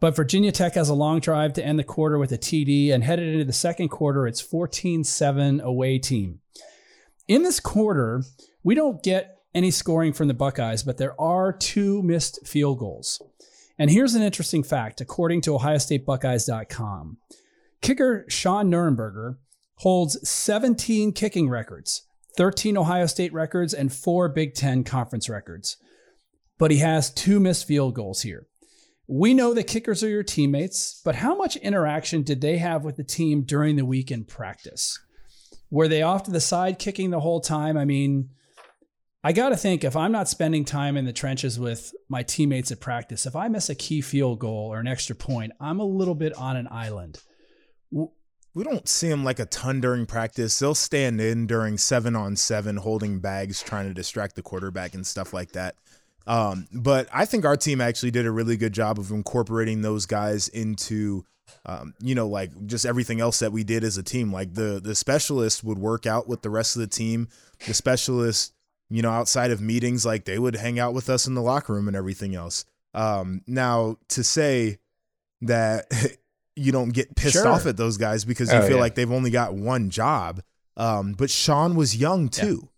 But 0.00 0.16
Virginia 0.16 0.50
Tech 0.50 0.74
has 0.74 0.88
a 0.88 0.94
long 0.94 1.20
drive 1.20 1.52
to 1.54 1.64
end 1.64 1.78
the 1.78 1.84
quarter 1.84 2.18
with 2.18 2.32
a 2.32 2.38
TD, 2.38 2.90
and 2.90 3.04
headed 3.04 3.28
into 3.28 3.44
the 3.44 3.52
second 3.52 3.88
quarter, 3.88 4.26
it's 4.26 4.40
14 4.40 5.04
7 5.04 5.60
away 5.60 5.98
team. 5.98 6.40
In 7.30 7.44
this 7.44 7.60
quarter, 7.60 8.24
we 8.64 8.74
don't 8.74 9.04
get 9.04 9.36
any 9.54 9.70
scoring 9.70 10.12
from 10.12 10.26
the 10.26 10.34
Buckeyes, 10.34 10.82
but 10.82 10.96
there 10.96 11.14
are 11.20 11.52
two 11.52 12.02
missed 12.02 12.44
field 12.44 12.80
goals. 12.80 13.22
And 13.78 13.88
here's 13.88 14.16
an 14.16 14.22
interesting 14.22 14.64
fact 14.64 15.00
according 15.00 15.42
to 15.42 15.52
OhioStateBuckeyes.com 15.52 17.18
kicker 17.82 18.24
Sean 18.28 18.68
Nuernberger 18.68 19.36
holds 19.76 20.28
17 20.28 21.12
kicking 21.12 21.48
records, 21.48 22.04
13 22.36 22.76
Ohio 22.76 23.06
State 23.06 23.32
records, 23.32 23.74
and 23.74 23.92
four 23.92 24.28
Big 24.28 24.54
Ten 24.54 24.82
conference 24.82 25.28
records. 25.28 25.76
But 26.58 26.72
he 26.72 26.78
has 26.78 27.14
two 27.14 27.38
missed 27.38 27.64
field 27.64 27.94
goals 27.94 28.22
here. 28.22 28.48
We 29.06 29.34
know 29.34 29.54
that 29.54 29.68
kickers 29.68 30.02
are 30.02 30.08
your 30.08 30.24
teammates, 30.24 31.00
but 31.04 31.14
how 31.14 31.36
much 31.36 31.54
interaction 31.54 32.24
did 32.24 32.40
they 32.40 32.58
have 32.58 32.82
with 32.82 32.96
the 32.96 33.04
team 33.04 33.42
during 33.42 33.76
the 33.76 33.84
week 33.84 34.10
in 34.10 34.24
practice? 34.24 34.98
Were 35.70 35.88
they 35.88 36.02
off 36.02 36.24
to 36.24 36.30
the 36.30 36.40
side 36.40 36.78
kicking 36.78 37.10
the 37.10 37.20
whole 37.20 37.40
time? 37.40 37.76
I 37.76 37.84
mean, 37.84 38.30
I 39.22 39.32
got 39.32 39.50
to 39.50 39.56
think 39.56 39.84
if 39.84 39.96
I'm 39.96 40.12
not 40.12 40.28
spending 40.28 40.64
time 40.64 40.96
in 40.96 41.04
the 41.04 41.12
trenches 41.12 41.60
with 41.60 41.92
my 42.08 42.22
teammates 42.22 42.72
at 42.72 42.80
practice, 42.80 43.26
if 43.26 43.36
I 43.36 43.48
miss 43.48 43.68
a 43.68 43.74
key 43.74 44.00
field 44.00 44.38
goal 44.38 44.72
or 44.72 44.80
an 44.80 44.88
extra 44.88 45.14
point, 45.14 45.52
I'm 45.60 45.78
a 45.78 45.84
little 45.84 46.14
bit 46.14 46.34
on 46.34 46.56
an 46.56 46.68
island. 46.70 47.20
We 47.92 48.64
don't 48.64 48.88
see 48.88 49.08
them 49.08 49.22
like 49.22 49.38
a 49.38 49.46
ton 49.46 49.80
during 49.80 50.06
practice. 50.06 50.58
They'll 50.58 50.74
stand 50.74 51.20
in 51.20 51.46
during 51.46 51.78
seven 51.78 52.16
on 52.16 52.34
seven, 52.34 52.78
holding 52.78 53.20
bags, 53.20 53.62
trying 53.62 53.86
to 53.86 53.94
distract 53.94 54.36
the 54.36 54.42
quarterback 54.42 54.94
and 54.94 55.06
stuff 55.06 55.32
like 55.32 55.52
that. 55.52 55.76
Um, 56.26 56.68
but 56.72 57.08
I 57.12 57.24
think 57.24 57.44
our 57.44 57.56
team 57.56 57.80
actually 57.80 58.10
did 58.10 58.26
a 58.26 58.30
really 58.30 58.56
good 58.56 58.72
job 58.72 58.98
of 58.98 59.10
incorporating 59.10 59.82
those 59.82 60.06
guys 60.06 60.48
into, 60.48 61.24
um, 61.66 61.94
you 62.00 62.14
know, 62.14 62.28
like 62.28 62.50
just 62.66 62.86
everything 62.86 63.20
else 63.20 63.38
that 63.40 63.52
we 63.52 63.64
did 63.64 63.84
as 63.84 63.96
a 63.98 64.02
team. 64.02 64.32
Like 64.32 64.54
the 64.54 64.80
the 64.82 64.94
specialists 64.94 65.64
would 65.64 65.78
work 65.78 66.06
out 66.06 66.28
with 66.28 66.42
the 66.42 66.50
rest 66.50 66.76
of 66.76 66.80
the 66.80 66.86
team. 66.86 67.28
The 67.66 67.74
specialists, 67.74 68.52
you 68.90 69.02
know, 69.02 69.10
outside 69.10 69.50
of 69.50 69.60
meetings, 69.60 70.04
like 70.06 70.24
they 70.24 70.38
would 70.38 70.56
hang 70.56 70.78
out 70.78 70.94
with 70.94 71.08
us 71.08 71.26
in 71.26 71.34
the 71.34 71.42
locker 71.42 71.72
room 71.72 71.88
and 71.88 71.96
everything 71.96 72.34
else. 72.34 72.64
Um, 72.92 73.42
now 73.46 73.96
to 74.08 74.24
say 74.24 74.78
that 75.42 75.86
you 76.56 76.72
don't 76.72 76.90
get 76.90 77.16
pissed 77.16 77.34
sure. 77.34 77.48
off 77.48 77.66
at 77.66 77.76
those 77.76 77.96
guys 77.96 78.24
because 78.24 78.52
you 78.52 78.58
oh, 78.58 78.62
feel 78.62 78.76
yeah. 78.76 78.82
like 78.82 78.94
they've 78.94 79.10
only 79.10 79.30
got 79.30 79.54
one 79.54 79.90
job. 79.90 80.42
Um, 80.76 81.12
but 81.12 81.30
Sean 81.30 81.74
was 81.74 81.96
young 81.96 82.28
too. 82.28 82.60
Yeah 82.62 82.68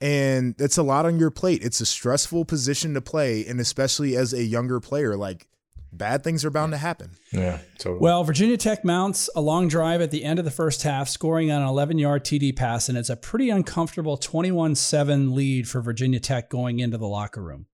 and 0.00 0.54
it's 0.58 0.76
a 0.76 0.82
lot 0.82 1.06
on 1.06 1.18
your 1.18 1.30
plate. 1.30 1.62
It's 1.64 1.80
a 1.80 1.86
stressful 1.86 2.44
position 2.44 2.94
to 2.94 3.00
play, 3.00 3.44
and 3.46 3.60
especially 3.60 4.16
as 4.16 4.32
a 4.32 4.42
younger 4.42 4.80
player, 4.80 5.16
like 5.16 5.48
bad 5.92 6.22
things 6.22 6.44
are 6.44 6.50
bound 6.50 6.72
to 6.72 6.78
happen. 6.78 7.12
Yeah, 7.32 7.58
totally. 7.78 8.00
Well, 8.00 8.24
Virginia 8.24 8.56
Tech 8.56 8.84
mounts 8.84 9.28
a 9.34 9.40
long 9.40 9.68
drive 9.68 10.00
at 10.00 10.10
the 10.10 10.24
end 10.24 10.38
of 10.38 10.44
the 10.44 10.50
first 10.50 10.82
half, 10.82 11.08
scoring 11.08 11.50
on 11.50 11.62
an 11.62 11.68
11 11.68 11.98
yard 11.98 12.24
TD 12.24 12.56
pass, 12.56 12.88
and 12.88 12.96
it's 12.96 13.10
a 13.10 13.16
pretty 13.16 13.50
uncomfortable 13.50 14.16
21 14.16 14.74
7 14.74 15.34
lead 15.34 15.68
for 15.68 15.80
Virginia 15.80 16.20
Tech 16.20 16.48
going 16.48 16.78
into 16.78 16.98
the 16.98 17.08
locker 17.08 17.42
room. 17.42 17.66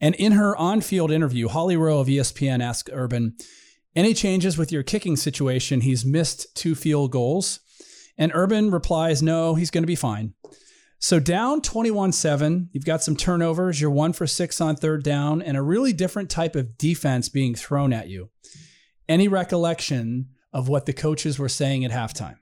And 0.00 0.14
in 0.14 0.32
her 0.32 0.56
on 0.56 0.80
field 0.80 1.10
interview, 1.10 1.48
Holly 1.48 1.76
Rowe 1.76 2.00
of 2.00 2.06
ESPN 2.06 2.62
asked 2.62 2.90
Urban, 2.92 3.36
Any 3.96 4.14
changes 4.14 4.56
with 4.56 4.70
your 4.70 4.82
kicking 4.82 5.16
situation? 5.16 5.80
He's 5.80 6.04
missed 6.04 6.54
two 6.54 6.74
field 6.74 7.10
goals. 7.10 7.60
And 8.16 8.32
Urban 8.34 8.70
replies, 8.70 9.22
No, 9.22 9.54
he's 9.54 9.70
going 9.70 9.82
to 9.82 9.88
be 9.88 9.96
fine. 9.96 10.34
So 11.00 11.20
down 11.20 11.60
21 11.62 12.12
7, 12.12 12.70
you've 12.72 12.84
got 12.84 13.02
some 13.02 13.14
turnovers. 13.16 13.80
You're 13.80 13.90
one 13.90 14.12
for 14.12 14.26
six 14.26 14.60
on 14.60 14.74
third 14.76 15.04
down, 15.04 15.40
and 15.42 15.56
a 15.56 15.62
really 15.62 15.92
different 15.92 16.28
type 16.28 16.56
of 16.56 16.76
defense 16.76 17.28
being 17.28 17.54
thrown 17.54 17.92
at 17.92 18.08
you. 18.08 18.30
Any 19.08 19.28
recollection 19.28 20.30
of 20.52 20.68
what 20.68 20.86
the 20.86 20.92
coaches 20.92 21.38
were 21.38 21.48
saying 21.48 21.84
at 21.84 21.90
halftime? 21.92 22.36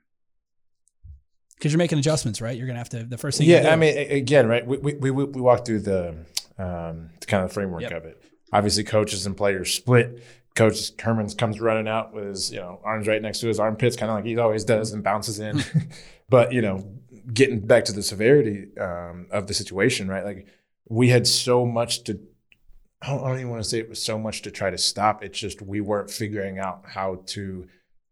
Because 1.55 1.71
you're 1.71 1.77
making 1.77 1.99
adjustments, 1.99 2.41
right? 2.41 2.55
You're 2.57 2.67
going 2.67 2.75
to 2.75 2.79
have 2.79 2.89
to, 2.89 3.03
the 3.03 3.17
first 3.17 3.37
thing 3.37 3.47
Yeah, 3.47 3.63
do- 3.63 3.69
I 3.69 3.75
mean, 3.75 3.97
again, 3.97 4.47
right? 4.47 4.65
We 4.65 4.77
we 4.77 4.93
we, 4.95 5.11
we 5.11 5.41
walked 5.41 5.65
through 5.67 5.81
the 5.81 6.09
um, 6.57 7.11
the 7.19 7.25
kind 7.27 7.43
of 7.43 7.51
framework 7.53 7.81
Yep. 7.83 7.91
of 7.91 8.05
it. 8.05 8.23
Obviously, 8.53 8.83
coaches 8.83 9.25
and 9.25 9.35
players 9.37 9.73
split. 9.73 10.23
Coach 10.55 10.91
Herman's 10.99 11.35
comes 11.35 11.61
running 11.61 11.87
out 11.87 12.13
with 12.13 12.25
his 12.25 12.51
you 12.51 12.57
know 12.59 12.79
arms 12.83 13.07
right 13.07 13.21
next 13.21 13.39
to 13.41 13.47
his 13.47 13.59
armpits, 13.59 13.95
kind 13.95 14.09
of 14.09 14.15
like 14.17 14.25
he 14.25 14.35
always 14.37 14.63
does, 14.63 14.91
and 14.93 15.03
bounces 15.03 15.39
in. 15.39 15.63
but 16.29 16.51
you 16.53 16.61
know, 16.61 16.83
getting 17.33 17.59
back 17.59 17.85
to 17.85 17.93
the 17.93 18.03
severity 18.03 18.67
um, 18.79 19.27
of 19.31 19.47
the 19.47 19.53
situation, 19.53 20.07
right? 20.07 20.25
Like 20.25 20.47
we 20.89 21.09
had 21.09 21.27
so 21.27 21.65
much 21.65 22.03
to. 22.03 22.19
I 23.01 23.09
don't, 23.09 23.23
I 23.23 23.27
don't 23.27 23.37
even 23.37 23.49
want 23.49 23.63
to 23.63 23.69
say 23.69 23.77
it 23.79 23.89
was 23.89 24.01
so 24.01 24.17
much 24.17 24.41
to 24.41 24.51
try 24.51 24.71
to 24.71 24.77
stop. 24.77 25.23
It's 25.23 25.37
just 25.37 25.61
we 25.61 25.81
weren't 25.81 26.09
figuring 26.09 26.57
out 26.57 26.83
how 26.87 27.21
to 27.27 27.67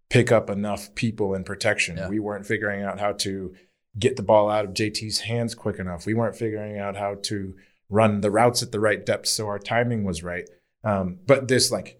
pick 0.10 0.32
up 0.32 0.50
enough 0.50 0.94
people 0.94 1.34
in 1.34 1.44
protection. 1.44 1.98
Yeah. 1.98 2.08
We 2.08 2.20
weren't 2.20 2.46
figuring 2.46 2.84
out 2.84 3.00
how 3.00 3.14
to 3.14 3.56
get 3.98 4.16
the 4.16 4.24
ball 4.24 4.50
out 4.50 4.66
of 4.66 4.72
JT's 4.74 5.22
hands 5.22 5.56
quick 5.56 5.80
enough. 5.80 6.06
We 6.06 6.14
weren't 6.14 6.36
figuring 6.36 6.78
out 6.78 6.96
how 6.96 7.16
to 7.24 7.56
run 7.90 8.22
the 8.22 8.32
routes 8.32 8.62
at 8.62 8.72
the 8.72 8.80
right 8.80 9.06
depth 9.06 9.28
so 9.28 9.48
our 9.48 9.60
timing 9.60 10.04
was 10.04 10.24
right. 10.24 10.48
Um, 10.84 11.20
but 11.26 11.48
this 11.48 11.72
like 11.72 12.00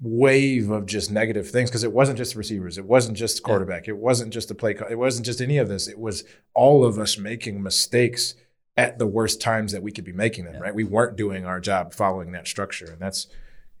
wave 0.00 0.70
of 0.70 0.86
just 0.86 1.10
negative 1.10 1.50
things 1.50 1.70
because 1.70 1.84
it 1.84 1.92
wasn't 1.92 2.18
just 2.18 2.36
receivers, 2.36 2.78
it 2.78 2.84
wasn't 2.84 3.16
just 3.16 3.42
quarterback, 3.42 3.88
it 3.88 3.96
wasn't 3.96 4.32
just 4.32 4.48
the 4.48 4.54
play, 4.54 4.74
call, 4.74 4.88
it 4.88 4.98
wasn't 4.98 5.26
just 5.26 5.40
any 5.40 5.58
of 5.58 5.68
this. 5.68 5.88
It 5.88 5.98
was 5.98 6.24
all 6.54 6.84
of 6.84 6.98
us 6.98 7.18
making 7.18 7.62
mistakes 7.62 8.34
at 8.76 8.98
the 8.98 9.06
worst 9.06 9.40
times 9.40 9.72
that 9.72 9.82
we 9.82 9.90
could 9.90 10.04
be 10.04 10.12
making 10.12 10.44
them. 10.44 10.60
Right? 10.60 10.74
We 10.74 10.84
weren't 10.84 11.16
doing 11.16 11.44
our 11.44 11.60
job 11.60 11.92
following 11.92 12.32
that 12.32 12.46
structure, 12.46 12.86
and 12.86 13.00
that's 13.00 13.26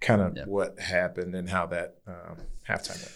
kind 0.00 0.20
of 0.20 0.46
what 0.46 0.78
happened 0.78 1.34
and 1.34 1.48
how 1.48 1.66
that 1.66 1.96
um, 2.06 2.36
halftime 2.68 3.02
went. 3.02 3.14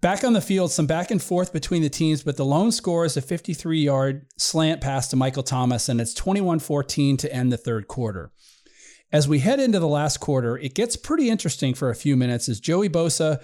Back 0.00 0.24
on 0.24 0.32
the 0.32 0.40
field, 0.40 0.72
some 0.72 0.86
back 0.86 1.10
and 1.10 1.22
forth 1.22 1.52
between 1.52 1.82
the 1.82 1.90
teams, 1.90 2.22
but 2.22 2.38
the 2.38 2.44
lone 2.44 2.72
score 2.72 3.04
is 3.04 3.18
a 3.18 3.22
53 3.22 3.80
yard 3.80 4.26
slant 4.38 4.80
pass 4.80 5.08
to 5.08 5.16
Michael 5.16 5.42
Thomas, 5.42 5.88
and 5.90 6.00
it's 6.00 6.14
21 6.14 6.58
14 6.58 7.16
to 7.18 7.32
end 7.32 7.52
the 7.52 7.58
third 7.58 7.86
quarter. 7.86 8.32
As 9.12 9.26
we 9.26 9.40
head 9.40 9.58
into 9.58 9.80
the 9.80 9.88
last 9.88 10.20
quarter, 10.20 10.56
it 10.56 10.74
gets 10.74 10.96
pretty 10.96 11.28
interesting 11.28 11.74
for 11.74 11.90
a 11.90 11.96
few 11.96 12.16
minutes 12.16 12.48
as 12.48 12.60
Joey 12.60 12.88
Bosa 12.88 13.42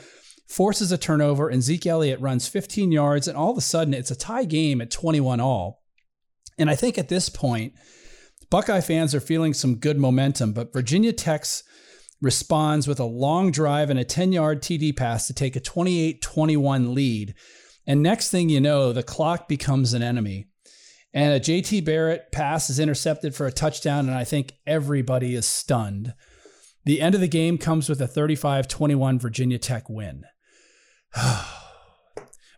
forces 0.48 0.92
a 0.92 0.98
turnover 0.98 1.48
and 1.48 1.62
Zeke 1.62 1.86
Elliott 1.86 2.20
runs 2.20 2.46
15 2.46 2.92
yards, 2.92 3.26
and 3.26 3.36
all 3.36 3.50
of 3.50 3.58
a 3.58 3.62
sudden 3.62 3.92
it's 3.92 4.10
a 4.10 4.16
tie 4.16 4.44
game 4.44 4.80
at 4.80 4.92
21 4.92 5.40
all. 5.40 5.82
And 6.56 6.70
I 6.70 6.76
think 6.76 6.98
at 6.98 7.08
this 7.08 7.28
point, 7.28 7.74
Buckeye 8.48 8.80
fans 8.80 9.14
are 9.14 9.20
feeling 9.20 9.54
some 9.54 9.76
good 9.76 9.98
momentum, 9.98 10.52
but 10.52 10.72
Virginia 10.72 11.12
Tech's 11.12 11.64
responds 12.22 12.86
with 12.86 13.00
a 13.00 13.04
long 13.04 13.50
drive 13.50 13.90
and 13.90 13.98
a 13.98 14.04
10 14.04 14.32
yard 14.32 14.62
TD 14.62 14.96
pass 14.96 15.26
to 15.26 15.34
take 15.34 15.56
a 15.56 15.60
28 15.60 16.22
21 16.22 16.94
lead. 16.94 17.34
And 17.86 18.02
next 18.02 18.30
thing 18.30 18.48
you 18.48 18.60
know, 18.60 18.92
the 18.92 19.02
clock 19.02 19.48
becomes 19.48 19.94
an 19.94 20.02
enemy. 20.02 20.46
And 21.16 21.32
a 21.32 21.40
JT 21.40 21.82
Barrett 21.86 22.30
pass 22.30 22.68
is 22.68 22.78
intercepted 22.78 23.34
for 23.34 23.46
a 23.46 23.50
touchdown, 23.52 24.06
and 24.06 24.14
I 24.14 24.24
think 24.24 24.52
everybody 24.66 25.34
is 25.34 25.46
stunned. 25.46 26.12
The 26.84 27.00
end 27.00 27.14
of 27.14 27.22
the 27.22 27.26
game 27.26 27.56
comes 27.56 27.88
with 27.88 28.02
a 28.02 28.06
35 28.06 28.68
21 28.68 29.18
Virginia 29.18 29.58
Tech 29.58 29.88
win. 29.88 30.24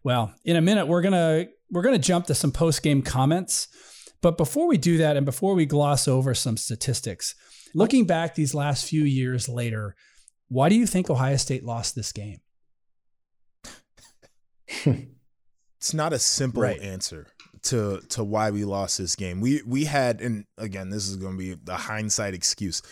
well, 0.03 0.35
in 0.45 0.57
a 0.57 0.61
minute, 0.61 0.87
we're 0.89 1.03
going 1.03 1.13
to 1.13 1.49
we're 1.71 1.83
going 1.83 1.95
to 1.95 2.05
jump 2.05 2.27
to 2.27 2.35
some 2.35 2.51
post 2.51 2.83
game 2.83 3.01
comments. 3.01 3.69
But 4.23 4.37
before 4.37 4.67
we 4.67 4.77
do 4.77 4.99
that, 4.99 5.17
and 5.17 5.25
before 5.25 5.55
we 5.55 5.65
gloss 5.65 6.09
over 6.09 6.35
some 6.35 6.57
statistics, 6.57 7.37
looking 7.77 8.07
back 8.07 8.35
these 8.35 8.55
last 8.55 8.89
few 8.89 9.05
years 9.05 9.49
later, 9.49 9.95
why 10.49 10.69
do 10.69 10.75
you 10.75 10.89
think 10.89 11.09
Ohio 11.09 11.37
State 11.37 11.63
lost 11.63 11.95
this 11.95 12.11
game? 12.11 12.41
it's 15.79 15.95
not 15.95 16.13
a 16.13 16.19
simple 16.19 16.63
Right. 16.63 16.81
answer 16.81 17.29
to 17.65 18.01
to 18.09 18.25
why 18.25 18.51
we 18.51 18.65
lost 18.65 18.99
this 18.99 19.17
game. 19.17 19.41
We 19.41 19.63
we 19.67 19.85
had 19.85 20.21
and 20.21 20.45
again, 20.57 20.91
this 20.91 21.09
is 21.09 21.17
going 21.17 21.33
to 21.35 21.39
be 21.39 21.55
the 21.55 21.77
hindsight 21.77 22.35
excuse. 22.35 22.83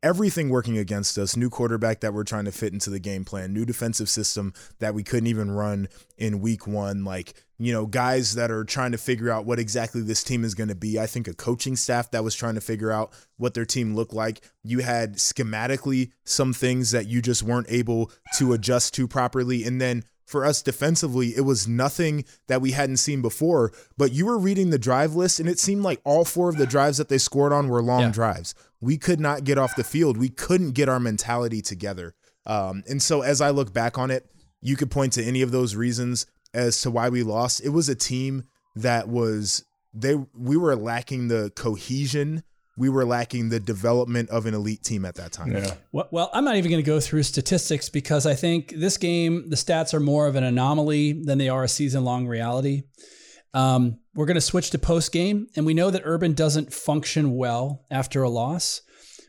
Everything 0.00 0.48
working 0.48 0.78
against 0.78 1.18
us, 1.18 1.36
new 1.36 1.50
quarterback 1.50 2.00
that 2.00 2.14
we're 2.14 2.22
trying 2.22 2.44
to 2.44 2.52
fit 2.52 2.72
into 2.72 2.88
the 2.88 3.00
game 3.00 3.24
plan, 3.24 3.52
new 3.52 3.64
defensive 3.64 4.08
system 4.08 4.52
that 4.78 4.94
we 4.94 5.02
couldn't 5.02 5.26
even 5.26 5.50
run 5.50 5.88
in 6.16 6.40
week 6.40 6.68
1, 6.68 7.04
like, 7.04 7.34
you 7.58 7.72
know, 7.72 7.84
guys 7.84 8.36
that 8.36 8.48
are 8.48 8.62
trying 8.62 8.92
to 8.92 8.98
figure 8.98 9.28
out 9.28 9.44
what 9.44 9.58
exactly 9.58 10.00
this 10.00 10.22
team 10.22 10.44
is 10.44 10.54
going 10.54 10.68
to 10.68 10.76
be. 10.76 11.00
I 11.00 11.06
think 11.06 11.26
a 11.26 11.34
coaching 11.34 11.74
staff 11.74 12.12
that 12.12 12.22
was 12.22 12.36
trying 12.36 12.54
to 12.54 12.60
figure 12.60 12.92
out 12.92 13.12
what 13.38 13.54
their 13.54 13.64
team 13.64 13.96
looked 13.96 14.12
like. 14.12 14.40
You 14.62 14.78
had 14.78 15.16
schematically 15.16 16.12
some 16.24 16.52
things 16.52 16.92
that 16.92 17.08
you 17.08 17.20
just 17.20 17.42
weren't 17.42 17.66
able 17.68 18.12
to 18.36 18.52
adjust 18.52 18.94
to 18.94 19.08
properly 19.08 19.64
and 19.64 19.80
then 19.80 20.04
for 20.28 20.44
us 20.44 20.60
defensively, 20.62 21.28
it 21.34 21.40
was 21.40 21.66
nothing 21.66 22.24
that 22.48 22.60
we 22.60 22.72
hadn't 22.72 22.98
seen 22.98 23.22
before. 23.22 23.72
But 23.96 24.12
you 24.12 24.26
were 24.26 24.38
reading 24.38 24.68
the 24.70 24.78
drive 24.78 25.14
list, 25.14 25.40
and 25.40 25.48
it 25.48 25.58
seemed 25.58 25.82
like 25.82 26.00
all 26.04 26.24
four 26.26 26.50
of 26.50 26.56
the 26.58 26.66
drives 26.66 26.98
that 26.98 27.08
they 27.08 27.16
scored 27.18 27.52
on 27.52 27.68
were 27.68 27.82
long 27.82 28.02
Yeah. 28.02 28.10
drives. 28.10 28.54
We 28.80 28.98
could 28.98 29.20
not 29.20 29.44
get 29.44 29.56
off 29.56 29.74
the 29.74 29.82
field. 29.84 30.18
We 30.18 30.28
couldn't 30.28 30.72
get 30.72 30.88
our 30.88 31.00
mentality 31.00 31.62
together. 31.62 32.14
Um, 32.46 32.84
and 32.88 33.02
so, 33.02 33.22
as 33.22 33.40
I 33.40 33.50
look 33.50 33.72
back 33.72 33.96
on 33.98 34.10
it, 34.10 34.26
you 34.60 34.76
could 34.76 34.90
point 34.90 35.14
to 35.14 35.24
any 35.24 35.40
of 35.42 35.50
those 35.50 35.74
reasons 35.74 36.26
as 36.52 36.80
to 36.82 36.90
why 36.90 37.08
we 37.08 37.22
lost. 37.22 37.60
It 37.64 37.70
was 37.70 37.88
a 37.88 37.94
team 37.94 38.44
that 38.76 39.08
was 39.08 39.64
they 39.94 40.14
we 40.36 40.56
were 40.58 40.76
lacking 40.76 41.28
the 41.28 41.50
cohesion. 41.56 42.42
We 42.78 42.88
were 42.88 43.04
lacking 43.04 43.48
the 43.48 43.60
development 43.60 44.30
of 44.30 44.46
an 44.46 44.54
elite 44.54 44.82
team 44.84 45.04
at 45.04 45.16
that 45.16 45.32
time. 45.32 45.52
Well, 45.92 46.08
well, 46.10 46.30
I'm 46.32 46.44
not 46.44 46.56
even 46.56 46.70
going 46.70 46.82
to 46.82 46.86
go 46.86 47.00
through 47.00 47.24
statistics 47.24 47.88
because 47.88 48.24
I 48.24 48.34
think 48.34 48.72
this 48.76 48.96
game, 48.96 49.50
the 49.50 49.56
stats 49.56 49.92
are 49.92 50.00
more 50.00 50.26
of 50.26 50.36
an 50.36 50.44
anomaly 50.44 51.24
than 51.24 51.38
they 51.38 51.48
are 51.48 51.64
a 51.64 51.68
season 51.68 52.04
long 52.04 52.26
reality. 52.26 52.82
Um, 53.54 53.98
we're 54.14 54.26
going 54.26 54.36
to 54.36 54.40
switch 54.40 54.70
to 54.70 54.78
post 54.78 55.12
game, 55.12 55.48
and 55.56 55.66
we 55.66 55.74
know 55.74 55.90
that 55.90 56.02
Urban 56.04 56.34
doesn't 56.34 56.72
function 56.72 57.34
well 57.34 57.84
after 57.90 58.22
a 58.22 58.28
loss. 58.28 58.82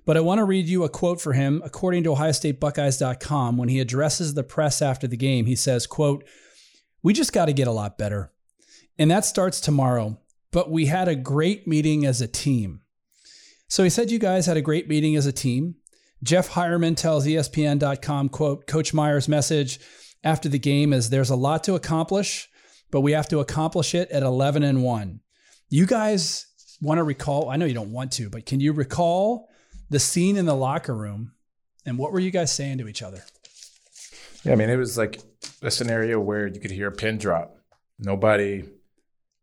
But 0.05 0.17
I 0.17 0.21
want 0.21 0.39
to 0.39 0.45
read 0.45 0.67
you 0.67 0.83
a 0.83 0.89
quote 0.89 1.21
for 1.21 1.33
him. 1.33 1.61
According 1.63 2.03
to 2.03 2.11
OhioStateBuckeyes.com, 2.11 3.57
when 3.57 3.69
he 3.69 3.79
addresses 3.79 4.33
the 4.33 4.43
press 4.43 4.81
after 4.81 5.07
the 5.07 5.17
game, 5.17 5.45
he 5.45 5.55
says, 5.55 5.85
quote, 5.85 6.23
we 7.03 7.13
just 7.13 7.33
got 7.33 7.45
to 7.45 7.53
get 7.53 7.67
a 7.67 7.71
lot 7.71 7.97
better. 7.97 8.31
And 8.97 9.11
that 9.11 9.25
starts 9.25 9.61
tomorrow. 9.61 10.19
But 10.51 10.71
we 10.71 10.87
had 10.87 11.07
a 11.07 11.15
great 11.15 11.67
meeting 11.67 12.05
as 12.05 12.21
a 12.21 12.27
team. 12.27 12.81
So 13.69 13.83
he 13.83 13.89
said 13.89 14.09
you 14.09 14.17
guys 14.17 14.47
had 14.47 14.57
a 14.57 14.61
great 14.61 14.89
meeting 14.89 15.15
as 15.15 15.27
a 15.27 15.31
team. 15.31 15.75
Jeff 16.23 16.49
Heuerman 16.49 16.97
tells 16.97 17.25
ESPN.com, 17.25 18.29
quote, 18.29 18.67
Coach 18.67 18.93
Meyer's 18.93 19.29
message 19.29 19.79
after 20.23 20.49
the 20.49 20.59
game 20.59 20.91
is 20.91 21.09
there's 21.09 21.29
a 21.29 21.35
lot 21.35 21.63
to 21.65 21.75
accomplish, 21.75 22.49
but 22.91 23.01
we 23.01 23.11
have 23.13 23.29
to 23.29 23.39
accomplish 23.39 23.93
it 23.93 24.09
at 24.09 24.23
11 24.23 24.63
and 24.63 24.83
1. 24.83 25.21
You 25.69 25.85
guys 25.85 26.47
want 26.81 26.97
to 26.97 27.03
recall, 27.03 27.49
I 27.49 27.57
know 27.57 27.65
you 27.65 27.75
don't 27.75 27.93
want 27.93 28.11
to, 28.13 28.29
but 28.29 28.47
can 28.47 28.59
you 28.59 28.73
recall 28.73 29.47
the 29.89 29.99
scene 29.99 30.35
in 30.35 30.45
the 30.45 30.55
locker 30.55 30.95
room 30.95 31.33
and 31.85 31.97
what 31.97 32.11
were 32.11 32.19
you 32.19 32.31
guys 32.31 32.51
saying 32.51 32.79
to 32.79 32.87
each 32.87 33.03
other? 33.03 33.23
Yeah, 34.43 34.53
I 34.53 34.55
mean, 34.55 34.69
it 34.69 34.77
was 34.77 34.97
like 34.97 35.19
a 35.61 35.69
scenario 35.69 36.19
where 36.19 36.47
you 36.47 36.59
could 36.59 36.71
hear 36.71 36.87
a 36.87 36.91
pin 36.91 37.19
drop. 37.19 37.55
Nobody 37.99 38.63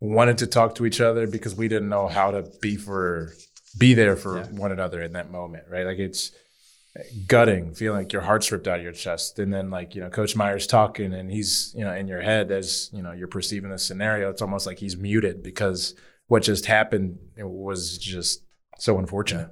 wanted 0.01 0.39
to 0.39 0.47
talk 0.47 0.75
to 0.75 0.85
each 0.85 1.01
other 1.01 1.27
because 1.27 1.55
we 1.55 1.69
didn't 1.69 1.89
know 1.89 2.09
how 2.09 2.33
to 2.33 2.51
be 2.61 2.77
for 2.77 3.33
be 3.79 3.95
there 3.95 4.17
for 4.17 4.43
one 4.45 4.73
another 4.73 5.03
in 5.03 5.13
that 5.13 5.31
moment, 5.31 5.65
right? 5.71 5.87
Like 5.87 5.99
it's 5.99 6.33
gutting, 7.27 7.75
feeling 7.75 7.99
like 7.99 8.13
your 8.13 8.23
heart's 8.23 8.51
ripped 8.51 8.69
out 8.69 8.79
of 8.79 8.85
your 8.85 8.93
chest, 8.93 9.39
and 9.39 9.53
then 9.53 9.71
like 9.71 9.95
you 9.95 10.01
know, 10.01 10.11
Coach 10.11 10.37
Meyer's 10.37 10.67
talking, 10.67 11.13
and 11.13 11.31
he's 11.31 11.73
you 11.77 11.85
know 11.85 11.93
in 11.93 12.09
your 12.09 12.23
head 12.23 12.51
as 12.51 12.91
you 12.93 13.03
know 13.03 13.13
you're 13.13 13.29
perceiving 13.29 13.71
the 13.71 13.79
scenario. 13.79 14.31
It's 14.31 14.43
almost 14.43 14.67
like 14.67 14.79
he's 14.79 14.97
muted 14.97 15.43
because 15.43 15.95
what 16.29 16.43
just 16.43 16.67
happened 16.67 17.19
was 17.39 17.99
just 17.99 18.43
so 18.79 18.99
unfortunate. 18.99 19.51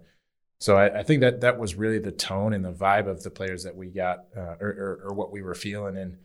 So 0.59 0.77
I, 0.77 1.01
I 1.01 1.03
think 1.03 1.20
that 1.20 1.43
that 1.43 1.59
was 1.59 1.75
really 1.75 1.99
the 1.99 2.12
tone 2.12 2.55
and 2.55 2.64
the 2.64 2.72
vibe 2.72 3.07
of 3.07 3.22
the 3.22 3.31
players 3.31 3.64
that 3.64 3.77
we 3.77 3.89
got, 3.89 4.20
uh, 4.37 4.55
or, 4.61 4.68
or, 4.68 5.01
or 5.05 5.14
what 5.14 5.31
we 5.31 5.43
were 5.43 5.55
feeling. 5.55 5.97
And 5.97 6.16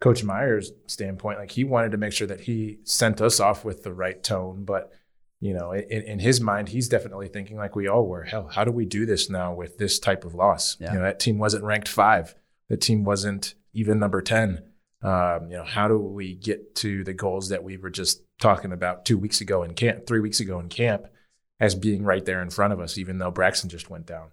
Coach 0.00 0.24
Meyer's 0.24 0.72
standpoint, 0.86 1.38
like 1.38 1.50
he 1.50 1.64
wanted 1.64 1.92
to 1.92 1.98
make 1.98 2.12
sure 2.12 2.26
that 2.26 2.40
he 2.40 2.78
sent 2.84 3.20
us 3.20 3.38
off 3.38 3.64
with 3.64 3.82
the 3.82 3.92
right 3.92 4.22
tone. 4.22 4.64
But 4.64 4.92
you 5.42 5.52
know, 5.52 5.72
in, 5.72 6.02
in 6.02 6.18
his 6.18 6.40
mind, 6.40 6.68
he's 6.68 6.88
definitely 6.88 7.28
thinking 7.28 7.56
like 7.56 7.76
we 7.76 7.88
all 7.88 8.06
were. 8.06 8.22
Hell, 8.22 8.48
how 8.48 8.64
do 8.64 8.70
we 8.70 8.86
do 8.86 9.04
this 9.04 9.28
now 9.28 9.52
with 9.52 9.76
this 9.76 9.98
type 9.98 10.24
of 10.24 10.34
loss? 10.34 10.76
Yeah. 10.80 10.92
You 10.92 10.98
know, 10.98 11.04
that 11.04 11.20
team 11.20 11.38
wasn't 11.38 11.64
ranked 11.64 11.88
five. 11.88 12.34
That 12.68 12.80
team 12.80 13.04
wasn't 13.04 13.54
even 13.74 13.98
number 13.98 14.22
ten. 14.22 14.62
Um, 15.02 15.50
you 15.50 15.56
know, 15.56 15.64
how 15.64 15.88
do 15.88 15.98
we 15.98 16.34
get 16.34 16.76
to 16.76 17.04
the 17.04 17.12
goals 17.12 17.50
that 17.50 17.64
we 17.64 17.76
were 17.76 17.90
just 17.90 18.22
talking 18.40 18.72
about 18.72 19.04
two 19.04 19.18
weeks 19.18 19.40
ago 19.40 19.62
in 19.62 19.74
camp, 19.74 20.06
three 20.06 20.20
weeks 20.20 20.40
ago 20.40 20.58
in 20.60 20.68
camp? 20.68 21.08
as 21.62 21.76
being 21.76 22.02
right 22.02 22.24
there 22.24 22.42
in 22.42 22.50
front 22.50 22.72
of 22.72 22.80
us, 22.80 22.98
even 22.98 23.18
though 23.18 23.30
Braxton 23.30 23.70
just 23.70 23.88
went 23.88 24.04
down. 24.04 24.32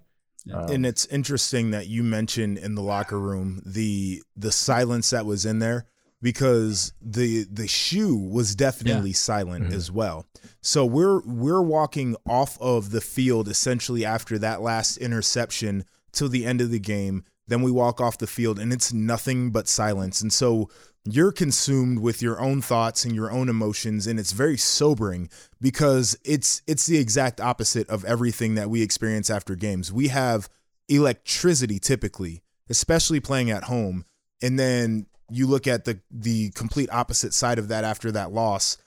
Um, 0.52 0.72
and 0.72 0.86
it's 0.86 1.06
interesting 1.06 1.72
that 1.72 1.86
you 1.86 2.02
mentioned 2.02 2.58
in 2.58 2.74
the 2.74 2.82
locker 2.82 3.20
room 3.20 3.62
the 3.66 4.24
the 4.36 4.52
silence 4.52 5.12
that 5.12 5.28
was 5.28 5.46
in 5.46 5.60
there. 5.60 5.86
Because 6.22 6.94
the 7.02 7.46
the 7.46 7.68
shoe 7.68 8.16
was 8.16 8.56
definitely 8.56 9.12
Yeah. 9.12 9.16
silent 9.16 9.66
mm-hmm. 9.66 9.74
as 9.74 9.92
well. 9.92 10.26
So 10.62 10.86
we're 10.86 11.22
we're 11.22 11.62
walking 11.62 12.16
off 12.28 12.60
of 12.60 12.92
the 12.92 13.02
field 13.02 13.48
essentially 13.48 14.04
after 14.06 14.38
that 14.40 14.62
last 14.62 14.98
interception 14.98 15.86
till 16.12 16.30
the 16.30 16.46
end 16.46 16.62
of 16.62 16.72
the 16.72 16.80
game. 16.80 17.24
Then 17.48 17.62
we 17.62 17.72
walk 17.72 18.00
off 18.02 18.18
the 18.18 18.28
field 18.28 18.60
and 18.60 18.72
it's 18.74 18.94
nothing 18.94 19.52
but 19.52 19.68
silence. 19.68 20.22
And 20.22 20.32
so 20.32 20.70
you're 21.06 21.32
consumed 21.32 22.00
with 22.00 22.22
your 22.22 22.40
own 22.40 22.62
thoughts 22.62 23.06
and 23.06 23.16
your 23.16 23.32
own 23.32 23.48
emotions 23.50 24.06
and 24.06 24.20
it's 24.20 24.34
very 24.34 24.58
sobering 24.58 25.30
because 25.62 26.18
it's 26.24 26.62
it's 26.68 26.86
the 26.86 26.98
exact 26.98 27.40
opposite 27.40 27.90
of 27.90 28.04
everything 28.06 28.56
that 28.56 28.70
we 28.70 28.82
experience 28.82 29.30
after 29.30 29.56
games. 29.56 29.92
We 29.94 30.10
have 30.10 30.50
electricity 30.90 31.80
typically, 31.80 32.44
especially 32.70 33.20
playing 33.20 33.50
at 33.50 33.64
home. 33.66 34.06
And 34.42 34.60
then 34.60 35.06
you 35.32 35.48
look 35.48 35.68
at 35.68 35.86
the 35.86 36.00
the 36.12 36.50
complete 36.52 36.90
opposite 36.92 37.34
side 37.34 37.60
of 37.60 37.68
that 37.70 37.84
after 37.84 38.12
that 38.12 38.32
loss. 38.32 38.78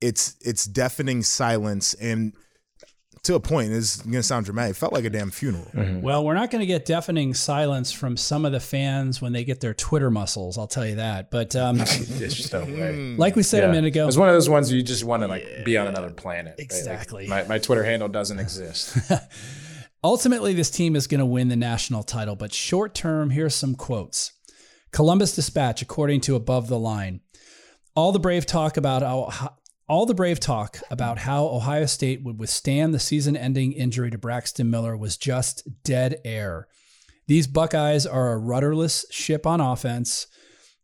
It's 0.00 0.36
it's 0.40 0.64
deafening 0.64 1.22
silence 1.22 1.94
and 1.94 2.32
to 3.22 3.34
a 3.34 3.40
point 3.40 3.72
is 3.72 3.96
going 4.02 4.12
to 4.12 4.22
sound 4.22 4.44
dramatic. 4.46 4.76
It 4.76 4.78
felt 4.78 4.92
like 4.92 5.04
a 5.04 5.10
damn 5.10 5.30
funeral. 5.32 5.66
Well, 6.00 6.24
we're 6.24 6.34
not 6.34 6.52
going 6.52 6.60
to 6.60 6.66
get 6.66 6.84
deafening 6.84 7.34
silence 7.34 7.90
from 7.90 8.16
some 8.16 8.44
of 8.44 8.52
the 8.52 8.60
fans 8.60 9.20
when 9.20 9.32
they 9.32 9.42
get 9.42 9.60
their 9.60 9.74
Twitter 9.74 10.12
muscles. 10.12 10.56
I'll 10.56 10.68
tell 10.68 10.86
you 10.86 10.94
that. 10.96 11.32
But 11.32 11.56
um, 11.56 11.78
just 11.84 12.52
no 12.52 12.60
way. 12.64 13.16
like 13.18 13.34
we 13.34 13.42
said 13.42 13.64
a 13.64 13.68
minute 13.68 13.88
ago, 13.88 14.06
It's 14.06 14.16
one 14.16 14.28
of 14.28 14.34
those 14.34 14.48
ones 14.48 14.68
where 14.70 14.76
you 14.76 14.84
just 14.84 15.02
want 15.02 15.22
to 15.24 15.26
like 15.26 15.64
be 15.64 15.76
on 15.76 15.88
another 15.88 16.10
planet. 16.10 16.52
right? 16.52 16.58
Like, 16.58 16.64
Exactly. 16.66 17.26
my, 17.26 17.42
my 17.44 17.58
Twitter 17.58 17.82
handle 17.82 18.08
doesn't 18.08 18.38
exist. 18.38 18.96
Ultimately, 20.04 20.54
this 20.54 20.70
team 20.70 20.94
is 20.94 21.08
going 21.08 21.18
to 21.18 21.26
win 21.26 21.48
the 21.48 21.56
national 21.56 22.04
title, 22.04 22.36
but 22.36 22.52
short 22.52 22.94
term, 22.94 23.30
here's 23.30 23.56
some 23.56 23.74
quotes. 23.74 24.32
Columbus 24.96 25.34
Dispatch, 25.34 25.82
according 25.82 26.22
to 26.22 26.36
Above 26.36 26.68
the 26.68 26.78
Line, 26.78 27.20
all 27.94 28.12
the 28.12 28.18
brave 28.18 28.46
talk 28.46 28.78
about 28.78 29.02
how, 29.02 29.54
all 29.86 30.06
the 30.06 30.14
brave 30.14 30.40
talk 30.40 30.80
about 30.90 31.18
how 31.18 31.44
Ohio 31.44 31.84
State 31.84 32.24
would 32.24 32.38
withstand 32.38 32.94
the 32.94 32.98
season-ending 32.98 33.72
injury 33.72 34.10
to 34.10 34.16
Braxton 34.16 34.70
Miller 34.70 34.96
was 34.96 35.18
just 35.18 35.68
dead 35.84 36.18
air. 36.24 36.66
These 37.26 37.46
Buckeyes 37.46 38.06
are 38.06 38.32
a 38.32 38.38
rudderless 38.38 39.04
ship 39.10 39.46
on 39.46 39.60
offense, 39.60 40.28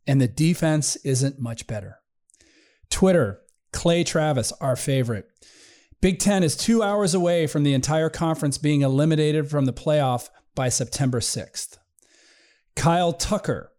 and 0.07 0.21
the 0.21 0.29
defense 0.29 0.97
isn't 0.97 1.41
much 1.41 1.67
better. 1.67 1.97
Twitter, 2.91 3.41
Clay 3.73 4.05
Travis, 4.05 4.53
our 4.61 4.77
favorite. 4.77 5.25
Big 6.03 6.19
Ten 6.19 6.43
is 6.43 6.55
two 6.55 6.83
hours 6.83 7.15
away 7.15 7.47
from 7.47 7.63
the 7.63 7.73
entire 7.73 8.11
conference 8.11 8.59
being 8.59 8.83
eliminated 8.83 9.49
from 9.49 9.65
the 9.65 9.73
playoff 9.73 10.29
by 10.55 10.69
September 10.69 11.21
6th. 11.21 11.79
Kyle 12.77 13.15
Tucker. 13.15 13.72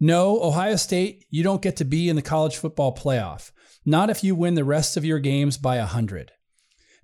No, 0.00 0.42
Ohio 0.42 0.76
State, 0.76 1.24
you 1.30 1.42
don't 1.42 1.62
get 1.62 1.76
to 1.76 1.84
be 1.84 2.08
in 2.08 2.16
the 2.16 2.22
college 2.22 2.56
football 2.56 2.94
playoff. 2.94 3.50
Not 3.84 4.10
if 4.10 4.24
you 4.24 4.34
win 4.34 4.54
the 4.54 4.64
rest 4.64 4.96
of 4.96 5.04
your 5.04 5.18
games 5.18 5.58
by 5.58 5.78
100. 5.78 6.32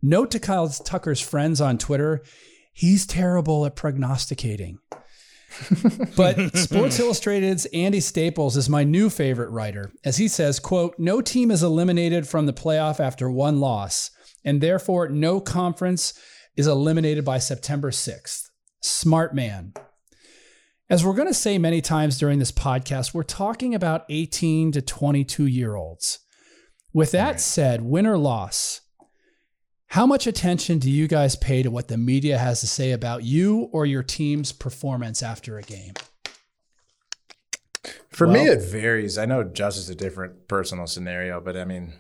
Note 0.02 0.30
to 0.30 0.40
Kyle 0.40 0.68
Tucker's 0.68 1.20
friends 1.20 1.60
on 1.60 1.78
Twitter, 1.78 2.22
he's 2.72 3.06
terrible 3.06 3.66
at 3.66 3.76
prognosticating. 3.76 4.78
but 6.16 6.56
Sports 6.56 6.98
Illustrated's 6.98 7.66
Andy 7.66 8.00
Staples 8.00 8.56
is 8.56 8.68
my 8.68 8.84
new 8.84 9.10
favorite 9.10 9.50
writer, 9.50 9.92
as 10.04 10.16
he 10.16 10.28
says, 10.28 10.60
quote, 10.60 10.94
no 10.98 11.20
team 11.20 11.50
is 11.50 11.62
eliminated 11.62 12.26
from 12.26 12.46
the 12.46 12.52
playoff 12.52 13.00
after 13.00 13.30
one 13.30 13.60
loss, 13.60 14.10
and 14.44 14.60
therefore 14.60 15.08
no 15.08 15.40
conference 15.40 16.14
is 16.56 16.66
eliminated 16.66 17.24
by 17.24 17.38
September 17.38 17.90
6th. 17.90 18.48
Smart 18.80 19.34
man. 19.34 19.74
As 20.90 21.04
we're 21.04 21.14
going 21.14 21.28
to 21.28 21.34
say 21.34 21.56
many 21.56 21.80
times 21.80 22.18
during 22.18 22.40
this 22.40 22.50
podcast, 22.50 23.14
we're 23.14 23.22
talking 23.22 23.76
about 23.76 24.04
18 24.08 24.72
to 24.72 24.82
22 24.82 25.46
year 25.46 25.76
olds. 25.76 26.18
With 26.92 27.12
that 27.12 27.40
said, 27.40 27.82
win 27.82 28.08
or 28.08 28.18
loss, 28.18 28.80
how 29.86 30.04
much 30.04 30.26
attention 30.26 30.80
do 30.80 30.90
you 30.90 31.06
guys 31.06 31.36
pay 31.36 31.62
to 31.62 31.70
what 31.70 31.86
the 31.86 31.96
media 31.96 32.38
has 32.38 32.58
to 32.62 32.66
say 32.66 32.90
about 32.90 33.22
you 33.22 33.68
or 33.72 33.86
your 33.86 34.02
team's 34.02 34.50
performance 34.50 35.22
after 35.22 35.58
a 35.58 35.62
game? 35.62 35.94
For 38.08 38.26
me, 38.26 38.48
it 38.48 38.60
varies. 38.60 39.16
I 39.16 39.26
know 39.26 39.44
Josh 39.44 39.76
is 39.76 39.88
a 39.90 39.94
different 39.94 40.48
personal 40.48 40.88
scenario, 40.88 41.40
but 41.40 41.56
I 41.56 41.64
mean, 41.64 41.92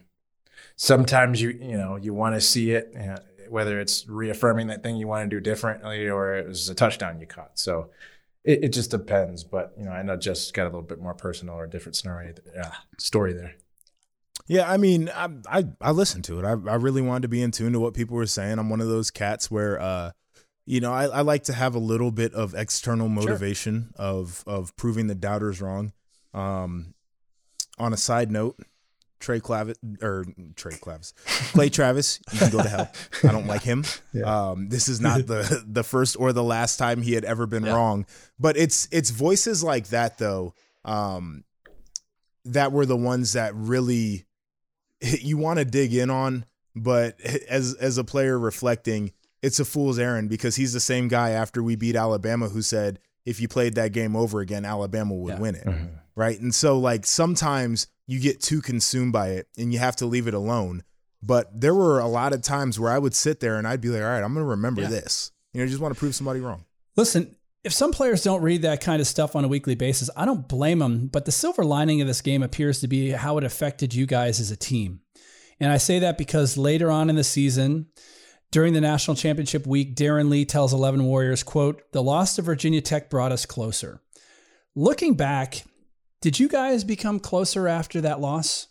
sometimes 0.74 1.40
you 1.40 1.50
you 1.50 1.78
know 1.78 1.94
you 1.94 2.12
want 2.12 2.34
to 2.34 2.40
see 2.40 2.72
it, 2.72 2.90
you 2.92 3.06
know, 3.06 3.18
whether 3.48 3.78
it's 3.78 4.08
reaffirming 4.08 4.66
that 4.66 4.82
thing 4.82 4.96
you 4.96 5.06
want 5.06 5.30
to 5.30 5.36
do 5.36 5.40
differently 5.40 6.08
or 6.08 6.34
it 6.34 6.48
was 6.48 6.68
a 6.68 6.74
touchdown 6.74 7.20
you 7.20 7.26
caught. 7.26 7.56
So 7.56 7.90
it, 8.44 8.64
it 8.64 8.68
just 8.72 8.90
depends. 8.90 9.44
But 9.44 9.72
you 9.78 9.84
know, 9.84 9.92
I 9.92 10.02
know 10.02 10.16
Josh 10.16 10.50
got 10.50 10.64
a 10.64 10.64
little 10.64 10.82
bit 10.82 11.00
more 11.00 11.14
personal 11.14 11.54
or 11.54 11.64
a 11.64 11.70
different 11.70 11.96
scenario 11.96 12.34
uh, 12.60 12.70
story 12.98 13.32
there. 13.32 13.54
Yeah, 14.46 14.70
I 14.70 14.78
mean, 14.78 15.10
I 15.14 15.28
I, 15.46 15.64
I 15.80 15.90
listened 15.92 16.24
to 16.24 16.38
it. 16.38 16.44
I, 16.44 16.50
I 16.50 16.76
really 16.76 17.02
wanted 17.02 17.22
to 17.22 17.28
be 17.28 17.42
in 17.42 17.50
tune 17.50 17.72
to 17.72 17.80
what 17.80 17.94
people 17.94 18.16
were 18.16 18.26
saying. 18.26 18.58
I'm 18.58 18.70
one 18.70 18.80
of 18.80 18.88
those 18.88 19.10
cats 19.10 19.50
where, 19.50 19.80
uh, 19.80 20.10
you 20.66 20.80
know, 20.80 20.92
I, 20.92 21.04
I 21.04 21.20
like 21.20 21.44
to 21.44 21.52
have 21.52 21.74
a 21.74 21.78
little 21.78 22.10
bit 22.10 22.34
of 22.34 22.54
external 22.54 23.08
motivation 23.08 23.92
of 23.96 24.42
of 24.46 24.74
proving 24.76 25.06
the 25.06 25.14
doubters 25.14 25.60
wrong. 25.60 25.92
Um, 26.32 26.94
on 27.78 27.92
a 27.92 27.96
side 27.96 28.30
note, 28.30 28.56
Trey 29.20 29.38
Clavis 29.38 29.76
or 30.02 30.24
Trey 30.56 30.76
Clavis, 30.80 31.12
Clay 31.52 31.68
Travis, 31.68 32.18
you 32.32 32.38
can 32.40 32.50
go 32.50 32.62
to 32.62 32.68
hell. 32.68 32.90
I 33.22 33.30
don't 33.32 33.46
like 33.46 33.62
him. 33.62 33.84
Um, 34.24 34.68
this 34.68 34.88
is 34.88 35.00
not 35.00 35.26
the 35.28 35.62
the 35.66 35.84
first 35.84 36.16
or 36.18 36.32
the 36.32 36.42
last 36.42 36.76
time 36.78 37.00
he 37.02 37.12
had 37.12 37.24
ever 37.24 37.46
been 37.46 37.64
wrong. 37.64 38.06
But 38.38 38.56
it's 38.56 38.88
it's 38.90 39.10
voices 39.10 39.62
like 39.62 39.88
that 39.88 40.18
though. 40.18 40.54
Um, 40.84 41.44
that 42.46 42.72
were 42.72 42.86
the 42.86 42.96
ones 42.96 43.34
that 43.34 43.54
really 43.54 44.24
you 45.00 45.36
want 45.38 45.58
to 45.58 45.64
dig 45.64 45.94
in 45.94 46.10
on, 46.10 46.44
but 46.74 47.20
as 47.48 47.74
as 47.74 47.98
a 47.98 48.04
player 48.04 48.38
reflecting, 48.38 49.12
it's 49.42 49.60
a 49.60 49.64
fool's 49.64 49.98
errand 49.98 50.28
because 50.30 50.56
he's 50.56 50.72
the 50.72 50.80
same 50.80 51.08
guy 51.08 51.30
after 51.30 51.62
we 51.62 51.76
beat 51.76 51.96
Alabama 51.96 52.48
who 52.48 52.62
said 52.62 52.98
if 53.26 53.40
you 53.40 53.46
played 53.48 53.74
that 53.74 53.92
game 53.92 54.16
over 54.16 54.40
again, 54.40 54.64
Alabama 54.64 55.14
would 55.14 55.34
Yeah. 55.34 55.40
win 55.40 55.54
it. 55.54 55.66
Right? 56.16 56.38
And 56.40 56.54
so 56.54 56.78
like 56.78 57.06
sometimes 57.06 57.86
you 58.10 58.18
get 58.18 58.40
too 58.42 58.60
consumed 58.60 59.12
by 59.12 59.28
it 59.28 59.46
and 59.56 59.72
you 59.72 59.78
have 59.78 59.94
to 59.94 60.04
leave 60.06 60.26
it 60.26 60.34
alone. 60.34 60.82
But 61.22 61.60
there 61.60 61.74
were 61.74 62.00
a 62.00 62.08
lot 62.08 62.32
of 62.32 62.42
times 62.42 62.80
where 62.80 62.90
I 62.90 62.98
would 62.98 63.14
sit 63.14 63.38
there 63.38 63.56
and 63.56 63.68
I'd 63.68 63.80
be 63.80 63.88
like, 63.88 64.02
all 64.02 64.08
right, 64.08 64.22
I'm 64.24 64.34
going 64.34 64.44
to 64.44 64.50
remember 64.50 64.82
Yeah. 64.82 64.88
this. 64.88 65.30
You 65.52 65.60
know, 65.60 65.66
just 65.68 65.80
want 65.80 65.94
to 65.94 65.98
prove 65.98 66.14
somebody 66.16 66.40
wrong. 66.40 66.64
Listen, 66.96 67.36
if 67.62 67.72
some 67.72 67.92
players 67.92 68.24
don't 68.24 68.42
read 68.42 68.62
that 68.62 68.80
kind 68.80 69.00
of 69.00 69.06
stuff 69.06 69.36
on 69.36 69.44
a 69.44 69.48
weekly 69.48 69.76
basis, 69.76 70.10
I 70.16 70.24
don't 70.24 70.48
blame 70.48 70.80
them. 70.80 71.06
But 71.06 71.24
the 71.24 71.30
silver 71.30 71.62
lining 71.64 72.00
of 72.00 72.08
this 72.08 72.20
game 72.20 72.42
appears 72.42 72.80
to 72.80 72.88
be 72.88 73.10
how 73.10 73.38
it 73.38 73.44
affected 73.44 73.94
you 73.94 74.06
guys 74.06 74.40
as 74.40 74.50
a 74.50 74.56
team. 74.56 75.02
And 75.60 75.70
I 75.70 75.76
say 75.76 76.00
that 76.00 76.18
because 76.18 76.56
later 76.58 76.90
on 76.90 77.10
in 77.10 77.16
the 77.16 77.22
season, 77.22 77.86
during 78.50 78.72
the 78.72 78.80
national 78.80 79.14
championship 79.14 79.66
week, 79.68 79.94
Darron 79.94 80.30
Lee 80.30 80.44
tells 80.44 80.72
11 80.72 81.04
Warriors, 81.04 81.44
quote, 81.44 81.82
the 81.92 82.02
loss 82.02 82.34
to 82.36 82.42
Virginia 82.42 82.80
Tech 82.80 83.08
brought 83.08 83.30
us 83.30 83.46
closer. 83.46 84.00
Looking 84.74 85.14
back, 85.14 85.62
did 86.20 86.38
you 86.38 86.48
guys 86.48 86.84
become 86.84 87.20
closer 87.20 87.66
after 87.68 88.00
that 88.00 88.20
loss? 88.20 88.68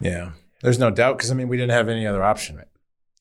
Yeah, 0.00 0.32
there's 0.62 0.78
no 0.78 0.90
doubt 0.90 1.16
because 1.16 1.30
I 1.30 1.34
mean 1.34 1.48
we 1.48 1.56
didn't 1.56 1.72
have 1.72 1.88
any 1.88 2.06
other 2.06 2.22
option. 2.22 2.56
Right? 2.56 2.68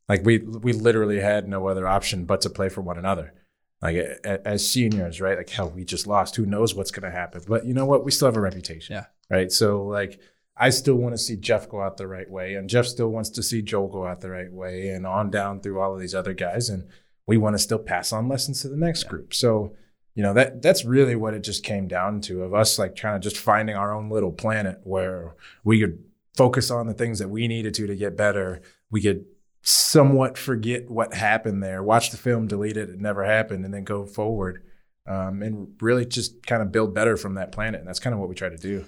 Like 0.09 0.25
we 0.25 0.39
we 0.39 0.73
literally 0.73 1.19
had 1.19 1.47
no 1.47 1.67
other 1.67 1.87
option 1.87 2.25
but 2.25 2.41
to 2.41 2.49
play 2.49 2.69
for 2.69 2.81
one 2.81 2.97
another. 2.97 3.33
Like 3.81 3.95
as 4.23 4.69
seniors, 4.69 5.19
right? 5.19 5.37
Like 5.37 5.49
hell, 5.49 5.69
we 5.69 5.83
just 5.83 6.07
lost. 6.07 6.35
Who 6.37 6.45
knows 6.45 6.73
what's 6.73 6.91
going 6.91 7.09
to 7.09 7.17
happen? 7.17 7.41
But 7.45 7.65
you 7.65 7.73
know 7.73 7.85
what? 7.85 8.05
We 8.05 8.11
still 8.11 8.29
have 8.29 8.37
a 8.37 8.41
reputation. 8.41 8.95
Yeah. 8.95 9.05
Right. 9.29 9.51
So 9.51 9.83
like 9.83 10.21
I 10.55 10.69
still 10.69 10.95
want 10.95 11.13
to 11.13 11.17
see 11.17 11.35
Jeff 11.35 11.67
go 11.67 11.81
out 11.81 11.97
the 11.97 12.07
right 12.07 12.29
way, 12.29 12.55
and 12.55 12.69
Jeff 12.69 12.85
still 12.85 13.09
wants 13.09 13.29
to 13.31 13.43
see 13.43 13.61
Joel 13.61 13.89
go 13.89 14.05
out 14.05 14.21
the 14.21 14.29
right 14.29 14.51
way, 14.51 14.89
and 14.89 15.05
on 15.05 15.31
down 15.31 15.59
through 15.59 15.81
all 15.81 15.93
of 15.93 15.99
these 15.99 16.15
other 16.15 16.33
guys, 16.33 16.69
and 16.69 16.87
we 17.25 17.37
want 17.37 17.55
to 17.55 17.59
still 17.59 17.79
pass 17.79 18.13
on 18.13 18.29
lessons 18.29 18.61
to 18.61 18.69
the 18.69 18.77
next 18.77 19.03
group. 19.03 19.33
So 19.33 19.75
you 20.15 20.23
know 20.23 20.33
that 20.33 20.61
that's 20.61 20.85
really 20.85 21.15
what 21.15 21.33
it 21.33 21.43
just 21.43 21.63
came 21.63 21.87
down 21.87 22.21
to 22.21 22.43
of 22.43 22.53
us 22.53 22.77
like 22.79 22.95
trying 22.95 23.19
to 23.19 23.23
just 23.23 23.41
finding 23.41 23.75
our 23.75 23.93
own 23.93 24.09
little 24.09 24.31
planet 24.31 24.79
where 24.83 25.35
we 25.63 25.79
could 25.79 26.03
focus 26.35 26.71
on 26.71 26.87
the 26.87 26.93
things 26.93 27.19
that 27.19 27.29
we 27.29 27.47
needed 27.47 27.73
to 27.73 27.87
to 27.87 27.95
get 27.95 28.17
better 28.17 28.61
we 28.91 29.01
could 29.01 29.25
somewhat 29.61 30.37
forget 30.37 30.89
what 30.89 31.13
happened 31.13 31.63
there 31.63 31.81
watch 31.81 32.11
the 32.11 32.17
film 32.17 32.47
delete 32.47 32.77
it 32.77 32.89
it 32.89 32.99
never 32.99 33.23
happened 33.23 33.63
and 33.65 33.73
then 33.73 33.83
go 33.83 34.05
forward 34.05 34.63
um, 35.05 35.41
and 35.41 35.67
really 35.81 36.05
just 36.05 36.45
kind 36.45 36.61
of 36.61 36.71
build 36.71 36.93
better 36.93 37.17
from 37.17 37.35
that 37.35 37.51
planet 37.51 37.79
and 37.79 37.87
that's 37.87 37.99
kind 37.99 38.13
of 38.13 38.19
what 38.19 38.29
we 38.29 38.35
try 38.35 38.49
to 38.49 38.57
do 38.57 38.85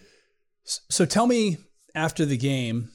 So 0.65 1.06
tell 1.06 1.27
me 1.27 1.57
after 1.93 2.26
the 2.26 2.38
game, 2.38 2.89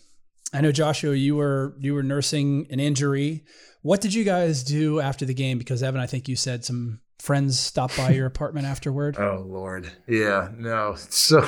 I 0.52 0.60
know 0.60 0.72
Joshua, 0.72 1.14
you 1.14 1.36
were 1.36 1.76
you 1.78 1.94
were 1.94 2.02
nursing 2.02 2.66
an 2.70 2.80
injury. 2.80 3.44
What 3.82 4.00
did 4.00 4.12
you 4.12 4.24
guys 4.24 4.62
do 4.64 5.00
after 5.00 5.24
the 5.24 5.34
game? 5.34 5.58
Because 5.58 5.82
Evan, 5.82 6.00
I 6.00 6.06
think 6.06 6.28
you 6.28 6.36
said 6.36 6.64
some 6.64 7.00
friends 7.20 7.58
stop 7.58 7.94
by 7.96 8.10
your 8.10 8.26
apartment 8.26 8.66
afterward. 8.66 9.16
Oh 9.18 9.44
Lord, 9.46 9.90
yeah, 10.08 10.48
no. 10.56 10.96
So 11.10 11.42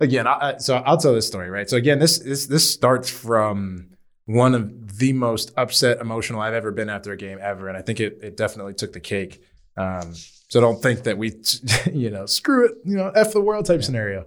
again, 0.00 0.26
I, 0.26 0.56
so 0.58 0.76
I'll 0.76 0.96
tell 0.98 1.14
this 1.14 1.26
story, 1.26 1.50
right? 1.50 1.68
So 1.68 1.76
again, 1.76 1.98
this 1.98 2.18
this 2.18 2.46
this 2.46 2.72
starts 2.72 3.10
from 3.10 3.90
one 4.26 4.54
of 4.54 4.98
the 4.98 5.12
most 5.12 5.52
upset, 5.56 6.00
emotional 6.00 6.40
I've 6.40 6.54
ever 6.54 6.70
been 6.72 6.88
after 6.88 7.12
a 7.12 7.16
game 7.16 7.38
ever, 7.42 7.68
and 7.68 7.76
I 7.76 7.82
think 7.82 8.00
it 8.00 8.18
it 8.22 8.36
definitely 8.36 8.74
took 8.74 8.92
the 8.92 9.00
cake. 9.00 9.42
Um, 9.76 10.14
So 10.48 10.60
don't 10.60 10.80
think 10.80 11.02
that 11.02 11.18
we, 11.18 11.32
you 11.92 12.10
know, 12.10 12.26
screw 12.26 12.66
it, 12.66 12.72
you 12.84 12.96
know, 12.96 13.08
f 13.10 13.32
the 13.32 13.40
world 13.40 13.66
type 13.66 13.82
scenario. 13.82 14.26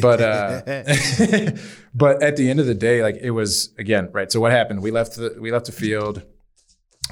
But 0.00 0.20
uh, 0.20 0.62
but 1.94 2.22
at 2.22 2.36
the 2.36 2.48
end 2.48 2.60
of 2.60 2.66
the 2.66 2.74
day, 2.74 3.02
like 3.02 3.16
it 3.20 3.32
was 3.32 3.74
again 3.78 4.08
right. 4.12 4.30
So 4.30 4.40
what 4.40 4.52
happened? 4.52 4.82
We 4.82 4.90
left 4.90 5.16
the 5.16 5.36
we 5.40 5.50
left 5.50 5.66
the 5.66 5.72
field. 5.72 6.22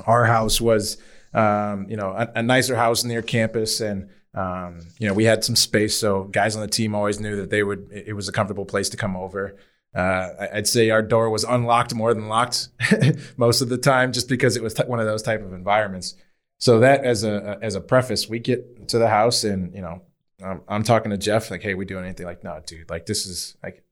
Our 0.07 0.25
house 0.27 0.61
was, 0.61 0.97
um, 1.35 1.87
you 1.89 1.97
know, 1.97 2.11
a, 2.11 2.31
a 2.37 2.43
nicer 2.43 2.77
house 2.77 3.05
near 3.05 3.23
campus, 3.23 3.81
and 3.81 4.11
um, 4.35 4.81
you 4.99 5.09
know, 5.09 5.15
we 5.15 5.25
had 5.25 5.45
some 5.45 5.57
space. 5.57 5.97
So 5.97 6.25
guys 6.25 6.57
on 6.57 6.63
the 6.63 6.69
team 6.69 6.95
always 6.95 7.21
knew 7.21 7.37
that 7.37 7.51
they 7.51 7.63
would. 7.63 7.89
It 7.93 8.15
was 8.15 8.29
a 8.29 8.33
comfortable 8.33 8.65
place 8.65 8.89
to 8.91 8.97
come 8.97 9.17
over. 9.17 9.57
Uh, 9.95 10.49
I'd 10.55 10.69
say 10.69 10.89
our 10.91 11.03
door 11.03 11.29
was 11.29 11.45
unlocked 11.45 11.95
more 11.95 12.15
than 12.15 12.29
locked 12.29 12.69
most 13.37 13.61
of 13.61 13.69
the 13.69 13.79
time, 13.79 14.13
just 14.13 14.29
because 14.29 14.57
it 14.57 14.63
was 14.63 14.75
t- 14.75 14.85
one 14.85 15.01
of 15.01 15.07
those 15.07 15.23
type 15.23 15.43
of 15.43 15.53
environments. 15.53 16.15
So 16.59 16.81
that 16.81 17.05
as 17.05 17.25
a 17.25 17.59
as 17.61 17.75
a 17.75 17.81
preface, 17.81 18.29
we 18.29 18.39
get 18.39 18.89
to 18.89 18.99
the 18.99 19.09
house 19.09 19.45
and 19.45 19.75
you 19.75 19.83
know 19.83 20.03
I'm, 20.43 20.61
I'm 20.69 20.83
talking 20.83 21.11
to 21.11 21.19
Jeff 21.19 21.51
like, 21.51 21.63
hey, 21.63 21.75
we 21.75 21.85
doing 21.85 22.05
anything? 22.05 22.27
Like, 22.27 22.45
no, 22.45 22.61
dude, 22.65 22.91
like 22.91 23.07
this 23.07 23.27
is 23.27 23.57
like, 23.63 23.85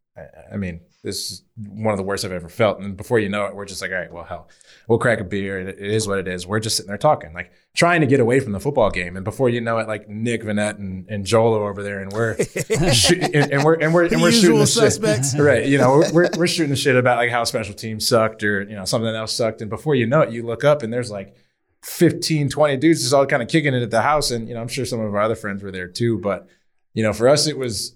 I, 0.52 0.56
mean, 0.56 0.80
this 1.02 1.30
is 1.30 1.42
one 1.56 1.92
of 1.92 1.98
the 1.98 2.02
worst 2.02 2.24
I've 2.24 2.32
ever 2.32 2.48
felt. 2.48 2.80
And 2.80 2.96
before 2.96 3.18
you 3.18 3.28
know 3.28 3.46
it, 3.46 3.54
we're 3.54 3.64
just 3.64 3.80
like, 3.80 3.90
all 3.90 3.96
right, 3.96 4.12
well, 4.12 4.24
hell, 4.24 4.48
we'll 4.86 4.98
crack 4.98 5.20
a 5.20 5.24
beer. 5.24 5.60
It, 5.60 5.78
it 5.78 5.90
is 5.90 6.06
what 6.06 6.18
it 6.18 6.28
is. 6.28 6.46
We're 6.46 6.60
just 6.60 6.76
sitting 6.76 6.88
there 6.88 6.98
talking, 6.98 7.32
like 7.32 7.52
trying 7.74 8.00
to 8.02 8.06
get 8.06 8.20
away 8.20 8.40
from 8.40 8.52
the 8.52 8.60
football 8.60 8.90
game. 8.90 9.16
And 9.16 9.24
before 9.24 9.48
you 9.48 9.60
know 9.60 9.78
it, 9.78 9.88
like 9.88 10.08
Nick 10.08 10.42
Vannett 10.42 10.78
and, 10.78 11.08
and 11.08 11.24
Joel 11.24 11.54
are 11.54 11.70
over 11.70 11.82
there, 11.82 12.00
and 12.00 12.12
we're 12.12 12.36
shoot, 12.92 13.22
and, 13.22 13.52
and 13.52 13.64
we're 13.64 13.74
and 13.74 13.94
we're 13.94 14.04
and 14.06 14.20
we're 14.20 14.32
shooting 14.32 14.58
the 14.58 14.66
suspects. 14.66 15.32
shit, 15.32 15.40
right? 15.40 15.66
You 15.66 15.78
know, 15.78 16.02
we're 16.12 16.28
we're 16.36 16.46
shooting 16.46 16.70
the 16.70 16.76
shit 16.76 16.96
about 16.96 17.16
like 17.16 17.30
how 17.30 17.44
special 17.44 17.74
teams 17.74 18.06
sucked 18.06 18.42
or 18.42 18.62
you 18.62 18.76
know 18.76 18.84
something 18.84 19.14
else 19.14 19.32
sucked. 19.32 19.62
And 19.62 19.70
before 19.70 19.94
you 19.94 20.06
know 20.06 20.20
it, 20.20 20.32
you 20.32 20.42
look 20.42 20.64
up 20.64 20.82
and 20.82 20.92
there's 20.92 21.10
like 21.10 21.34
15, 21.82 22.50
20 22.50 22.76
dudes 22.76 23.02
just 23.02 23.14
all 23.14 23.26
kind 23.26 23.42
of 23.42 23.48
kicking 23.48 23.74
it 23.74 23.82
at 23.82 23.90
the 23.90 24.02
house. 24.02 24.30
And, 24.30 24.48
you 24.48 24.54
know, 24.54 24.60
I'm 24.60 24.68
sure 24.68 24.84
some 24.84 25.00
of 25.00 25.14
our 25.14 25.20
other 25.20 25.34
friends 25.34 25.62
were 25.62 25.70
there 25.70 25.88
too. 25.88 26.18
But, 26.18 26.46
you 26.92 27.02
know, 27.02 27.12
for 27.12 27.28
us, 27.28 27.46
it 27.46 27.56
was, 27.56 27.94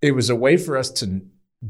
it 0.00 0.12
was 0.12 0.30
a 0.30 0.36
way 0.36 0.56
for 0.56 0.76
us 0.76 0.90
to 0.90 1.22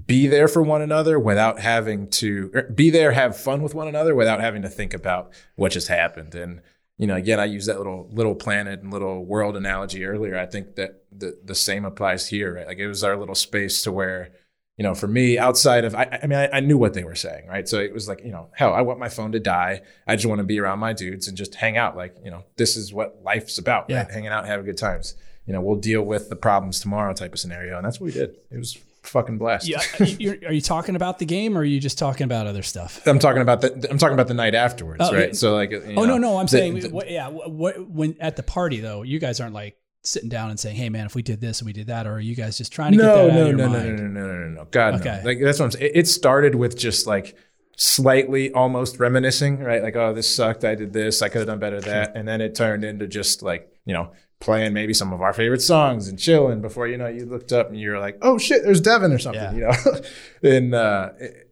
be 0.05 0.27
there 0.27 0.49
for 0.49 0.63
one 0.63 0.83
another 0.83 1.19
without 1.19 1.61
having 1.61 2.09
to 2.09 2.51
er, 2.55 2.63
be 2.63 2.91
there, 2.91 3.13
have 3.13 3.37
fun 3.37 3.63
with 3.63 3.75
one 3.75 3.89
another 3.89 4.15
without 4.15 4.41
having 4.41 4.63
to 4.63 4.69
think 4.69 4.93
about 4.93 5.33
what 5.57 5.73
just 5.73 5.89
happened. 5.89 6.35
And, 6.35 6.61
you 6.99 7.07
know, 7.07 7.15
again, 7.15 7.41
I 7.41 7.47
used 7.47 7.69
that 7.69 7.79
little 7.79 8.09
little 8.13 8.35
planet 8.35 8.83
and 8.83 8.93
little 8.93 9.25
world 9.25 9.57
analogy 9.57 10.05
earlier. 10.05 10.39
I 10.39 10.47
think 10.47 10.75
that 10.75 11.05
the 11.11 11.39
the 11.43 11.55
same 11.55 11.85
applies 11.85 12.29
here, 12.29 12.55
right? 12.55 12.67
Like 12.67 12.79
it 12.79 12.89
was 12.89 13.03
our 13.03 13.17
little 13.17 13.35
space 13.35 13.83
to 13.83 13.93
where, 13.93 14.31
you 14.77 14.83
know, 14.83 14.95
for 14.95 15.09
me, 15.09 15.39
outside 15.39 15.85
of, 15.85 15.95
I, 15.95 16.21
I 16.23 16.27
mean, 16.27 16.39
I, 16.39 16.49
I, 16.59 16.61
knew 16.61 16.79
what 16.79 16.95
they 16.95 17.03
were 17.03 17.17
saying, 17.17 17.49
right? 17.49 17.69
So 17.69 17.81
it 17.81 17.93
was 17.93 18.07
like, 18.07 18.23
you 18.25 18.31
know, 18.31 18.49
hell, 18.55 18.75
I 18.75 18.83
want 18.83 19.01
my 19.01 19.09
phone 19.09 19.33
to 19.33 19.41
die. 19.41 19.83
I 20.07 20.15
just 20.15 20.27
want 20.27 20.39
to 20.39 20.45
be 20.45 20.61
around 20.61 20.79
my 20.79 20.93
dudes 20.93 21.27
and 21.27 21.37
just 21.37 21.57
hang 21.57 21.77
out. 21.77 21.97
Like, 21.97 22.15
you 22.23 22.31
know, 22.31 22.45
this 22.57 22.77
is 22.77 22.93
what 22.93 23.21
life's 23.25 23.59
about, 23.59 23.87
yeah. 23.89 24.03
right? 24.03 24.11
Hanging 24.11 24.29
out, 24.29 24.47
having 24.47 24.67
good 24.67 24.77
times. 24.77 25.17
You 25.49 25.55
know, 25.55 25.61
we'll 25.61 25.77
deal 25.77 26.03
with 26.03 26.29
the 26.29 26.37
problems 26.37 26.79
tomorrow 26.79 27.15
type 27.15 27.33
of 27.33 27.41
scenario. 27.41 27.79
And 27.79 27.85
that's 27.85 27.99
what 27.99 28.07
we 28.07 28.13
did. 28.13 28.37
It 28.51 28.59
was 28.59 28.79
fucking 29.03 29.39
blast. 29.39 29.67
Yeah. 29.67 29.81
are 29.99 30.53
you 30.53 30.61
talking 30.61 30.95
about 30.95 31.19
the 31.19 31.25
game 31.25 31.57
or 31.57 31.63
are 31.63 31.65
you 31.65 31.81
just 31.81 31.99
talking 31.99 32.27
about 32.27 32.47
other 32.47 32.63
stuff? 32.63 33.05
I'm 33.07 33.19
talking 33.19 33.43
about 33.43 33.63
the, 33.63 33.89
I'm 33.91 33.97
talking 33.97 34.15
about 34.15 34.29
the 34.29 34.35
night 34.35 34.55
afterwards, 34.55 35.01
oh, 35.03 35.13
right? 35.13 35.29
Yeah. 35.29 35.33
So 35.33 35.55
like, 35.55 35.73
oh, 35.73 35.81
know, 35.81 36.05
no, 36.05 36.19
no, 36.19 36.37
I'm 36.37 36.45
the, 36.45 36.51
saying, 36.51 36.81
the, 36.81 36.91
what, 36.91 37.11
yeah. 37.11 37.29
What, 37.29 37.89
when 37.89 38.17
at 38.21 38.37
the 38.37 38.43
party 38.43 38.81
though, 38.81 39.03
you 39.03 39.19
guys 39.19 39.41
aren't 39.41 39.55
like, 39.55 39.77
sitting 40.05 40.29
down 40.29 40.49
and 40.49 40.59
saying, 40.59 40.77
"Hey, 40.77 40.89
man, 40.89 41.07
if 41.07 41.17
we 41.17 41.23
did 41.23 41.41
this 41.41 41.61
and 41.61 41.67
we 41.67 41.73
did 41.73 41.89
that," 41.89 42.07
or 42.07 42.13
are 42.13 42.21
you 42.21 42.37
guys 42.37 42.57
just 42.57 42.73
trying 42.73 42.93
to 42.93 42.99
no, 42.99 43.05
get 43.05 43.15
that 43.15 43.35
no, 43.35 43.41
out 43.41 43.41
of 43.41 43.49
your 43.49 43.57
no, 43.57 43.69
mind? 43.69 43.97
No, 43.97 44.03
no, 44.05 44.21
no, 44.21 44.27
no, 44.27 44.39
no, 44.39 44.49
no, 44.49 44.65
God, 44.71 44.95
okay. 44.95 45.21
no. 45.23 45.29
Like 45.29 45.39
that's 45.41 45.59
what 45.59 45.67
I'm 45.67 45.71
saying. 45.73 45.91
It 45.93 46.07
started 46.07 46.55
with 46.55 46.79
just 46.79 47.07
like 47.07 47.37
slightly 47.77 48.53
almost 48.53 48.99
reminiscing, 48.99 49.61
right? 49.61 49.83
Like, 49.83 49.97
oh, 49.97 50.13
this 50.13 50.33
sucked. 50.33 50.65
I 50.65 50.75
did 50.75 50.93
this. 50.93 51.23
I 51.23 51.29
could 51.29 51.39
have 51.39 51.47
done 51.47 51.59
better 51.59 51.81
that. 51.81 52.17
And 52.17 52.27
then 52.27 52.41
it 52.41 52.55
turned 52.55 52.85
into 52.85 53.07
just 53.07 53.43
like, 53.43 53.73
you 53.85 53.95
know, 53.95 54.13
playing 54.41 54.73
maybe 54.73 54.95
some 54.95 55.13
of 55.13 55.21
our 55.21 55.33
favorite 55.33 55.63
songs 55.63 56.09
and 56.09 56.19
chilling. 56.19 56.61
Before 56.61 56.87
you 56.87 56.97
know, 56.97 57.09
you 57.09 57.27
looked 57.27 57.53
up 57.53 57.69
and 57.69 57.79
you're 57.79 57.99
like, 57.99 58.19
oh 58.23 58.39
shit, 58.39 58.63
there's 58.63 58.81
Devin 58.81 59.13
or 59.13 59.19
something, 59.19 59.43
yeah. 59.43 59.53
you 59.53 59.61
know. 59.61 60.01
and 60.51 60.75
uh, 60.75 61.11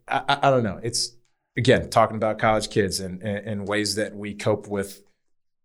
I, 0.08 0.38
I 0.42 0.50
don't 0.50 0.62
know. 0.62 0.80
It's 0.82 1.12
again 1.56 1.90
talking 1.90 2.16
about 2.16 2.38
college 2.38 2.70
kids 2.70 3.00
and, 3.00 3.22
and, 3.22 3.46
and 3.46 3.68
ways 3.68 3.94
that 3.96 4.14
we 4.14 4.34
cope 4.34 4.68
with 4.68 5.02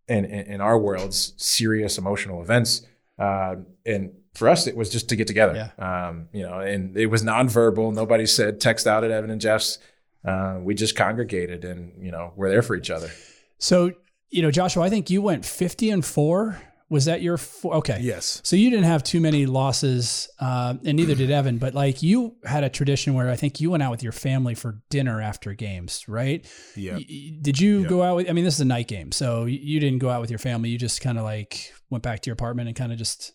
in, 0.08 0.24
in, 0.24 0.46
in 0.54 0.60
our 0.60 0.78
worlds 0.78 1.34
serious 1.36 1.98
emotional 1.98 2.42
events. 2.42 2.86
Uh, 3.18 3.56
and 3.86 4.12
for 4.34 4.48
us, 4.48 4.66
it 4.66 4.76
was 4.76 4.90
just 4.90 5.08
to 5.10 5.16
get 5.16 5.26
together. 5.26 5.70
Yeah. 5.78 6.08
Um, 6.08 6.28
you 6.32 6.42
know, 6.42 6.60
and 6.60 6.96
it 6.96 7.06
was 7.06 7.22
nonverbal. 7.22 7.94
Nobody 7.94 8.26
said 8.26 8.60
text 8.60 8.86
out 8.86 9.04
at 9.04 9.10
Evan 9.10 9.30
and 9.30 9.40
Jeff's. 9.40 9.78
Uh, 10.24 10.58
we 10.60 10.74
just 10.74 10.96
congregated 10.96 11.64
and 11.64 11.92
you 12.00 12.12
know 12.12 12.32
we're 12.36 12.48
there 12.48 12.62
for 12.62 12.76
each 12.76 12.90
other. 12.90 13.10
So 13.58 13.92
you 14.30 14.40
know, 14.40 14.50
Joshua, 14.50 14.84
I 14.84 14.88
think 14.88 15.10
you 15.10 15.20
went 15.20 15.44
fifty 15.44 15.90
and 15.90 16.04
four. 16.04 16.60
Was 16.92 17.06
that 17.06 17.22
your 17.22 17.38
four? 17.38 17.76
Okay. 17.76 18.00
Yes. 18.02 18.42
So 18.44 18.54
you 18.54 18.68
didn't 18.68 18.84
have 18.84 19.02
too 19.02 19.18
many 19.18 19.46
losses, 19.46 20.28
uh, 20.38 20.74
and 20.84 20.98
neither 20.98 21.14
did 21.14 21.30
Evan. 21.30 21.56
But 21.56 21.72
like 21.72 22.02
you 22.02 22.36
had 22.44 22.64
a 22.64 22.68
tradition 22.68 23.14
where 23.14 23.30
I 23.30 23.36
think 23.36 23.62
you 23.62 23.70
went 23.70 23.82
out 23.82 23.90
with 23.90 24.02
your 24.02 24.12
family 24.12 24.54
for 24.54 24.82
dinner 24.90 25.18
after 25.18 25.54
games, 25.54 26.06
right? 26.06 26.46
Yeah. 26.76 26.98
did 27.40 27.58
you 27.58 27.80
yep. 27.80 27.88
go 27.88 28.02
out 28.02 28.16
with? 28.16 28.28
I 28.28 28.34
mean, 28.34 28.44
this 28.44 28.56
is 28.56 28.60
a 28.60 28.66
night 28.66 28.88
game, 28.88 29.10
so 29.10 29.46
you 29.46 29.80
didn't 29.80 30.00
go 30.00 30.10
out 30.10 30.20
with 30.20 30.28
your 30.28 30.38
family. 30.38 30.68
You 30.68 30.76
just 30.76 31.00
kind 31.00 31.16
of 31.16 31.24
like 31.24 31.72
went 31.88 32.04
back 32.04 32.20
to 32.20 32.28
your 32.28 32.34
apartment 32.34 32.68
and 32.68 32.76
kind 32.76 32.92
of 32.92 32.98
just 32.98 33.32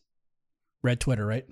read 0.84 1.00
Twitter, 1.00 1.26
right? 1.26 1.48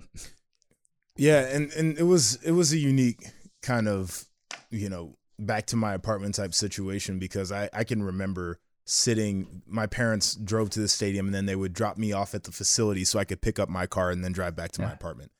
Yeah, 1.16 1.40
and 1.40 1.72
and 1.72 1.98
it 1.98 2.04
was 2.04 2.40
it 2.44 2.52
was 2.52 2.72
a 2.72 2.78
unique 2.78 3.26
kind 3.62 3.88
of 3.88 4.26
you 4.70 4.88
know 4.88 5.16
back 5.40 5.66
to 5.66 5.76
my 5.76 5.92
apartment 5.94 6.36
type 6.36 6.54
situation 6.54 7.18
because 7.18 7.50
I 7.50 7.68
I 7.72 7.82
can 7.82 8.00
remember 8.00 8.60
sitting 8.88 9.62
my 9.66 9.86
parents 9.86 10.36
drove 10.36 10.70
to 10.70 10.80
the 10.80 10.88
stadium 10.88 11.26
and 11.26 11.34
then 11.34 11.46
they 11.46 11.56
would 11.56 11.72
drop 11.72 11.98
me 11.98 12.12
off 12.12 12.34
at 12.34 12.44
the 12.44 12.52
facility 12.52 13.04
so 13.04 13.18
I 13.18 13.24
could 13.24 13.40
pick 13.40 13.58
up 13.58 13.68
my 13.68 13.86
car 13.86 14.10
and 14.10 14.24
then 14.24 14.32
drive 14.32 14.54
back 14.54 14.70
to 14.72 14.80
yeah. 14.80 14.88
my 14.88 14.94
apartment. 14.94 15.32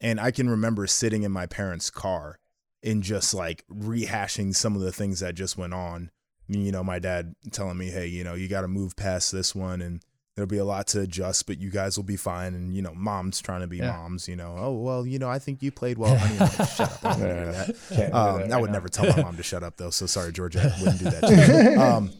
And 0.00 0.18
I 0.18 0.30
can 0.30 0.48
remember 0.48 0.86
sitting 0.86 1.22
in 1.22 1.30
my 1.30 1.46
parents' 1.46 1.90
car 1.90 2.38
and 2.82 3.02
just 3.02 3.34
like 3.34 3.64
rehashing 3.68 4.54
some 4.54 4.74
of 4.74 4.80
the 4.80 4.92
things 4.92 5.20
that 5.20 5.34
just 5.34 5.56
went 5.58 5.74
on. 5.74 6.10
You 6.48 6.72
know, 6.72 6.82
my 6.82 6.98
dad 6.98 7.34
telling 7.52 7.78
me, 7.78 7.88
"Hey, 7.88 8.06
you 8.06 8.24
know, 8.24 8.34
you 8.34 8.48
got 8.48 8.62
to 8.62 8.68
move 8.68 8.96
past 8.96 9.32
this 9.32 9.54
one 9.54 9.80
and 9.80 10.02
there'll 10.34 10.48
be 10.48 10.58
a 10.58 10.64
lot 10.64 10.86
to 10.88 11.00
adjust, 11.00 11.46
but 11.46 11.58
you 11.58 11.70
guys 11.70 11.96
will 11.96 12.04
be 12.04 12.16
fine. 12.16 12.54
And 12.54 12.74
you 12.74 12.82
know, 12.82 12.94
moms 12.94 13.40
trying 13.40 13.60
to 13.60 13.66
be 13.66 13.78
yeah. 13.78 13.92
moms. 13.92 14.28
You 14.28 14.36
know, 14.36 14.56
oh 14.58 14.72
well, 14.72 15.06
you 15.06 15.18
know, 15.18 15.28
I 15.28 15.38
think 15.38 15.62
you 15.62 15.70
played 15.70 15.98
well. 15.98 16.16
Honey, 16.16 16.38
like, 16.38 16.52
shut 16.52 16.80
up. 16.80 17.04
I, 17.04 17.16
that. 17.90 18.14
Um, 18.14 18.52
I 18.52 18.60
would 18.60 18.70
never 18.70 18.88
tell 18.88 19.06
my 19.06 19.22
mom 19.22 19.36
to 19.36 19.42
shut 19.42 19.62
up 19.62 19.76
though. 19.76 19.90
So 19.90 20.06
sorry, 20.06 20.32
Georgia, 20.32 20.72
I 20.76 20.82
wouldn't 20.82 20.98
do 20.98 21.10
that. 21.10 21.78
um, 21.78 22.10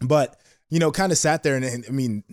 but 0.00 0.36
you 0.70 0.78
know, 0.78 0.92
kind 0.92 1.12
of 1.12 1.18
sat 1.18 1.42
there 1.42 1.56
and, 1.56 1.64
and, 1.64 1.84
I 1.88 1.92
mean, 1.92 2.24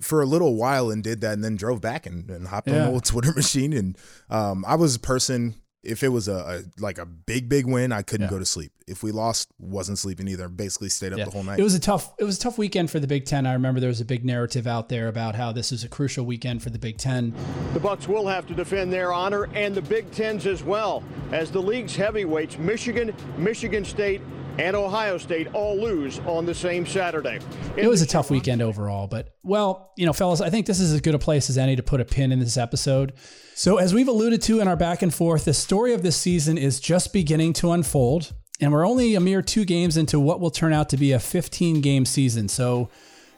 for 0.00 0.22
a 0.22 0.26
little 0.26 0.56
while 0.56 0.90
and 0.90 1.04
did 1.04 1.20
that, 1.20 1.34
and 1.34 1.44
then 1.44 1.56
drove 1.56 1.80
back 1.80 2.06
and, 2.06 2.30
and 2.30 2.48
hopped 2.48 2.68
yeah. 2.68 2.76
on 2.76 2.80
the 2.86 2.92
old 2.92 3.04
Twitter 3.04 3.32
machine. 3.32 3.72
And 3.72 3.98
um, 4.30 4.64
I 4.66 4.76
was 4.76 4.96
a 4.96 5.00
person 5.00 5.54
if 5.82 6.04
it 6.04 6.08
was 6.08 6.28
a, 6.28 6.32
a, 6.32 6.80
like 6.80 6.98
a 6.98 7.06
big 7.06 7.48
big 7.48 7.66
win, 7.66 7.92
I 7.92 8.02
couldn't 8.02 8.26
yeah. 8.26 8.30
go 8.30 8.38
to 8.38 8.44
sleep. 8.44 8.72
If 8.86 9.02
we 9.02 9.10
lost, 9.10 9.48
wasn't 9.58 9.98
sleeping 9.98 10.28
either. 10.28 10.48
Basically 10.48 10.88
stayed 10.88 11.12
up 11.12 11.18
yeah. 11.18 11.24
the 11.24 11.30
whole 11.30 11.42
night. 11.42 11.58
It 11.58 11.62
was 11.62 11.74
a 11.74 11.80
tough 11.80 12.12
it 12.18 12.24
was 12.24 12.36
a 12.36 12.40
tough 12.40 12.56
weekend 12.56 12.90
for 12.90 13.00
the 13.00 13.06
Big 13.06 13.24
10. 13.24 13.46
I 13.46 13.52
remember 13.52 13.80
there 13.80 13.88
was 13.88 14.00
a 14.00 14.04
big 14.04 14.24
narrative 14.24 14.66
out 14.66 14.88
there 14.88 15.08
about 15.08 15.34
how 15.34 15.52
this 15.52 15.72
is 15.72 15.82
a 15.82 15.88
crucial 15.88 16.24
weekend 16.24 16.62
for 16.62 16.70
the 16.70 16.78
Big 16.78 16.98
10. 16.98 17.34
The 17.74 17.80
Bucks 17.80 18.06
will 18.06 18.26
have 18.28 18.46
to 18.46 18.54
defend 18.54 18.92
their 18.92 19.12
honor 19.12 19.48
and 19.54 19.74
the 19.74 19.82
Big 19.82 20.10
10s 20.12 20.46
as 20.46 20.62
well 20.62 21.02
as 21.32 21.50
the 21.50 21.60
league's 21.60 21.96
heavyweights 21.96 22.58
Michigan, 22.58 23.14
Michigan 23.36 23.84
State 23.84 24.20
and 24.58 24.76
Ohio 24.76 25.18
State 25.18 25.48
all 25.54 25.76
lose 25.76 26.18
on 26.20 26.46
the 26.46 26.54
same 26.54 26.86
Saturday. 26.86 27.38
It 27.76 27.88
was 27.88 28.02
a 28.02 28.06
tough 28.06 28.30
weekend 28.30 28.62
overall, 28.62 29.06
but 29.06 29.34
well, 29.42 29.92
you 29.96 30.06
know, 30.06 30.12
fellas, 30.12 30.40
I 30.40 30.50
think 30.50 30.66
this 30.66 30.80
is 30.80 30.92
as 30.92 31.00
good 31.00 31.14
a 31.14 31.18
place 31.18 31.48
as 31.48 31.58
any 31.58 31.76
to 31.76 31.82
put 31.82 32.00
a 32.00 32.04
pin 32.04 32.32
in 32.32 32.38
this 32.38 32.56
episode. 32.56 33.12
So, 33.54 33.76
as 33.78 33.94
we've 33.94 34.08
alluded 34.08 34.42
to 34.42 34.60
in 34.60 34.68
our 34.68 34.76
back 34.76 35.02
and 35.02 35.12
forth, 35.12 35.44
the 35.44 35.54
story 35.54 35.94
of 35.94 36.02
this 36.02 36.16
season 36.16 36.58
is 36.58 36.80
just 36.80 37.12
beginning 37.12 37.52
to 37.54 37.72
unfold, 37.72 38.32
and 38.60 38.72
we're 38.72 38.86
only 38.86 39.14
a 39.14 39.20
mere 39.20 39.42
two 39.42 39.64
games 39.64 39.96
into 39.96 40.18
what 40.20 40.40
will 40.40 40.50
turn 40.50 40.72
out 40.72 40.88
to 40.90 40.96
be 40.96 41.12
a 41.12 41.18
15 41.18 41.80
game 41.80 42.04
season. 42.04 42.48
So, 42.48 42.90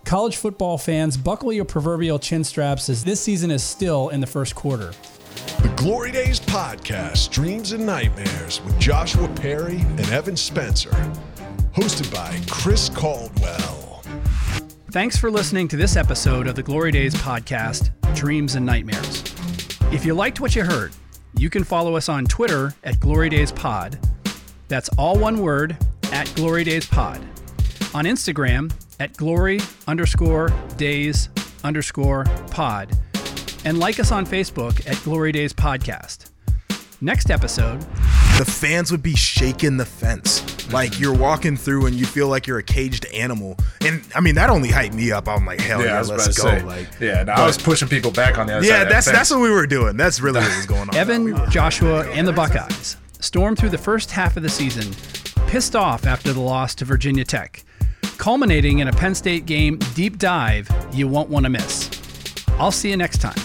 college 0.05 0.37
football 0.37 0.79
fans, 0.79 1.17
buckle 1.17 1.53
your 1.53 1.65
proverbial 1.65 2.19
chin 2.19 2.45
straps 2.45 2.89
as 2.89 3.05
this 3.05 3.21
season 3.21 3.51
is 3.51 3.63
still 3.63 4.09
in 4.09 4.21
the 4.21 4.27
first 4.27 4.55
quarter. 4.55 4.93
The 5.63 5.73
Glory 5.77 6.13
Days 6.13 6.41
Podcast, 6.41 7.31
Dreams 7.31 7.73
and 7.73 7.85
Nightmares 7.85 8.61
with 8.63 8.79
Joshua 8.79 9.29
Perry 9.29 9.79
and 9.79 10.01
Evan 10.11 10.37
Spencer. 10.37 10.91
Hosted 11.75 12.13
by 12.13 12.41
Chris 12.51 12.89
Caldwell. 12.89 14.03
Thanks 14.91 15.17
for 15.17 15.31
listening 15.31 15.69
to 15.69 15.77
this 15.77 15.97
episode 15.97 16.47
of 16.47 16.55
the 16.55 16.63
Glory 16.63 16.93
Days 16.93 17.15
Podcast, 17.15 17.91
Dreams 18.15 18.55
and 18.55 18.65
Nightmares. 18.65 19.25
If 19.93 20.05
you 20.05 20.15
liked 20.15 20.41
what 20.41 20.55
you 20.55 20.65
heard, 20.65 20.93
you 21.37 21.51
can 21.51 21.65
follow 21.65 21.97
us 21.97 22.09
on 22.09 22.25
Twitter 22.27 22.75
at 22.85 23.01
Glory 23.01 23.29
Days 23.29 23.51
Pod. 23.51 23.99
That's 24.69 24.89
all 24.91 25.19
one 25.19 25.39
word 25.39 25.77
at 26.13 26.33
Glory 26.37 26.65
Days 26.65 26.87
Pod. 26.87 27.19
On 27.93 28.05
Instagram 28.05 28.73
at 29.01 29.17
glory 29.17 29.61
underscore 29.87 30.49
days 30.77 31.29
underscore 31.63 32.25
pod 32.51 32.97
and 33.65 33.79
like 33.79 33.99
us 33.99 34.13
on 34.13 34.27
Facebook 34.27 34.87
at 34.89 35.03
Glory 35.03 35.33
Days 35.33 35.53
Podcast. 35.53 36.31
Next 37.01 37.31
episode, 37.31 37.81
the 38.39 38.47
fans 38.47 38.91
would 38.91 39.03
be 39.03 39.15
shaking 39.15 39.77
the 39.77 39.85
fence 39.85 40.73
Like 40.73 40.99
you're 40.99 41.15
walking 41.15 41.57
through 41.57 41.87
and 41.87 41.95
you 41.95 42.07
feel 42.07 42.29
like 42.29 42.47
you're 42.47 42.59
a 42.59 42.63
caged 42.63 43.05
animal. 43.07 43.59
And 43.85 44.03
I 44.15 44.21
mean 44.21 44.37
that 44.37 44.49
only 44.49 44.69
hyped 44.71 44.95
me 44.95 45.13
up. 45.13 45.29
I'm 45.29 45.45
like, 45.45 45.61
hell 45.61 45.85
yeah, 45.85 45.97
I 45.97 45.99
was 45.99 46.09
let's 46.11 46.39
go. 46.39 46.45
say. 46.45 46.63
Like 46.63 46.89
yeah, 47.01 47.25
no, 47.25 47.33
I 47.33 47.47
was 47.47 47.59
pushing 47.59 47.89
people 47.89 48.11
back 48.11 48.39
on 48.39 48.47
the 48.47 48.55
other 48.55 48.65
side. 48.65 48.71
yeah, 48.71 48.83
of 48.83 48.89
that 48.89 48.95
that's 48.95 49.11
that's 49.11 49.31
what 49.31 49.41
we 49.41 49.51
were 49.51 49.67
doing. 49.67 49.97
That's 49.97 50.21
really 50.21 50.41
what 50.41 50.57
was 50.57 50.67
going 50.67 50.89
on. 50.89 50.97
Evan, 50.97 51.51
Joshua, 51.51 52.09
and 52.11 52.27
the 52.27 52.33
Buckeyes 52.33 52.97
stormed 53.21 53.59
through 53.59 53.71
the 53.71 53.79
first 53.79 54.11
half 54.11 54.37
of 54.37 54.43
the 54.43 54.49
season, 54.49 54.95
pissed 55.47 55.77
off 55.77 56.07
after 56.07 56.33
the 56.33 56.41
loss 56.41 56.75
to 56.77 56.85
Virginia 56.85 57.25
Tech, 57.25 57.65
culminating 58.19 58.79
in 58.79 58.89
a 58.89 58.93
Penn 58.93 59.15
State 59.15 59.47
game 59.47 59.79
deep 59.95 60.19
dive 60.19 60.71
you 60.93 61.09
won't 61.09 61.29
want 61.29 61.45
to 61.45 61.51
miss. 61.51 61.91
I'll 62.59 62.73
see 62.73 62.91
you 62.91 62.97
next 62.97 63.21
time. 63.21 63.37